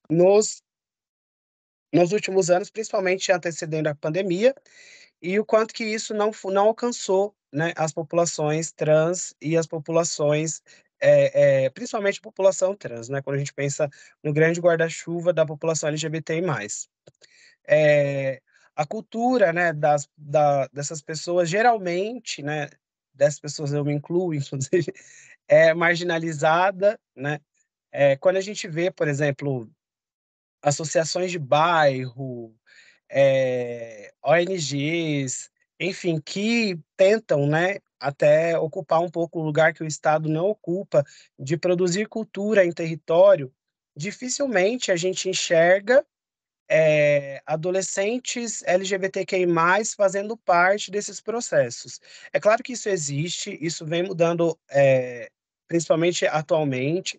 nos, 0.09 0.63
nos 1.93 2.13
últimos 2.13 2.51
anos, 2.51 2.71
principalmente 2.71 3.33
antecedendo 3.33 3.89
a 3.89 3.95
pandemia, 3.95 4.55
e 5.21 5.39
o 5.39 5.45
quanto 5.45 5.75
que 5.75 5.85
isso 5.85 6.15
não, 6.15 6.31
não 6.47 6.69
alcançou 6.69 7.35
né, 7.53 7.73
as 7.77 7.93
populações 7.93 8.73
trans 8.73 9.35
e 9.41 9.57
as 9.57 9.67
populações, 9.67 10.63
é, 11.01 11.65
é, 11.65 11.71
principalmente 11.71 12.19
a 12.19 12.23
população 12.23 12.75
trans, 12.75 13.09
né, 13.09 13.23
quando 13.23 13.37
a 13.37 13.39
gente 13.39 13.55
pensa 13.55 13.89
no 14.23 14.33
grande 14.33 14.61
guarda-chuva 14.61 15.33
da 15.33 15.47
população 15.47 15.89
LGBTI+. 15.89 16.43
É, 17.69 18.41
a 18.75 18.87
cultura 18.87 19.53
né, 19.53 19.73
das, 19.73 20.09
da, 20.17 20.67
dessas 20.69 21.01
pessoas, 21.01 21.49
geralmente, 21.49 22.43
né, 22.43 22.69
dessas 23.15 23.41
pessoas 23.41 23.73
eu 23.73 23.85
me 23.85 23.95
incluo, 23.95 24.35
inclusive, 24.35 24.93
é 25.49 25.73
marginalizada, 25.73 27.01
né? 27.15 27.41
É, 27.91 28.17
quando 28.17 28.37
a 28.37 28.41
gente 28.41 28.69
vê, 28.69 28.91
por 28.91 29.09
exemplo, 29.09 29.71
associações 30.61 31.31
de 31.31 31.39
bairro, 31.39 32.55
é, 33.11 34.13
ONGs, 34.25 35.51
enfim, 35.79 36.21
que 36.21 36.79
tentam, 36.97 37.47
né, 37.47 37.79
até 38.01 38.59
ocupar 38.59 39.01
um 39.01 39.11
pouco 39.11 39.41
o 39.41 39.45
lugar 39.45 39.73
que 39.73 39.83
o 39.83 39.87
Estado 39.87 40.29
não 40.29 40.47
ocupa, 40.47 41.05
de 41.39 41.57
produzir 41.57 42.09
cultura 42.09 42.65
em 42.65 42.73
território, 42.73 43.53
dificilmente 43.97 44.93
a 44.93 44.97
gente 44.97 45.29
enxerga 45.29 46.05
é, 46.69 47.41
adolescentes 47.47 48.63
LGBTQI+, 48.65 49.47
fazendo 49.97 50.37
parte 50.37 50.91
desses 50.91 51.21
processos. 51.21 52.01
É 52.33 52.41
claro 52.41 52.63
que 52.63 52.73
isso 52.73 52.89
existe, 52.89 53.57
isso 53.61 53.87
vem 53.87 54.03
mudando, 54.03 54.59
é, 54.71 55.31
principalmente 55.69 56.27
atualmente, 56.27 57.19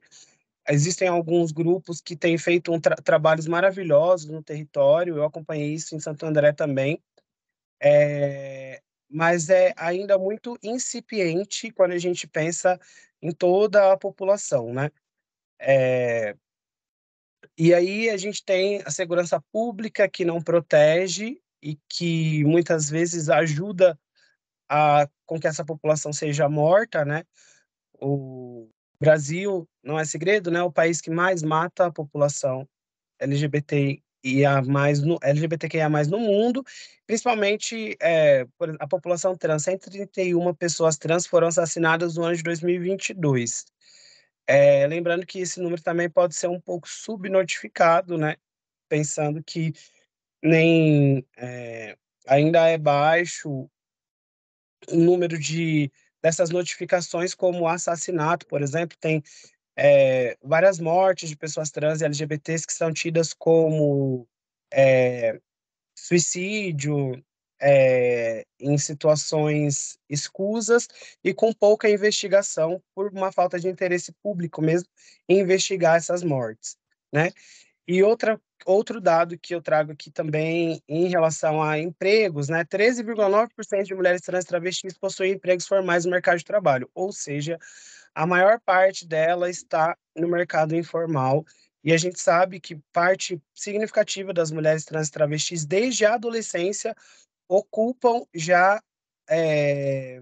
Existem 0.70 1.08
alguns 1.08 1.52
grupos 1.52 2.02
que 2.02 2.16
têm 2.16 2.38
feito 2.38 2.74
um 2.74 2.80
tra 2.80 2.96
trabalhos 2.96 3.48
maravilhosos 3.48 4.30
no 4.30 4.44
território, 4.44 5.18
eu 5.18 5.24
acompanhei 5.24 5.74
isso 5.74 5.96
em 5.96 6.00
Santo 6.00 6.26
André 6.26 6.52
também, 6.52 7.02
é, 7.82 8.82
mas 9.10 9.50
é 9.50 9.74
ainda 9.78 10.18
muito 10.18 10.58
incipiente 10.62 11.72
quando 11.72 11.94
a 11.94 11.98
gente 11.98 12.28
pensa 12.28 12.80
em 13.22 13.32
toda 13.32 13.94
a 13.94 13.98
população, 13.98 14.74
né? 14.74 14.92
É, 15.60 16.36
e 17.58 17.74
aí 17.74 18.10
a 18.10 18.18
gente 18.18 18.44
tem 18.44 18.82
a 18.86 18.92
segurança 18.92 19.42
pública 19.52 20.08
que 20.08 20.24
não 20.24 20.42
protege 20.42 21.42
e 21.62 21.78
que 21.90 22.44
muitas 22.44 22.90
vezes 22.90 23.30
ajuda 23.30 24.00
a, 24.70 25.08
com 25.26 25.40
que 25.40 25.48
essa 25.48 25.66
população 25.66 26.14
seja 26.14 26.48
morta, 26.48 27.04
né? 27.04 27.24
O, 28.00 28.70
Brasil, 29.00 29.68
não 29.84 30.00
é 30.00 30.06
segredo, 30.06 30.50
né? 30.50 30.62
O 30.64 30.72
país 30.72 31.00
que 31.00 31.10
mais 31.10 31.44
mata 31.44 31.86
a 31.86 31.92
população 31.92 32.68
LGBTIA 33.20 34.62
mais 34.66 35.02
no, 35.02 35.18
LGBTQIA 35.22 35.90
no 35.90 36.20
mundo, 36.20 36.64
principalmente 37.06 37.96
é, 38.02 38.46
a 38.80 38.88
população 38.88 39.36
trans. 39.36 39.64
131 39.64 40.54
pessoas 40.56 40.98
trans 40.98 41.26
foram 41.26 41.48
assassinadas 41.48 42.16
no 42.16 42.24
ano 42.24 42.36
de 42.36 42.44
2022. 42.44 43.66
É, 44.48 44.88
lembrando 44.88 45.26
que 45.26 45.40
esse 45.40 45.60
número 45.60 45.82
também 45.82 46.10
pode 46.10 46.36
ser 46.36 46.48
um 46.48 46.60
pouco 46.60 46.88
subnotificado, 46.88 48.18
né? 48.18 48.36
Pensando 48.90 49.44
que 49.44 49.74
nem 50.42 51.26
é, 51.38 51.98
ainda 52.26 52.68
é 52.68 52.78
baixo 52.78 53.70
o 54.90 54.96
número 54.96 55.38
de 55.38 55.92
dessas 56.22 56.50
notificações 56.50 57.34
como 57.34 57.68
assassinato, 57.68 58.46
por 58.48 58.62
exemplo, 58.62 58.98
tem 59.00 59.24
é, 59.76 60.38
várias 60.44 60.80
mortes 60.80 61.30
de 61.30 61.36
pessoas 61.36 61.70
trans 61.70 62.02
e 62.02 62.06
LGBTs 62.06 62.66
que 62.66 62.74
são 62.74 62.92
tidas 62.92 63.34
como 63.34 64.28
é, 64.74 65.40
suicídio 65.96 67.24
é, 67.62 68.46
em 68.60 68.78
situações 68.78 69.98
escusas 70.10 70.88
e 71.24 71.34
com 71.34 71.54
pouca 71.54 71.90
investigação 71.90 72.82
por 72.94 73.12
uma 73.12 73.32
falta 73.32 73.60
de 73.60 73.68
interesse 73.68 74.12
público 74.24 74.62
mesmo 74.62 74.88
em 75.28 75.40
investigar 75.40 75.96
essas 75.96 76.24
mortes, 76.24 76.78
né? 77.12 77.32
E 77.88 78.04
outra 78.04 78.40
outro 78.66 79.00
dado 79.00 79.38
que 79.38 79.56
eu 79.56 79.62
trago 79.62 79.92
aqui 79.94 80.12
também 80.12 80.82
em 80.88 81.08
relação 81.08 81.62
a 81.64 81.80
empregos, 81.80 82.50
né? 82.50 82.66
13,9% 82.66 83.84
de 83.84 83.96
mulheres 83.96 84.22
trans 84.22 84.46
travestis 84.46 84.98
possuem 84.98 85.34
empregos 85.34 85.68
formais 85.68 86.04
no 86.04 86.12
mercado 86.12 86.38
de 86.38 86.44
trabalho, 86.44 86.90
ou 86.94 87.12
seja, 87.12 87.58
a 88.14 88.26
maior 88.26 88.60
parte 88.60 89.08
dela 89.08 89.50
está 89.50 89.96
no 90.16 90.28
mercado 90.28 90.76
informal. 90.76 91.46
E 91.84 91.94
a 91.94 91.98
gente 91.98 92.20
sabe 92.20 92.60
que 92.60 92.76
parte 92.92 93.42
significativa 93.54 94.34
das 94.34 94.52
mulheres 94.52 94.84
trans 94.84 95.10
travestis, 95.10 95.66
desde 95.66 96.06
a 96.06 96.16
adolescência, 96.16 96.94
ocupam 97.48 98.26
já 98.34 98.82
é, 99.30 100.22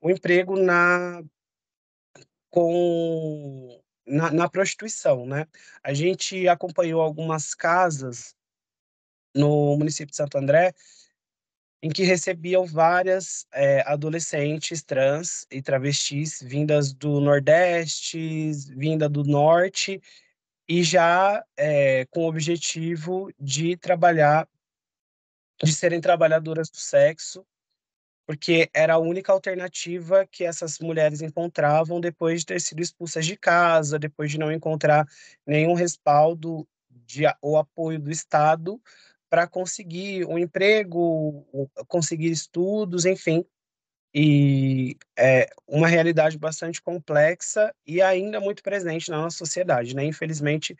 o 0.00 0.10
emprego 0.10 0.56
na 0.56 1.22
com 2.50 3.80
na, 4.06 4.30
na 4.30 4.48
prostituição, 4.48 5.26
né? 5.26 5.46
A 5.82 5.92
gente 5.92 6.48
acompanhou 6.48 7.00
algumas 7.00 7.54
casas 7.54 8.34
no 9.34 9.76
município 9.76 10.10
de 10.10 10.16
Santo 10.16 10.38
André 10.38 10.74
em 11.82 11.90
que 11.90 12.02
recebiam 12.02 12.64
várias 12.64 13.46
é, 13.52 13.82
adolescentes 13.82 14.82
trans 14.82 15.46
e 15.50 15.60
travestis 15.60 16.40
vindas 16.40 16.94
do 16.94 17.20
Nordeste, 17.20 18.52
vinda 18.74 19.06
do 19.06 19.22
Norte, 19.22 20.00
e 20.66 20.82
já 20.82 21.44
é, 21.58 22.06
com 22.06 22.24
o 22.24 22.28
objetivo 22.28 23.30
de 23.38 23.76
trabalhar, 23.76 24.48
de 25.62 25.74
serem 25.74 26.00
trabalhadoras 26.00 26.70
do 26.70 26.78
sexo 26.78 27.46
porque 28.26 28.70
era 28.72 28.94
a 28.94 28.98
única 28.98 29.32
alternativa 29.32 30.26
que 30.26 30.44
essas 30.44 30.78
mulheres 30.78 31.20
encontravam 31.20 32.00
depois 32.00 32.40
de 32.40 32.46
ter 32.46 32.60
sido 32.60 32.80
expulsas 32.80 33.26
de 33.26 33.36
casa, 33.36 33.98
depois 33.98 34.30
de 34.30 34.38
não 34.38 34.50
encontrar 34.50 35.06
nenhum 35.46 35.74
respaldo 35.74 36.66
de, 36.88 37.24
ou 37.42 37.56
apoio 37.56 37.98
do 37.98 38.10
Estado 38.10 38.80
para 39.28 39.46
conseguir 39.46 40.24
um 40.26 40.38
emprego, 40.38 41.44
conseguir 41.88 42.30
estudos, 42.30 43.04
enfim. 43.04 43.44
E 44.16 44.96
é 45.18 45.50
uma 45.66 45.88
realidade 45.88 46.38
bastante 46.38 46.80
complexa 46.80 47.74
e 47.84 48.00
ainda 48.00 48.40
muito 48.40 48.62
presente 48.62 49.10
na 49.10 49.20
nossa 49.20 49.36
sociedade, 49.36 49.94
né? 49.94 50.04
Infelizmente, 50.04 50.76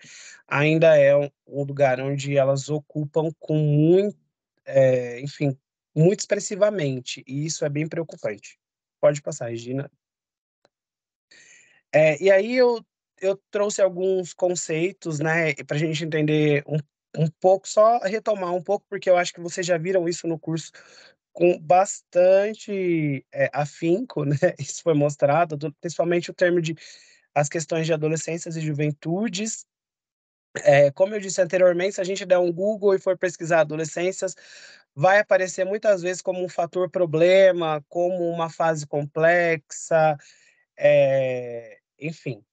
ainda 0.46 0.96
é 0.96 1.16
um, 1.16 1.28
lugar 1.48 2.00
onde 2.00 2.36
elas 2.36 2.68
ocupam 2.68 3.32
com 3.40 3.58
muito, 3.58 4.16
é, 4.64 5.20
enfim, 5.20 5.58
muito 5.94 6.20
expressivamente, 6.20 7.22
e 7.26 7.46
isso 7.46 7.64
é 7.64 7.68
bem 7.68 7.88
preocupante. 7.88 8.58
Pode 9.00 9.22
passar, 9.22 9.48
Regina. 9.48 9.90
É, 11.92 12.20
e 12.22 12.30
aí 12.30 12.56
eu, 12.56 12.84
eu 13.20 13.40
trouxe 13.50 13.80
alguns 13.80 14.32
conceitos, 14.32 15.20
né, 15.20 15.54
para 15.66 15.76
a 15.76 15.80
gente 15.80 16.04
entender 16.04 16.64
um, 16.66 16.78
um 17.16 17.28
pouco, 17.40 17.68
só 17.68 17.98
retomar 17.98 18.52
um 18.52 18.62
pouco, 18.62 18.84
porque 18.88 19.08
eu 19.08 19.16
acho 19.16 19.32
que 19.32 19.40
vocês 19.40 19.64
já 19.64 19.78
viram 19.78 20.08
isso 20.08 20.26
no 20.26 20.38
curso 20.38 20.72
com 21.32 21.58
bastante 21.58 23.26
é, 23.32 23.50
afinco, 23.52 24.24
né, 24.26 24.36
isso 24.58 24.82
foi 24.82 24.94
mostrado, 24.94 25.58
principalmente 25.80 26.30
o 26.30 26.34
termo 26.34 26.60
de 26.60 26.76
as 27.34 27.48
questões 27.48 27.84
de 27.86 27.92
adolescências 27.92 28.56
e 28.56 28.60
juventudes. 28.60 29.66
É, 30.62 30.92
como 30.92 31.14
eu 31.14 31.20
disse 31.20 31.42
anteriormente, 31.42 31.96
se 31.96 32.00
a 32.00 32.04
gente 32.04 32.24
der 32.24 32.38
um 32.38 32.52
Google 32.52 32.94
e 32.94 32.98
for 33.00 33.18
pesquisar 33.18 33.60
adolescências, 33.60 34.36
vai 34.94 35.18
aparecer 35.18 35.64
muitas 35.64 36.02
vezes 36.02 36.22
como 36.22 36.44
um 36.44 36.48
fator 36.48 36.90
problema, 36.90 37.84
como 37.88 38.28
uma 38.30 38.48
fase 38.48 38.86
complexa, 38.86 40.16
é, 40.78 41.78
enfim. 41.98 42.44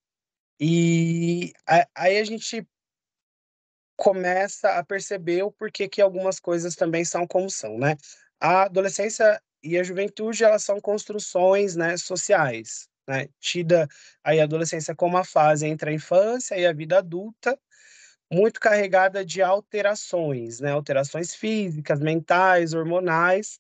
E 0.60 1.54
aí 1.96 2.18
a 2.18 2.24
gente 2.24 2.68
começa 3.96 4.80
a 4.80 4.84
perceber 4.84 5.44
o 5.44 5.52
porquê 5.52 5.88
que 5.88 6.02
algumas 6.02 6.40
coisas 6.40 6.76
também 6.76 7.06
são 7.06 7.28
como 7.28 7.50
são, 7.50 7.78
né? 7.78 7.96
A 8.40 8.64
adolescência 8.64 9.40
e 9.64 9.78
a 9.78 9.84
juventude, 9.84 10.44
elas 10.44 10.64
são 10.64 10.82
construções, 10.82 11.76
né, 11.76 11.96
sociais, 11.98 12.90
né? 13.08 13.28
Tida 13.40 13.88
aí 14.24 14.40
a 14.40 14.44
adolescência 14.44 14.96
como 14.96 15.18
a 15.18 15.24
fase 15.24 15.68
entre 15.68 15.92
a 15.92 15.94
infância 15.94 16.58
e 16.58 16.66
a 16.66 16.74
vida 16.74 16.98
adulta, 16.98 17.60
muito 18.32 18.60
carregada 18.60 19.26
de 19.26 19.42
alterações, 19.42 20.60
né? 20.60 20.72
Alterações 20.72 21.36
físicas, 21.36 22.00
mentais, 22.00 22.74
hormonais, 22.74 23.60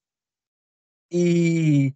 e 1.11 1.93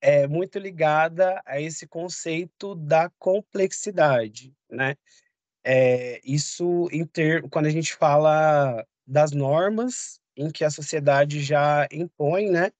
é 0.00 0.26
muito 0.26 0.58
ligada 0.58 1.40
a 1.46 1.60
esse 1.60 1.86
conceito 1.86 2.74
da 2.74 3.08
complexidade, 3.18 4.52
né? 4.68 4.96
É, 5.62 6.20
isso 6.24 6.88
ter, 7.12 7.48
quando 7.50 7.66
a 7.66 7.70
gente 7.70 7.94
fala 7.94 8.84
das 9.06 9.30
normas 9.32 10.20
em 10.36 10.50
que 10.50 10.64
a 10.64 10.70
sociedade 10.70 11.40
já 11.40 11.86
impõe, 11.92 12.50
né? 12.50 12.72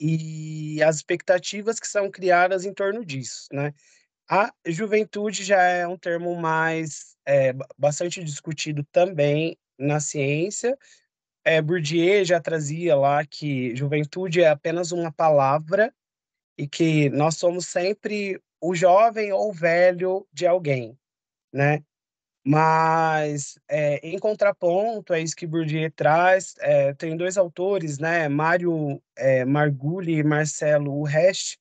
E 0.00 0.82
as 0.82 0.96
expectativas 0.96 1.78
que 1.78 1.86
são 1.86 2.10
criadas 2.10 2.64
em 2.64 2.74
torno 2.74 3.04
disso, 3.04 3.46
né? 3.52 3.72
A 4.28 4.52
juventude 4.66 5.44
já 5.44 5.62
é 5.62 5.86
um 5.86 5.98
termo 5.98 6.34
mais 6.34 7.13
é, 7.26 7.52
bastante 7.78 8.22
discutido 8.22 8.84
também 8.92 9.56
na 9.78 10.00
ciência. 10.00 10.76
É, 11.44 11.60
Bourdieu 11.60 12.24
já 12.24 12.40
trazia 12.40 12.96
lá 12.96 13.24
que 13.24 13.74
juventude 13.76 14.40
é 14.40 14.48
apenas 14.48 14.92
uma 14.92 15.12
palavra 15.12 15.92
e 16.56 16.66
que 16.66 17.10
nós 17.10 17.36
somos 17.36 17.66
sempre 17.66 18.40
o 18.60 18.74
jovem 18.74 19.32
ou 19.32 19.52
velho 19.52 20.26
de 20.32 20.46
alguém, 20.46 20.98
né? 21.52 21.82
Mas, 22.46 23.58
é, 23.68 24.06
em 24.06 24.18
contraponto, 24.18 25.14
é 25.14 25.20
isso 25.20 25.34
que 25.34 25.46
Bourdieu 25.46 25.90
traz, 25.90 26.54
é, 26.60 26.92
tem 26.92 27.16
dois 27.16 27.38
autores, 27.38 27.98
né, 27.98 28.28
Mário 28.28 29.02
é, 29.16 29.46
Margulli 29.46 30.18
e 30.18 30.22
Marcelo 30.22 30.92
Urrest, 30.92 31.58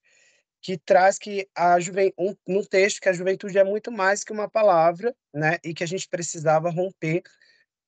que 0.63 0.77
traz 0.77 1.19
que 1.19 1.47
a 1.53 1.77
juventude, 1.77 2.15
um, 2.17 2.33
no 2.47 2.65
texto, 2.65 3.01
que 3.01 3.09
a 3.09 3.13
juventude 3.13 3.59
é 3.59 3.65
muito 3.65 3.91
mais 3.91 4.23
que 4.23 4.31
uma 4.31 4.49
palavra, 4.49 5.13
né, 5.33 5.59
e 5.61 5.73
que 5.73 5.83
a 5.83 5.87
gente 5.87 6.07
precisava 6.07 6.69
romper 6.69 7.21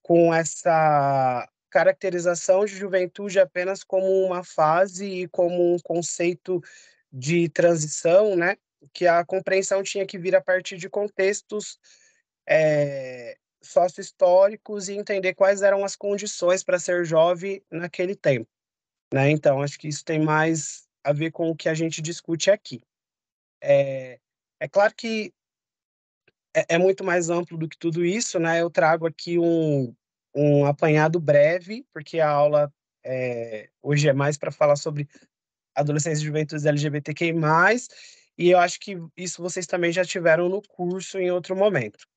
com 0.03 0.33
essa 0.33 1.49
caracterização 1.69 2.65
de 2.65 2.75
juventude 2.75 3.39
apenas 3.39 3.81
como 3.81 4.07
uma 4.25 4.43
fase 4.43 5.05
e 5.05 5.27
como 5.29 5.73
um 5.73 5.79
conceito 5.79 6.61
de 7.09 7.47
transição, 7.47 8.35
né, 8.35 8.57
que 8.93 9.07
a 9.07 9.23
compreensão 9.23 9.81
tinha 9.81 10.05
que 10.05 10.17
vir 10.17 10.35
a 10.35 10.41
partir 10.41 10.75
de 10.75 10.89
contextos 10.89 11.79
é, 12.47 13.37
sócio-históricos 13.63 14.89
e 14.89 14.97
entender 14.97 15.33
quais 15.33 15.61
eram 15.61 15.85
as 15.85 15.95
condições 15.95 16.61
para 16.61 16.77
ser 16.77 17.05
jovem 17.05 17.63
naquele 17.71 18.17
tempo. 18.17 18.49
Né? 19.13 19.31
Então, 19.31 19.61
acho 19.61 19.79
que 19.79 19.87
isso 19.87 20.03
tem 20.03 20.19
mais 20.19 20.84
a 21.05 21.13
ver 21.13 21.31
com 21.31 21.51
o 21.51 21.55
que 21.55 21.69
a 21.69 21.73
gente 21.75 22.01
discute 22.01 22.49
aqui. 22.49 22.81
É, 23.61 24.19
é 24.59 24.67
claro 24.67 24.93
que 24.95 25.31
é, 26.55 26.75
é 26.75 26.77
muito 26.79 27.03
mais 27.03 27.29
amplo 27.29 27.55
do 27.59 27.69
que 27.69 27.77
tudo 27.77 28.03
isso, 28.03 28.39
né? 28.39 28.59
Eu 28.59 28.71
trago 28.71 29.05
aqui 29.05 29.37
um, 29.37 29.95
um 30.35 30.65
apanhado 30.65 31.19
breve, 31.19 31.85
porque 31.93 32.19
a 32.19 32.27
aula 32.27 32.73
é, 33.05 33.69
hoje 33.83 34.09
é 34.09 34.13
mais 34.13 34.35
para 34.35 34.51
falar 34.51 34.75
sobre 34.77 35.07
adolescência 35.75 36.23
e 36.23 36.25
juventude 36.25 36.67
LGBTQI+, 36.67 37.33
e 38.37 38.49
eu 38.49 38.57
acho 38.57 38.79
que 38.79 38.97
isso 39.15 39.43
vocês 39.43 39.67
também 39.67 39.91
já 39.91 40.03
tiveram 40.03 40.49
no 40.49 40.61
curso 40.63 41.19
em 41.19 41.29
outro 41.29 41.55
momento. 41.55 42.07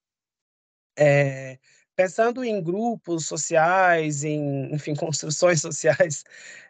É, 0.99 1.59
pensando 1.95 2.43
em 2.43 2.63
grupos 2.63 3.27
sociais, 3.27 4.25
em, 4.25 4.73
enfim, 4.75 4.95
construções 4.97 5.61
sociais, 5.61 6.25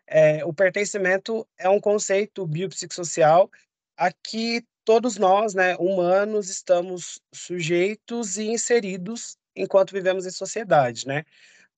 é, 0.09 0.44
o 0.44 0.52
pertencimento 0.52 1.47
é 1.59 1.68
um 1.68 1.80
conceito 1.80 2.47
biopsicossocial 2.47 3.51
a 3.97 4.10
que 4.12 4.64
todos 4.85 5.18
nós, 5.18 5.55
né, 5.55 5.76
humanos, 5.76 6.48
estamos 6.48 7.20
sujeitos 7.32 8.39
e 8.39 8.48
inseridos 8.48 9.36
enquanto 9.55 9.93
vivemos 9.93 10.24
em 10.24 10.30
sociedade, 10.30 11.06
né? 11.06 11.24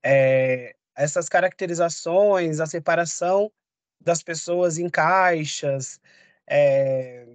É, 0.02 0.77
essas 0.97 1.28
caracterizações, 1.28 2.61
a 2.61 2.66
separação 2.66 3.51
das 4.01 4.23
pessoas 4.23 4.78
em 4.78 4.89
caixas, 4.89 6.01
é, 6.48 7.27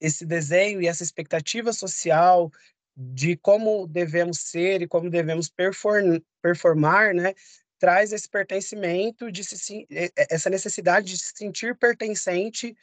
esse 0.00 0.26
desenho 0.26 0.82
e 0.82 0.86
essa 0.86 1.02
expectativa 1.02 1.72
social 1.72 2.50
de 2.96 3.36
como 3.36 3.86
devemos 3.86 4.40
ser 4.40 4.82
e 4.82 4.88
como 4.88 5.08
devemos 5.08 5.48
perform, 5.48 6.18
performar, 6.42 7.14
né, 7.14 7.32
traz 7.78 8.12
esse 8.12 8.28
pertencimento, 8.28 9.30
de 9.30 9.44
se, 9.44 9.86
essa 10.16 10.50
necessidade 10.50 11.06
de 11.06 11.18
se 11.18 11.32
sentir 11.36 11.76
pertencente 11.76 12.76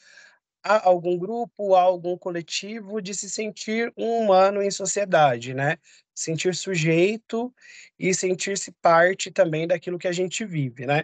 a 0.64 0.88
algum 0.88 1.18
grupo, 1.18 1.76
a 1.76 1.82
algum 1.82 2.18
coletivo, 2.18 3.02
de 3.02 3.14
se 3.14 3.30
sentir 3.30 3.94
um 3.96 4.24
humano 4.24 4.62
em 4.64 4.72
sociedade, 4.72 5.54
né? 5.54 5.78
Sentir 6.14 6.56
sujeito 6.56 7.54
e 8.00 8.14
sentir-se 8.14 8.72
parte 8.82 9.30
também 9.30 9.68
daquilo 9.68 10.00
que 10.00 10.08
a 10.08 10.12
gente 10.12 10.44
vive, 10.44 10.88
né? 10.88 11.04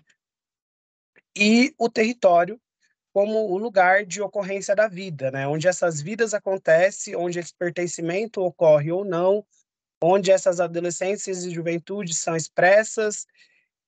E 1.37 1.73
o 1.77 1.89
território 1.89 2.59
como 3.13 3.51
o 3.51 3.57
lugar 3.57 4.05
de 4.05 4.21
ocorrência 4.21 4.75
da 4.75 4.87
vida, 4.87 5.29
né? 5.31 5.47
Onde 5.47 5.67
essas 5.67 6.01
vidas 6.01 6.33
acontecem, 6.33 7.15
onde 7.15 7.39
esse 7.39 7.53
pertencimento 7.53 8.41
ocorre 8.41 8.91
ou 8.91 9.03
não, 9.03 9.45
onde 10.01 10.31
essas 10.31 10.59
adolescências 10.59 11.43
e 11.43 11.51
juventudes 11.51 12.19
são 12.19 12.35
expressas 12.35 13.27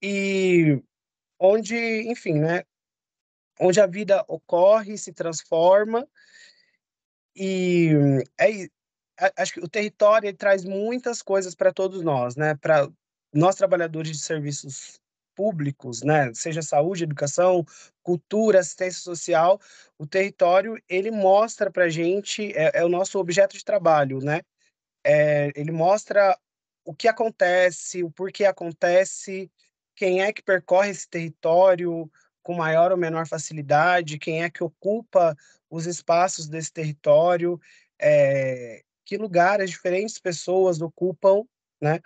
e 0.04 0.84
onde, 1.40 1.76
enfim, 2.12 2.40
né? 2.40 2.64
Onde 3.60 3.80
a 3.80 3.88
vida 3.88 4.26
ocorre, 4.28 4.98
se 4.98 5.14
transforma 5.14 6.06
e 7.36 7.92
é, 8.40 8.70
acho 9.38 9.54
que 9.54 9.60
o 9.60 9.70
território 9.70 10.36
traz 10.36 10.64
muitas 10.66 11.22
coisas 11.22 11.56
para 11.56 11.72
todos 11.72 12.02
nós, 12.02 12.36
né? 12.36 12.56
Para 12.56 12.88
nós 13.34 13.56
trabalhadores 13.56 14.12
de 14.12 14.24
serviços 14.24 15.00
públicos, 15.36 16.04
né, 16.04 16.32
seja 16.36 16.62
saúde, 16.62 17.06
educação, 17.06 17.66
cultura, 18.04 18.60
assistência 18.60 19.02
social, 19.02 19.60
o 19.98 20.06
território 20.06 20.78
ele 20.88 21.10
mostra 21.10 21.72
para 21.72 21.90
gente 21.90 22.52
é, 22.56 22.80
é, 22.80 22.86
o 22.86 22.90
nosso 22.90 23.18
objeto 23.18 23.58
de 23.58 23.66
trabalho, 23.66 24.20
né? 24.20 24.42
É, 25.04 25.52
ele 25.56 25.72
mostra 25.72 26.38
o 26.86 26.94
que 26.94 27.08
acontece, 27.08 28.04
o 28.04 28.12
porquê 28.12 28.46
acontece, 28.46 29.50
quem 29.96 30.22
é 30.22 30.34
que 30.34 30.42
percorre 30.42 30.92
esse 30.92 31.08
território 31.08 32.10
com 32.42 32.54
maior 32.54 32.92
ou 32.92 32.98
menor 32.98 33.28
facilidade, 33.28 34.20
quem 34.20 34.44
é 34.44 34.50
que 34.50 34.64
ocupa 34.64 35.36
os 35.70 35.86
espaços 35.86 36.48
desse 36.48 36.72
território, 36.72 37.60
é, 38.00 38.84
que 39.06 39.18
lugares 39.18 39.70
diferentes 39.70 40.20
pessoas 40.20 40.82
ocupam, 40.82 41.44
né? 41.82 42.00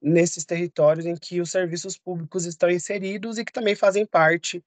nesses 0.00 0.44
territórios 0.44 1.06
em 1.06 1.14
que 1.14 1.40
os 1.40 1.50
serviços 1.50 1.96
públicos 1.96 2.44
estão 2.44 2.68
inseridos 2.70 3.38
e 3.38 3.44
que 3.44 3.52
também 3.52 3.76
fazem 3.76 4.04
parte 4.04 4.64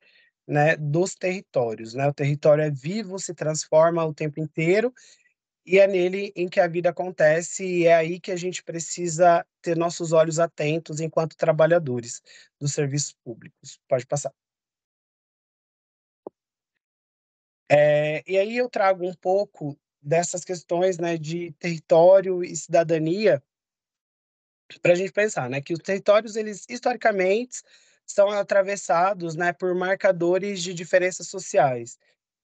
né, 0.48 0.78
dos 0.78 1.14
territórios. 1.16 1.94
Né? 1.94 2.08
O 2.08 2.14
território 2.14 2.64
é 2.64 2.70
vivo, 2.70 3.20
se 3.20 3.34
transforma 3.34 4.06
o 4.06 4.14
tempo 4.14 4.40
inteiro 4.40 4.94
e 5.66 5.80
é 5.80 5.88
nele 5.88 6.32
em 6.36 6.48
que 6.48 6.60
a 6.60 6.68
vida 6.68 6.90
acontece 6.90 7.66
e 7.66 7.86
é 7.86 7.96
aí 7.96 8.20
que 8.20 8.32
a 8.32 8.36
gente 8.36 8.64
precisa 8.64 9.46
ter 9.62 9.76
nossos 9.76 10.12
olhos 10.12 10.40
atentos 10.40 11.00
enquanto 11.00 11.36
trabalhadores 11.36 12.22
dos 12.60 12.74
serviços 12.74 13.14
públicos. 13.24 13.80
Pode 13.88 14.06
passar. 14.06 14.34
É, 17.70 18.24
e 18.28 18.38
aí 18.38 18.58
eu 18.58 18.70
trago 18.70 19.08
um 19.08 19.14
pouco 19.14 19.78
dessas 20.02 20.44
questões 20.46 21.00
né, 21.00 21.18
de 21.18 21.52
território 21.54 22.44
e 22.44 22.56
cidadania 22.56 23.42
para 24.82 24.94
a 24.94 24.96
gente 24.96 25.12
pensar, 25.12 25.50
né, 25.50 25.62
que 25.62 25.74
os 25.74 25.80
territórios 25.80 26.36
eles 26.36 26.66
historicamente 26.70 27.64
são 28.06 28.30
atravessados, 28.30 29.36
né, 29.36 29.52
por 29.52 29.74
marcadores 29.74 30.62
de 30.62 30.74
diferenças 30.74 31.28
sociais. 31.28 31.98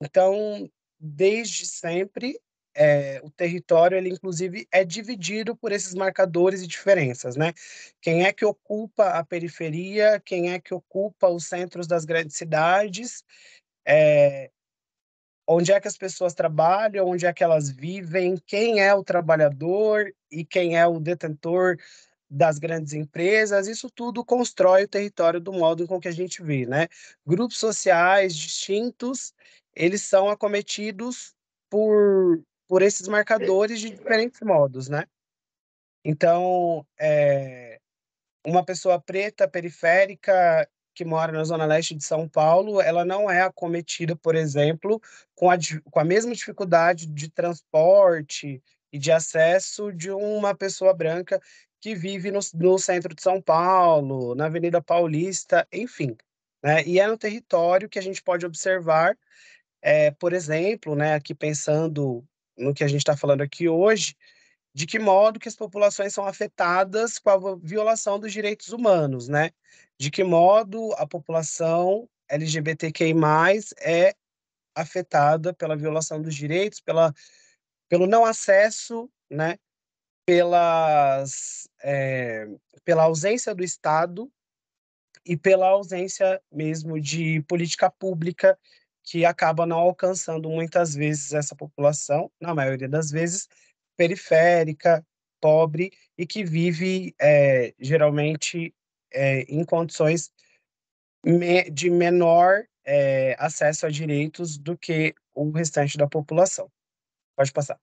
Então, 0.02 0.70
desde 0.98 1.66
sempre, 1.66 2.38
é, 2.76 3.20
o 3.24 3.30
território 3.30 3.96
ele 3.96 4.10
inclusive 4.10 4.68
é 4.70 4.84
dividido 4.84 5.56
por 5.56 5.72
esses 5.72 5.94
marcadores 5.94 6.62
e 6.62 6.66
diferenças, 6.66 7.36
né? 7.36 7.52
Quem 8.00 8.24
é 8.24 8.32
que 8.32 8.44
ocupa 8.44 9.10
a 9.10 9.24
periferia, 9.24 10.20
quem 10.24 10.52
é 10.52 10.60
que 10.60 10.74
ocupa 10.74 11.28
os 11.28 11.46
centros 11.46 11.86
das 11.86 12.04
grandes 12.04 12.36
cidades, 12.36 13.24
é, 13.86 14.50
onde 15.46 15.72
é 15.72 15.80
que 15.80 15.88
as 15.88 15.96
pessoas 15.96 16.34
trabalham, 16.34 17.08
onde 17.08 17.24
é 17.26 17.32
que 17.32 17.44
elas 17.44 17.70
vivem, 17.70 18.36
quem 18.46 18.80
é 18.80 18.94
o 18.94 19.04
trabalhador 19.04 20.12
e 20.30 20.44
quem 20.44 20.76
é 20.76 20.86
o 20.86 21.00
detentor 21.00 21.76
das 22.28 22.58
grandes 22.58 22.92
empresas, 22.92 23.68
isso 23.68 23.88
tudo 23.88 24.24
constrói 24.24 24.84
o 24.84 24.88
território 24.88 25.40
do 25.40 25.52
modo 25.52 25.86
com 25.86 26.00
que 26.00 26.08
a 26.08 26.12
gente 26.12 26.42
vê, 26.42 26.66
né? 26.66 26.88
Grupos 27.24 27.58
sociais 27.58 28.34
distintos, 28.34 29.32
eles 29.74 30.02
são 30.02 30.28
acometidos 30.28 31.34
por, 31.70 32.42
por 32.68 32.82
esses 32.82 33.06
marcadores 33.08 33.80
de 33.80 33.90
diferentes 33.90 34.40
modos, 34.40 34.88
né? 34.88 35.04
Então, 36.04 36.86
é, 36.98 37.80
uma 38.46 38.64
pessoa 38.64 39.00
preta, 39.00 39.48
periférica, 39.48 40.68
que 40.94 41.04
mora 41.04 41.30
na 41.30 41.44
zona 41.44 41.66
leste 41.66 41.94
de 41.94 42.04
São 42.04 42.28
Paulo, 42.28 42.80
ela 42.80 43.04
não 43.04 43.30
é 43.30 43.42
acometida, 43.42 44.16
por 44.16 44.34
exemplo, 44.34 45.00
com 45.34 45.50
a, 45.50 45.56
com 45.90 46.00
a 46.00 46.04
mesma 46.04 46.32
dificuldade 46.32 47.06
de 47.06 47.28
transporte 47.28 48.62
e 48.90 48.98
de 48.98 49.12
acesso 49.12 49.92
de 49.92 50.10
uma 50.10 50.54
pessoa 50.54 50.94
branca 50.94 51.40
que 51.80 51.94
vive 51.94 52.30
no, 52.30 52.40
no 52.54 52.78
centro 52.78 53.14
de 53.14 53.22
São 53.22 53.42
Paulo, 53.42 54.34
na 54.34 54.46
Avenida 54.46 54.80
Paulista, 54.80 55.68
enfim. 55.70 56.16
Né? 56.62 56.82
E 56.84 56.98
é 56.98 57.06
no 57.06 57.18
território 57.18 57.88
que 57.88 57.98
a 57.98 58.02
gente 58.02 58.22
pode 58.22 58.46
observar, 58.46 59.16
é, 59.82 60.10
por 60.12 60.32
exemplo, 60.32 60.96
né, 60.96 61.14
aqui 61.14 61.34
pensando 61.34 62.24
no 62.56 62.74
que 62.74 62.84
a 62.84 62.88
gente 62.88 63.00
está 63.00 63.16
falando 63.16 63.42
aqui 63.42 63.68
hoje, 63.68 64.16
de 64.74 64.86
que 64.86 64.98
modo 64.98 65.40
que 65.40 65.48
as 65.48 65.56
populações 65.56 66.12
são 66.12 66.26
afetadas 66.26 67.18
com 67.18 67.30
a 67.30 67.56
violação 67.56 68.18
dos 68.18 68.32
direitos 68.32 68.72
humanos, 68.72 69.28
né? 69.28 69.50
De 69.98 70.10
que 70.10 70.22
modo 70.22 70.92
a 70.94 71.06
população 71.06 72.08
LGBTQI+, 72.28 73.14
é 73.80 74.14
afetada 74.74 75.54
pela 75.54 75.76
violação 75.76 76.20
dos 76.20 76.34
direitos, 76.34 76.80
pela, 76.80 77.14
pelo 77.88 78.06
não 78.06 78.24
acesso, 78.24 79.10
né? 79.30 79.58
Pelas, 80.26 81.68
é, 81.82 82.46
pela 82.84 83.04
ausência 83.04 83.54
do 83.54 83.64
Estado 83.64 84.30
e 85.24 85.36
pela 85.36 85.68
ausência 85.68 86.42
mesmo 86.52 87.00
de 87.00 87.40
política 87.42 87.90
pública 87.90 88.58
que 89.06 89.24
acaba 89.24 89.64
não 89.64 89.78
alcançando 89.78 90.50
muitas 90.50 90.94
vezes 90.94 91.32
essa 91.32 91.54
população, 91.54 92.30
na 92.40 92.52
maioria 92.52 92.88
das 92.88 93.08
vezes, 93.08 93.48
periférica, 93.96 95.06
pobre 95.40 95.92
e 96.18 96.26
que 96.26 96.42
vive 96.44 97.14
é, 97.20 97.72
geralmente 97.78 98.74
é, 99.12 99.42
em 99.42 99.64
condições 99.64 100.32
me, 101.24 101.70
de 101.70 101.88
menor 101.88 102.66
é, 102.84 103.36
acesso 103.38 103.86
a 103.86 103.90
direitos 103.90 104.58
do 104.58 104.76
que 104.76 105.14
o 105.32 105.50
restante 105.52 105.96
da 105.96 106.08
população. 106.08 106.68
Pode 107.36 107.52
passar. 107.52 107.78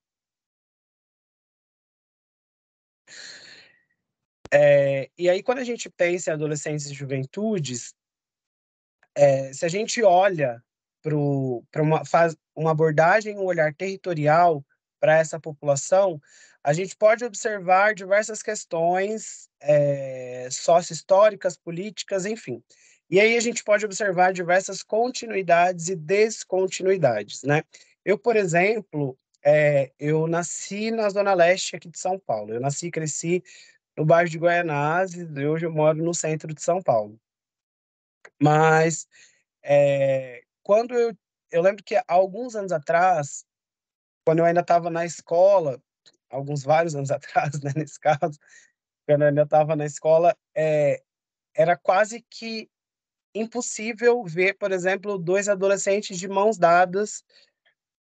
É, 4.52 5.10
e 5.18 5.30
aí, 5.30 5.42
quando 5.42 5.60
a 5.60 5.64
gente 5.64 5.90
pensa 5.90 6.32
em 6.32 6.34
adolescentes 6.34 6.86
e 6.88 6.94
juventudes, 6.94 7.96
é, 9.16 9.54
se 9.54 9.66
a 9.66 9.70
gente 9.70 10.04
olha 10.04 10.62
para 11.04 11.82
uma, 11.84 12.02
uma 12.56 12.72
abordagem, 12.72 13.38
um 13.38 13.46
olhar 13.46 13.74
territorial, 13.76 14.66
para 15.04 15.18
essa 15.18 15.38
população, 15.38 16.18
a 16.64 16.72
gente 16.72 16.96
pode 16.96 17.26
observar 17.26 17.94
diversas 17.94 18.42
questões 18.42 19.50
é, 19.60 20.48
sócio-históricas, 20.50 21.58
políticas, 21.58 22.26
enfim. 22.26 22.64
E 23.10 23.20
aí 23.20 23.36
a 23.36 23.42
gente 23.42 23.66
pode 23.66 23.86
observar 23.86 24.32
diversas 24.32 24.82
continuidades 24.82 25.90
e 25.90 25.96
descontinuidades, 25.98 27.44
né? 27.44 27.64
Eu, 28.06 28.18
por 28.18 28.38
exemplo, 28.38 29.18
é, 29.44 29.92
eu 30.00 30.26
nasci 30.26 30.90
na 30.90 31.10
Zona 31.10 31.34
Leste 31.34 31.76
aqui 31.76 31.90
de 31.90 32.00
São 32.00 32.18
Paulo. 32.18 32.54
Eu 32.54 32.62
nasci 32.62 32.88
e 32.88 32.92
cresci 32.92 33.44
no 33.98 34.06
bairro 34.06 34.30
de 34.30 34.38
Guaianazes, 34.38 35.28
e 35.36 35.46
hoje 35.46 35.66
eu 35.66 35.72
moro 35.72 36.02
no 36.02 36.14
centro 36.14 36.54
de 36.54 36.62
São 36.62 36.82
Paulo. 36.82 37.20
Mas 38.42 39.06
é, 39.62 40.43
quando 40.64 40.96
eu, 40.96 41.16
eu 41.52 41.62
lembro 41.62 41.84
que 41.84 41.96
há 41.96 42.04
alguns 42.08 42.56
anos 42.56 42.72
atrás, 42.72 43.46
quando 44.26 44.40
eu 44.40 44.46
ainda 44.46 44.62
estava 44.62 44.90
na 44.90 45.06
escola, 45.06 45.82
alguns 46.30 46.64
vários 46.64 46.96
anos 46.96 47.12
atrás, 47.12 47.60
né, 47.62 47.72
nesse 47.76 48.00
caso, 48.00 48.40
quando 49.06 49.22
eu 49.22 49.28
ainda 49.28 49.44
estava 49.44 49.76
na 49.76 49.86
escola, 49.86 50.36
é, 50.56 51.04
era 51.56 51.78
quase 51.78 52.22
que 52.30 52.70
impossível 53.36 54.24
ver, 54.24 54.58
por 54.58 54.72
exemplo, 54.72 55.18
dois 55.18 55.50
adolescentes 55.50 56.18
de 56.18 56.28
mãos 56.28 56.58
dadas 56.58 57.24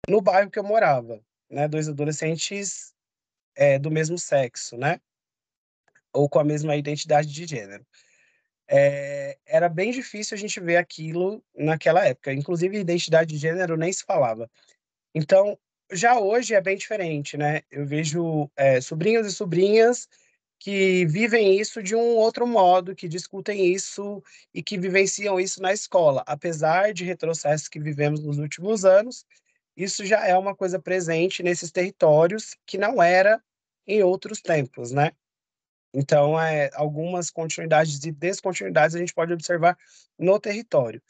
no 0.08 0.20
bairro 0.20 0.50
que 0.50 0.58
eu 0.58 0.64
morava, 0.64 1.20
né, 1.48 1.68
dois 1.68 1.88
adolescentes 1.88 2.92
é, 3.54 3.78
do 3.78 3.90
mesmo 3.90 4.18
sexo, 4.18 4.76
né, 4.76 5.00
ou 6.12 6.28
com 6.28 6.38
a 6.38 6.44
mesma 6.44 6.76
identidade 6.76 7.32
de 7.32 7.46
gênero. 7.46 7.86
É, 8.74 9.36
era 9.44 9.68
bem 9.68 9.90
difícil 9.90 10.34
a 10.34 10.38
gente 10.38 10.58
ver 10.58 10.78
aquilo 10.78 11.44
naquela 11.54 12.06
época. 12.06 12.32
Inclusive, 12.32 12.78
identidade 12.78 13.34
de 13.34 13.38
gênero 13.38 13.76
nem 13.76 13.92
se 13.92 14.02
falava. 14.02 14.50
Então, 15.14 15.58
já 15.92 16.18
hoje 16.18 16.54
é 16.54 16.60
bem 16.60 16.76
diferente, 16.78 17.36
né? 17.36 17.60
Eu 17.70 17.84
vejo 17.84 18.50
é, 18.56 18.80
sobrinhos 18.80 19.26
e 19.26 19.32
sobrinhas 19.32 20.08
que 20.58 21.04
vivem 21.06 21.60
isso 21.60 21.82
de 21.82 21.94
um 21.94 22.16
outro 22.16 22.46
modo, 22.46 22.94
que 22.94 23.08
discutem 23.08 23.66
isso 23.66 24.22
e 24.54 24.62
que 24.62 24.78
vivenciam 24.78 25.38
isso 25.38 25.60
na 25.60 25.72
escola. 25.72 26.22
Apesar 26.26 26.94
de 26.94 27.04
retrocessos 27.04 27.68
que 27.68 27.78
vivemos 27.78 28.22
nos 28.24 28.38
últimos 28.38 28.86
anos, 28.86 29.26
isso 29.76 30.06
já 30.06 30.26
é 30.26 30.34
uma 30.34 30.56
coisa 30.56 30.78
presente 30.78 31.42
nesses 31.42 31.70
territórios 31.70 32.56
que 32.64 32.78
não 32.78 33.02
era 33.02 33.42
em 33.86 34.02
outros 34.02 34.40
tempos, 34.40 34.92
né? 34.92 35.12
Então, 35.94 36.40
é, 36.40 36.70
algumas 36.74 37.30
continuidades 37.30 38.02
e 38.04 38.12
descontinuidades 38.12 38.96
a 38.96 38.98
gente 38.98 39.14
pode 39.14 39.32
observar 39.32 39.76
no 40.18 40.38
território. 40.40 41.02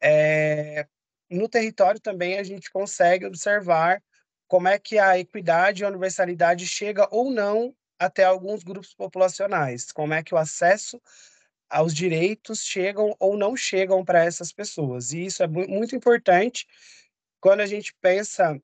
É, 0.00 0.86
no 1.28 1.48
território 1.48 2.00
também 2.00 2.38
a 2.38 2.42
gente 2.42 2.70
consegue 2.70 3.26
observar 3.26 4.02
como 4.46 4.68
é 4.68 4.78
que 4.78 4.98
a 4.98 5.18
equidade 5.18 5.82
e 5.82 5.84
a 5.84 5.88
universalidade 5.88 6.66
chega 6.66 7.08
ou 7.10 7.30
não 7.30 7.74
até 7.98 8.24
alguns 8.24 8.62
grupos 8.62 8.94
populacionais, 8.94 9.92
como 9.92 10.14
é 10.14 10.22
que 10.22 10.34
o 10.34 10.38
acesso 10.38 11.00
aos 11.68 11.94
direitos 11.94 12.64
chegam 12.64 13.14
ou 13.20 13.36
não 13.36 13.56
chegam 13.56 14.04
para 14.04 14.24
essas 14.24 14.52
pessoas. 14.52 15.12
E 15.12 15.26
isso 15.26 15.42
é 15.42 15.46
muito 15.46 15.94
importante 15.94 16.66
quando 17.40 17.60
a 17.60 17.66
gente 17.66 17.94
pensa 18.00 18.60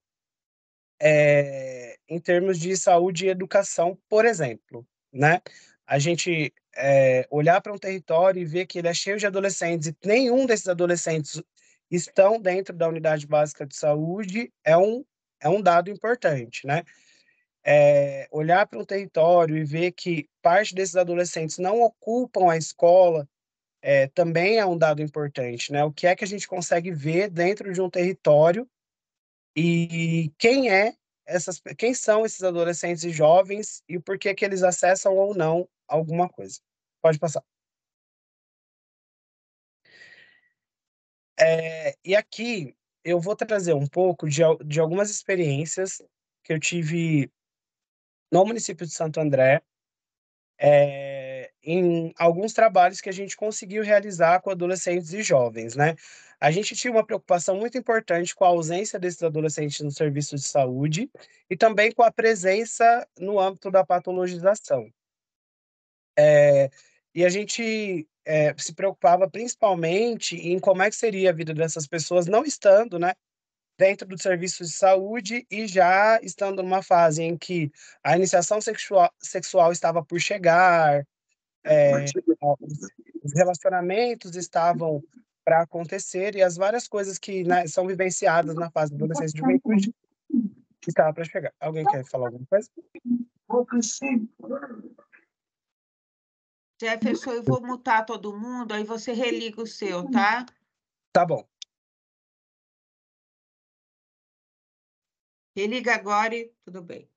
é, 1.01 1.97
em 2.09 2.19
termos 2.19 2.59
de 2.59 2.77
saúde 2.77 3.27
e 3.27 3.29
educação, 3.29 3.99
por 4.09 4.25
exemplo, 4.25 4.87
né? 5.17 5.41
A 5.87 5.99
gente 5.99 6.53
é, 6.77 7.27
olhar 7.31 7.61
para 7.61 7.73
um 7.73 7.79
território 7.79 8.41
e 8.41 8.45
ver 8.45 8.67
que 8.67 8.79
ele 8.79 8.89
é 8.89 8.95
cheio 8.95 9.19
de 9.19 9.27
adolescentes 9.27 9.89
e 9.89 9.97
nenhum 10.05 10.47
desses 10.47 10.69
adolescentes 10.69 11.43
estão 11.91 12.41
dentro 12.41 12.75
da 12.75 12.89
unidade 12.89 13.27
básica 13.27 13.67
de 13.67 13.77
saúde 13.77 14.53
é 14.65 14.77
um 14.77 15.05
é 15.41 15.49
um 15.49 15.61
dado 15.61 15.91
importante, 15.91 16.67
né? 16.67 16.83
É, 17.65 18.27
olhar 18.31 18.67
para 18.67 18.79
um 18.79 18.85
território 18.85 19.57
e 19.57 19.65
ver 19.65 19.93
que 19.93 20.29
parte 20.41 20.75
desses 20.75 20.97
adolescentes 20.97 21.59
não 21.59 21.81
ocupam 21.83 22.51
a 22.51 22.57
escola 22.57 23.29
é, 23.83 24.09
também 24.09 24.59
é 24.59 24.67
um 24.67 24.79
dado 24.79 25.03
importante, 25.03 25.73
né? 25.73 25.85
O 25.85 25.93
que 25.93 26.07
é 26.07 26.17
que 26.17 26.25
a 26.25 26.27
gente 26.27 26.49
consegue 26.49 26.91
ver 26.91 27.31
dentro 27.31 27.73
de 27.73 27.81
um 27.81 27.91
território 27.91 28.69
e 29.55 30.33
quem 30.39 30.71
é 30.71 30.95
essas, 31.27 31.61
quem 31.77 31.93
são 31.93 32.25
esses 32.25 32.43
adolescentes 32.43 33.05
e 33.05 33.11
jovens 33.11 33.83
e 33.89 33.99
por 33.99 34.19
que 34.19 34.35
que 34.35 34.45
eles 34.45 34.63
acessam 34.63 35.15
ou 35.17 35.35
não 35.35 35.69
alguma 35.89 36.29
coisa? 36.29 36.61
Pode 37.03 37.19
passar. 37.19 37.45
É, 41.39 41.95
e 42.05 42.17
aqui 42.17 42.75
eu 43.05 43.21
vou 43.21 43.37
trazer 43.37 43.75
um 43.75 43.87
pouco 43.87 44.29
de, 44.29 44.43
de 44.65 44.81
algumas 44.81 45.11
experiências 45.11 46.01
que 46.43 46.53
eu 46.53 46.61
tive 46.61 47.31
no 48.33 48.45
município 48.45 48.87
de 48.87 48.93
Santo 48.93 49.21
André, 49.21 49.63
é, 50.59 51.16
em 51.67 52.15
alguns 52.17 52.53
trabalhos 52.53 53.01
que 53.01 53.09
a 53.09 53.13
gente 53.13 53.37
conseguiu 53.37 53.83
realizar 53.83 54.41
com 54.41 54.51
adolescentes 54.51 55.13
e 55.13 55.21
jovens, 55.21 55.75
né? 55.75 55.97
A 56.41 56.51
gente 56.51 56.77
tinha 56.77 56.93
uma 56.93 57.05
preocupação 57.05 57.57
muito 57.57 57.77
importante 57.77 58.35
com 58.35 58.45
a 58.45 58.49
ausência 58.49 58.99
desses 58.99 59.23
adolescentes 59.23 59.81
no 59.81 59.91
serviço 59.91 60.37
de 60.37 60.43
saúde 60.43 61.11
e 61.51 61.57
também 61.57 61.91
com 61.93 62.03
a 62.03 62.13
presença 62.13 63.07
no 63.19 63.41
âmbito 63.41 63.71
da 63.71 63.85
patologização. 63.85 64.89
É, 66.17 66.71
e 67.15 67.25
a 67.25 67.29
gente 67.29 68.07
é, 68.25 68.55
se 68.59 68.75
preocupava 68.75 69.29
principalmente 69.29 70.37
em 70.37 70.59
como 70.61 70.83
é 70.83 70.91
que 70.91 70.97
seria 70.97 71.31
a 71.31 71.33
vida 71.33 71.53
dessas 71.53 71.87
pessoas 71.87 72.27
não 72.27 72.45
estando, 72.45 72.99
né, 72.99 73.13
dentro 73.79 74.07
do 74.07 74.21
serviço 74.21 74.65
de 74.65 74.71
saúde 74.71 75.47
e 75.51 75.67
já 75.67 76.19
estando 76.23 76.63
numa 76.63 76.83
fase 76.83 77.23
em 77.23 77.37
que 77.37 77.71
a 78.05 78.17
iniciação 78.17 78.61
sexual, 78.61 79.11
sexual 79.21 79.73
estava 79.73 80.05
por 80.05 80.21
chegar, 80.21 81.07
é, 81.67 82.05
os 83.23 83.33
relacionamentos 83.35 84.37
estavam 84.37 85.03
para 85.45 85.63
acontecer 85.63 86.35
e 86.37 86.43
as 86.43 86.57
várias 86.57 86.89
coisas 86.89 87.19
que 87.19 87.45
né, 87.45 87.67
são 87.67 87.87
vivenciadas 87.87 88.55
na 88.55 88.71
fase 88.71 88.93
da 88.93 89.05
adolescência 89.05 89.37
e 89.37 89.41
juventude 89.41 89.95
que 90.81 90.91
estava 90.91 91.13
para 91.13 91.25
chegar. 91.25 91.53
Alguém 91.61 91.85
quer 91.85 92.05
falar 92.05 92.27
alguma 92.27 92.47
coisa? 92.47 92.71
Jefferson, 96.81 97.31
eu 97.33 97.43
vou 97.43 97.61
mutar 97.61 98.05
todo 98.05 98.39
mundo, 98.39 98.73
aí 98.73 98.85
você 98.85 99.13
religa 99.13 99.63
o 99.63 99.67
seu, 99.67 100.09
tá? 100.11 100.47
Tá 101.13 101.25
bom. 101.25 101.49
Religa 105.57 105.95
agora 105.95 106.37
e 106.37 106.53
tudo 106.65 106.83
bem. 106.83 107.09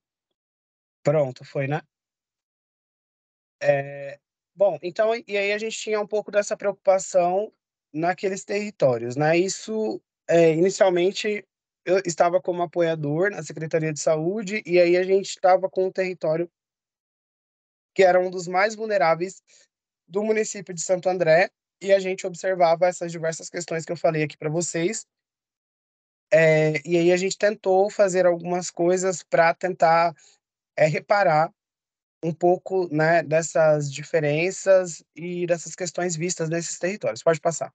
Pronto, 1.04 1.44
foi, 1.44 1.68
né? 1.68 1.82
É, 3.62 4.20
bom, 4.60 4.78
então, 4.84 5.12
e 5.26 5.38
aí 5.38 5.54
a 5.54 5.58
gente 5.58 5.78
tinha 5.78 6.02
um 6.02 6.06
pouco 6.06 6.30
dessa 6.30 6.58
preocupação 6.58 7.50
naqueles 7.94 8.44
territórios, 8.44 9.16
né? 9.16 9.38
Isso, 9.38 10.02
é, 10.28 10.52
inicialmente, 10.54 11.48
eu 11.86 12.02
estava 12.06 12.42
como 12.42 12.62
apoiador 12.62 13.32
na 13.32 13.42
Secretaria 13.42 13.94
de 13.94 14.02
Saúde, 14.02 14.62
e 14.66 14.78
aí 14.78 14.98
a 14.98 15.04
gente 15.04 15.30
estava 15.30 15.70
com 15.70 15.86
um 15.86 15.92
território 15.92 16.52
que 17.96 18.04
era 18.04 18.20
um 18.20 18.30
dos 18.30 18.50
mais 18.50 18.76
vulneráveis 18.76 19.42
do 20.06 20.24
município 20.26 20.74
de 20.74 20.82
Santo 20.82 21.08
André, 21.08 21.50
e 21.82 21.94
a 21.94 22.00
gente 22.00 22.28
observava 22.28 22.86
essas 22.86 23.14
diversas 23.14 23.50
questões 23.50 23.86
que 23.86 23.94
eu 23.94 23.98
falei 23.98 24.24
aqui 24.24 24.38
para 24.38 24.50
vocês. 24.50 25.08
É, 26.34 26.86
e 26.86 26.98
aí 26.98 27.14
a 27.14 27.18
gente 27.18 27.38
tentou 27.38 27.90
fazer 27.90 28.26
algumas 28.26 28.70
coisas 28.70 29.24
para 29.24 29.54
tentar 29.54 30.14
é, 30.76 30.86
reparar 30.86 31.50
um 32.24 32.34
pouco 32.34 32.88
né, 32.94 33.24
dessas 33.24 33.92
diferenças 33.92 35.04
e 35.16 35.48
dessas 35.48 35.76
questões 35.76 36.16
vistas 36.16 36.50
nesses 36.50 36.78
territórios. 36.78 37.24
Pode 37.24 37.40
passar. 37.40 37.74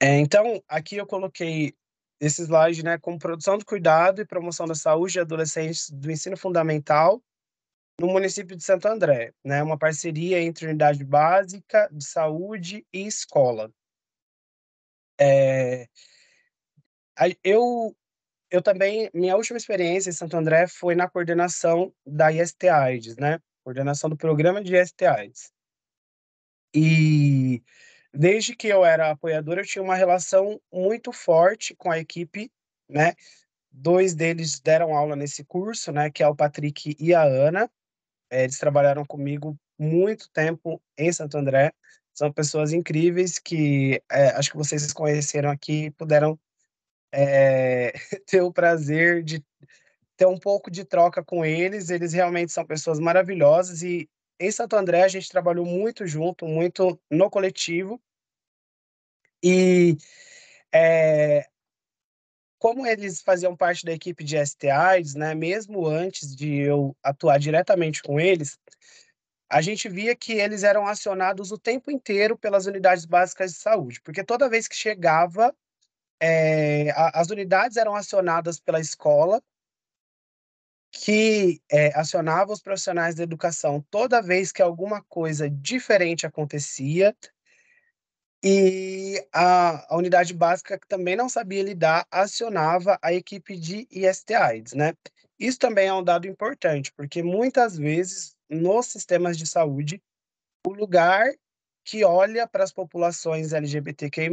É, 0.00 0.18
então, 0.18 0.62
aqui 0.68 0.96
eu 0.96 1.06
coloquei 1.06 1.74
esse 2.20 2.42
slide 2.42 2.84
né, 2.84 2.98
como 2.98 3.18
produção 3.18 3.56
de 3.58 3.64
cuidado 3.64 4.20
e 4.20 4.26
promoção 4.26 4.66
da 4.66 4.74
saúde 4.74 5.14
de 5.14 5.20
adolescentes 5.20 5.90
do 5.90 6.10
ensino 6.10 6.36
fundamental 6.36 7.22
no 7.98 8.08
município 8.08 8.54
de 8.56 8.62
Santo 8.62 8.86
André, 8.88 9.32
né, 9.42 9.62
uma 9.62 9.78
parceria 9.78 10.40
entre 10.42 10.66
unidade 10.66 11.02
básica 11.02 11.88
de 11.90 12.04
saúde 12.04 12.86
e 12.92 13.06
escola. 13.06 13.72
É, 15.18 15.88
eu, 17.42 17.96
eu 18.56 18.62
também, 18.62 19.10
minha 19.12 19.36
última 19.36 19.58
experiência 19.58 20.10
em 20.10 20.12
Santo 20.12 20.36
André 20.36 20.66
foi 20.66 20.94
na 20.94 21.08
coordenação 21.08 21.92
da 22.06 22.32
IST-AIDS, 22.32 23.16
né, 23.16 23.38
coordenação 23.62 24.08
do 24.08 24.16
programa 24.16 24.62
de 24.62 24.74
IST-AIDS. 24.74 25.52
E 26.74 27.62
desde 28.12 28.56
que 28.56 28.68
eu 28.68 28.84
era 28.84 29.10
apoiador, 29.10 29.58
eu 29.58 29.66
tinha 29.66 29.82
uma 29.82 29.94
relação 29.94 30.60
muito 30.72 31.12
forte 31.12 31.74
com 31.74 31.90
a 31.90 31.98
equipe, 31.98 32.50
né, 32.88 33.14
dois 33.70 34.14
deles 34.14 34.58
deram 34.58 34.96
aula 34.96 35.14
nesse 35.14 35.44
curso, 35.44 35.92
né, 35.92 36.10
que 36.10 36.22
é 36.22 36.28
o 36.28 36.34
Patrick 36.34 36.96
e 36.98 37.14
a 37.14 37.22
Ana, 37.22 37.70
é, 38.30 38.44
eles 38.44 38.58
trabalharam 38.58 39.04
comigo 39.04 39.58
muito 39.78 40.30
tempo 40.30 40.82
em 40.96 41.12
Santo 41.12 41.36
André. 41.36 41.72
São 42.14 42.32
pessoas 42.32 42.72
incríveis 42.72 43.38
que 43.38 44.02
é, 44.10 44.28
acho 44.28 44.50
que 44.50 44.56
vocês 44.56 44.90
conheceram 44.92 45.50
aqui 45.50 45.90
puderam 45.92 46.38
é, 47.16 47.92
ter 48.26 48.42
o 48.42 48.52
prazer 48.52 49.22
de 49.24 49.42
ter 50.16 50.26
um 50.26 50.38
pouco 50.38 50.70
de 50.70 50.84
troca 50.84 51.24
com 51.24 51.44
eles. 51.44 51.88
Eles 51.88 52.12
realmente 52.12 52.52
são 52.52 52.64
pessoas 52.64 53.00
maravilhosas 53.00 53.82
e 53.82 54.08
em 54.38 54.50
Santo 54.50 54.76
André 54.76 55.02
a 55.02 55.08
gente 55.08 55.30
trabalhou 55.30 55.64
muito 55.64 56.06
junto, 56.06 56.46
muito 56.46 57.00
no 57.10 57.30
coletivo. 57.30 58.00
E 59.42 59.96
é, 60.72 61.46
como 62.58 62.86
eles 62.86 63.22
faziam 63.22 63.56
parte 63.56 63.84
da 63.84 63.92
equipe 63.92 64.22
de 64.22 64.36
STIs, 64.44 65.14
né, 65.14 65.34
mesmo 65.34 65.86
antes 65.86 66.34
de 66.36 66.54
eu 66.56 66.94
atuar 67.02 67.38
diretamente 67.38 68.02
com 68.02 68.20
eles, 68.20 68.58
a 69.48 69.62
gente 69.62 69.88
via 69.88 70.14
que 70.16 70.32
eles 70.32 70.64
eram 70.64 70.86
acionados 70.86 71.52
o 71.52 71.58
tempo 71.58 71.90
inteiro 71.90 72.36
pelas 72.36 72.66
unidades 72.66 73.06
básicas 73.06 73.52
de 73.52 73.58
saúde, 73.58 74.00
porque 74.02 74.24
toda 74.24 74.48
vez 74.48 74.66
que 74.66 74.74
chegava, 74.74 75.54
é, 76.20 76.90
a, 76.90 77.20
as 77.20 77.30
unidades 77.30 77.76
eram 77.76 77.94
acionadas 77.94 78.58
pela 78.58 78.80
escola, 78.80 79.42
que 80.90 81.60
é, 81.70 81.88
acionava 81.98 82.52
os 82.52 82.62
profissionais 82.62 83.14
da 83.14 83.22
educação 83.22 83.84
toda 83.90 84.22
vez 84.22 84.50
que 84.50 84.62
alguma 84.62 85.02
coisa 85.02 85.48
diferente 85.50 86.26
acontecia, 86.26 87.14
e 88.42 89.26
a, 89.32 89.92
a 89.92 89.96
unidade 89.96 90.32
básica, 90.32 90.78
que 90.78 90.86
também 90.86 91.16
não 91.16 91.28
sabia 91.28 91.62
lidar, 91.62 92.06
acionava 92.10 92.98
a 93.02 93.12
equipe 93.12 93.56
de 93.56 93.88
IST-AIDS, 93.90 94.72
né? 94.72 94.94
Isso 95.38 95.58
também 95.58 95.88
é 95.88 95.92
um 95.92 96.04
dado 96.04 96.26
importante, 96.26 96.92
porque 96.92 97.22
muitas 97.22 97.76
vezes 97.76 98.36
nos 98.48 98.86
sistemas 98.86 99.36
de 99.36 99.46
saúde, 99.46 100.00
o 100.66 100.72
lugar 100.72 101.26
que 101.86 102.04
olha 102.04 102.48
para 102.48 102.64
as 102.64 102.72
populações 102.72 103.52
LGBTQI+, 103.52 104.28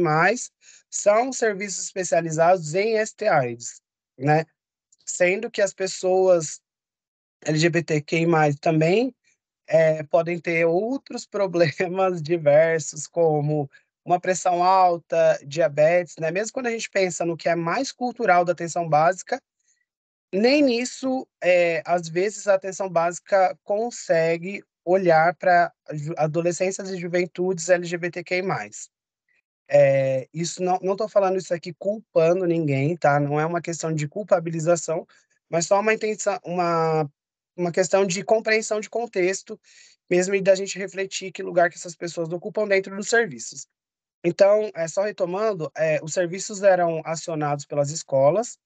são 0.90 1.32
serviços 1.32 1.84
especializados 1.84 2.74
em 2.74 2.98
ST-AIDS, 2.98 3.80
né? 4.18 4.44
Sendo 5.06 5.48
que 5.48 5.62
as 5.62 5.72
pessoas 5.72 6.60
LGBTQI+, 7.46 8.26
também 8.60 9.14
é, 9.68 10.02
podem 10.02 10.40
ter 10.40 10.64
outros 10.64 11.24
problemas 11.30 12.20
diversos, 12.20 13.06
como 13.06 13.70
uma 14.04 14.18
pressão 14.18 14.62
alta, 14.62 15.38
diabetes, 15.46 16.16
né? 16.18 16.32
Mesmo 16.32 16.54
quando 16.54 16.66
a 16.66 16.72
gente 16.72 16.90
pensa 16.90 17.24
no 17.24 17.36
que 17.36 17.48
é 17.48 17.54
mais 17.54 17.92
cultural 17.92 18.44
da 18.44 18.50
atenção 18.50 18.88
básica, 18.88 19.40
nem 20.32 20.60
nisso, 20.60 21.24
é, 21.40 21.84
às 21.86 22.08
vezes, 22.08 22.48
a 22.48 22.54
atenção 22.54 22.88
básica 22.88 23.56
consegue 23.62 24.64
olhar 24.84 25.34
para 25.36 25.72
adolescências 26.16 26.90
e 26.90 26.96
juventudes 26.96 27.68
LGBTQI+. 27.68 28.42
É, 29.68 30.28
isso 30.32 30.62
não 30.62 30.78
estou 30.92 31.08
falando 31.08 31.38
isso 31.38 31.54
aqui 31.54 31.72
culpando 31.72 32.44
ninguém, 32.46 32.96
tá? 32.96 33.18
Não 33.18 33.40
é 33.40 33.46
uma 33.46 33.62
questão 33.62 33.92
de 33.92 34.06
culpabilização, 34.06 35.06
mas 35.48 35.66
só 35.66 35.80
uma 35.80 35.94
intenção, 35.94 36.38
uma, 36.44 37.10
uma 37.56 37.72
questão 37.72 38.04
de 38.04 38.22
compreensão 38.22 38.80
de 38.80 38.90
contexto, 38.90 39.58
mesmo 40.10 40.34
e 40.34 40.42
da 40.42 40.54
gente 40.54 40.78
refletir 40.78 41.32
que 41.32 41.42
lugar 41.42 41.70
que 41.70 41.76
essas 41.76 41.96
pessoas 41.96 42.30
ocupam 42.30 42.68
dentro 42.68 42.94
dos 42.94 43.08
serviços. 43.08 43.66
Então, 44.22 44.70
é, 44.74 44.88
só 44.88 45.02
retomando, 45.02 45.70
é, 45.76 46.00
os 46.02 46.12
serviços 46.12 46.62
eram 46.62 47.02
acionados 47.04 47.64
pelas 47.64 47.90
escolas 47.90 48.58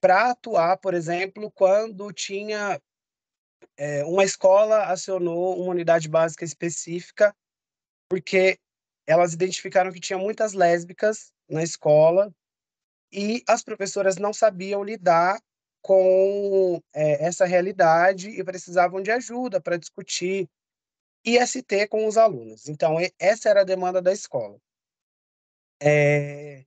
para 0.00 0.30
atuar, 0.30 0.76
por 0.78 0.94
exemplo, 0.94 1.50
quando 1.50 2.12
tinha 2.12 2.80
é, 3.76 4.04
uma 4.04 4.24
escola 4.24 4.84
acionou 4.86 5.60
uma 5.60 5.70
unidade 5.70 6.08
básica 6.08 6.44
específica, 6.44 7.34
porque 8.08 8.58
elas 9.06 9.32
identificaram 9.32 9.92
que 9.92 10.00
tinha 10.00 10.18
muitas 10.18 10.52
lésbicas 10.52 11.32
na 11.48 11.62
escola 11.62 12.34
e 13.12 13.42
as 13.48 13.62
professoras 13.62 14.16
não 14.16 14.32
sabiam 14.32 14.82
lidar 14.82 15.40
com 15.82 16.82
é, 16.92 17.24
essa 17.24 17.44
realidade 17.44 18.30
e 18.30 18.42
precisavam 18.42 19.00
de 19.00 19.10
ajuda 19.10 19.60
para 19.60 19.76
discutir 19.76 20.48
IST 21.24 21.88
com 21.88 22.06
os 22.06 22.16
alunos. 22.16 22.68
Então, 22.68 22.96
essa 23.18 23.48
era 23.48 23.60
a 23.60 23.64
demanda 23.64 24.02
da 24.02 24.12
escola. 24.12 24.58
É... 25.80 26.64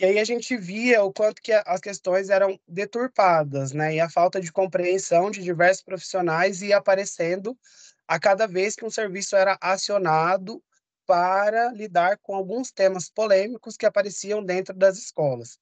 E 0.00 0.04
aí 0.06 0.18
a 0.18 0.24
gente 0.24 0.56
via 0.56 1.04
o 1.04 1.12
quanto 1.12 1.42
que 1.42 1.52
as 1.52 1.78
questões 1.78 2.30
eram 2.30 2.58
deturpadas, 2.66 3.72
né? 3.72 3.96
E 3.96 4.00
a 4.00 4.08
falta 4.08 4.40
de 4.40 4.50
compreensão 4.50 5.30
de 5.30 5.42
diversos 5.42 5.82
profissionais 5.82 6.62
ia 6.62 6.78
aparecendo 6.78 7.54
a 8.08 8.18
cada 8.18 8.46
vez 8.46 8.74
que 8.74 8.82
um 8.82 8.88
serviço 8.88 9.36
era 9.36 9.58
acionado 9.60 10.64
para 11.06 11.70
lidar 11.72 12.16
com 12.22 12.34
alguns 12.34 12.72
temas 12.72 13.10
polêmicos 13.10 13.76
que 13.76 13.84
apareciam 13.84 14.42
dentro 14.42 14.74
das 14.74 14.96
escolas. 14.96 15.58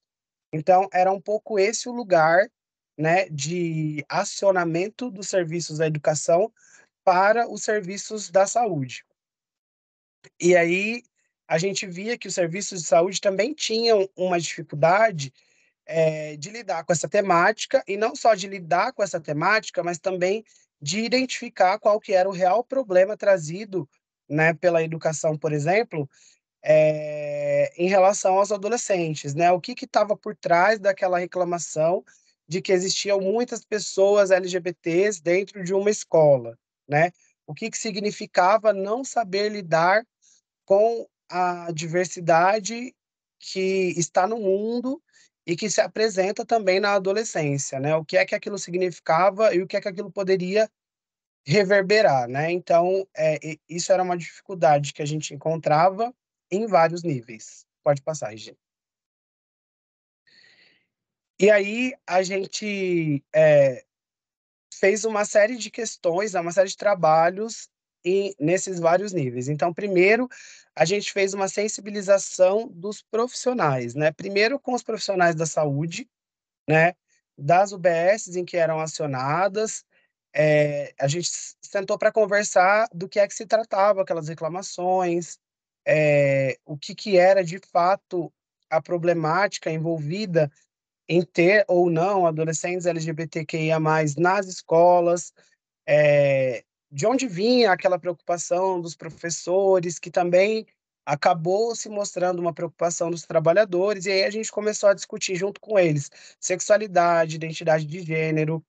Então, 0.52 0.89
era 0.93 1.10
um 1.10 1.20
pouco 1.20 1.59
esse 1.59 1.89
o 1.89 1.93
lugar 1.93 2.48
né, 2.97 3.28
de 3.31 4.05
acionamento 4.09 5.10
dos 5.10 5.28
serviços 5.28 5.78
da 5.78 5.89
educação 5.89 6.52
para 7.02 7.51
os 7.51 7.65
serviços 7.65 8.31
da 8.31 8.47
saúde. 8.47 9.05
E 10.40 10.55
aí 10.55 11.02
a 11.49 11.59
gente 11.59 11.87
via 11.87 12.19
que 12.19 12.29
os 12.29 12.35
serviços 12.35 12.83
de 12.83 12.87
saúde 12.87 13.20
também 13.20 13.55
tinham 13.55 14.09
uma 14.15 14.39
dificuldade 14.39 15.33
é, 15.87 16.37
de 16.37 16.51
lidar 16.51 16.85
com 16.85 16.93
essa 16.93 17.09
temática, 17.09 17.83
e 17.89 17.97
não 17.97 18.15
só 18.15 18.35
de 18.35 18.47
lidar 18.47 18.93
com 18.93 19.03
essa 19.03 19.19
temática, 19.19 19.83
mas 19.83 19.99
também 19.99 20.45
de 20.81 21.01
identificar 21.01 21.79
qual 21.79 21.99
que 21.99 22.12
era 22.12 22.29
o 22.29 22.33
real 22.33 22.62
problema 22.62 23.16
trazido 23.16 23.89
né, 24.29 24.53
pela 24.53 24.83
educação, 24.83 25.37
por 25.37 25.53
exemplo, 25.53 26.09
é, 26.62 27.73
em 27.77 27.89
relação 27.89 28.35
aos 28.35 28.53
adolescentes, 28.53 29.35
né? 29.35 29.51
O 29.51 29.61
que 29.61 29.73
estava 29.85 30.15
por 30.16 30.37
trás 30.37 30.79
daquela 30.79 31.19
reclamação 31.19 32.05
de 32.47 32.61
que 32.61 32.73
existiam 32.73 33.20
muitas 33.20 33.65
pessoas 33.65 34.31
LGBTs 34.31 35.23
dentro 35.23 35.65
de 35.65 35.73
uma 35.73 35.91
escola, 35.91 36.59
né? 36.87 37.11
o 37.49 37.55
que, 37.55 37.70
que 37.70 37.79
significava 37.79 38.75
não 38.75 39.03
saber 39.03 39.49
lidar 39.49 40.07
com 40.66 41.09
a 41.29 41.71
diversidade 41.73 42.95
que 43.39 43.95
está 43.97 44.27
no 44.27 44.39
mundo 44.39 45.02
e 45.47 45.57
que 45.57 45.70
se 45.70 45.81
apresenta 45.81 46.44
também 46.44 46.81
na 46.81 46.94
adolescência, 46.94 47.81
né? 47.81 47.94
O 47.97 48.05
que 48.05 48.17
é 48.17 48.27
que 48.27 48.35
aquilo 48.35 48.59
significava 48.59 49.55
e 49.55 49.62
o 49.62 49.67
que 49.67 49.77
é 49.77 49.81
que 49.81 49.89
aquilo 49.89 50.11
poderia 50.11 50.70
reverberar, 51.47 52.28
né? 52.28 52.51
Então, 52.52 53.09
é, 53.17 53.59
isso 53.69 53.93
era 53.93 54.02
uma 54.02 54.17
dificuldade 54.17 54.93
que 54.93 55.01
a 55.01 55.07
gente 55.07 55.33
encontrava 55.33 56.15
em 56.51 56.67
vários 56.67 57.02
níveis. 57.02 57.67
Pode 57.83 58.02
passar, 58.02 58.35
gente. 58.36 58.59
E 61.41 61.51
aí 61.51 61.94
a 62.07 62.23
gente 62.23 63.25
é, 63.35 63.85
fez 64.75 65.05
uma 65.05 65.25
série 65.25 65.57
de 65.57 65.70
questões, 65.70 66.35
uma 66.35 66.52
série 66.52 66.69
de 66.69 66.77
trabalhos 66.77 67.70
nesses 68.39 68.78
vários 68.78 69.12
níveis. 69.12 69.49
Então, 69.49 69.73
primeiro, 69.73 70.28
a 70.75 70.85
gente 70.85 71.12
fez 71.12 71.35
uma 71.35 71.49
sensibilização 71.49 72.69
dos 72.69 73.03
profissionais, 73.03 73.95
né? 73.95 74.12
Primeiro 74.12 74.59
com 74.59 74.75
os 74.75 74.83
profissionais 74.83 75.35
da 75.35 75.47
saúde, 75.47 76.09
né? 76.69 76.95
Das 77.37 77.73
UBSs 77.73 78.39
em 78.39 78.45
que 78.45 78.57
eram 78.57 78.81
acionadas, 78.81 79.85
é, 80.35 80.95
a 81.01 81.09
gente 81.09 81.28
sentou 81.62 81.99
para 81.99 82.12
conversar 82.12 82.89
do 82.93 83.09
que 83.09 83.19
é 83.19 83.27
que 83.27 83.35
se 83.35 83.47
tratava 83.47 84.03
aquelas 84.03 84.28
reclamações, 84.28 85.39
é, 85.87 86.59
o 86.65 86.77
que, 86.77 86.95
que 86.95 87.17
era 87.17 87.43
de 87.43 87.59
fato 87.59 88.33
a 88.70 88.81
problemática 88.81 89.70
envolvida 89.70 90.51
em 91.09 91.23
ter 91.23 91.65
ou 91.67 91.89
não 91.89 92.27
adolescentes 92.27 92.87
LGBTQIA+, 92.87 93.78
nas 94.19 94.47
escolas, 94.47 95.33
é, 95.87 96.62
de 96.91 97.07
onde 97.07 97.26
vinha 97.26 97.73
aquela 97.73 97.99
preocupação 97.99 98.81
dos 98.81 98.97
professores, 98.97 99.99
que 99.99 100.10
também 100.10 100.67
acabou 101.05 101.75
se 101.75 101.89
mostrando 101.89 102.39
uma 102.39 102.52
preocupação 102.52 103.10
dos 103.10 103.23
trabalhadores, 103.23 104.07
e 104.07 104.10
aí 104.10 104.25
a 104.25 104.31
gente 104.31 104.52
começou 104.52 104.89
a 104.91 104.94
discutir 104.94 105.36
junto 105.36 105.60
com 105.60 105.78
eles 105.78 106.10
sexualidade, 106.39 107.36
identidade 107.36 107.86
de 107.86 108.00
gênero, 108.00 108.65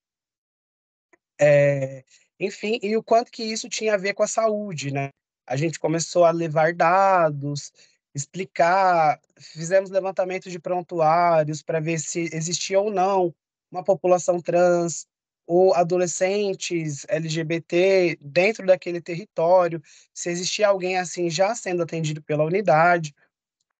é, 1.39 2.03
enfim, 2.39 2.80
e 2.81 2.95
o 2.98 3.03
quanto 3.03 3.31
que 3.31 3.43
isso 3.43 3.69
tinha 3.69 3.93
a 3.93 3.98
ver 3.98 4.14
com 4.14 4.23
a 4.23 4.27
saúde, 4.27 4.91
né? 4.91 5.09
A 5.45 5.56
gente 5.56 5.80
começou 5.80 6.25
a 6.25 6.31
levar 6.31 6.73
dados, 6.73 7.72
explicar, 8.14 9.19
fizemos 9.38 9.89
levantamento 9.89 10.49
de 10.49 10.59
prontuários 10.59 11.61
para 11.61 11.80
ver 11.80 11.99
se 11.99 12.30
existia 12.33 12.80
ou 12.80 12.91
não 12.91 13.33
uma 13.72 13.83
população 13.83 14.41
trans 14.41 15.07
ou 15.50 15.74
adolescentes 15.74 17.08
LGBT 17.10 18.19
dentro 18.22 18.68
daquele 18.68 19.02
território, 19.02 19.82
se 20.14 20.30
existia 20.30 20.68
alguém 20.68 21.00
assim 21.00 21.28
já 21.28 21.56
sendo 21.56 21.82
atendido 21.82 22.22
pela 22.22 22.44
unidade. 22.44 23.16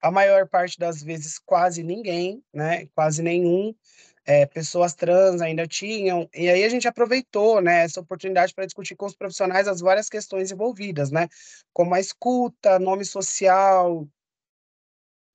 A 0.02 0.10
maior 0.10 0.48
parte 0.48 0.80
das 0.80 1.04
vezes, 1.04 1.38
quase 1.38 1.84
ninguém, 1.84 2.44
né? 2.52 2.88
Quase 2.96 3.22
nenhum. 3.22 3.76
É, 4.26 4.48
pessoas 4.48 4.96
trans 4.96 5.42
ainda 5.42 5.68
tinham, 5.68 6.28
e 6.34 6.50
aí 6.50 6.64
a 6.64 6.70
gente 6.70 6.88
aproveitou 6.88 7.62
né, 7.62 7.84
essa 7.84 8.00
oportunidade 8.00 8.54
para 8.54 8.66
discutir 8.66 8.96
com 8.96 9.06
os 9.06 9.16
profissionais 9.16 9.68
as 9.68 9.80
várias 9.80 10.10
questões 10.10 10.52
envolvidas, 10.52 11.10
né, 11.10 11.28
como 11.74 11.96
a 11.96 12.00
escuta, 12.00 12.78
nome 12.78 13.04
social, 13.06 14.08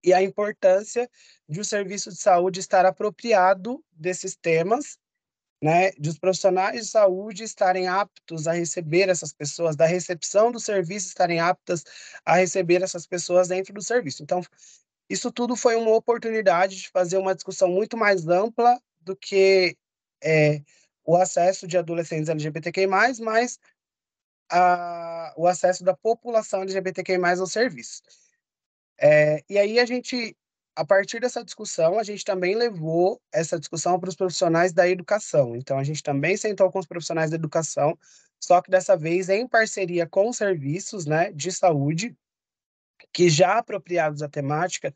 e 0.04 0.12
a 0.12 0.22
importância 0.22 1.10
de 1.48 1.58
o 1.58 1.62
um 1.62 1.64
serviço 1.64 2.10
de 2.10 2.16
saúde 2.16 2.60
estar 2.60 2.86
apropriado 2.86 3.82
desses 3.90 4.36
temas, 4.36 4.96
né, 5.64 5.92
de 5.92 6.10
os 6.10 6.18
profissionais 6.18 6.78
de 6.78 6.86
saúde 6.86 7.42
estarem 7.42 7.88
aptos 7.88 8.46
a 8.46 8.52
receber 8.52 9.08
essas 9.08 9.32
pessoas, 9.32 9.74
da 9.74 9.86
recepção 9.86 10.52
do 10.52 10.60
serviço 10.60 11.08
estarem 11.08 11.40
aptas 11.40 11.82
a 12.22 12.36
receber 12.36 12.82
essas 12.82 13.06
pessoas 13.06 13.48
dentro 13.48 13.72
do 13.72 13.80
serviço. 13.80 14.22
Então, 14.22 14.42
isso 15.08 15.32
tudo 15.32 15.56
foi 15.56 15.74
uma 15.76 15.92
oportunidade 15.92 16.76
de 16.76 16.90
fazer 16.90 17.16
uma 17.16 17.34
discussão 17.34 17.70
muito 17.70 17.96
mais 17.96 18.28
ampla 18.28 18.78
do 19.00 19.16
que 19.16 19.74
é, 20.22 20.60
o 21.02 21.16
acesso 21.16 21.66
de 21.66 21.78
adolescentes 21.78 22.28
LGBTQI+, 22.28 22.86
mas 23.22 23.58
a, 24.52 25.32
o 25.34 25.46
acesso 25.46 25.82
da 25.82 25.96
população 25.96 26.60
LGBTQI+, 26.60 27.16
ao 27.40 27.46
serviço. 27.46 28.02
É, 29.00 29.42
e 29.48 29.56
aí 29.56 29.78
a 29.78 29.86
gente, 29.86 30.36
a 30.76 30.84
partir 30.84 31.20
dessa 31.20 31.44
discussão, 31.44 31.98
a 31.98 32.02
gente 32.02 32.24
também 32.24 32.54
levou 32.54 33.20
essa 33.32 33.58
discussão 33.58 33.98
para 33.98 34.08
os 34.08 34.16
profissionais 34.16 34.72
da 34.72 34.88
educação. 34.88 35.54
Então, 35.54 35.78
a 35.78 35.84
gente 35.84 36.02
também 36.02 36.36
sentou 36.36 36.70
com 36.70 36.78
os 36.78 36.86
profissionais 36.86 37.30
da 37.30 37.36
educação, 37.36 37.96
só 38.40 38.60
que 38.60 38.70
dessa 38.70 38.96
vez 38.96 39.28
em 39.28 39.46
parceria 39.46 40.06
com 40.06 40.28
os 40.28 40.36
serviços 40.36 41.06
né, 41.06 41.30
de 41.32 41.52
saúde, 41.52 42.16
que 43.12 43.28
já 43.28 43.58
apropriados 43.58 44.22
à 44.22 44.28
temática, 44.28 44.92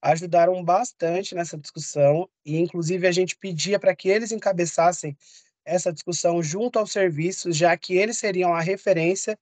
ajudaram 0.00 0.64
bastante 0.64 1.34
nessa 1.34 1.58
discussão, 1.58 2.28
e 2.44 2.56
inclusive 2.56 3.06
a 3.06 3.12
gente 3.12 3.36
pedia 3.36 3.78
para 3.78 3.94
que 3.94 4.08
eles 4.08 4.32
encabeçassem 4.32 5.16
essa 5.64 5.92
discussão 5.92 6.42
junto 6.42 6.78
aos 6.78 6.90
serviços, 6.90 7.54
já 7.54 7.76
que 7.76 7.94
eles 7.94 8.16
seriam 8.16 8.54
a 8.54 8.60
referência 8.60 9.38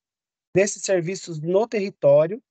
desses 0.54 0.82
serviços 0.82 1.40
no 1.40 1.68
território, 1.68 2.42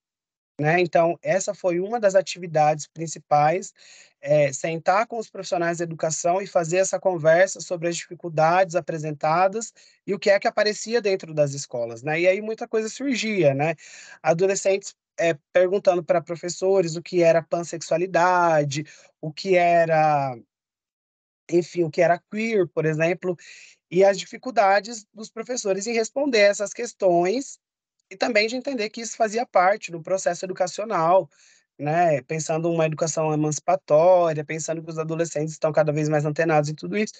né? 0.60 0.80
Então, 0.80 1.18
essa 1.22 1.54
foi 1.54 1.80
uma 1.80 2.00
das 2.00 2.16
atividades 2.16 2.88
principais, 2.88 3.74
é, 4.22 4.52
sentar 4.54 5.06
com 5.08 5.18
os 5.18 5.30
profissionais 5.30 5.78
da 5.80 5.84
educação 5.84 6.42
e 6.42 6.48
fazer 6.48 6.78
essa 6.78 7.00
conversa 7.00 7.60
sobre 7.60 7.88
as 7.90 7.96
dificuldades 7.98 8.76
apresentadas 8.76 9.74
e 10.08 10.14
o 10.14 10.20
que 10.20 10.30
é 10.30 10.40
que 10.40 10.48
aparecia 10.48 11.02
dentro 11.02 11.34
das 11.34 11.54
escolas, 11.54 12.02
né? 12.04 12.22
E 12.22 12.28
aí 12.28 12.42
muita 12.42 12.68
coisa 12.68 12.90
surgia, 12.90 13.54
né? 13.54 13.76
Adolescentes 14.24 14.96
é, 15.20 15.38
perguntando 15.54 16.04
para 16.04 16.22
professores 16.22 16.96
o 16.96 17.02
que 17.02 17.22
era 17.22 17.42
pansexualidade, 17.44 18.84
o 19.22 19.32
que 19.32 19.56
era, 19.56 20.38
enfim, 21.52 21.84
o 21.84 21.92
que 21.92 22.02
era 22.02 22.22
queer, 22.32 22.68
por 22.68 22.86
exemplo, 22.86 23.36
e 23.92 24.04
as 24.04 24.18
dificuldades 24.18 25.06
dos 25.14 25.30
professores 25.30 25.88
em 25.88 25.94
responder 25.94 26.40
essas 26.40 26.74
questões 26.74 27.60
e 28.10 28.18
também 28.18 28.48
de 28.48 28.56
entender 28.56 28.90
que 28.90 29.02
isso 29.02 29.18
fazia 29.18 29.46
parte 29.46 29.92
do 29.92 30.02
processo 30.02 30.46
educacional, 30.46 31.30
né? 31.80 32.22
Pensando 32.24 32.72
uma 32.72 32.86
educação 32.86 33.34
emancipatória, 33.34 34.46
pensando 34.46 34.84
que 34.84 34.90
os 34.90 35.00
adolescentes 35.00 35.54
estão 35.54 35.72
cada 35.72 35.92
vez 35.92 36.10
mais 36.10 36.26
antenados 36.26 36.70
em 36.70 36.76
tudo 36.76 36.98
isso. 36.98 37.14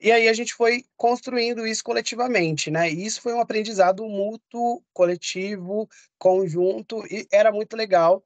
E 0.00 0.10
aí 0.12 0.28
a 0.28 0.32
gente 0.32 0.54
foi 0.54 0.84
construindo 0.96 1.66
isso 1.66 1.84
coletivamente, 1.84 2.70
né? 2.70 2.90
E 2.90 3.04
isso 3.04 3.20
foi 3.20 3.34
um 3.34 3.40
aprendizado 3.40 4.04
mútuo, 4.06 4.82
coletivo, 4.92 5.88
conjunto, 6.18 7.04
e 7.06 7.26
era 7.32 7.52
muito 7.52 7.76
legal 7.76 8.24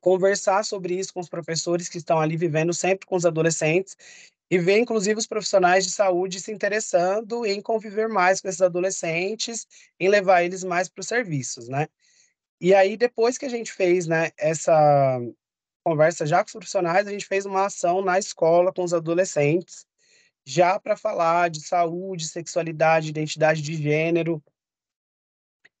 conversar 0.00 0.64
sobre 0.64 0.94
isso 0.94 1.12
com 1.12 1.20
os 1.20 1.28
professores 1.28 1.88
que 1.88 1.98
estão 1.98 2.20
ali 2.20 2.36
vivendo 2.36 2.72
sempre 2.72 3.06
com 3.06 3.16
os 3.16 3.26
adolescentes 3.26 3.96
e 4.50 4.58
ver, 4.58 4.78
inclusive, 4.78 5.18
os 5.18 5.26
profissionais 5.26 5.84
de 5.84 5.90
saúde 5.90 6.40
se 6.40 6.52
interessando 6.52 7.44
em 7.44 7.60
conviver 7.60 8.08
mais 8.08 8.40
com 8.40 8.48
esses 8.48 8.62
adolescentes, 8.62 9.66
em 9.98 10.08
levar 10.08 10.44
eles 10.44 10.62
mais 10.62 10.88
para 10.88 11.00
os 11.00 11.08
serviços, 11.08 11.68
né? 11.68 11.88
E 12.60 12.74
aí, 12.74 12.96
depois 12.96 13.36
que 13.36 13.44
a 13.44 13.48
gente 13.48 13.72
fez 13.72 14.06
né, 14.06 14.30
essa 14.38 15.20
conversa 15.84 16.24
já 16.26 16.38
com 16.42 16.46
os 16.46 16.52
profissionais, 16.52 17.06
a 17.06 17.10
gente 17.10 17.26
fez 17.26 17.44
uma 17.44 17.66
ação 17.66 18.02
na 18.02 18.18
escola 18.18 18.72
com 18.72 18.82
os 18.82 18.94
adolescentes, 18.94 19.86
já 20.44 20.78
para 20.78 20.96
falar 20.96 21.50
de 21.50 21.60
saúde, 21.60 22.28
sexualidade, 22.28 23.10
identidade 23.10 23.60
de 23.60 23.74
gênero. 23.74 24.42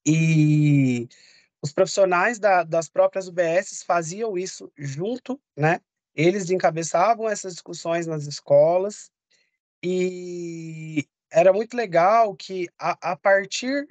E 0.04 1.08
os 1.62 1.72
profissionais 1.72 2.38
da, 2.38 2.62
das 2.62 2.88
próprias 2.88 3.28
UBSs 3.28 3.84
faziam 3.84 4.36
isso 4.36 4.70
junto, 4.76 5.40
né? 5.56 5.80
Eles 6.16 6.50
encabeçavam 6.50 7.28
essas 7.28 7.52
discussões 7.52 8.06
nas 8.06 8.24
escolas 8.26 9.10
e 9.82 11.06
era 11.30 11.52
muito 11.52 11.76
legal 11.76 12.34
que, 12.34 12.68
a, 12.78 13.12
a 13.12 13.16
partir 13.16 13.86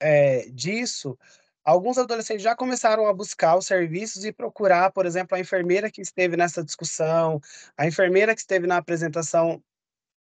é, 0.00 0.48
disso, 0.50 1.18
alguns 1.62 1.98
adolescentes 1.98 2.42
já 2.42 2.56
começaram 2.56 3.06
a 3.06 3.12
buscar 3.12 3.56
os 3.56 3.66
serviços 3.66 4.24
e 4.24 4.32
procurar, 4.32 4.90
por 4.92 5.04
exemplo, 5.04 5.36
a 5.36 5.40
enfermeira 5.40 5.90
que 5.90 6.00
esteve 6.00 6.36
nessa 6.36 6.64
discussão, 6.64 7.38
a 7.76 7.86
enfermeira 7.86 8.34
que 8.34 8.40
esteve 8.40 8.66
na 8.66 8.78
apresentação 8.78 9.62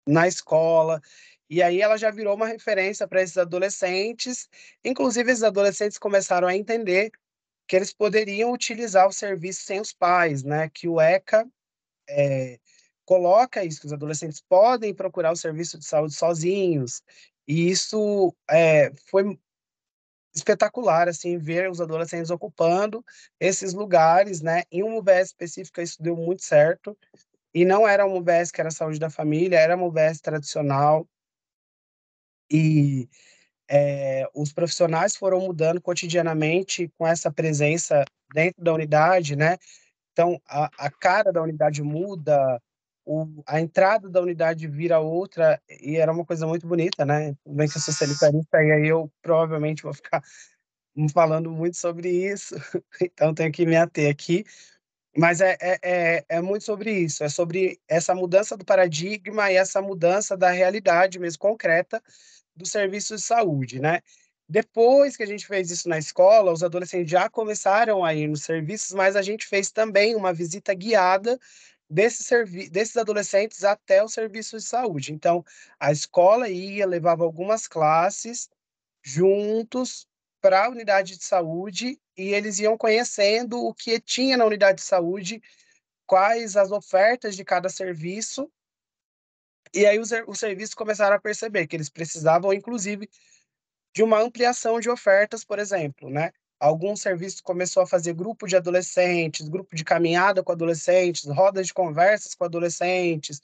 na 0.07 0.27
escola. 0.27 1.01
E 1.49 1.61
aí 1.61 1.81
ela 1.81 1.97
já 1.97 2.11
virou 2.11 2.35
uma 2.35 2.47
referência 2.47 3.07
para 3.07 3.21
esses 3.21 3.37
adolescentes. 3.37 4.49
Inclusive, 4.83 5.31
esses 5.31 5.43
adolescentes 5.43 5.97
começaram 5.97 6.47
a 6.47 6.55
entender 6.55 7.11
que 7.69 7.75
eles 7.75 7.93
poderiam 7.93 8.51
utilizar 8.51 9.07
o 9.07 9.13
serviço 9.13 9.61
sem 9.61 9.79
os 9.79 9.93
pais, 9.93 10.43
né? 10.43 10.67
Que 10.69 10.87
o 10.87 10.99
ECA 10.99 11.47
é, 12.09 12.59
coloca 13.05 13.63
isso, 13.63 13.79
que 13.79 13.85
os 13.85 13.93
adolescentes 13.93 14.41
podem 14.41 14.91
procurar 14.91 15.31
o 15.31 15.35
serviço 15.35 15.77
de 15.77 15.85
saúde 15.85 16.15
sozinhos. 16.15 17.03
E 17.47 17.69
isso 17.69 18.35
é, 18.49 18.91
foi 19.05 19.39
espetacular, 20.33 21.07
assim, 21.07 21.37
ver 21.37 21.69
os 21.69 21.79
adolescentes 21.79 22.31
ocupando 22.31 23.05
esses 23.39 23.71
lugares, 23.75 24.41
né? 24.41 24.63
Em 24.71 24.81
uma 24.81 24.97
UBS 24.97 25.27
específica, 25.27 25.83
isso 25.83 26.01
deu 26.01 26.15
muito 26.15 26.43
certo. 26.43 26.97
E 27.53 27.65
não 27.65 27.87
era 27.87 28.03
uma 28.03 28.17
UBS 28.17 28.49
que 28.51 28.61
era 28.61 28.71
saúde 28.71 28.97
da 28.97 29.11
família, 29.11 29.59
era 29.59 29.75
uma 29.75 29.85
UBS 29.85 30.21
tradicional. 30.21 31.07
E 32.51 33.07
é, 33.69 34.27
os 34.33 34.51
profissionais 34.51 35.15
foram 35.15 35.39
mudando 35.41 35.79
cotidianamente 35.79 36.91
com 36.97 37.05
essa 37.05 37.31
presença 37.31 38.03
dentro 38.33 38.63
da 38.63 38.73
unidade, 38.73 39.35
né? 39.35 39.57
Então, 40.11 40.41
a, 40.47 40.69
a 40.77 40.91
cara 40.91 41.31
da 41.31 41.41
unidade 41.41 41.83
muda, 41.83 42.59
o, 43.05 43.43
a 43.47 43.61
entrada 43.61 44.09
da 44.09 44.21
unidade 44.21 44.67
vira 44.67 44.99
outra, 44.99 45.61
e 45.81 45.97
era 45.97 46.11
uma 46.11 46.25
coisa 46.25 46.47
muito 46.47 46.67
bonita, 46.67 47.05
né? 47.05 47.35
Bem 47.45 47.69
que 47.69 47.77
eu 47.77 47.81
sou 47.81 47.93
sanitarista, 47.93 48.63
e 48.63 48.71
aí 48.71 48.87
eu 48.87 49.11
provavelmente 49.21 49.83
vou 49.83 49.93
ficar 49.93 50.21
falando 51.13 51.51
muito 51.51 51.77
sobre 51.77 52.09
isso, 52.09 52.55
então 53.01 53.33
tenho 53.35 53.51
que 53.51 53.65
me 53.67 53.75
ater 53.75 54.11
aqui. 54.11 54.43
Mas 55.17 55.41
é, 55.41 55.57
é, 55.59 55.79
é, 55.81 56.25
é, 56.29 56.41
muito 56.41 56.63
sobre 56.63 56.91
isso, 56.91 57.23
é 57.23 57.29
sobre 57.29 57.79
essa 57.87 58.13
mudança 58.15 58.55
do 58.55 58.63
paradigma 58.63 59.51
e 59.51 59.55
essa 59.55 59.81
mudança 59.81 60.37
da 60.37 60.51
realidade 60.51 61.19
mesmo 61.19 61.39
concreta 61.39 62.01
do 62.59 62.65
serviço 62.65 63.15
de 63.15 63.21
saúde, 63.21 63.79
né? 63.79 64.01
Depois 64.47 65.15
que 65.15 65.23
a 65.23 65.25
gente 65.25 65.47
fez 65.47 65.71
isso 65.71 65.87
na 65.87 65.97
escola, 65.97 66.51
os 66.51 66.63
adolescentes 66.63 67.09
já 67.09 67.29
começaram 67.29 68.03
a 68.03 68.13
ir 68.13 68.27
nos 68.27 68.43
serviços, 68.43 68.91
mas 68.93 69.15
a 69.15 69.21
gente 69.21 69.47
fez 69.47 69.71
também 69.71 70.15
uma 70.15 70.33
visita 70.33 70.73
guiada 70.73 71.39
desses, 71.89 72.29
desses 72.69 72.97
adolescentes 72.97 73.63
até 73.63 74.03
o 74.03 74.09
serviço 74.09 74.57
de 74.57 74.63
saúde. 74.63 75.13
Então, 75.13 75.45
a 75.79 75.91
escola 75.91 76.49
ia, 76.49 76.85
levava 76.85 77.23
algumas 77.23 77.67
classes 77.67 78.49
juntos 79.01 80.05
para 80.41 80.65
a 80.65 80.69
unidade 80.69 81.17
de 81.17 81.23
saúde 81.23 81.99
e 82.17 82.33
eles 82.33 82.59
iam 82.59 82.77
conhecendo 82.77 83.63
o 83.63 83.73
que 83.73 83.99
tinha 84.01 84.35
na 84.35 84.45
unidade 84.45 84.79
de 84.79 84.85
saúde, 84.85 85.41
quais 86.05 86.57
as 86.57 86.71
ofertas 86.71 87.35
de 87.35 87.45
cada 87.45 87.69
serviço. 87.69 88.51
E 89.73 89.85
aí 89.85 89.99
os, 89.99 90.09
os 90.27 90.39
serviços 90.39 90.73
começaram 90.73 91.15
a 91.15 91.19
perceber 91.19 91.67
que 91.67 91.75
eles 91.75 91.89
precisavam, 91.89 92.53
inclusive, 92.53 93.09
de 93.93 94.03
uma 94.03 94.19
ampliação 94.19 94.79
de 94.79 94.89
ofertas, 94.89 95.43
por 95.43 95.59
exemplo, 95.59 96.09
né? 96.09 96.31
Alguns 96.59 97.01
serviços 97.01 97.39
começou 97.39 97.83
a 97.83 97.87
fazer 97.87 98.13
grupo 98.13 98.45
de 98.45 98.55
adolescentes, 98.55 99.47
grupo 99.47 99.75
de 99.75 99.83
caminhada 99.83 100.43
com 100.43 100.51
adolescentes, 100.51 101.25
rodas 101.25 101.67
de 101.67 101.73
conversas 101.73 102.35
com 102.35 102.43
adolescentes, 102.43 103.39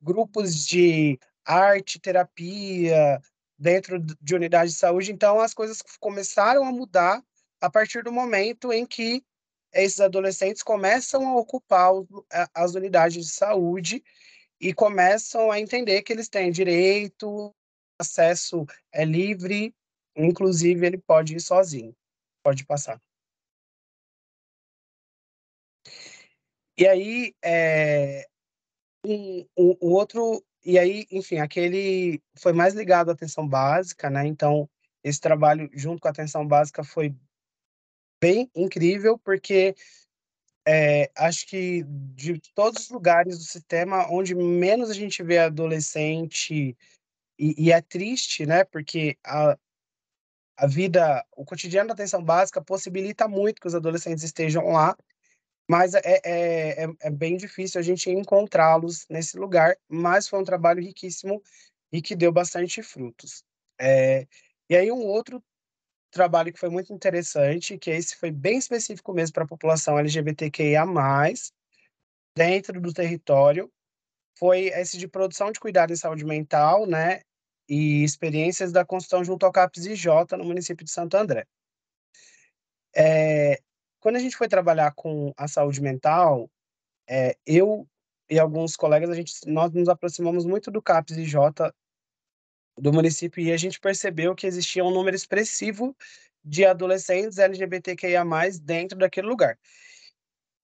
grupos 0.00 0.64
de 0.66 1.18
arte, 1.44 2.00
terapia, 2.00 3.20
dentro 3.58 4.00
de 4.00 4.34
unidade 4.34 4.70
de 4.70 4.78
saúde. 4.78 5.12
Então, 5.12 5.40
as 5.40 5.52
coisas 5.52 5.82
começaram 6.00 6.64
a 6.64 6.72
mudar 6.72 7.22
a 7.60 7.68
partir 7.70 8.02
do 8.02 8.12
momento 8.12 8.72
em 8.72 8.86
que 8.86 9.22
esses 9.72 10.00
adolescentes 10.00 10.62
começam 10.62 11.28
a 11.28 11.36
ocupar 11.36 11.90
as 12.54 12.74
unidades 12.74 13.26
de 13.26 13.32
saúde 13.32 14.02
e 14.60 14.72
começam 14.72 15.50
a 15.50 15.60
entender 15.60 16.02
que 16.02 16.12
eles 16.12 16.28
têm 16.28 16.50
direito, 16.50 17.54
acesso 18.00 18.66
é 18.92 19.04
livre, 19.04 19.74
inclusive 20.16 20.86
ele 20.86 20.98
pode 20.98 21.36
ir 21.36 21.40
sozinho, 21.40 21.94
pode 22.42 22.64
passar. 22.64 23.00
E 26.76 26.86
aí, 26.86 27.34
é, 27.42 28.26
um, 29.04 29.46
um, 29.56 29.76
o 29.80 29.90
outro 29.92 30.44
e 30.64 30.78
aí, 30.78 31.06
enfim, 31.10 31.38
aquele 31.38 32.22
foi 32.38 32.52
mais 32.54 32.74
ligado 32.74 33.10
à 33.10 33.12
atenção 33.12 33.46
básica, 33.46 34.08
né? 34.08 34.26
Então, 34.26 34.68
esse 35.02 35.20
trabalho 35.20 35.68
junto 35.74 36.00
com 36.00 36.08
a 36.08 36.10
atenção 36.10 36.46
básica 36.46 36.82
foi 36.82 37.14
bem 38.18 38.50
incrível, 38.54 39.18
porque 39.18 39.74
é, 40.66 41.10
acho 41.16 41.46
que 41.46 41.84
de 42.14 42.40
todos 42.54 42.84
os 42.84 42.90
lugares 42.90 43.38
do 43.38 43.44
sistema, 43.44 44.10
onde 44.10 44.34
menos 44.34 44.90
a 44.90 44.94
gente 44.94 45.22
vê 45.22 45.38
adolescente, 45.38 46.76
e, 47.38 47.64
e 47.66 47.72
é 47.72 47.80
triste, 47.82 48.46
né? 48.46 48.64
Porque 48.64 49.18
a, 49.24 49.58
a 50.56 50.66
vida, 50.66 51.24
o 51.36 51.44
cotidiano 51.44 51.88
da 51.88 51.94
atenção 51.94 52.22
básica 52.22 52.62
possibilita 52.62 53.28
muito 53.28 53.60
que 53.60 53.66
os 53.66 53.74
adolescentes 53.74 54.24
estejam 54.24 54.70
lá, 54.70 54.96
mas 55.68 55.94
é, 55.94 56.00
é, 56.04 56.84
é, 56.84 56.88
é 57.00 57.10
bem 57.10 57.36
difícil 57.36 57.80
a 57.80 57.82
gente 57.82 58.10
encontrá-los 58.10 59.06
nesse 59.08 59.36
lugar, 59.36 59.76
mas 59.88 60.28
foi 60.28 60.40
um 60.40 60.44
trabalho 60.44 60.82
riquíssimo 60.82 61.42
e 61.92 62.00
que 62.02 62.14
deu 62.14 62.32
bastante 62.32 62.82
frutos. 62.82 63.44
É, 63.80 64.26
e 64.68 64.76
aí 64.76 64.90
um 64.90 65.04
outro 65.04 65.42
trabalho 66.14 66.52
que 66.52 66.58
foi 66.58 66.70
muito 66.70 66.92
interessante, 66.92 67.76
que 67.76 67.90
esse 67.90 68.16
foi 68.16 68.30
bem 68.30 68.56
específico 68.56 69.12
mesmo 69.12 69.34
para 69.34 69.44
a 69.44 69.48
população 69.48 69.98
LGBTQIA+, 69.98 70.84
dentro 72.36 72.80
do 72.80 72.92
território, 72.92 73.70
foi 74.38 74.66
esse 74.66 74.96
de 74.96 75.06
produção 75.06 75.52
de 75.52 75.60
cuidado 75.60 75.92
em 75.92 75.96
saúde 75.96 76.24
mental, 76.24 76.86
né, 76.86 77.20
e 77.68 78.02
experiências 78.02 78.72
da 78.72 78.84
construção 78.84 79.24
junto 79.24 79.44
ao 79.44 79.52
CAPS 79.52 79.86
IJ 79.86 80.06
no 80.38 80.44
município 80.44 80.84
de 80.84 80.90
Santo 80.90 81.16
André. 81.16 81.46
É, 82.96 83.60
quando 84.00 84.16
a 84.16 84.20
gente 84.20 84.36
foi 84.36 84.48
trabalhar 84.48 84.92
com 84.94 85.32
a 85.36 85.48
saúde 85.48 85.80
mental, 85.80 86.50
é, 87.08 87.36
eu 87.46 87.86
e 88.30 88.38
alguns 88.38 88.76
colegas, 88.76 89.10
a 89.10 89.14
gente, 89.14 89.32
nós 89.46 89.72
nos 89.72 89.88
aproximamos 89.88 90.46
muito 90.46 90.70
do 90.70 90.82
CAPS 90.82 91.16
IJ 91.18 91.34
do 92.78 92.92
município 92.92 93.42
e 93.42 93.52
a 93.52 93.56
gente 93.56 93.80
percebeu 93.80 94.34
que 94.34 94.46
existia 94.46 94.84
um 94.84 94.90
número 94.90 95.16
expressivo 95.16 95.96
de 96.44 96.64
adolescentes 96.64 97.38
LGBTQIA+, 97.38 98.24
dentro 98.62 98.98
daquele 98.98 99.26
lugar. 99.26 99.58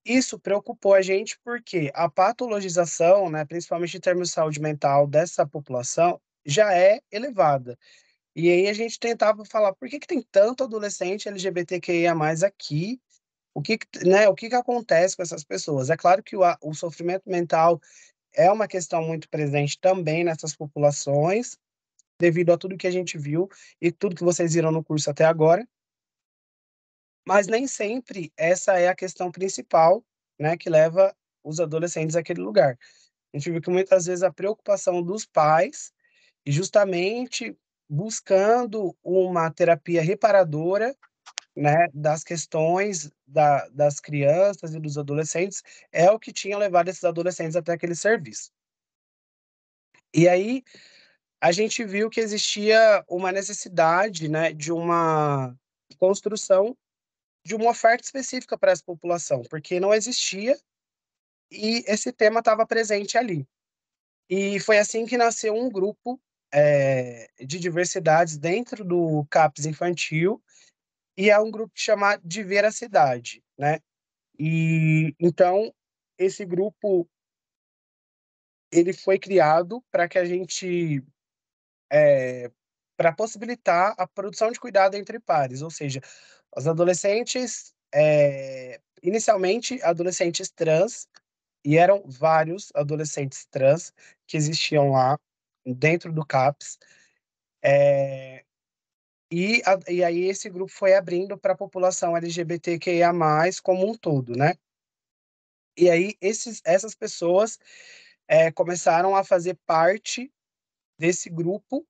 Isso 0.04 0.38
preocupou 0.38 0.94
a 0.94 1.02
gente 1.02 1.38
porque 1.44 1.90
a 1.94 2.08
patologização, 2.08 3.30
né, 3.30 3.44
principalmente 3.44 3.96
em 3.96 4.00
termos 4.00 4.28
de 4.28 4.34
saúde 4.34 4.60
mental 4.60 5.06
dessa 5.06 5.46
população, 5.46 6.20
já 6.44 6.74
é 6.74 7.00
elevada. 7.10 7.78
E 8.34 8.50
aí 8.50 8.68
a 8.68 8.72
gente 8.72 8.98
tentava 8.98 9.44
falar, 9.44 9.74
por 9.74 9.88
que, 9.88 9.98
que 9.98 10.06
tem 10.06 10.22
tanto 10.30 10.64
adolescente 10.64 11.28
LGBTQIA+, 11.28 12.14
aqui, 12.46 13.00
o 13.54 13.60
que, 13.60 13.78
né, 14.04 14.28
o 14.28 14.34
que, 14.34 14.48
que 14.48 14.54
acontece 14.54 15.16
com 15.16 15.22
essas 15.22 15.44
pessoas? 15.44 15.90
É 15.90 15.96
claro 15.96 16.22
que 16.22 16.36
o, 16.36 16.40
o 16.62 16.74
sofrimento 16.74 17.28
mental 17.28 17.80
é 18.32 18.50
uma 18.50 18.68
questão 18.68 19.02
muito 19.02 19.28
presente 19.28 19.78
também 19.80 20.24
nessas 20.24 20.54
populações, 20.54 21.58
devido 22.20 22.52
a 22.52 22.58
tudo 22.58 22.76
que 22.76 22.86
a 22.86 22.90
gente 22.90 23.16
viu 23.16 23.48
e 23.80 23.90
tudo 23.90 24.14
que 24.14 24.22
vocês 24.22 24.52
viram 24.52 24.70
no 24.70 24.84
curso 24.84 25.10
até 25.10 25.24
agora. 25.24 25.66
Mas 27.26 27.46
nem 27.46 27.66
sempre 27.66 28.30
essa 28.36 28.78
é 28.78 28.88
a 28.88 28.94
questão 28.94 29.32
principal, 29.32 30.04
né, 30.38 30.56
que 30.56 30.68
leva 30.68 31.16
os 31.42 31.58
adolescentes 31.58 32.14
àquele 32.14 32.40
lugar. 32.40 32.78
A 33.32 33.36
gente 33.38 33.50
viu 33.50 33.60
que 33.60 33.70
muitas 33.70 34.04
vezes 34.06 34.22
a 34.22 34.32
preocupação 34.32 35.02
dos 35.02 35.24
pais, 35.24 35.92
e 36.44 36.52
justamente 36.52 37.56
buscando 37.88 38.96
uma 39.02 39.50
terapia 39.50 40.02
reparadora, 40.02 40.94
né, 41.56 41.88
das 41.92 42.22
questões 42.22 43.10
da, 43.26 43.68
das 43.68 43.98
crianças 43.98 44.74
e 44.74 44.80
dos 44.80 44.96
adolescentes 44.96 45.62
é 45.92 46.10
o 46.10 46.18
que 46.18 46.32
tinha 46.32 46.56
levado 46.56 46.88
esses 46.88 47.04
adolescentes 47.04 47.56
até 47.56 47.72
aquele 47.72 47.94
serviço. 47.94 48.52
E 50.14 50.28
aí 50.28 50.62
a 51.40 51.52
gente 51.52 51.84
viu 51.84 52.10
que 52.10 52.20
existia 52.20 53.04
uma 53.08 53.32
necessidade 53.32 54.28
né, 54.28 54.52
de 54.52 54.70
uma 54.70 55.56
construção 55.98 56.76
de 57.44 57.54
uma 57.54 57.70
oferta 57.70 58.04
específica 58.04 58.58
para 58.58 58.72
essa 58.72 58.84
população, 58.84 59.42
porque 59.48 59.80
não 59.80 59.94
existia 59.94 60.58
e 61.50 61.82
esse 61.86 62.12
tema 62.12 62.40
estava 62.40 62.66
presente 62.66 63.16
ali. 63.16 63.46
E 64.28 64.60
foi 64.60 64.78
assim 64.78 65.06
que 65.06 65.16
nasceu 65.16 65.54
um 65.54 65.70
grupo 65.70 66.20
é, 66.52 67.28
de 67.38 67.58
diversidades 67.58 68.36
dentro 68.36 68.84
do 68.84 69.24
CAPS 69.30 69.66
infantil, 69.66 70.42
e 71.16 71.30
é 71.30 71.38
um 71.38 71.50
grupo 71.50 71.72
chamado 71.74 72.22
de 72.26 72.42
Veracidade, 72.42 73.42
né? 73.58 73.80
E 74.38 75.14
então 75.18 75.74
esse 76.18 76.44
grupo 76.44 77.08
ele 78.72 78.92
foi 78.92 79.18
criado 79.18 79.82
para 79.90 80.08
que 80.08 80.18
a 80.18 80.24
gente 80.24 81.04
é, 81.90 82.50
para 82.96 83.12
possibilitar 83.12 83.94
a 83.98 84.06
produção 84.06 84.50
de 84.50 84.60
cuidado 84.60 84.94
entre 84.96 85.18
pares, 85.18 85.62
ou 85.62 85.70
seja, 85.70 86.00
os 86.56 86.66
adolescentes 86.66 87.74
é, 87.92 88.80
inicialmente 89.02 89.82
adolescentes 89.82 90.50
trans 90.50 91.08
e 91.64 91.76
eram 91.76 92.02
vários 92.06 92.70
adolescentes 92.74 93.46
trans 93.46 93.92
que 94.26 94.36
existiam 94.36 94.90
lá 94.92 95.18
dentro 95.64 96.12
do 96.12 96.24
CAPS. 96.24 96.78
É, 97.62 98.44
e, 99.30 99.62
a, 99.64 99.78
e 99.90 100.02
aí 100.02 100.24
esse 100.24 100.48
grupo 100.48 100.72
foi 100.72 100.94
abrindo 100.94 101.38
para 101.38 101.52
a 101.52 101.56
população 101.56 102.16
LGBTQIA+, 102.16 103.12
como 103.62 103.88
um 103.88 103.96
todo, 103.96 104.36
né? 104.36 104.54
E 105.76 105.88
aí 105.88 106.14
esses, 106.20 106.60
essas 106.64 106.94
pessoas 106.94 107.58
é, 108.26 108.50
começaram 108.50 109.14
a 109.14 109.24
fazer 109.24 109.58
parte 109.66 110.32
desse 111.00 111.30
grupo 111.30 111.86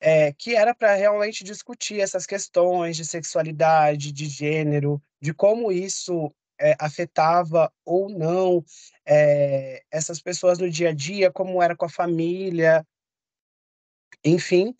é, 0.00 0.32
que 0.32 0.54
era 0.54 0.74
para 0.74 0.94
realmente 0.94 1.44
discutir 1.44 2.00
essas 2.00 2.26
questões 2.26 2.96
de 2.96 3.06
sexualidade, 3.06 4.12
de 4.12 4.26
gênero, 4.26 5.00
de 5.20 5.32
como 5.32 5.70
isso 5.70 6.34
é, 6.60 6.76
afetava 6.78 7.72
ou 7.84 8.10
não 8.10 8.62
é, 9.06 9.82
essas 9.90 10.20
pessoas 10.20 10.58
no 10.58 10.68
dia 10.68 10.90
a 10.90 10.92
dia, 10.92 11.30
como 11.30 11.62
era 11.62 11.76
com 11.76 11.86
a 11.86 11.88
família, 11.88 12.86
enfim. 14.24 14.74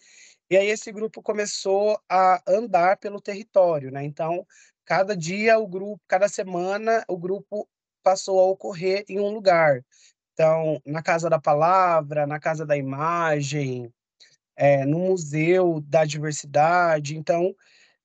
E 0.50 0.56
aí 0.56 0.68
esse 0.68 0.92
grupo 0.92 1.22
começou 1.22 1.98
a 2.08 2.42
andar 2.46 2.98
pelo 2.98 3.20
território, 3.20 3.90
né? 3.90 4.04
Então, 4.04 4.46
cada 4.84 5.16
dia 5.16 5.58
o 5.58 5.66
grupo, 5.66 6.02
cada 6.06 6.28
semana 6.28 7.04
o 7.08 7.16
grupo 7.16 7.68
passou 8.02 8.38
a 8.40 8.44
ocorrer 8.46 9.04
em 9.08 9.18
um 9.18 9.30
lugar. 9.30 9.82
Então, 10.34 10.82
na 10.84 11.00
Casa 11.02 11.30
da 11.30 11.40
Palavra, 11.40 12.26
na 12.26 12.40
Casa 12.40 12.66
da 12.66 12.76
Imagem, 12.76 13.92
é, 14.56 14.84
no 14.84 14.98
Museu 14.98 15.80
da 15.80 16.04
Diversidade. 16.04 17.16
Então, 17.16 17.54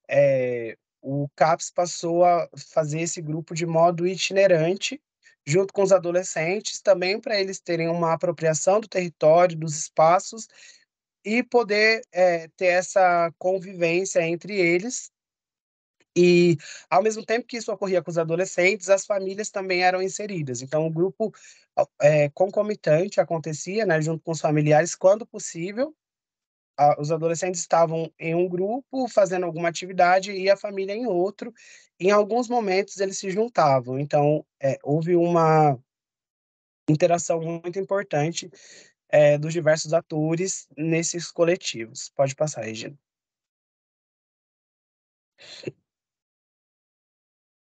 é, 0.08 0.78
o 1.02 1.28
CAPS 1.36 1.72
passou 1.72 2.24
a 2.24 2.48
fazer 2.56 3.02
esse 3.02 3.22
grupo 3.22 3.56
de 3.56 3.66
modo 3.66 4.08
itinerante, 4.08 5.02
junto 5.46 5.74
com 5.74 5.82
os 5.82 5.92
adolescentes, 5.92 6.82
também 6.82 7.20
para 7.20 7.40
eles 7.40 7.60
terem 7.60 7.90
uma 7.90 8.14
apropriação 8.14 8.80
do 8.80 8.88
território, 8.88 9.58
dos 9.58 9.76
espaços, 9.78 10.48
e 11.26 11.44
poder 11.44 12.02
é, 12.12 12.48
ter 12.50 12.68
essa 12.68 13.34
convivência 13.40 14.22
entre 14.22 14.56
eles. 14.56 15.12
E, 16.16 16.58
ao 16.90 17.04
mesmo 17.04 17.26
tempo 17.26 17.48
que 17.48 17.58
isso 17.58 17.72
ocorria 17.72 18.02
com 18.02 18.12
os 18.12 18.18
adolescentes, 18.18 18.90
as 18.90 19.06
famílias 19.06 19.50
também 19.50 19.84
eram 19.84 20.02
inseridas. 20.02 20.62
Então, 20.62 20.86
o 20.86 20.92
grupo 20.92 21.34
é, 22.02 22.30
concomitante 22.30 23.22
acontecia, 23.22 23.86
né, 23.86 24.02
junto 24.02 24.24
com 24.24 24.32
os 24.32 24.42
familiares, 24.42 24.96
quando 24.96 25.26
possível, 25.26 25.96
a, 26.78 27.00
os 27.00 27.12
adolescentes 27.12 27.60
estavam 27.62 28.12
em 28.18 28.34
um 28.34 28.48
grupo 28.48 29.08
fazendo 29.10 29.46
alguma 29.46 29.68
atividade 29.70 30.32
e 30.32 30.50
a 30.50 30.58
família 30.58 30.96
em 30.96 31.06
outro. 31.06 31.54
Em 32.00 32.12
alguns 32.12 32.48
momentos 32.48 33.00
eles 33.00 33.20
se 33.20 33.30
juntavam. 33.30 34.00
Então 34.00 34.46
é, 34.62 34.78
houve 34.84 35.16
uma 35.16 35.78
interação 36.90 37.42
muito 37.42 37.78
importante 37.80 38.50
é, 39.10 39.38
dos 39.38 39.54
diversos 39.54 39.94
atores 39.94 40.68
nesses 40.78 41.32
coletivos. 41.32 42.10
Pode 42.16 42.36
passar, 42.36 42.64
Regina. 42.64 42.98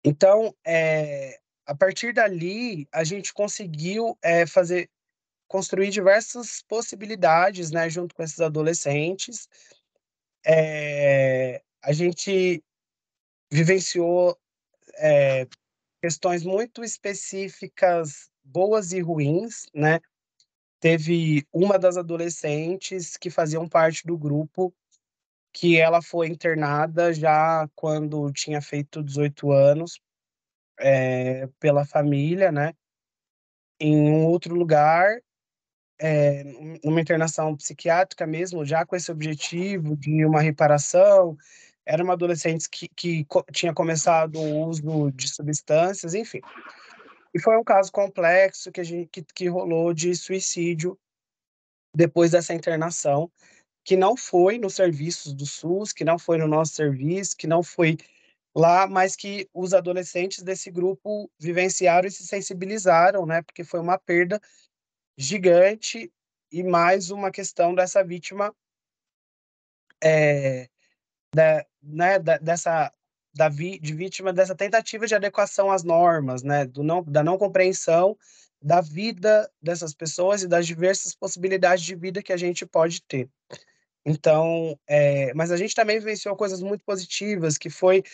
Então, 0.08 0.54
é, 0.64 1.40
a 1.66 1.74
partir 1.74 2.12
dali, 2.12 2.86
a 2.92 3.02
gente 3.02 3.34
conseguiu 3.34 4.16
é, 4.22 4.46
fazer 4.46 4.88
construir 5.48 5.90
diversas 5.90 6.62
possibilidades, 6.62 7.72
né, 7.72 7.90
junto 7.90 8.14
com 8.14 8.22
esses 8.22 8.38
adolescentes. 8.38 9.48
É, 10.46 11.60
a 11.82 11.92
gente 11.92 12.62
vivenciou 13.50 14.38
é, 14.94 15.44
questões 16.00 16.44
muito 16.44 16.84
específicas, 16.84 18.30
boas 18.44 18.92
e 18.92 19.00
ruins, 19.00 19.66
né? 19.74 19.98
Teve 20.78 21.44
uma 21.52 21.80
das 21.80 21.96
adolescentes 21.96 23.16
que 23.16 23.28
faziam 23.28 23.68
parte 23.68 24.06
do 24.06 24.16
grupo 24.16 24.72
que 25.56 25.80
ela 25.80 26.02
foi 26.02 26.28
internada 26.28 27.14
já 27.14 27.66
quando 27.74 28.30
tinha 28.30 28.60
feito 28.60 29.02
18 29.02 29.50
anos 29.50 29.98
é, 30.78 31.48
pela 31.58 31.82
família, 31.86 32.52
né? 32.52 32.74
Em 33.80 33.96
um 33.96 34.26
outro 34.26 34.54
lugar 34.54 35.18
é, 35.98 36.44
numa 36.84 37.00
internação 37.00 37.56
psiquiátrica 37.56 38.26
mesmo, 38.26 38.66
já 38.66 38.84
com 38.84 38.94
esse 38.94 39.10
objetivo 39.10 39.96
de 39.96 40.26
uma 40.26 40.42
reparação. 40.42 41.34
Era 41.86 42.04
uma 42.04 42.12
adolescente 42.12 42.68
que, 42.68 42.86
que 42.94 43.24
co 43.24 43.42
tinha 43.50 43.72
começado 43.72 44.38
o 44.38 44.66
uso 44.66 45.10
de 45.10 45.26
substâncias, 45.26 46.12
enfim. 46.12 46.42
E 47.32 47.40
foi 47.40 47.56
um 47.56 47.64
caso 47.64 47.90
complexo 47.90 48.70
que, 48.70 48.82
a 48.82 48.84
gente, 48.84 49.08
que, 49.08 49.24
que 49.34 49.48
rolou 49.48 49.94
de 49.94 50.14
suicídio 50.14 50.98
depois 51.94 52.32
dessa 52.32 52.52
internação, 52.52 53.32
que 53.86 53.96
não 53.96 54.16
foi 54.16 54.58
nos 54.58 54.74
serviços 54.74 55.32
do 55.32 55.46
SUS, 55.46 55.92
que 55.92 56.04
não 56.04 56.18
foi 56.18 56.38
no 56.38 56.48
nosso 56.48 56.74
serviço, 56.74 57.36
que 57.36 57.46
não 57.46 57.62
foi 57.62 57.96
lá, 58.52 58.84
mas 58.88 59.14
que 59.14 59.48
os 59.54 59.72
adolescentes 59.72 60.42
desse 60.42 60.72
grupo 60.72 61.30
vivenciaram 61.38 62.08
e 62.08 62.10
se 62.10 62.26
sensibilizaram, 62.26 63.24
né? 63.24 63.42
Porque 63.42 63.62
foi 63.62 63.78
uma 63.78 63.96
perda 63.96 64.40
gigante 65.16 66.12
e 66.50 66.64
mais 66.64 67.12
uma 67.12 67.30
questão 67.30 67.76
dessa 67.76 68.02
vítima 68.02 68.52
é, 70.02 70.68
da, 71.32 71.64
né, 71.80 72.18
da, 72.18 72.38
dessa 72.38 72.92
da 73.32 73.48
vi, 73.48 73.78
de 73.78 73.94
vítima 73.94 74.32
dessa 74.32 74.54
tentativa 74.54 75.06
de 75.06 75.14
adequação 75.14 75.70
às 75.70 75.84
normas, 75.84 76.42
né, 76.42 76.64
do 76.64 76.82
não, 76.82 77.04
da 77.04 77.22
não 77.22 77.38
compreensão 77.38 78.16
da 78.60 78.80
vida 78.80 79.48
dessas 79.62 79.94
pessoas 79.94 80.42
e 80.42 80.48
das 80.48 80.66
diversas 80.66 81.14
possibilidades 81.14 81.84
de 81.84 81.94
vida 81.94 82.22
que 82.22 82.32
a 82.32 82.36
gente 82.36 82.66
pode 82.66 83.00
ter. 83.02 83.30
Então, 84.08 84.78
é, 84.86 85.34
mas 85.34 85.50
a 85.50 85.56
gente 85.56 85.74
também 85.74 85.98
vivenciou 85.98 86.36
coisas 86.36 86.62
muito 86.62 86.84
positivas, 86.84 87.58
que 87.58 87.68
foi 87.68 88.04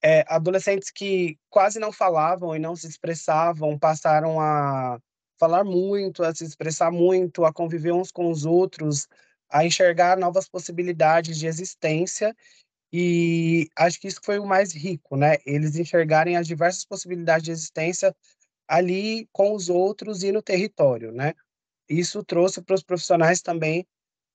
é, 0.00 0.24
adolescentes 0.28 0.92
que 0.92 1.36
quase 1.50 1.80
não 1.80 1.90
falavam 1.90 2.54
e 2.54 2.58
não 2.60 2.76
se 2.76 2.86
expressavam, 2.86 3.76
passaram 3.76 4.40
a 4.40 5.00
falar 5.36 5.64
muito, 5.64 6.22
a 6.22 6.32
se 6.32 6.44
expressar 6.44 6.92
muito, 6.92 7.44
a 7.44 7.52
conviver 7.52 7.92
uns 7.92 8.12
com 8.12 8.30
os 8.30 8.46
outros, 8.46 9.08
a 9.50 9.64
enxergar 9.64 10.16
novas 10.16 10.48
possibilidades 10.48 11.36
de 11.36 11.48
existência. 11.48 12.32
E 12.92 13.68
acho 13.76 14.00
que 14.00 14.06
isso 14.06 14.20
foi 14.22 14.38
o 14.38 14.46
mais 14.46 14.72
rico, 14.72 15.16
né? 15.16 15.38
Eles 15.44 15.74
enxergarem 15.76 16.36
as 16.36 16.46
diversas 16.46 16.84
possibilidades 16.84 17.44
de 17.44 17.50
existência 17.50 18.14
ali 18.68 19.28
com 19.32 19.52
os 19.52 19.68
outros 19.68 20.22
e 20.22 20.30
no 20.30 20.42
território, 20.42 21.10
né? 21.10 21.34
Isso 21.88 22.22
trouxe 22.22 22.62
para 22.62 22.76
os 22.76 22.84
profissionais 22.84 23.42
também 23.42 23.84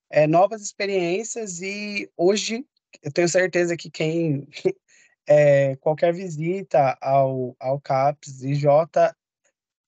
é, 0.10 0.28
novas 0.28 0.62
experiências 0.62 1.62
e 1.62 2.10
hoje 2.18 2.66
eu 3.04 3.12
tenho 3.12 3.30
certeza 3.30 3.78
que 3.78 3.90
quem 3.90 4.48
é, 5.28 5.76
qualquer 5.78 6.14
visita 6.14 6.98
ao, 7.02 7.56
ao 7.60 7.80
CAPS 7.80 8.42
e 8.44 8.56
J 8.56 9.16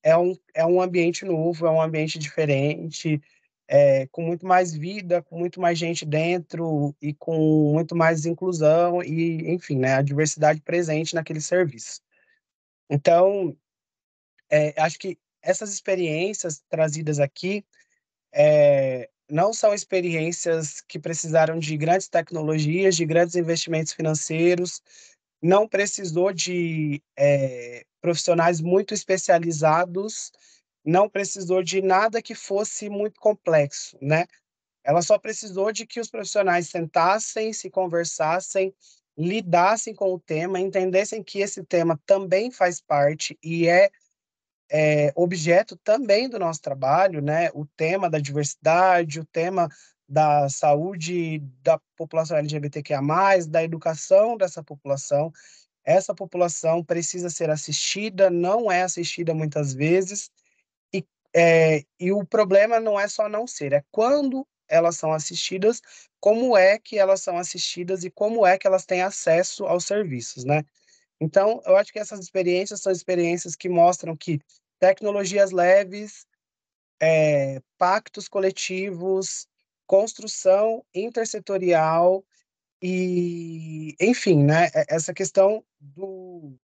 é 0.02 0.16
um, 0.16 0.34
é 0.54 0.66
um 0.66 0.80
ambiente 0.80 1.24
novo, 1.24 1.66
é 1.66 1.70
um 1.70 1.80
ambiente 1.80 2.18
diferente, 2.18 3.20
é, 3.68 4.06
com 4.08 4.22
muito 4.22 4.46
mais 4.46 4.72
vida, 4.72 5.22
com 5.22 5.38
muito 5.38 5.60
mais 5.60 5.78
gente 5.78 6.04
dentro 6.04 6.94
e 7.00 7.14
com 7.14 7.72
muito 7.72 7.94
mais 7.94 8.26
inclusão 8.26 9.02
e, 9.02 9.50
enfim, 9.50 9.78
né, 9.78 9.94
a 9.94 10.02
diversidade 10.02 10.60
presente 10.60 11.14
naquele 11.14 11.40
serviço. 11.40 12.00
Então, 12.90 13.56
é, 14.50 14.74
acho 14.80 14.98
que 14.98 15.18
essas 15.40 15.72
experiências 15.72 16.62
trazidas 16.68 17.18
aqui 17.18 17.64
é, 18.32 19.08
não 19.30 19.52
são 19.52 19.72
experiências 19.72 20.80
que 20.80 20.98
precisaram 20.98 21.58
de 21.58 21.76
grandes 21.76 22.08
tecnologias, 22.08 22.96
de 22.96 23.06
grandes 23.06 23.34
investimentos 23.34 23.92
financeiros, 23.92 24.82
não 25.40 25.66
precisou 25.66 26.32
de 26.32 27.02
é, 27.16 27.84
profissionais 28.00 28.60
muito 28.60 28.94
especializados, 28.94 30.30
não 30.84 31.08
precisou 31.08 31.62
de 31.62 31.80
nada 31.80 32.22
que 32.22 32.34
fosse 32.34 32.88
muito 32.88 33.20
complexo, 33.20 33.96
né? 34.00 34.26
Ela 34.84 35.00
só 35.00 35.18
precisou 35.18 35.72
de 35.72 35.86
que 35.86 36.00
os 36.00 36.10
profissionais 36.10 36.68
sentassem, 36.68 37.52
se 37.52 37.70
conversassem, 37.70 38.74
lidassem 39.16 39.94
com 39.94 40.12
o 40.12 40.20
tema, 40.20 40.58
entendessem 40.58 41.22
que 41.22 41.40
esse 41.40 41.62
tema 41.64 42.00
também 42.04 42.50
faz 42.50 42.80
parte 42.80 43.38
e 43.42 43.68
é, 43.68 43.90
é 44.72 45.12
objeto 45.14 45.76
também 45.84 46.30
do 46.30 46.38
nosso 46.38 46.62
trabalho, 46.62 47.20
né? 47.20 47.50
O 47.52 47.66
tema 47.76 48.08
da 48.08 48.18
diversidade, 48.18 49.20
o 49.20 49.24
tema 49.26 49.68
da 50.08 50.48
saúde 50.48 51.40
da 51.62 51.78
população 51.96 52.38
LGBTQIA+, 52.38 53.00
da 53.48 53.62
educação 53.62 54.36
dessa 54.36 54.62
população. 54.62 55.30
Essa 55.84 56.14
população 56.14 56.82
precisa 56.82 57.28
ser 57.28 57.50
assistida, 57.50 58.30
não 58.30 58.72
é 58.72 58.82
assistida 58.82 59.34
muitas 59.34 59.74
vezes, 59.74 60.30
e, 60.94 61.04
é, 61.34 61.84
e 61.98 62.12
o 62.12 62.24
problema 62.24 62.80
não 62.80 62.98
é 62.98 63.08
só 63.08 63.28
não 63.28 63.46
ser, 63.46 63.72
é 63.72 63.84
quando 63.90 64.46
elas 64.68 64.96
são 64.96 65.12
assistidas, 65.12 65.82
como 66.20 66.56
é 66.56 66.78
que 66.78 66.98
elas 66.98 67.20
são 67.20 67.36
assistidas 67.36 68.04
e 68.04 68.10
como 68.10 68.46
é 68.46 68.56
que 68.56 68.66
elas 68.66 68.86
têm 68.86 69.02
acesso 69.02 69.66
aos 69.66 69.84
serviços, 69.84 70.44
né? 70.44 70.64
Então, 71.20 71.60
eu 71.66 71.76
acho 71.76 71.92
que 71.92 71.98
essas 71.98 72.20
experiências 72.20 72.80
são 72.80 72.90
experiências 72.90 73.54
que 73.54 73.68
mostram 73.68 74.16
que 74.16 74.40
tecnologias 74.82 75.52
leves, 75.52 76.26
é, 77.00 77.62
pactos 77.78 78.26
coletivos, 78.26 79.46
construção 79.86 80.84
intersetorial 80.92 82.24
e, 82.82 83.94
enfim, 84.00 84.42
né, 84.42 84.70
essa 84.88 85.14
questão 85.14 85.64
do, 85.78 86.58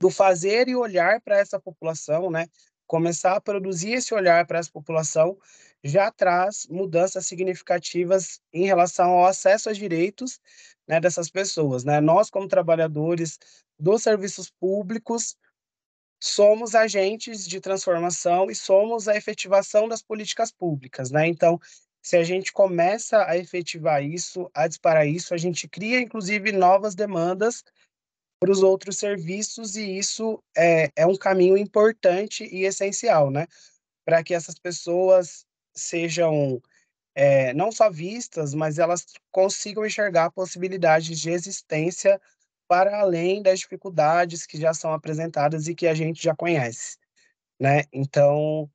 do 0.00 0.08
fazer 0.08 0.66
e 0.66 0.74
olhar 0.74 1.20
para 1.20 1.36
essa 1.36 1.60
população, 1.60 2.30
né, 2.30 2.46
começar 2.86 3.36
a 3.36 3.40
produzir 3.40 3.92
esse 3.92 4.14
olhar 4.14 4.46
para 4.46 4.58
essa 4.58 4.72
população 4.72 5.36
já 5.84 6.10
traz 6.10 6.66
mudanças 6.70 7.26
significativas 7.26 8.40
em 8.50 8.64
relação 8.64 9.10
ao 9.10 9.26
acesso 9.26 9.68
aos 9.68 9.76
direitos 9.76 10.40
né, 10.88 10.98
dessas 11.00 11.28
pessoas. 11.28 11.84
Né? 11.84 12.00
Nós, 12.00 12.30
como 12.30 12.48
trabalhadores 12.48 13.38
dos 13.78 14.02
serviços 14.02 14.48
públicos, 14.48 15.36
somos 16.20 16.74
agentes 16.74 17.46
de 17.46 17.60
transformação 17.60 18.50
e 18.50 18.54
somos 18.54 19.08
a 19.08 19.16
efetivação 19.16 19.88
das 19.88 20.02
políticas 20.02 20.50
públicas. 20.50 21.10
Né? 21.10 21.26
Então, 21.26 21.60
se 22.02 22.16
a 22.16 22.24
gente 22.24 22.52
começa 22.52 23.24
a 23.26 23.36
efetivar 23.36 24.02
isso, 24.02 24.50
a 24.54 24.68
disparar 24.68 25.06
isso, 25.06 25.34
a 25.34 25.36
gente 25.36 25.68
cria, 25.68 26.00
inclusive, 26.00 26.52
novas 26.52 26.94
demandas 26.94 27.64
para 28.38 28.50
os 28.50 28.62
outros 28.62 28.98
serviços, 28.98 29.76
e 29.76 29.98
isso 29.98 30.42
é, 30.56 30.90
é 30.94 31.06
um 31.06 31.16
caminho 31.16 31.56
importante 31.56 32.44
e 32.44 32.64
essencial, 32.64 33.30
né? 33.30 33.46
Para 34.04 34.22
que 34.22 34.34
essas 34.34 34.58
pessoas 34.58 35.46
sejam 35.74 36.62
é, 37.14 37.52
não 37.54 37.72
só 37.72 37.90
vistas, 37.90 38.54
mas 38.54 38.78
elas 38.78 39.06
consigam 39.32 39.84
enxergar 39.84 40.30
possibilidades 40.30 41.18
de 41.18 41.30
existência 41.30 42.20
para 42.68 43.00
além 43.00 43.42
das 43.42 43.60
dificuldades 43.60 44.46
que 44.46 44.58
já 44.58 44.74
são 44.74 44.92
apresentadas 44.92 45.68
e 45.68 45.74
que 45.74 45.86
a 45.86 45.94
gente 45.94 46.22
já 46.22 46.34
conhece, 46.34 46.96
né? 47.60 47.84
Então, 47.92 48.70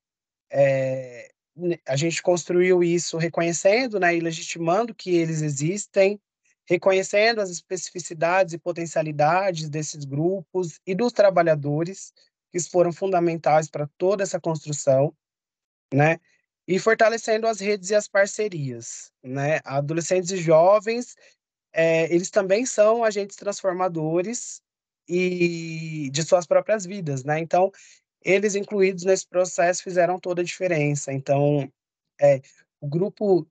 é, 0.51 1.31
a 1.87 1.95
gente 1.95 2.21
construiu 2.21 2.83
isso 2.83 3.17
reconhecendo, 3.17 3.99
né, 3.99 4.15
e 4.15 4.19
legitimando 4.19 4.95
que 4.95 5.15
eles 5.15 5.41
existem, 5.41 6.19
reconhecendo 6.65 7.41
as 7.41 7.49
especificidades 7.49 8.53
e 8.53 8.57
potencialidades 8.57 9.69
desses 9.69 10.05
grupos 10.05 10.79
e 10.85 10.95
dos 10.95 11.11
trabalhadores, 11.11 12.13
que 12.51 12.59
foram 12.59 12.91
fundamentais 12.91 13.69
para 13.69 13.89
toda 13.97 14.23
essa 14.23 14.39
construção, 14.39 15.13
né? 15.93 16.19
E 16.67 16.79
fortalecendo 16.79 17.47
as 17.47 17.59
redes 17.59 17.89
e 17.89 17.95
as 17.95 18.07
parcerias, 18.07 19.11
né? 19.23 19.59
Adolescentes 19.63 20.31
e 20.31 20.37
jovens, 20.37 21.15
é, 21.74 22.14
eles 22.14 22.30
também 22.30 22.66
são 22.66 23.03
agentes 23.03 23.35
transformadores 23.35 24.61
e 25.08 26.09
de 26.11 26.24
suas 26.24 26.45
próprias 26.45 26.85
vidas, 26.85 27.24
né? 27.24 27.40
Então, 27.40 27.72
eles 28.24 28.56
incluídos 28.56 29.03
nesse 29.03 29.27
processo 29.27 29.83
fizeram 29.83 30.19
toda 30.19 30.41
a 30.41 30.45
diferença. 30.45 31.11
Então, 31.11 31.72
é, 32.19 32.41
o 32.80 32.88
grupo 32.88 33.48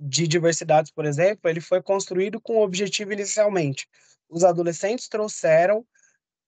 de 0.00 0.28
diversidades, 0.28 0.90
por 0.90 1.04
exemplo, 1.04 1.48
ele 1.50 1.60
foi 1.60 1.82
construído 1.82 2.40
com 2.40 2.56
o 2.58 2.62
objetivo 2.62 3.12
inicialmente. 3.12 3.88
Os 4.28 4.44
adolescentes 4.44 5.08
trouxeram 5.08 5.84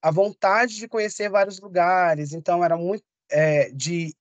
a 0.01 0.11
vontade 0.11 0.77
de 0.77 0.89
conhecer 0.89 1.31
vários 1.31 1.61
lugares, 1.61 2.33
então 2.33 2.65
era 2.65 2.77
muito 2.77 3.05
é, 3.31 3.71
de 3.71 4.15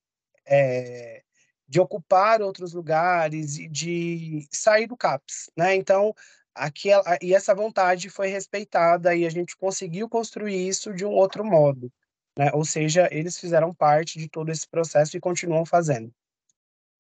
é, 0.45 1.21
de 1.67 1.79
ocupar 1.79 2.41
outros 2.41 2.73
lugares 2.73 3.57
e 3.57 3.67
de 3.67 4.45
sair 4.51 4.87
do 4.87 4.97
CAPS, 4.97 5.49
né? 5.55 5.73
Então, 5.73 6.13
aquela, 6.55 7.17
e 7.21 7.33
essa 7.33 7.55
vontade 7.55 8.09
foi 8.09 8.27
respeitada 8.27 9.15
e 9.15 9.25
a 9.25 9.29
gente 9.29 9.55
conseguiu 9.57 10.09
construir 10.09 10.67
isso 10.67 10.93
de 10.93 11.05
um 11.05 11.11
outro 11.11 11.43
modo, 11.43 11.91
né? 12.37 12.51
Ou 12.53 12.65
seja, 12.65 13.07
eles 13.11 13.37
fizeram 13.37 13.73
parte 13.73 14.19
de 14.19 14.29
todo 14.29 14.51
esse 14.51 14.67
processo 14.67 15.15
e 15.15 15.19
continuam 15.19 15.65
fazendo. 15.65 16.13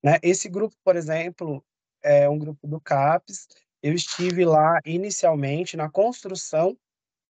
Né? 0.03 0.17
Esse 0.23 0.49
grupo, 0.49 0.75
por 0.83 0.95
exemplo, 0.95 1.63
é 2.03 2.27
um 2.27 2.37
grupo 2.37 2.67
do 2.67 2.79
CAPES. 2.79 3.47
Eu 3.83 3.93
estive 3.93 4.45
lá 4.45 4.79
inicialmente 4.85 5.77
na 5.77 5.89
construção 5.89 6.77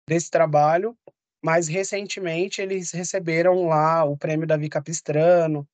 desse 0.08 0.30
trabalho, 0.30 0.98
mas 1.44 1.68
recentemente 1.68 2.62
eles 2.62 2.92
receberam 2.92 3.68
lá 3.68 4.04
o 4.04 4.18
prêmio 4.18 4.48
Davi 4.48 4.70
Capistrano, 4.70 5.68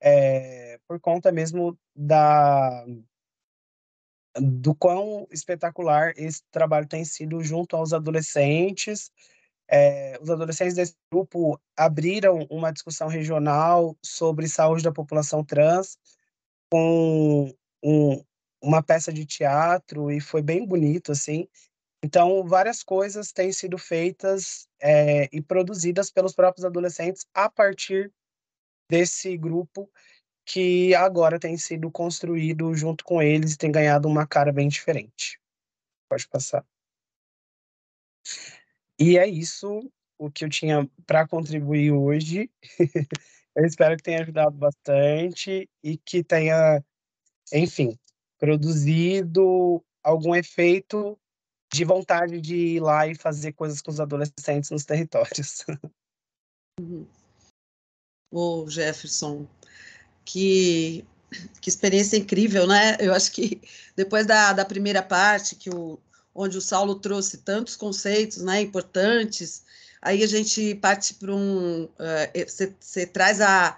é, 0.00 0.78
por 0.88 1.00
conta 1.00 1.30
mesmo 1.30 1.78
da 1.94 2.84
do 4.38 4.74
quão 4.74 5.26
espetacular 5.30 6.12
esse 6.16 6.42
trabalho 6.50 6.86
tem 6.86 7.04
sido 7.04 7.42
junto 7.42 7.76
aos 7.76 7.92
adolescentes. 7.92 9.10
É, 9.68 10.18
os 10.20 10.30
adolescentes 10.30 10.74
desse 10.74 10.94
grupo 11.12 11.60
abriram 11.76 12.46
uma 12.50 12.72
discussão 12.72 13.08
regional 13.08 13.96
sobre 14.04 14.48
saúde 14.48 14.82
da 14.82 14.92
população 14.92 15.44
trans, 15.44 15.96
com 16.70 17.54
um, 17.82 18.24
uma 18.62 18.82
peça 18.82 19.12
de 19.12 19.24
teatro 19.24 20.10
e 20.10 20.20
foi 20.20 20.42
bem 20.42 20.66
bonito, 20.66 21.12
assim. 21.12 21.48
Então, 22.02 22.44
várias 22.44 22.82
coisas 22.82 23.30
têm 23.30 23.52
sido 23.52 23.76
feitas 23.76 24.66
é, 24.80 25.28
e 25.32 25.40
produzidas 25.40 26.10
pelos 26.10 26.34
próprios 26.34 26.64
adolescentes 26.64 27.26
a 27.34 27.48
partir 27.48 28.12
desse 28.90 29.36
grupo 29.36 29.90
que 30.44 30.94
agora 30.94 31.38
tem 31.38 31.56
sido 31.56 31.90
construído 31.90 32.74
junto 32.74 33.04
com 33.04 33.22
eles 33.22 33.52
e 33.52 33.58
tem 33.58 33.70
ganhado 33.70 34.08
uma 34.08 34.26
cara 34.26 34.52
bem 34.52 34.68
diferente. 34.68 35.40
Pode 36.08 36.28
passar. 36.28 36.64
E 38.98 39.16
é 39.16 39.26
isso 39.26 39.90
o 40.18 40.30
que 40.30 40.44
eu 40.44 40.48
tinha 40.48 40.88
para 41.06 41.26
contribuir 41.26 41.92
hoje. 41.92 42.50
eu 43.56 43.64
espero 43.64 43.96
que 43.96 44.02
tenha 44.02 44.20
ajudado 44.22 44.56
bastante 44.56 45.68
e 45.82 45.96
que 45.96 46.22
tenha 46.22 46.82
enfim, 47.52 47.98
produzido 48.38 49.84
algum 50.02 50.34
efeito 50.34 51.18
de 51.72 51.84
vontade 51.84 52.40
de 52.40 52.56
ir 52.56 52.80
lá 52.80 53.06
e 53.06 53.14
fazer 53.14 53.52
coisas 53.52 53.80
com 53.80 53.90
os 53.90 54.00
adolescentes 54.00 54.70
nos 54.70 54.84
territórios. 54.84 55.64
Uhum. 56.80 57.06
Ô, 58.32 58.66
Jefferson, 58.70 59.46
que, 60.30 61.04
que 61.60 61.68
experiência 61.68 62.16
incrível, 62.16 62.66
né? 62.66 62.96
Eu 63.00 63.12
acho 63.12 63.32
que 63.32 63.60
depois 63.96 64.26
da, 64.26 64.52
da 64.52 64.64
primeira 64.64 65.02
parte, 65.02 65.56
que 65.56 65.68
o, 65.70 65.98
onde 66.32 66.56
o 66.56 66.60
Saulo 66.60 66.94
trouxe 66.94 67.38
tantos 67.38 67.74
conceitos 67.74 68.38
né, 68.38 68.60
importantes, 68.60 69.64
aí 70.00 70.22
a 70.22 70.26
gente 70.26 70.76
parte 70.76 71.14
para 71.14 71.34
um. 71.34 71.88
Você 72.46 73.04
uh, 73.04 73.12
traz 73.12 73.40
a, 73.40 73.76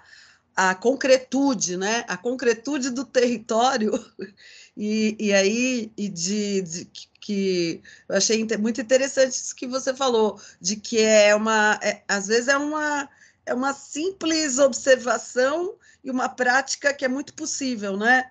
a 0.55 0.75
concretude, 0.75 1.75
né? 1.75 2.05
A 2.07 2.17
concretude 2.17 2.91
do 2.91 3.03
território 3.03 3.91
e, 4.77 5.15
e 5.19 5.33
aí 5.33 5.91
e 5.97 6.07
de, 6.07 6.61
de, 6.61 6.85
que 7.19 7.81
eu 8.07 8.15
achei 8.15 8.45
muito 8.59 8.79
interessante 8.79 9.31
isso 9.31 9.55
que 9.55 9.65
você 9.65 9.93
falou 9.93 10.39
de 10.61 10.75
que 10.75 10.99
é 10.99 11.33
uma 11.33 11.79
é, 11.81 12.03
às 12.07 12.27
vezes 12.27 12.47
é 12.47 12.57
uma 12.57 13.09
é 13.45 13.53
uma 13.53 13.73
simples 13.73 14.59
observação 14.59 15.75
e 16.03 16.11
uma 16.11 16.29
prática 16.29 16.93
que 16.93 17.05
é 17.05 17.07
muito 17.07 17.33
possível, 17.33 17.97
né? 17.97 18.29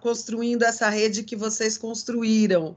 Construindo 0.00 0.62
essa 0.62 0.88
rede 0.88 1.22
que 1.22 1.36
vocês 1.36 1.78
construíram. 1.78 2.74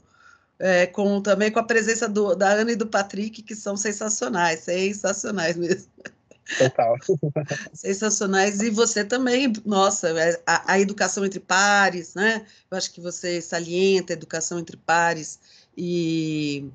É, 0.60 0.86
com 0.86 1.20
também 1.20 1.52
com 1.52 1.60
a 1.60 1.64
presença 1.64 2.08
do, 2.08 2.36
da 2.36 2.50
Ana 2.50 2.72
e 2.72 2.76
do 2.76 2.88
Patrick, 2.88 3.42
que 3.42 3.56
são 3.56 3.76
sensacionais, 3.76 4.62
sensacionais 4.62 5.58
mesmo. 5.58 5.92
Total. 6.58 6.96
Sensacionais. 7.74 8.62
E 8.62 8.70
você 8.70 9.04
também, 9.04 9.52
nossa, 9.66 10.10
é, 10.10 10.42
a, 10.46 10.74
a, 10.74 10.80
educação 10.80 11.26
entre 11.26 11.40
pares, 11.40 12.14
né? 12.14 12.46
Eu 12.70 12.78
acho 12.78 12.92
que 12.92 13.02
você 13.02 13.42
salienta 13.42 14.14
a 14.14 14.16
educação 14.16 14.60
entre 14.60 14.78
pares. 14.78 15.40
E, 15.76 16.70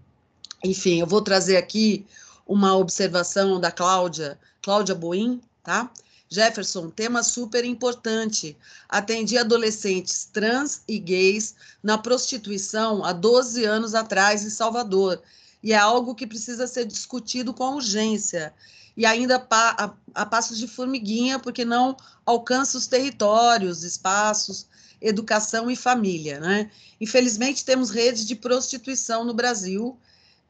enfim, 0.65 1.01
eu 1.01 1.07
vou 1.07 1.23
trazer 1.23 1.57
aqui 1.57 2.07
uma 2.49 2.75
observação 2.75 3.61
da 3.61 3.71
Cláudia, 3.71 4.39
Cláudia 4.63 4.95
Boim, 4.95 5.41
tá? 5.63 5.91
Jefferson, 6.31 6.91
tema 6.91 7.23
super 7.23 7.65
importante. 7.65 8.57
Atendi 8.89 9.39
adolescentes 9.39 10.25
trans 10.33 10.83
e 10.89 10.99
gays 10.99 11.55
na 11.83 11.99
prostituição 11.99 13.05
há 13.05 13.13
12 13.13 13.65
anos 13.65 13.95
atrás 13.95 14.45
em 14.45 14.51
Salvador. 14.51 15.23
E 15.63 15.73
é 15.73 15.77
algo 15.77 16.15
que 16.15 16.27
precisa 16.27 16.67
ser 16.67 16.87
discutido 16.87 17.53
com 17.53 17.75
urgência 17.75 18.55
e 18.97 19.07
ainda 19.07 19.39
pa, 19.39 19.77
a, 19.79 20.23
a 20.23 20.27
passos 20.27 20.59
de 20.59 20.67
formiguinha, 20.67 21.39
porque 21.39 21.65
não 21.65 21.97
alcança 22.27 22.77
os 22.77 22.87
territórios, 22.87 23.85
espaços, 23.85 24.67
educação 25.01 25.71
e 25.71 25.77
família. 25.77 26.41
Né? 26.41 26.71
Infelizmente, 27.01 27.65
temos 27.65 27.91
redes 27.91 28.27
de 28.27 28.35
prostituição 28.35 29.25
no 29.25 29.33
Brasil 29.33 29.97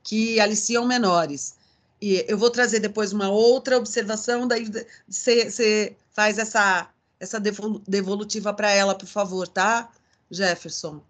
que 0.03 0.41
aliciam 0.41 0.87
menores. 0.87 1.58
E 2.01 2.25
eu 2.29 2.39
vou 2.39 2.51
trazer 2.51 2.79
depois 2.79 3.13
uma 3.13 3.29
outra 3.29 3.77
observação, 3.77 4.47
daí 4.47 4.71
você 5.09 5.97
faz 6.11 6.39
essa, 6.39 6.89
essa 7.19 7.41
devolutiva 7.87 8.55
para 8.55 8.71
ela, 8.71 8.95
por 8.95 9.07
favor, 9.07 9.49
tá, 9.49 9.91
Jefferson? 10.31 11.03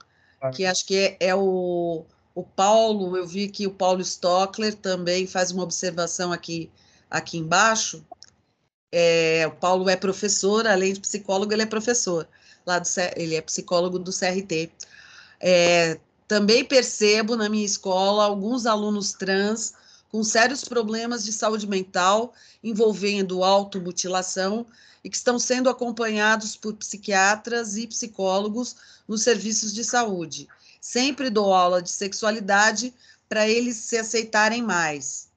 Que 0.54 0.64
acho 0.64 0.86
que 0.86 0.96
é, 0.96 1.16
é 1.20 1.34
o, 1.34 2.04
o 2.34 2.42
Paulo, 2.42 3.16
eu 3.16 3.26
vi 3.26 3.48
que 3.48 3.66
o 3.66 3.70
Paulo 3.70 4.00
Stockler 4.00 4.74
também 4.74 5.26
faz 5.26 5.50
uma 5.50 5.62
observação 5.62 6.32
aqui 6.32 6.70
aqui 7.10 7.38
embaixo, 7.38 8.04
é, 8.92 9.46
o 9.46 9.52
Paulo 9.52 9.88
é 9.88 9.96
professor, 9.96 10.66
além 10.66 10.92
de 10.92 11.00
psicólogo, 11.00 11.52
ele 11.52 11.62
é 11.62 11.66
professor, 11.66 12.28
lá 12.66 12.78
do, 12.78 12.88
ele 13.16 13.34
é 13.34 13.40
psicólogo 13.40 13.98
do 13.98 14.10
CRT. 14.10 14.70
É, 15.40 15.98
também 16.26 16.64
percebo 16.64 17.36
na 17.36 17.48
minha 17.48 17.64
escola 17.64 18.24
alguns 18.24 18.66
alunos 18.66 19.12
trans 19.12 19.74
com 20.10 20.22
sérios 20.24 20.64
problemas 20.64 21.24
de 21.24 21.32
saúde 21.32 21.66
mental 21.66 22.32
envolvendo 22.62 23.44
automutilação 23.44 24.66
e 25.04 25.10
que 25.10 25.16
estão 25.16 25.38
sendo 25.38 25.68
acompanhados 25.68 26.56
por 26.56 26.74
psiquiatras 26.74 27.76
e 27.76 27.86
psicólogos 27.86 28.76
nos 29.06 29.22
serviços 29.22 29.72
de 29.72 29.84
saúde. 29.84 30.48
Sempre 30.80 31.30
dou 31.30 31.52
aula 31.52 31.82
de 31.82 31.90
sexualidade 31.90 32.94
para 33.28 33.48
eles 33.48 33.76
se 33.76 33.96
aceitarem 33.96 34.62
mais. 34.62 35.28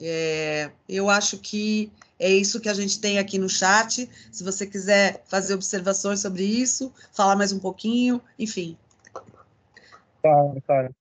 É, 0.00 0.70
eu 0.88 1.10
acho 1.10 1.38
que 1.38 1.92
é 2.18 2.28
isso 2.28 2.60
que 2.60 2.68
a 2.68 2.74
gente 2.74 3.00
tem 3.00 3.18
aqui 3.18 3.38
no 3.38 3.48
chat. 3.48 4.08
Se 4.32 4.44
você 4.44 4.66
quiser 4.66 5.22
fazer 5.26 5.54
observações 5.54 6.20
sobre 6.20 6.44
isso, 6.44 6.92
falar 7.12 7.36
mais 7.36 7.52
um 7.52 7.58
pouquinho, 7.58 8.20
enfim. 8.38 8.76
Claro, 10.22 10.62
claro. 10.66 10.94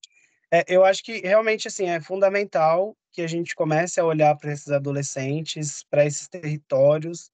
É, 0.51 0.65
eu 0.67 0.83
acho 0.83 1.03
que 1.03 1.19
realmente 1.19 1.67
assim 1.67 1.87
é 1.87 2.01
fundamental 2.01 2.97
que 3.11 3.21
a 3.21 3.27
gente 3.27 3.55
comece 3.55 3.99
a 3.99 4.05
olhar 4.05 4.35
para 4.35 4.51
esses 4.51 4.69
adolescentes, 4.69 5.83
para 5.83 6.05
esses 6.05 6.27
territórios 6.27 7.31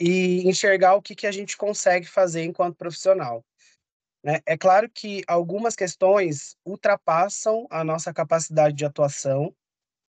e 0.00 0.48
enxergar 0.48 0.94
o 0.94 1.02
que, 1.02 1.14
que 1.14 1.26
a 1.26 1.32
gente 1.32 1.56
consegue 1.56 2.06
fazer 2.06 2.42
enquanto 2.42 2.76
profissional. 2.76 3.44
Né? 4.24 4.40
É 4.46 4.56
claro 4.56 4.88
que 4.90 5.22
algumas 5.26 5.76
questões 5.76 6.56
ultrapassam 6.64 7.66
a 7.70 7.84
nossa 7.84 8.12
capacidade 8.12 8.74
de 8.74 8.84
atuação, 8.84 9.54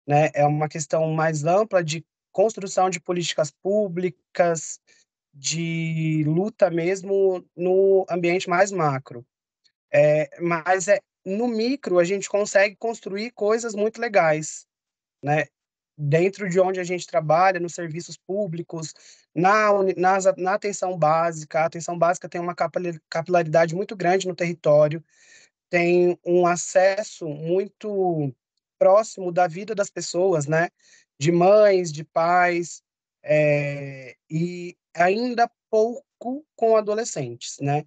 né? 0.08 0.30
é 0.34 0.46
uma 0.46 0.68
questão 0.68 1.12
mais 1.14 1.44
ampla 1.44 1.84
de 1.84 2.06
construção 2.32 2.90
de 2.90 3.00
políticas 3.00 3.52
públicas, 3.52 4.80
de 5.34 6.24
luta 6.26 6.70
mesmo 6.70 7.46
no 7.56 8.06
ambiente 8.10 8.50
mais 8.50 8.72
macro. 8.72 9.26
É, 9.92 10.30
mas 10.40 10.88
é, 10.88 11.00
no 11.26 11.48
micro 11.48 12.00
a 12.00 12.04
gente 12.04 12.30
consegue 12.30 12.76
construir 12.76 13.32
coisas 13.32 13.76
muito 13.76 14.00
legais, 14.00 14.68
né? 15.24 15.46
Dentro 15.98 16.50
de 16.50 16.60
onde 16.60 16.80
a 16.80 16.84
gente 16.84 17.06
trabalha, 17.06 17.60
nos 17.60 17.74
serviços 17.74 18.16
públicos, 18.16 18.94
na, 19.36 19.70
na, 20.38 20.54
atenção 20.54 20.98
básica. 20.98 21.60
A 21.60 21.66
atenção 21.66 21.98
básica 21.98 22.30
tem 22.30 22.40
uma 22.40 22.56
capilaridade 23.10 23.76
muito 23.76 23.96
grande 23.98 24.28
no 24.28 24.36
território, 24.36 25.04
tem 25.70 26.18
um 26.26 26.48
acesso 26.48 27.28
muito 27.28 28.34
próximo 28.78 29.32
da 29.32 29.46
vida 29.48 29.76
das 29.76 29.90
pessoas, 29.90 30.48
né? 30.48 30.70
De 31.20 31.32
mães, 31.32 31.92
de 31.92 32.06
pais, 32.06 32.82
é, 33.22 34.16
e 34.30 34.78
ainda 34.96 35.52
pouco 35.70 36.46
com 36.56 36.78
adolescentes, 36.78 37.58
né? 37.60 37.86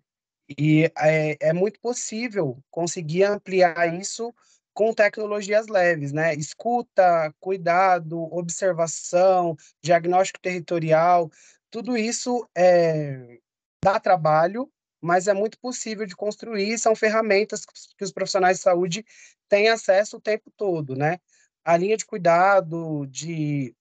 E 0.48 0.90
é, 0.98 1.36
é 1.40 1.52
muito 1.52 1.80
possível 1.80 2.62
conseguir 2.70 3.24
ampliar 3.24 3.94
isso 3.94 4.34
com 4.74 4.92
tecnologias 4.92 5.66
leves, 5.66 6.12
né? 6.12 6.34
Escuta, 6.34 7.34
cuidado, 7.40 8.18
observação, 8.34 9.56
diagnóstico 9.82 10.40
territorial, 10.40 11.30
tudo 11.70 11.96
isso 11.96 12.46
é, 12.54 13.38
dá 13.82 13.98
trabalho, 13.98 14.70
mas 15.00 15.26
é 15.26 15.34
muito 15.34 15.58
possível 15.58 16.06
de 16.06 16.14
construir, 16.14 16.78
são 16.78 16.94
ferramentas 16.94 17.64
que 17.64 18.04
os 18.04 18.12
profissionais 18.12 18.58
de 18.58 18.62
saúde 18.62 19.04
têm 19.48 19.68
acesso 19.68 20.16
o 20.16 20.20
tempo 20.20 20.50
todo, 20.56 20.94
né? 20.94 21.18
A 21.64 21.76
linha 21.76 21.96
de 21.96 22.04
cuidado, 22.04 23.06
de 23.06 23.74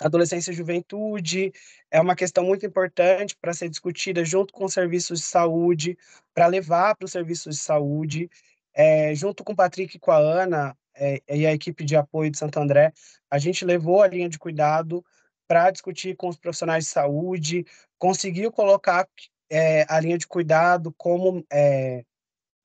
adolescência 0.00 0.50
e 0.50 0.54
juventude 0.54 1.52
é 1.90 2.00
uma 2.00 2.14
questão 2.14 2.44
muito 2.44 2.66
importante 2.66 3.36
para 3.40 3.52
ser 3.52 3.68
discutida 3.68 4.24
junto 4.24 4.52
com 4.52 4.64
os 4.64 4.72
serviços 4.72 5.20
de 5.20 5.26
saúde, 5.26 5.96
para 6.34 6.46
levar 6.46 6.94
para 6.96 7.06
os 7.06 7.12
serviços 7.12 7.56
de 7.56 7.62
saúde. 7.62 8.30
É, 8.74 9.14
junto 9.14 9.42
com 9.42 9.52
o 9.52 9.56
Patrick 9.56 9.96
e 9.96 10.00
com 10.00 10.10
a 10.10 10.18
Ana 10.18 10.76
é, 10.94 11.22
e 11.30 11.46
a 11.46 11.52
equipe 11.52 11.84
de 11.84 11.96
apoio 11.96 12.30
de 12.30 12.38
Santo 12.38 12.58
André, 12.58 12.92
a 13.30 13.38
gente 13.38 13.64
levou 13.64 14.02
a 14.02 14.08
linha 14.08 14.28
de 14.28 14.38
cuidado 14.38 15.04
para 15.48 15.70
discutir 15.70 16.14
com 16.16 16.28
os 16.28 16.36
profissionais 16.36 16.84
de 16.84 16.90
saúde, 16.90 17.64
conseguiu 17.98 18.52
colocar 18.52 19.08
é, 19.50 19.86
a 19.88 19.98
linha 20.00 20.18
de 20.18 20.26
cuidado 20.26 20.92
como 20.98 21.46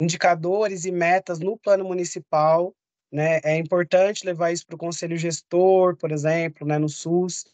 indicadores 0.01 0.83
e 0.83 0.91
metas 0.91 1.39
no 1.39 1.57
plano 1.57 1.85
municipal 1.85 2.75
né? 3.11 3.39
É 3.43 3.57
importante 3.57 4.25
levar 4.25 4.51
isso 4.51 4.65
para 4.65 4.75
o 4.75 4.79
conselho 4.79 5.17
gestor, 5.17 5.95
por 5.97 6.11
exemplo, 6.11 6.65
né, 6.65 6.77
no 6.77 6.87
SUS, 6.87 7.45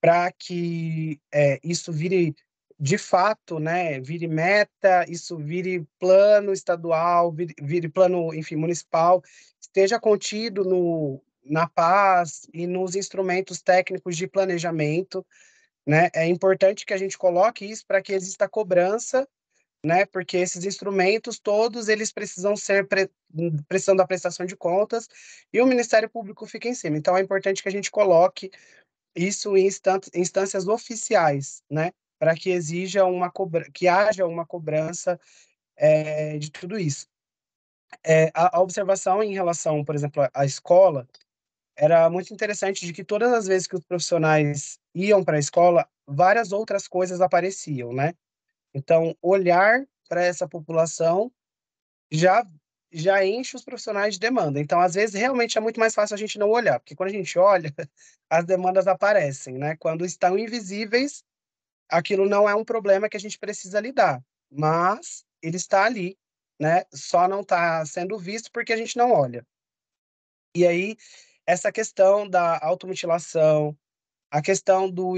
para 0.00 0.32
que 0.32 1.20
é, 1.32 1.60
isso 1.62 1.92
vire 1.92 2.34
de 2.78 2.98
fato, 2.98 3.58
né, 3.60 4.00
vire 4.00 4.26
meta, 4.26 5.04
isso 5.08 5.36
vire 5.36 5.86
plano 5.98 6.52
estadual, 6.52 7.32
vire, 7.32 7.54
vire 7.62 7.88
plano, 7.88 8.34
enfim, 8.34 8.56
municipal, 8.56 9.22
esteja 9.60 10.00
contido 10.00 10.64
no, 10.64 11.22
na 11.44 11.68
paz 11.68 12.48
e 12.52 12.66
nos 12.66 12.96
instrumentos 12.96 13.62
técnicos 13.62 14.16
de 14.16 14.26
planejamento, 14.26 15.24
né? 15.86 16.08
É 16.14 16.26
importante 16.26 16.86
que 16.86 16.94
a 16.94 16.96
gente 16.96 17.18
coloque 17.18 17.64
isso 17.64 17.84
para 17.86 18.02
que 18.02 18.12
exista 18.12 18.48
cobrança 18.48 19.28
né? 19.84 20.06
Porque 20.06 20.38
esses 20.38 20.64
instrumentos 20.64 21.38
todos 21.38 21.88
eles 21.88 22.10
precisam 22.10 22.56
ser 22.56 22.88
pre... 22.88 23.10
precisam 23.68 23.94
da 23.94 24.06
prestação 24.06 24.46
de 24.46 24.56
contas 24.56 25.08
e 25.52 25.60
o 25.60 25.66
Ministério 25.66 26.08
Público 26.08 26.46
fica 26.46 26.68
em 26.68 26.74
cima. 26.74 26.96
Então 26.96 27.16
é 27.16 27.20
importante 27.20 27.62
que 27.62 27.68
a 27.68 27.72
gente 27.72 27.90
coloque 27.90 28.50
isso 29.14 29.56
em 29.56 29.68
instâncias 30.14 30.66
oficiais, 30.66 31.62
né? 31.70 31.92
Para 32.18 32.34
que 32.34 32.50
exija 32.50 33.04
uma 33.04 33.30
cobra... 33.30 33.70
que 33.70 33.86
haja 33.86 34.26
uma 34.26 34.46
cobrança 34.46 35.20
é, 35.76 36.38
de 36.38 36.50
tudo 36.50 36.78
isso. 36.78 37.06
É, 38.02 38.30
a, 38.34 38.56
a 38.56 38.60
observação 38.60 39.22
em 39.22 39.34
relação, 39.34 39.84
por 39.84 39.94
exemplo, 39.94 40.26
à 40.32 40.44
escola 40.46 41.06
era 41.76 42.08
muito 42.08 42.32
interessante 42.32 42.86
de 42.86 42.92
que 42.92 43.04
todas 43.04 43.32
as 43.32 43.46
vezes 43.46 43.66
que 43.66 43.76
os 43.76 43.84
profissionais 43.84 44.78
iam 44.94 45.22
para 45.22 45.36
a 45.36 45.40
escola, 45.40 45.88
várias 46.06 46.52
outras 46.52 46.88
coisas 46.88 47.20
apareciam, 47.20 47.92
né? 47.92 48.14
Então, 48.74 49.16
olhar 49.22 49.86
para 50.08 50.22
essa 50.22 50.48
população 50.48 51.32
já 52.10 52.44
já 52.96 53.24
enche 53.24 53.56
os 53.56 53.64
profissionais 53.64 54.14
de 54.14 54.20
demanda. 54.20 54.60
Então, 54.60 54.80
às 54.80 54.94
vezes, 54.94 55.16
realmente 55.16 55.58
é 55.58 55.60
muito 55.60 55.80
mais 55.80 55.92
fácil 55.94 56.14
a 56.14 56.18
gente 56.18 56.38
não 56.38 56.48
olhar, 56.48 56.78
porque 56.78 56.94
quando 56.94 57.08
a 57.08 57.12
gente 57.12 57.36
olha, 57.36 57.74
as 58.30 58.44
demandas 58.44 58.86
aparecem, 58.86 59.58
né? 59.58 59.76
Quando 59.76 60.04
estão 60.04 60.38
invisíveis, 60.38 61.24
aquilo 61.88 62.28
não 62.28 62.48
é 62.48 62.54
um 62.54 62.64
problema 62.64 63.08
que 63.08 63.16
a 63.16 63.20
gente 63.20 63.36
precisa 63.36 63.80
lidar, 63.80 64.22
mas 64.48 65.24
ele 65.42 65.56
está 65.56 65.84
ali, 65.84 66.16
né? 66.60 66.84
Só 66.94 67.26
não 67.26 67.40
está 67.40 67.84
sendo 67.84 68.16
visto 68.16 68.50
porque 68.52 68.72
a 68.72 68.76
gente 68.76 68.96
não 68.96 69.10
olha. 69.10 69.44
E 70.54 70.64
aí, 70.64 70.96
essa 71.44 71.72
questão 71.72 72.28
da 72.28 72.58
automutilação, 72.64 73.76
a 74.30 74.40
questão 74.40 74.88
do 74.88 75.16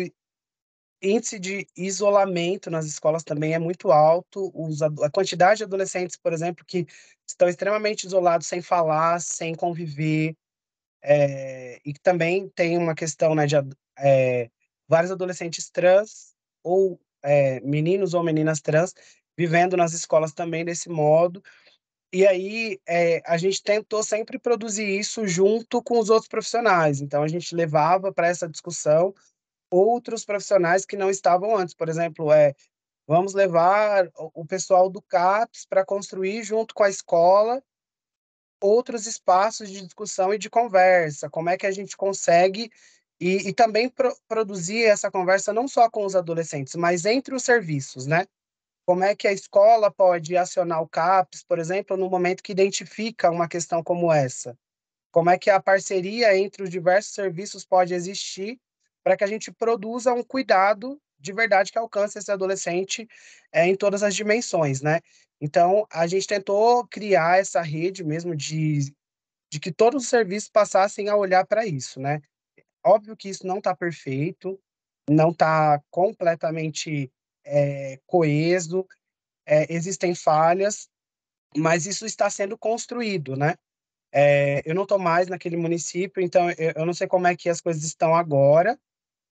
índice 1.03 1.39
de 1.39 1.67
isolamento 1.77 2.71
nas 2.71 2.87
escolas 2.87 3.23
também 3.23 3.55
é 3.55 3.59
muito 3.59 3.91
alto. 3.93 4.51
Os, 4.55 4.83
a 4.83 5.11
quantidade 5.11 5.59
de 5.59 5.65
adolescentes, 5.65 6.17
por 6.17 6.33
exemplo, 6.33 6.65
que 6.65 6.87
estão 7.27 7.49
extremamente 7.49 8.07
isolados, 8.07 8.47
sem 8.47 8.63
falar, 8.63 9.21
sem 9.21 9.55
conviver, 9.55 10.37
é, 11.03 11.81
e 11.85 11.93
também 11.95 12.49
tem 12.49 12.77
uma 12.77 12.95
questão 12.95 13.35
né, 13.35 13.47
de 13.47 13.55
é, 13.99 14.51
vários 14.89 15.13
adolescentes 15.13 15.71
trans, 15.71 16.35
ou 16.63 17.01
é, 17.23 17.61
meninos 17.61 18.15
ou 18.15 18.25
meninas 18.25 18.61
trans, 18.61 18.95
vivendo 19.37 19.77
nas 19.77 19.93
escolas 19.93 20.33
também 20.33 20.65
desse 20.65 20.89
modo. 20.89 21.43
E 22.13 22.27
aí 22.27 22.81
a 23.27 23.37
gente 23.37 23.63
tentou 23.63 24.03
sempre 24.03 24.39
produzir 24.39 24.87
isso 24.87 25.27
junto 25.27 25.83
com 25.83 25.99
os 25.99 26.09
outros 26.09 26.29
profissionais. 26.29 27.01
Então 27.01 27.23
a 27.23 27.29
gente 27.29 27.55
levava 27.55 28.13
para 28.13 28.29
essa 28.29 28.49
discussão 28.49 29.13
outros 29.71 30.25
profissionais 30.25 30.85
que 30.85 30.97
não 30.97 31.11
estavam 31.11 31.57
antes. 31.57 31.75
Por 31.75 31.89
exemplo, 31.89 32.33
é, 32.33 32.55
vamos 33.07 33.35
levar 33.35 34.09
o 34.35 34.45
pessoal 34.45 34.89
do 34.89 35.03
CAPES 35.03 35.67
para 35.67 35.85
construir, 35.85 36.43
junto 36.43 36.75
com 36.75 36.83
a 36.83 36.91
escola, 36.91 37.63
outros 38.61 39.07
espaços 39.07 39.71
de 39.71 39.83
discussão 39.83 40.33
e 40.33 40.39
de 40.39 40.51
conversa. 40.51 41.29
Como 41.31 41.51
é 41.51 41.57
que 41.57 41.67
a 41.67 41.73
gente 41.73 41.97
consegue. 41.97 42.71
E, 43.19 43.49
e 43.49 43.53
também 43.55 43.89
pro, 43.89 44.15
produzir 44.29 44.85
essa 44.85 45.11
conversa 45.11 45.51
não 45.51 45.67
só 45.67 45.89
com 45.89 46.05
os 46.05 46.15
adolescentes, 46.15 46.75
mas 46.75 47.07
entre 47.07 47.35
os 47.35 47.45
serviços, 47.45 48.07
né? 48.07 48.27
Como 48.85 49.03
é 49.03 49.17
que 49.17 49.27
a 49.27 49.33
escola 49.33 49.91
pode 49.91 50.37
acionar 50.37 50.83
o 50.83 50.89
CAPES, 50.89 51.43
por 51.43 51.59
exemplo, 51.59 51.97
no 51.97 52.11
momento 52.11 52.43
que 52.43 52.53
identifica 52.53 53.31
uma 53.31 53.49
questão 53.49 53.83
como 53.83 54.13
essa? 54.13 54.57
Como 55.11 55.31
é 55.31 55.39
que 55.39 55.49
a 55.49 55.59
parceria 55.59 56.37
entre 56.37 56.63
os 56.63 56.69
diversos 56.69 57.15
serviços 57.15 57.65
pode 57.65 57.95
existir 57.95 58.61
para 59.07 59.17
que 59.17 59.23
a 59.23 59.29
gente 59.29 59.53
produza 59.53 60.13
um 60.13 60.25
cuidado 60.25 61.01
de 61.17 61.33
verdade 61.33 61.71
que 61.71 61.79
alcance 61.79 62.19
esse 62.19 62.33
adolescente 62.33 63.07
é, 63.53 63.65
em 63.65 63.77
todas 63.77 64.03
as 64.03 64.17
dimensões, 64.17 64.83
né? 64.83 64.99
Então, 65.41 65.87
a 65.93 66.09
gente 66.09 66.27
tentou 66.27 66.85
criar 66.89 67.39
essa 67.39 67.63
rede 67.63 68.03
mesmo 68.03 68.35
de, 68.35 68.93
de 69.49 69.61
que 69.61 69.71
todos 69.71 70.03
os 70.03 70.09
serviços 70.09 70.51
passassem 70.51 71.09
a 71.09 71.15
olhar 71.15 71.47
para 71.47 71.65
isso, 71.65 72.01
né? 72.01 72.21
Óbvio 72.85 73.17
que 73.17 73.29
isso 73.29 73.47
não 73.47 73.59
está 73.59 73.77
perfeito, 73.77 74.59
não 75.09 75.31
está 75.31 75.81
completamente 75.89 77.09
é, 77.45 78.01
coeso, 78.09 78.85
é, 79.47 79.73
existem 79.73 80.17
falhas, 80.17 80.89
mas 81.57 81.87
isso 81.87 82.05
está 82.05 82.29
sendo 82.29 82.59
construído, 82.59 83.37
né? 83.37 83.55
É, 84.13 84.69
eu 84.69 84.75
não 84.75 84.83
estou 84.83 84.99
mais 84.99 85.29
naquele 85.29 85.57
município, 85.57 86.21
então 86.21 86.51
eu, 86.51 86.73
eu, 86.75 86.85
não 86.85 86.93
sei 86.93 87.07
como 87.07 87.29
é 87.29 87.37
que 87.37 87.49
as 87.49 87.61
coisas 87.61 87.85
estão 87.85 88.13
agora, 88.13 88.77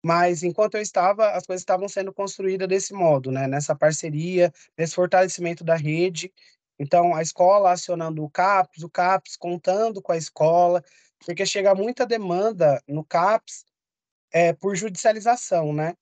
mas 0.02 0.42
enquanto 0.42 0.74
eu 0.76 0.82
estava, 0.82 1.31
as 1.31 1.47
coisas 1.47 1.62
estavam 1.62 1.89
sendo 1.89 2.12
construídas 2.12 2.68
desse 2.68 2.92
modo, 2.92 3.31
né? 3.31 3.47
Nessa 3.47 3.74
parceria, 3.74 4.52
nesse 4.76 4.94
fortalecimento 4.94 5.62
da 5.64 5.76
rede. 5.76 6.32
Então, 6.78 7.14
a 7.14 7.22
escola 7.22 7.72
acionando 7.72 8.24
o 8.24 8.31
CAPES, 8.31 8.82
o 8.82 8.90
CAPES 8.90 9.36
contando 9.36 10.02
com 10.02 10.12
a 10.12 10.16
escola. 10.16 10.82
porque 11.24 11.47
chega 11.47 11.74
muita 11.74 12.05
demanda 12.06 12.82
no 12.89 13.05
CAPS 13.05 13.64
é, 14.32 14.52
por 14.52 14.74
judicialização, 14.76 15.72
né? 15.72 15.94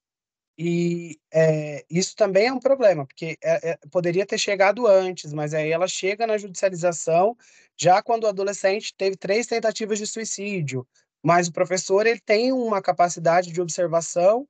E 0.58 1.18
é, 1.32 1.84
isso 1.90 2.14
também 2.14 2.48
é 2.48 2.52
um 2.52 2.60
problema, 2.60 3.06
porque 3.06 3.38
é, 3.42 3.70
é, 3.70 3.78
poderia 3.90 4.26
ter 4.26 4.38
chegado 4.38 4.86
antes, 4.86 5.32
mas 5.32 5.54
aí 5.54 5.70
ela 5.70 5.88
chega 5.88 6.26
na 6.26 6.36
judicialização 6.36 7.34
já 7.78 8.02
quando 8.02 8.24
o 8.24 8.26
adolescente 8.28 8.94
teve 8.94 9.16
três 9.16 9.46
tentativas 9.46 9.98
de 9.98 10.06
suicídio. 10.06 10.86
Mas 11.22 11.48
o 11.48 11.52
professor 11.52 12.06
ele 12.06 12.20
tem 12.20 12.52
uma 12.52 12.80
capacidade 12.80 13.52
de 13.52 13.60
observação 13.60 14.48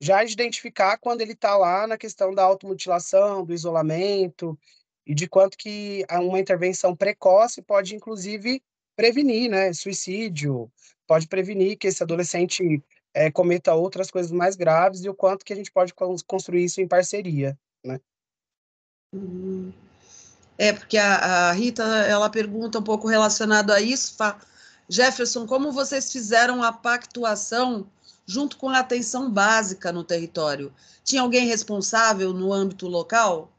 já 0.00 0.24
de 0.24 0.32
identificar 0.32 0.96
quando 0.98 1.20
ele 1.20 1.32
está 1.32 1.56
lá 1.56 1.86
na 1.86 1.98
questão 1.98 2.34
da 2.34 2.42
automutilação, 2.42 3.44
do 3.44 3.52
isolamento, 3.52 4.58
e 5.06 5.14
de 5.14 5.28
quanto 5.28 5.58
que 5.58 6.04
uma 6.10 6.38
intervenção 6.38 6.96
precoce 6.96 7.60
pode, 7.60 7.94
inclusive, 7.94 8.62
prevenir 8.96 9.50
né, 9.50 9.72
suicídio, 9.72 10.70
pode 11.06 11.26
prevenir 11.26 11.76
que 11.76 11.88
esse 11.88 12.02
adolescente 12.02 12.82
é, 13.12 13.30
cometa 13.30 13.74
outras 13.74 14.10
coisas 14.10 14.30
mais 14.30 14.56
graves 14.56 15.04
e 15.04 15.08
o 15.08 15.14
quanto 15.14 15.44
que 15.44 15.52
a 15.52 15.56
gente 15.56 15.70
pode 15.70 15.92
construir 16.26 16.64
isso 16.64 16.80
em 16.80 16.88
parceria, 16.88 17.58
né? 17.84 18.00
Uhum. 19.12 19.72
É, 20.56 20.72
porque 20.72 20.96
a, 20.96 21.48
a, 21.48 21.52
Rita, 21.52 21.82
ela 21.82 22.30
pergunta 22.30 22.78
um 22.78 22.82
pouco 22.82 23.08
relacionado 23.08 23.72
a 23.72 23.80
isso, 23.80 24.16
Jefferson, 24.90 25.46
como 25.46 25.70
vocês 25.70 26.10
fizeram 26.10 26.64
a 26.64 26.72
pactuação 26.72 27.88
junto 28.26 28.56
com 28.56 28.68
a 28.68 28.80
atenção 28.80 29.30
básica 29.30 29.92
no 29.92 30.02
território? 30.02 30.74
Tinha 31.04 31.22
alguém 31.22 31.46
responsável 31.46 32.32
no 32.32 32.52
âmbito 32.52 32.88
local? 32.88 33.52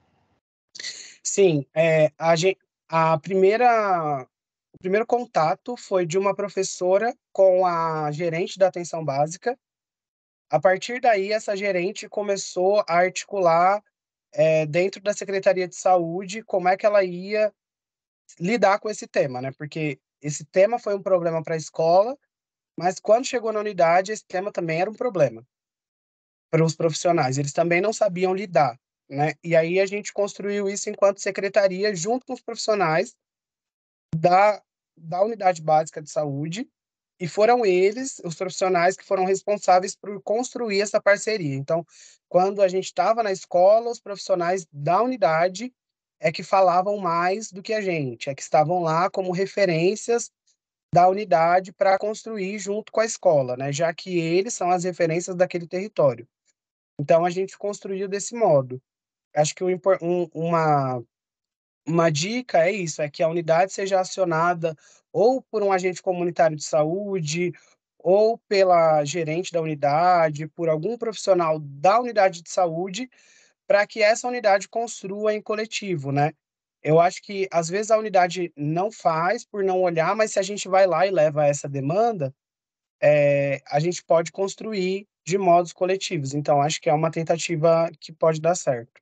Sim, 1.23 1.65
é, 1.73 2.11
a, 2.17 2.33
a 2.89 3.17
primeira 3.17 4.27
o 4.73 4.79
primeiro 4.81 5.05
contato 5.05 5.77
foi 5.77 6.05
de 6.05 6.17
uma 6.17 6.35
professora 6.35 7.15
com 7.31 7.65
a 7.65 8.11
gerente 8.11 8.57
da 8.57 8.67
atenção 8.67 9.05
básica. 9.05 9.57
A 10.49 10.59
partir 10.59 10.99
daí, 10.99 11.31
essa 11.31 11.55
gerente 11.55 12.09
começou 12.09 12.79
a 12.79 12.95
articular 12.95 13.81
é, 14.33 14.65
dentro 14.65 15.01
da 15.01 15.13
Secretaria 15.13 15.67
de 15.67 15.75
Saúde 15.75 16.43
como 16.43 16.67
é 16.67 16.75
que 16.75 16.85
ela 16.85 17.03
ia 17.03 17.53
lidar 18.37 18.79
com 18.79 18.89
esse 18.89 19.07
tema, 19.07 19.41
né? 19.41 19.51
Porque 19.51 19.99
esse 20.21 20.45
tema 20.45 20.79
foi 20.79 20.95
um 20.95 21.01
problema 21.01 21.43
para 21.43 21.55
a 21.55 21.57
escola, 21.57 22.17
mas 22.77 22.99
quando 22.99 23.25
chegou 23.25 23.51
na 23.51 23.59
unidade, 23.59 24.11
esse 24.11 24.25
tema 24.25 24.51
também 24.51 24.81
era 24.81 24.89
um 24.89 24.95
problema 24.95 25.45
para 26.49 26.63
os 26.63 26.75
profissionais. 26.75 27.37
Eles 27.37 27.53
também 27.53 27.81
não 27.81 27.93
sabiam 27.93 28.33
lidar, 28.33 28.79
né? 29.09 29.33
E 29.43 29.55
aí 29.55 29.79
a 29.79 29.85
gente 29.85 30.13
construiu 30.13 30.69
isso 30.69 30.89
enquanto 30.89 31.21
secretaria, 31.21 31.95
junto 31.95 32.25
com 32.25 32.33
os 32.33 32.41
profissionais, 32.41 33.15
da, 34.15 34.61
da 34.97 35.23
unidade 35.23 35.61
básica 35.61 36.01
de 36.01 36.09
saúde, 36.09 36.69
e 37.19 37.27
foram 37.27 37.63
eles, 37.63 38.19
os 38.25 38.35
profissionais, 38.35 38.97
que 38.97 39.05
foram 39.05 39.25
responsáveis 39.25 39.95
por 39.95 40.21
construir 40.23 40.81
essa 40.81 40.99
parceria. 40.99 41.55
Então, 41.55 41.85
quando 42.27 42.61
a 42.61 42.67
gente 42.67 42.85
estava 42.85 43.21
na 43.21 43.31
escola, 43.31 43.91
os 43.91 43.99
profissionais 43.99 44.65
da 44.71 45.01
unidade 45.03 45.71
é 46.21 46.31
que 46.31 46.43
falavam 46.43 46.97
mais 46.97 47.51
do 47.51 47.63
que 47.63 47.73
a 47.73 47.81
gente, 47.81 48.29
é 48.29 48.35
que 48.35 48.43
estavam 48.43 48.81
lá 48.83 49.09
como 49.09 49.31
referências 49.31 50.31
da 50.93 51.09
unidade 51.09 51.73
para 51.73 51.97
construir 51.97 52.59
junto 52.59 52.91
com 52.91 52.99
a 52.99 53.05
escola, 53.05 53.57
né? 53.57 53.73
Já 53.73 53.93
que 53.93 54.19
eles 54.19 54.53
são 54.53 54.69
as 54.69 54.83
referências 54.83 55.35
daquele 55.35 55.67
território. 55.67 56.27
Então 56.99 57.25
a 57.25 57.29
gente 57.29 57.57
construiu 57.57 58.07
desse 58.07 58.35
modo. 58.35 58.79
Acho 59.35 59.55
que 59.55 59.63
um, 59.63 59.79
uma 60.33 61.03
uma 61.87 62.11
dica 62.11 62.59
é 62.59 62.71
isso, 62.71 63.01
é 63.01 63.09
que 63.09 63.23
a 63.23 63.27
unidade 63.27 63.73
seja 63.73 63.99
acionada 63.99 64.77
ou 65.11 65.41
por 65.41 65.63
um 65.63 65.71
agente 65.71 66.01
comunitário 66.01 66.55
de 66.55 66.63
saúde, 66.63 67.51
ou 67.97 68.37
pela 68.47 69.03
gerente 69.03 69.51
da 69.51 69.61
unidade, 69.61 70.47
por 70.47 70.69
algum 70.69 70.97
profissional 70.97 71.59
da 71.59 71.99
unidade 71.99 72.41
de 72.41 72.49
saúde, 72.49 73.09
para 73.71 73.87
que 73.87 74.03
essa 74.03 74.27
unidade 74.27 74.67
construa 74.67 75.33
em 75.33 75.41
coletivo, 75.41 76.11
né? 76.11 76.33
Eu 76.83 76.99
acho 76.99 77.21
que 77.21 77.47
às 77.49 77.69
vezes 77.69 77.89
a 77.89 77.97
unidade 77.97 78.51
não 78.53 78.91
faz 78.91 79.45
por 79.45 79.63
não 79.63 79.81
olhar, 79.81 80.13
mas 80.13 80.33
se 80.33 80.39
a 80.39 80.41
gente 80.41 80.67
vai 80.67 80.85
lá 80.85 81.07
e 81.07 81.09
leva 81.09 81.47
essa 81.47 81.69
demanda, 81.69 82.35
é, 83.01 83.61
a 83.71 83.79
gente 83.79 84.03
pode 84.03 84.29
construir 84.29 85.07
de 85.25 85.37
modos 85.37 85.71
coletivos. 85.71 86.33
Então, 86.33 86.61
acho 86.61 86.81
que 86.81 86.89
é 86.89 86.93
uma 86.93 87.09
tentativa 87.09 87.89
que 87.97 88.11
pode 88.11 88.41
dar 88.41 88.55
certo. 88.55 89.01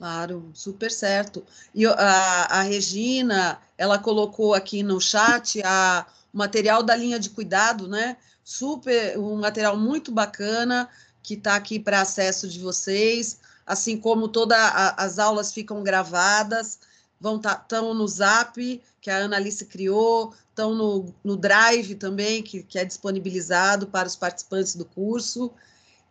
Claro, 0.00 0.50
super 0.52 0.90
certo. 0.90 1.46
E 1.72 1.86
a, 1.86 2.58
a 2.58 2.62
Regina, 2.62 3.62
ela 3.78 4.00
colocou 4.00 4.52
aqui 4.52 4.82
no 4.82 5.00
chat 5.00 5.62
a, 5.64 6.04
o 6.34 6.38
material 6.38 6.82
da 6.82 6.96
linha 6.96 7.20
de 7.20 7.30
cuidado, 7.30 7.86
né? 7.86 8.16
Super, 8.42 9.16
um 9.16 9.36
material 9.36 9.76
muito 9.76 10.10
bacana 10.10 10.90
que 11.26 11.34
está 11.34 11.56
aqui 11.56 11.80
para 11.80 12.02
acesso 12.02 12.46
de 12.46 12.60
vocês, 12.60 13.40
assim 13.66 13.98
como 13.98 14.28
todas 14.28 14.56
as 14.96 15.18
aulas 15.18 15.52
ficam 15.52 15.82
gravadas, 15.82 16.78
vão 17.20 17.34
estão 17.34 17.58
tá, 17.66 17.82
no 17.82 18.06
Zap, 18.06 18.80
que 19.00 19.10
a 19.10 19.24
Analice 19.24 19.66
criou, 19.66 20.32
estão 20.50 20.72
no, 20.72 21.12
no 21.24 21.36
Drive 21.36 21.96
também, 21.96 22.44
que, 22.44 22.62
que 22.62 22.78
é 22.78 22.84
disponibilizado 22.84 23.88
para 23.88 24.06
os 24.06 24.14
participantes 24.14 24.76
do 24.76 24.84
curso. 24.84 25.50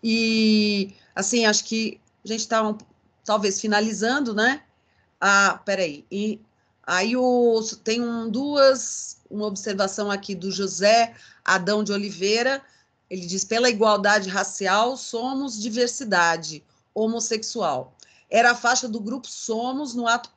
E, 0.03 0.93
assim, 1.15 1.45
acho 1.45 1.63
que 1.63 1.97
a 2.25 2.27
gente 2.27 2.41
está 2.41 2.67
um, 2.67 2.77
talvez 3.23 3.61
finalizando, 3.61 4.33
né? 4.33 4.63
Ah, 5.21 5.61
peraí. 5.63 6.05
E 6.11 6.41
aí 6.85 7.15
o, 7.15 7.61
tem 7.85 8.01
um, 8.01 8.29
duas, 8.29 9.21
uma 9.29 9.45
observação 9.45 10.11
aqui 10.11 10.35
do 10.35 10.51
José 10.51 11.13
Adão 11.45 11.85
de 11.85 11.93
Oliveira. 11.93 12.61
Ele 13.09 13.25
diz: 13.25 13.43
pela 13.43 13.69
igualdade 13.69 14.29
racial, 14.29 14.97
somos 14.97 15.59
diversidade 15.59 16.63
homossexual. 16.93 17.95
Era 18.29 18.51
a 18.51 18.55
faixa 18.55 18.87
do 18.87 18.99
grupo 18.99 19.27
Somos 19.27 19.93
no 19.93 20.07
ato 20.07 20.29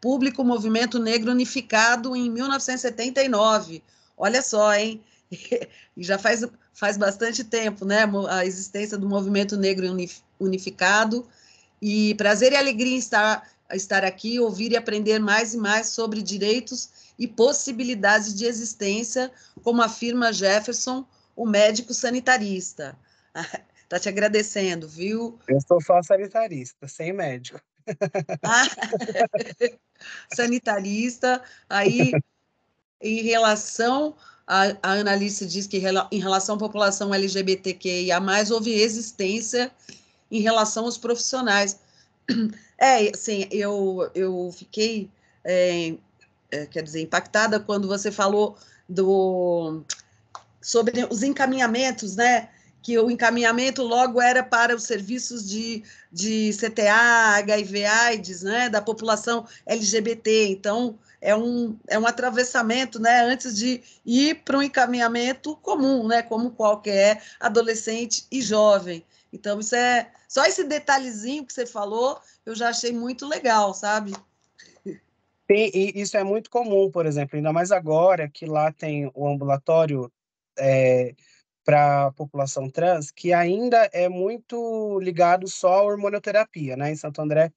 público 0.00 0.44
Movimento 0.44 0.98
Negro 0.98 1.32
Unificado 1.32 2.14
em 2.14 2.30
1979. 2.30 3.82
Olha 4.16 4.40
só, 4.40 4.72
hein? 4.74 5.02
já 5.96 6.18
faz, 6.18 6.44
faz 6.72 6.96
bastante 6.96 7.44
tempo, 7.44 7.84
né? 7.84 8.04
A 8.28 8.44
existência 8.46 8.96
do 8.96 9.08
Movimento 9.08 9.56
Negro 9.56 9.86
Unificado 10.38 11.26
e 11.82 12.14
prazer 12.14 12.52
e 12.52 12.56
alegria 12.56 12.96
estar, 12.96 13.48
estar 13.72 14.04
aqui, 14.04 14.38
ouvir 14.38 14.72
e 14.72 14.76
aprender 14.76 15.18
mais 15.18 15.54
e 15.54 15.56
mais 15.56 15.88
sobre 15.88 16.22
direitos 16.22 16.88
e 17.18 17.26
possibilidades 17.26 18.34
de 18.34 18.44
existência, 18.44 19.30
como 19.62 19.82
afirma 19.82 20.32
Jefferson, 20.32 21.04
o 21.40 21.46
médico 21.46 21.94
sanitarista. 21.94 22.94
Está 23.82 23.96
te 23.98 24.10
agradecendo, 24.10 24.86
viu? 24.86 25.38
Eu 25.48 25.58
sou 25.66 25.80
só 25.80 26.02
sanitarista, 26.02 26.86
sem 26.86 27.14
médico. 27.14 27.58
Ah, 28.42 28.64
sanitarista, 30.34 31.42
aí 31.66 32.12
em 33.00 33.22
relação 33.22 34.14
a, 34.46 34.76
a 34.82 34.92
Analice 34.92 35.46
diz 35.46 35.66
que 35.66 35.78
em 36.12 36.20
relação 36.20 36.56
à 36.56 36.58
população 36.58 37.14
LGBTQIA+, 37.14 38.20
houve 38.52 38.74
existência 38.74 39.72
em 40.30 40.42
relação 40.42 40.84
aos 40.84 40.98
profissionais. 40.98 41.80
É, 42.82 43.10
assim, 43.10 43.46
eu, 43.50 44.10
eu 44.14 44.50
fiquei, 44.56 45.10
é, 45.44 45.96
é, 46.50 46.64
quer 46.64 46.82
dizer, 46.82 47.02
impactada 47.02 47.60
quando 47.60 47.86
você 47.86 48.10
falou 48.10 48.56
do 48.88 49.84
sobre 50.60 51.06
os 51.10 51.22
encaminhamentos, 51.22 52.16
né? 52.16 52.48
Que 52.82 52.98
o 52.98 53.10
encaminhamento 53.10 53.82
logo 53.82 54.22
era 54.22 54.42
para 54.42 54.74
os 54.74 54.84
serviços 54.84 55.48
de, 55.48 55.82
de 56.10 56.50
CTA, 56.52 57.36
HIV, 57.38 57.84
AIDS, 57.84 58.42
né? 58.42 58.68
Da 58.68 58.80
população 58.80 59.46
LGBT. 59.66 60.48
Então, 60.48 60.98
é 61.20 61.36
um, 61.36 61.76
é 61.88 61.98
um 61.98 62.06
atravessamento, 62.06 62.98
né? 62.98 63.22
Antes 63.22 63.56
de 63.56 63.82
ir 64.04 64.36
para 64.44 64.58
um 64.58 64.62
encaminhamento 64.62 65.56
comum, 65.56 66.06
né? 66.06 66.22
Como 66.22 66.50
qualquer 66.50 67.22
adolescente 67.38 68.24
e 68.30 68.40
jovem. 68.40 69.04
Então, 69.32 69.60
isso 69.60 69.74
é 69.74 70.10
só 70.26 70.44
esse 70.44 70.64
detalhezinho 70.64 71.44
que 71.44 71.52
você 71.52 71.66
falou, 71.66 72.18
eu 72.46 72.54
já 72.54 72.68
achei 72.68 72.92
muito 72.92 73.26
legal, 73.26 73.74
sabe? 73.74 74.12
Sim, 75.50 75.70
e 75.74 76.00
isso 76.00 76.16
é 76.16 76.22
muito 76.22 76.48
comum, 76.48 76.88
por 76.90 77.04
exemplo, 77.04 77.36
ainda 77.36 77.52
mais 77.52 77.72
agora 77.72 78.28
que 78.28 78.46
lá 78.46 78.70
tem 78.70 79.10
o 79.12 79.28
ambulatório 79.28 80.10
é, 80.60 81.14
para 81.64 82.06
a 82.06 82.12
população 82.12 82.68
trans, 82.70 83.10
que 83.10 83.32
ainda 83.32 83.88
é 83.92 84.08
muito 84.08 84.98
ligado 85.00 85.48
só 85.48 85.80
à 85.80 85.82
hormonoterapia, 85.82 86.76
né? 86.76 86.90
Em 86.92 86.96
Santo 86.96 87.20
André, 87.20 87.52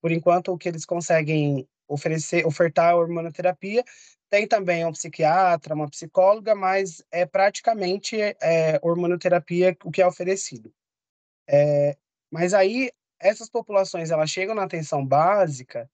por 0.00 0.12
enquanto, 0.12 0.52
o 0.52 0.58
que 0.58 0.68
eles 0.68 0.84
conseguem 0.84 1.68
oferecer, 1.88 2.46
ofertar 2.46 2.90
a 2.90 2.96
hormonoterapia, 2.96 3.84
tem 4.30 4.46
também 4.46 4.84
um 4.84 4.92
psiquiatra, 4.92 5.74
uma 5.74 5.88
psicóloga, 5.88 6.54
mas 6.54 7.02
é 7.10 7.24
praticamente 7.24 8.20
é, 8.20 8.78
hormonoterapia 8.82 9.76
o 9.84 9.90
que 9.90 10.02
é 10.02 10.06
oferecido. 10.06 10.72
É, 11.48 11.96
mas 12.30 12.52
aí 12.52 12.90
essas 13.18 13.48
populações 13.48 14.10
elas 14.10 14.30
chegam 14.30 14.54
na 14.54 14.64
atenção 14.64 15.04
básica 15.04 15.90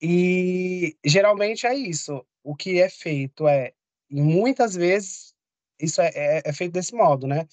e 0.00 0.96
geralmente 1.04 1.66
é 1.66 1.74
isso. 1.74 2.24
o 2.42 2.56
que 2.56 2.80
é 2.80 2.88
feito 2.88 3.46
é, 3.46 3.72
muitas 4.10 4.74
vezes, 4.74 5.31
isso 5.82 6.00
é, 6.00 6.10
é, 6.14 6.42
é 6.44 6.52
feito 6.52 6.72
desse 6.72 6.94
modo, 6.94 7.26
né? 7.26 7.46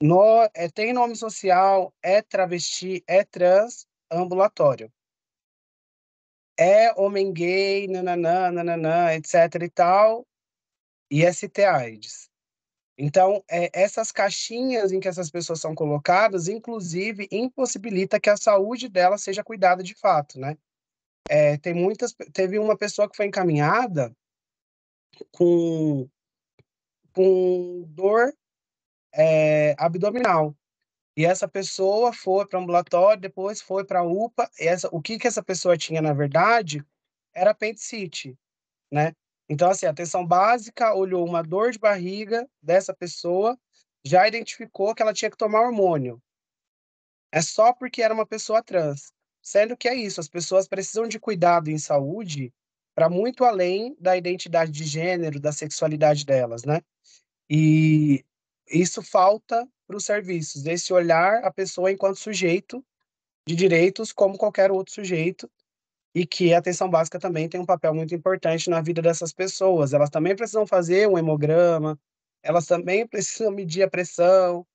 No, 0.00 0.42
é, 0.54 0.68
tem 0.68 0.92
nome 0.92 1.16
social, 1.16 1.92
é 2.02 2.20
travesti, 2.20 3.02
é 3.06 3.24
trans, 3.24 3.86
ambulatório. 4.10 4.92
É 6.58 6.92
homem 7.00 7.32
gay, 7.32 7.88
nananã, 7.88 8.50
nananã, 8.50 9.14
etc 9.14 9.62
e 9.62 9.70
tal, 9.70 10.26
e 11.10 11.24
ST 11.32 11.64
AIDS. 11.64 12.30
Então, 12.98 13.44
é, 13.50 13.70
essas 13.74 14.10
caixinhas 14.10 14.90
em 14.90 15.00
que 15.00 15.08
essas 15.08 15.30
pessoas 15.30 15.60
são 15.60 15.74
colocadas, 15.74 16.48
inclusive, 16.48 17.28
impossibilita 17.30 18.20
que 18.20 18.30
a 18.30 18.36
saúde 18.36 18.88
dela 18.88 19.18
seja 19.18 19.44
cuidada 19.44 19.82
de 19.82 19.94
fato, 19.94 20.38
né? 20.38 20.56
É, 21.28 21.58
tem 21.58 21.74
muitas, 21.74 22.14
teve 22.32 22.58
uma 22.58 22.76
pessoa 22.76 23.08
que 23.10 23.16
foi 23.16 23.26
encaminhada 23.26 24.14
com, 25.30 26.08
com 27.16 27.84
dor 27.88 28.30
é, 29.14 29.74
abdominal. 29.78 30.54
E 31.16 31.24
essa 31.24 31.48
pessoa 31.48 32.12
foi 32.12 32.46
para 32.46 32.58
o 32.58 32.62
ambulatório, 32.62 33.18
depois 33.18 33.62
foi 33.62 33.86
para 33.86 34.00
a 34.00 34.04
UPA. 34.04 34.50
Essa, 34.60 34.90
o 34.92 35.00
que, 35.00 35.18
que 35.18 35.26
essa 35.26 35.42
pessoa 35.42 35.78
tinha, 35.78 36.02
na 36.02 36.12
verdade, 36.12 36.84
era 37.32 37.52
apendicite, 37.52 38.38
né? 38.92 39.14
Então, 39.48 39.70
assim, 39.70 39.86
a 39.86 39.90
atenção 39.90 40.26
básica 40.26 40.92
olhou 40.92 41.24
uma 41.24 41.42
dor 41.42 41.70
de 41.70 41.78
barriga 41.78 42.46
dessa 42.60 42.92
pessoa, 42.92 43.58
já 44.04 44.28
identificou 44.28 44.94
que 44.94 45.00
ela 45.00 45.14
tinha 45.14 45.30
que 45.30 45.38
tomar 45.38 45.62
hormônio. 45.62 46.20
É 47.32 47.40
só 47.40 47.72
porque 47.72 48.02
era 48.02 48.12
uma 48.12 48.26
pessoa 48.26 48.62
trans. 48.62 49.10
Sendo 49.40 49.74
que 49.74 49.88
é 49.88 49.94
isso, 49.94 50.20
as 50.20 50.28
pessoas 50.28 50.68
precisam 50.68 51.08
de 51.08 51.18
cuidado 51.18 51.70
em 51.70 51.78
saúde 51.78 52.52
para 52.96 53.10
muito 53.10 53.44
além 53.44 53.94
da 54.00 54.16
identidade 54.16 54.72
de 54.72 54.84
gênero, 54.84 55.38
da 55.38 55.52
sexualidade 55.52 56.24
delas, 56.24 56.64
né? 56.64 56.80
E 57.48 58.24
isso 58.66 59.02
falta 59.02 59.68
para 59.86 59.96
os 59.98 60.06
serviços, 60.06 60.64
esse 60.64 60.94
olhar 60.94 61.44
a 61.44 61.52
pessoa 61.52 61.92
enquanto 61.92 62.16
sujeito 62.16 62.82
de 63.46 63.54
direitos 63.54 64.12
como 64.12 64.38
qualquer 64.38 64.72
outro 64.72 64.94
sujeito 64.94 65.48
e 66.14 66.26
que 66.26 66.54
a 66.54 66.58
atenção 66.58 66.88
básica 66.88 67.18
também 67.18 67.50
tem 67.50 67.60
um 67.60 67.66
papel 67.66 67.94
muito 67.94 68.14
importante 68.14 68.70
na 68.70 68.80
vida 68.80 69.02
dessas 69.02 69.30
pessoas. 69.30 69.92
Elas 69.92 70.08
também 70.08 70.34
precisam 70.34 70.66
fazer 70.66 71.06
um 71.06 71.18
hemograma, 71.18 72.00
elas 72.42 72.64
também 72.64 73.06
precisam 73.06 73.52
medir 73.52 73.82
a 73.82 73.90
pressão, 73.90 74.66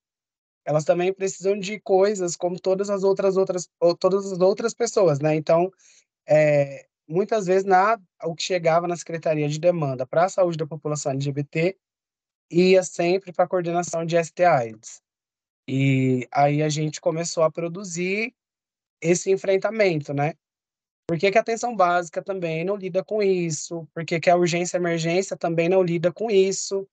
elas 0.63 0.85
também 0.85 1.11
precisam 1.11 1.57
de 1.57 1.79
coisas 1.79 2.35
como 2.35 2.59
todas 2.59 2.91
as 2.91 3.03
outras 3.03 3.35
outras 3.35 3.67
todas 3.99 4.31
as 4.31 4.39
outras 4.39 4.75
pessoas, 4.75 5.19
né? 5.19 5.33
Então, 5.35 5.71
é, 6.29 6.85
muitas 7.11 7.45
vezes 7.45 7.65
na 7.65 7.99
o 8.23 8.35
que 8.35 8.43
chegava 8.43 8.87
na 8.87 8.95
secretaria 8.95 9.47
de 9.47 9.59
demanda 9.59 10.05
para 10.05 10.25
a 10.25 10.29
saúde 10.29 10.57
da 10.57 10.67
população 10.67 11.11
LGBT 11.11 11.77
ia 12.51 12.83
sempre 12.83 13.31
para 13.31 13.45
a 13.45 13.47
coordenação 13.47 14.05
de 14.05 14.21
STIs. 14.21 15.01
E 15.67 16.27
aí 16.31 16.61
a 16.61 16.69
gente 16.69 16.99
começou 16.99 17.43
a 17.43 17.51
produzir 17.51 18.33
esse 18.99 19.31
enfrentamento, 19.31 20.13
né? 20.13 20.33
Por 21.07 21.17
que, 21.17 21.31
que 21.31 21.37
a 21.37 21.41
atenção 21.41 21.75
básica 21.75 22.21
também 22.21 22.63
não 22.63 22.75
lida 22.75 23.03
com 23.03 23.21
isso? 23.21 23.87
Por 23.93 24.05
que, 24.05 24.19
que 24.19 24.29
a 24.29 24.35
urgência 24.35 24.77
emergência 24.77 25.35
também 25.35 25.67
não 25.67 25.83
lida 25.83 26.11
com 26.11 26.29
isso? 26.29 26.87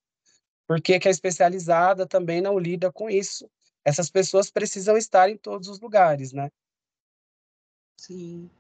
Por 0.67 0.81
que, 0.81 0.99
que 0.99 1.09
a 1.09 1.11
especializada 1.11 2.07
também 2.07 2.41
não 2.41 2.59
lida 2.59 2.91
com 2.93 3.09
isso? 3.09 3.51
Essas 3.85 4.11
pessoas 4.11 4.51
precisam 4.51 4.97
estar 4.97 5.31
em 5.31 5.37
todos 5.37 5.69
os 5.69 5.81
lugares, 5.81 6.33
né? 6.33 6.51
Sim. 7.97 8.51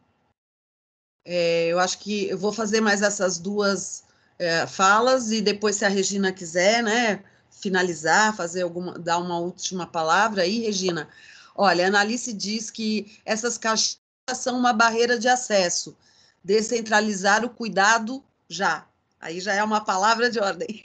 É, 1.30 1.66
eu 1.66 1.78
acho 1.78 1.98
que 1.98 2.26
eu 2.30 2.38
vou 2.38 2.50
fazer 2.50 2.80
mais 2.80 3.02
essas 3.02 3.38
duas 3.38 4.02
é, 4.38 4.66
falas 4.66 5.30
e 5.30 5.42
depois, 5.42 5.76
se 5.76 5.84
a 5.84 5.88
Regina 5.88 6.32
quiser, 6.32 6.82
né, 6.82 7.22
finalizar, 7.50 8.34
fazer 8.34 8.62
alguma, 8.62 8.98
dar 8.98 9.18
uma 9.18 9.38
última 9.38 9.86
palavra 9.86 10.42
aí, 10.42 10.60
Regina. 10.60 11.06
Olha, 11.54 11.84
a 11.84 11.88
Analice 11.88 12.32
diz 12.32 12.70
que 12.70 13.20
essas 13.26 13.58
caixinhas 13.58 13.98
são 14.32 14.58
uma 14.58 14.72
barreira 14.72 15.18
de 15.18 15.28
acesso. 15.28 15.94
Descentralizar 16.42 17.44
o 17.44 17.50
cuidado 17.50 18.24
já. 18.48 18.86
Aí 19.20 19.38
já 19.38 19.52
é 19.52 19.62
uma 19.62 19.82
palavra 19.82 20.30
de 20.30 20.40
ordem. 20.40 20.82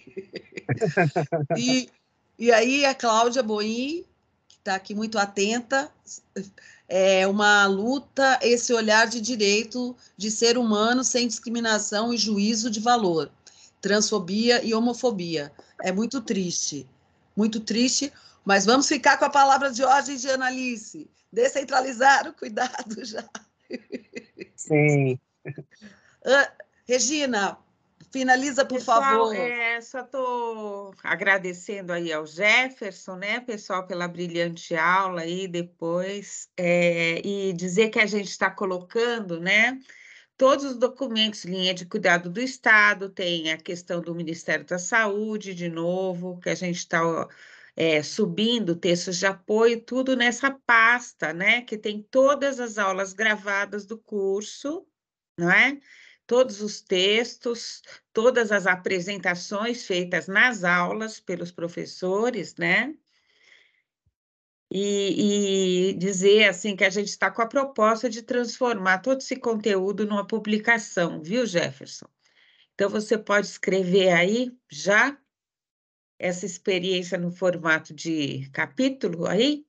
e, 1.55 1.89
e 2.37 2.51
aí 2.51 2.83
a 2.83 2.93
Cláudia 2.93 3.41
Boim, 3.41 4.03
está 4.63 4.75
aqui 4.75 4.95
muito 4.95 5.19
atenta, 5.19 5.91
é 6.87 7.27
uma 7.27 7.65
luta, 7.65 8.39
esse 8.41 8.73
olhar 8.73 9.07
de 9.07 9.19
direito 9.19 9.93
de 10.15 10.31
ser 10.31 10.57
humano 10.57 11.03
sem 11.03 11.27
discriminação 11.27 12.13
e 12.13 12.17
juízo 12.17 12.71
de 12.71 12.79
valor, 12.79 13.29
transfobia 13.81 14.63
e 14.63 14.73
homofobia. 14.73 15.51
É 15.81 15.91
muito 15.91 16.21
triste, 16.21 16.87
muito 17.35 17.59
triste, 17.59 18.11
mas 18.45 18.65
vamos 18.65 18.87
ficar 18.87 19.17
com 19.17 19.25
a 19.25 19.29
palavra 19.29 19.69
de 19.69 19.83
ordem 19.83 20.15
de 20.15 20.29
Analice 20.29 21.09
descentralizar 21.29 22.29
o 22.29 22.33
cuidado 22.37 23.03
já. 23.03 23.27
Sim. 24.55 25.19
Uh, 25.45 26.63
Regina, 26.87 27.57
finaliza, 28.13 28.63
por 28.63 28.77
pessoal, 28.77 29.01
favor. 29.01 29.35
É, 29.35 29.81
só 29.81 30.01
estou 30.01 30.93
agradecendo 31.03 31.91
aí 31.91 32.13
ao 32.13 32.27
Jefferson, 32.27 33.15
né, 33.15 33.39
pessoal, 33.39 33.87
pela 33.87 34.07
brilhante 34.07 34.75
aula 34.75 35.21
aí 35.21 35.47
depois, 35.47 36.47
é, 36.55 37.19
e 37.25 37.51
dizer 37.53 37.89
que 37.89 37.99
a 37.99 38.05
gente 38.05 38.29
está 38.29 38.51
colocando, 38.51 39.39
né, 39.39 39.79
todos 40.37 40.63
os 40.63 40.77
documentos, 40.77 41.43
linha 41.43 41.73
de 41.73 41.87
cuidado 41.87 42.29
do 42.29 42.39
Estado, 42.39 43.09
tem 43.09 43.51
a 43.51 43.57
questão 43.57 43.99
do 43.99 44.13
Ministério 44.13 44.63
da 44.63 44.77
Saúde, 44.77 45.55
de 45.55 45.67
novo, 45.67 46.39
que 46.39 46.49
a 46.49 46.55
gente 46.55 46.77
está 46.77 47.01
é, 47.75 48.03
subindo 48.03 48.75
textos 48.75 49.17
de 49.17 49.25
apoio, 49.25 49.81
tudo 49.81 50.15
nessa 50.15 50.51
pasta, 50.51 51.33
né? 51.33 51.61
Que 51.61 51.77
tem 51.77 52.03
todas 52.03 52.59
as 52.59 52.77
aulas 52.77 53.13
gravadas 53.13 53.85
do 53.85 53.97
curso, 53.97 54.85
não 55.37 55.51
é? 55.51 55.79
Todos 56.25 56.61
os 56.61 56.81
textos, 56.81 57.81
todas 58.13 58.51
as 58.51 58.65
apresentações 58.65 59.85
feitas 59.85 60.27
nas 60.27 60.63
aulas 60.63 61.19
pelos 61.19 61.51
professores, 61.51 62.55
né? 62.55 62.95
E, 64.71 65.89
e, 65.89 65.93
dizer 65.93 66.45
assim 66.45 66.75
que 66.75 66.83
a 66.83 66.89
gente 66.89 67.09
está 67.09 67.29
com 67.29 67.41
a 67.43 67.47
proposta 67.47 68.09
de 68.09 68.23
transformar 68.23 68.99
todo 68.99 69.19
esse 69.19 69.35
conteúdo 69.35 70.05
numa 70.05 70.25
publicação, 70.25 71.21
viu, 71.21 71.45
Jefferson? 71.45 72.07
Então 72.73 72.89
você 72.89 73.17
pode 73.17 73.45
escrever 73.45 74.11
aí 74.11 74.51
já 74.71 75.15
essa 76.17 76.45
experiência 76.45 77.17
no 77.17 77.31
formato 77.31 77.93
de 77.93 78.49
capítulo 78.51 79.27
aí, 79.27 79.65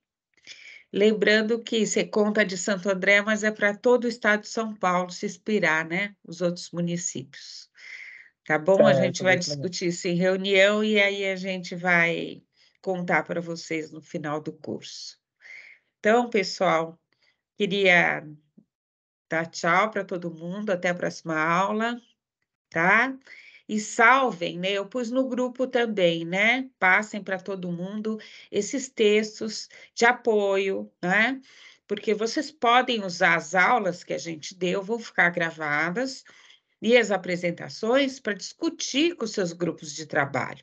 lembrando 0.95 1.61
que 1.61 1.85
você 1.85 2.05
conta 2.05 2.45
de 2.45 2.57
Santo 2.57 2.89
André, 2.89 3.21
mas 3.21 3.43
é 3.43 3.51
para 3.51 3.77
todo 3.77 4.05
o 4.05 4.09
estado 4.09 4.43
de 4.43 4.49
São 4.49 4.73
Paulo 4.73 5.11
se 5.11 5.27
inspirar, 5.27 5.85
né? 5.85 6.15
Os 6.25 6.41
outros 6.41 6.71
municípios. 6.71 7.69
Tá 8.47 8.59
bom? 8.59 8.87
A 8.87 8.93
gente 8.93 9.23
vai 9.23 9.37
discutir 9.37 9.89
isso 9.89 10.07
em 10.07 10.15
reunião 10.15 10.85
e 10.85 11.01
aí 11.01 11.25
a 11.25 11.35
gente 11.35 11.75
vai 11.75 12.43
contar 12.81 13.25
para 13.25 13.41
vocês 13.41 13.91
no 13.91 14.01
final 14.01 14.41
do 14.41 14.53
curso. 14.53 15.19
Então, 15.99 16.31
pessoal, 16.31 16.97
queria 17.57 18.25
dar 19.29 19.47
tchau 19.47 19.91
para 19.91 20.05
todo 20.05 20.33
mundo, 20.33 20.71
até 20.71 20.91
a 20.91 20.95
próxima 20.95 21.37
aula, 21.37 22.01
tá? 22.71 23.19
E 23.69 23.81
salvem, 23.81 24.59
né? 24.59 24.73
Eu 24.73 24.87
pus 24.87 25.11
no 25.11 25.29
grupo 25.29 25.67
também, 25.67 26.25
né? 26.25 26.69
Passem 26.79 27.23
para 27.23 27.39
todo 27.39 27.73
mundo 27.73 28.19
esses 28.51 28.89
textos 28.89 29.69
de 29.95 30.05
apoio, 30.05 30.91
né? 31.03 31.41
Porque 31.87 32.15
vocês 32.15 32.51
podem 32.51 33.05
usar 33.05 33.37
as 33.37 33.55
aulas 33.55 34.05
que 34.05 34.13
a 34.13 34.19
gente 34.19 34.55
deu, 34.55 34.83
vão 34.83 34.99
ficar 34.99 35.31
gravadas, 35.31 36.25
e 36.85 36.99
as 36.99 37.11
apresentações 37.11 38.21
para 38.21 38.35
discutir 38.35 39.17
com 39.17 39.27
seus 39.27 39.55
grupos 39.55 39.95
de 39.95 40.05
trabalho, 40.07 40.63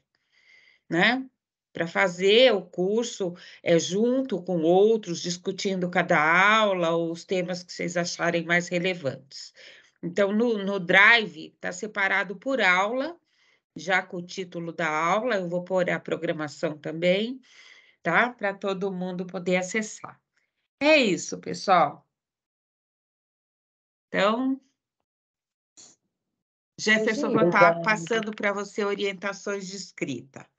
né? 0.89 1.27
Para 1.73 1.88
fazer 1.88 2.53
o 2.53 2.61
curso 2.61 3.33
é, 3.63 3.80
junto 3.80 4.39
com 4.43 4.61
outros, 4.61 5.21
discutindo 5.21 5.89
cada 5.89 6.19
aula, 6.19 6.95
os 6.95 7.25
temas 7.25 7.63
que 7.63 7.73
vocês 7.73 7.97
acharem 7.97 8.45
mais 8.45 8.67
relevantes. 8.67 9.51
Então, 10.03 10.31
no, 10.31 10.57
no 10.57 10.80
Drive, 10.80 11.53
está 11.53 11.71
separado 11.71 12.35
por 12.35 12.59
aula, 12.61 13.17
já 13.75 14.01
com 14.01 14.17
o 14.17 14.25
título 14.25 14.73
da 14.73 14.89
aula, 14.89 15.35
eu 15.35 15.47
vou 15.47 15.63
pôr 15.63 15.89
a 15.89 15.99
programação 15.99 16.77
também, 16.77 17.39
tá? 18.01 18.30
Para 18.31 18.53
todo 18.53 18.91
mundo 18.91 19.25
poder 19.25 19.57
acessar. 19.57 20.19
É 20.80 20.97
isso, 20.97 21.39
pessoal. 21.39 22.07
Então, 24.07 24.59
Jefferson, 26.80 27.30
vou 27.30 27.45
estar 27.45 27.75
tá 27.75 27.81
passando 27.81 28.31
para 28.33 28.51
você 28.51 28.83
orientações 28.83 29.67
de 29.67 29.77
escrita. 29.77 30.49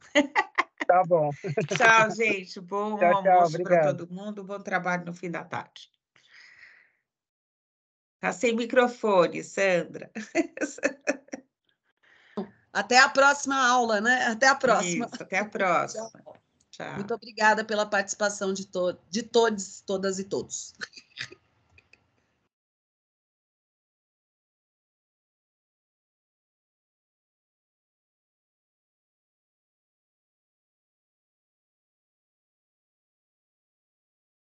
Tá 0.86 1.02
bom. 1.04 1.30
tchau, 1.76 2.10
gente. 2.14 2.60
Bom 2.60 2.96
tchau, 2.96 3.16
almoço 3.16 3.60
para 3.62 3.92
todo 3.92 4.08
mundo. 4.08 4.44
Bom 4.44 4.60
trabalho 4.60 5.04
no 5.04 5.12
fim 5.12 5.30
da 5.30 5.44
tarde. 5.44 5.90
Tá 8.22 8.32
sem 8.32 8.54
microfone, 8.54 9.42
Sandra. 9.42 10.08
Até 12.72 12.96
a 12.98 13.08
próxima 13.08 13.56
aula, 13.56 14.00
né? 14.00 14.26
Até 14.26 14.46
a 14.46 14.54
próxima. 14.54 15.06
Isso, 15.06 15.22
até 15.22 15.38
a 15.40 15.44
próxima. 15.50 16.08
Tchau. 16.70 16.94
Muito 16.94 17.12
obrigada 17.12 17.64
pela 17.64 17.84
participação 17.84 18.52
de, 18.52 18.66
to 18.66 18.96
de 19.10 19.24
todos, 19.24 19.82
todas 19.82 20.20
e 20.20 20.24
todos. 20.24 20.72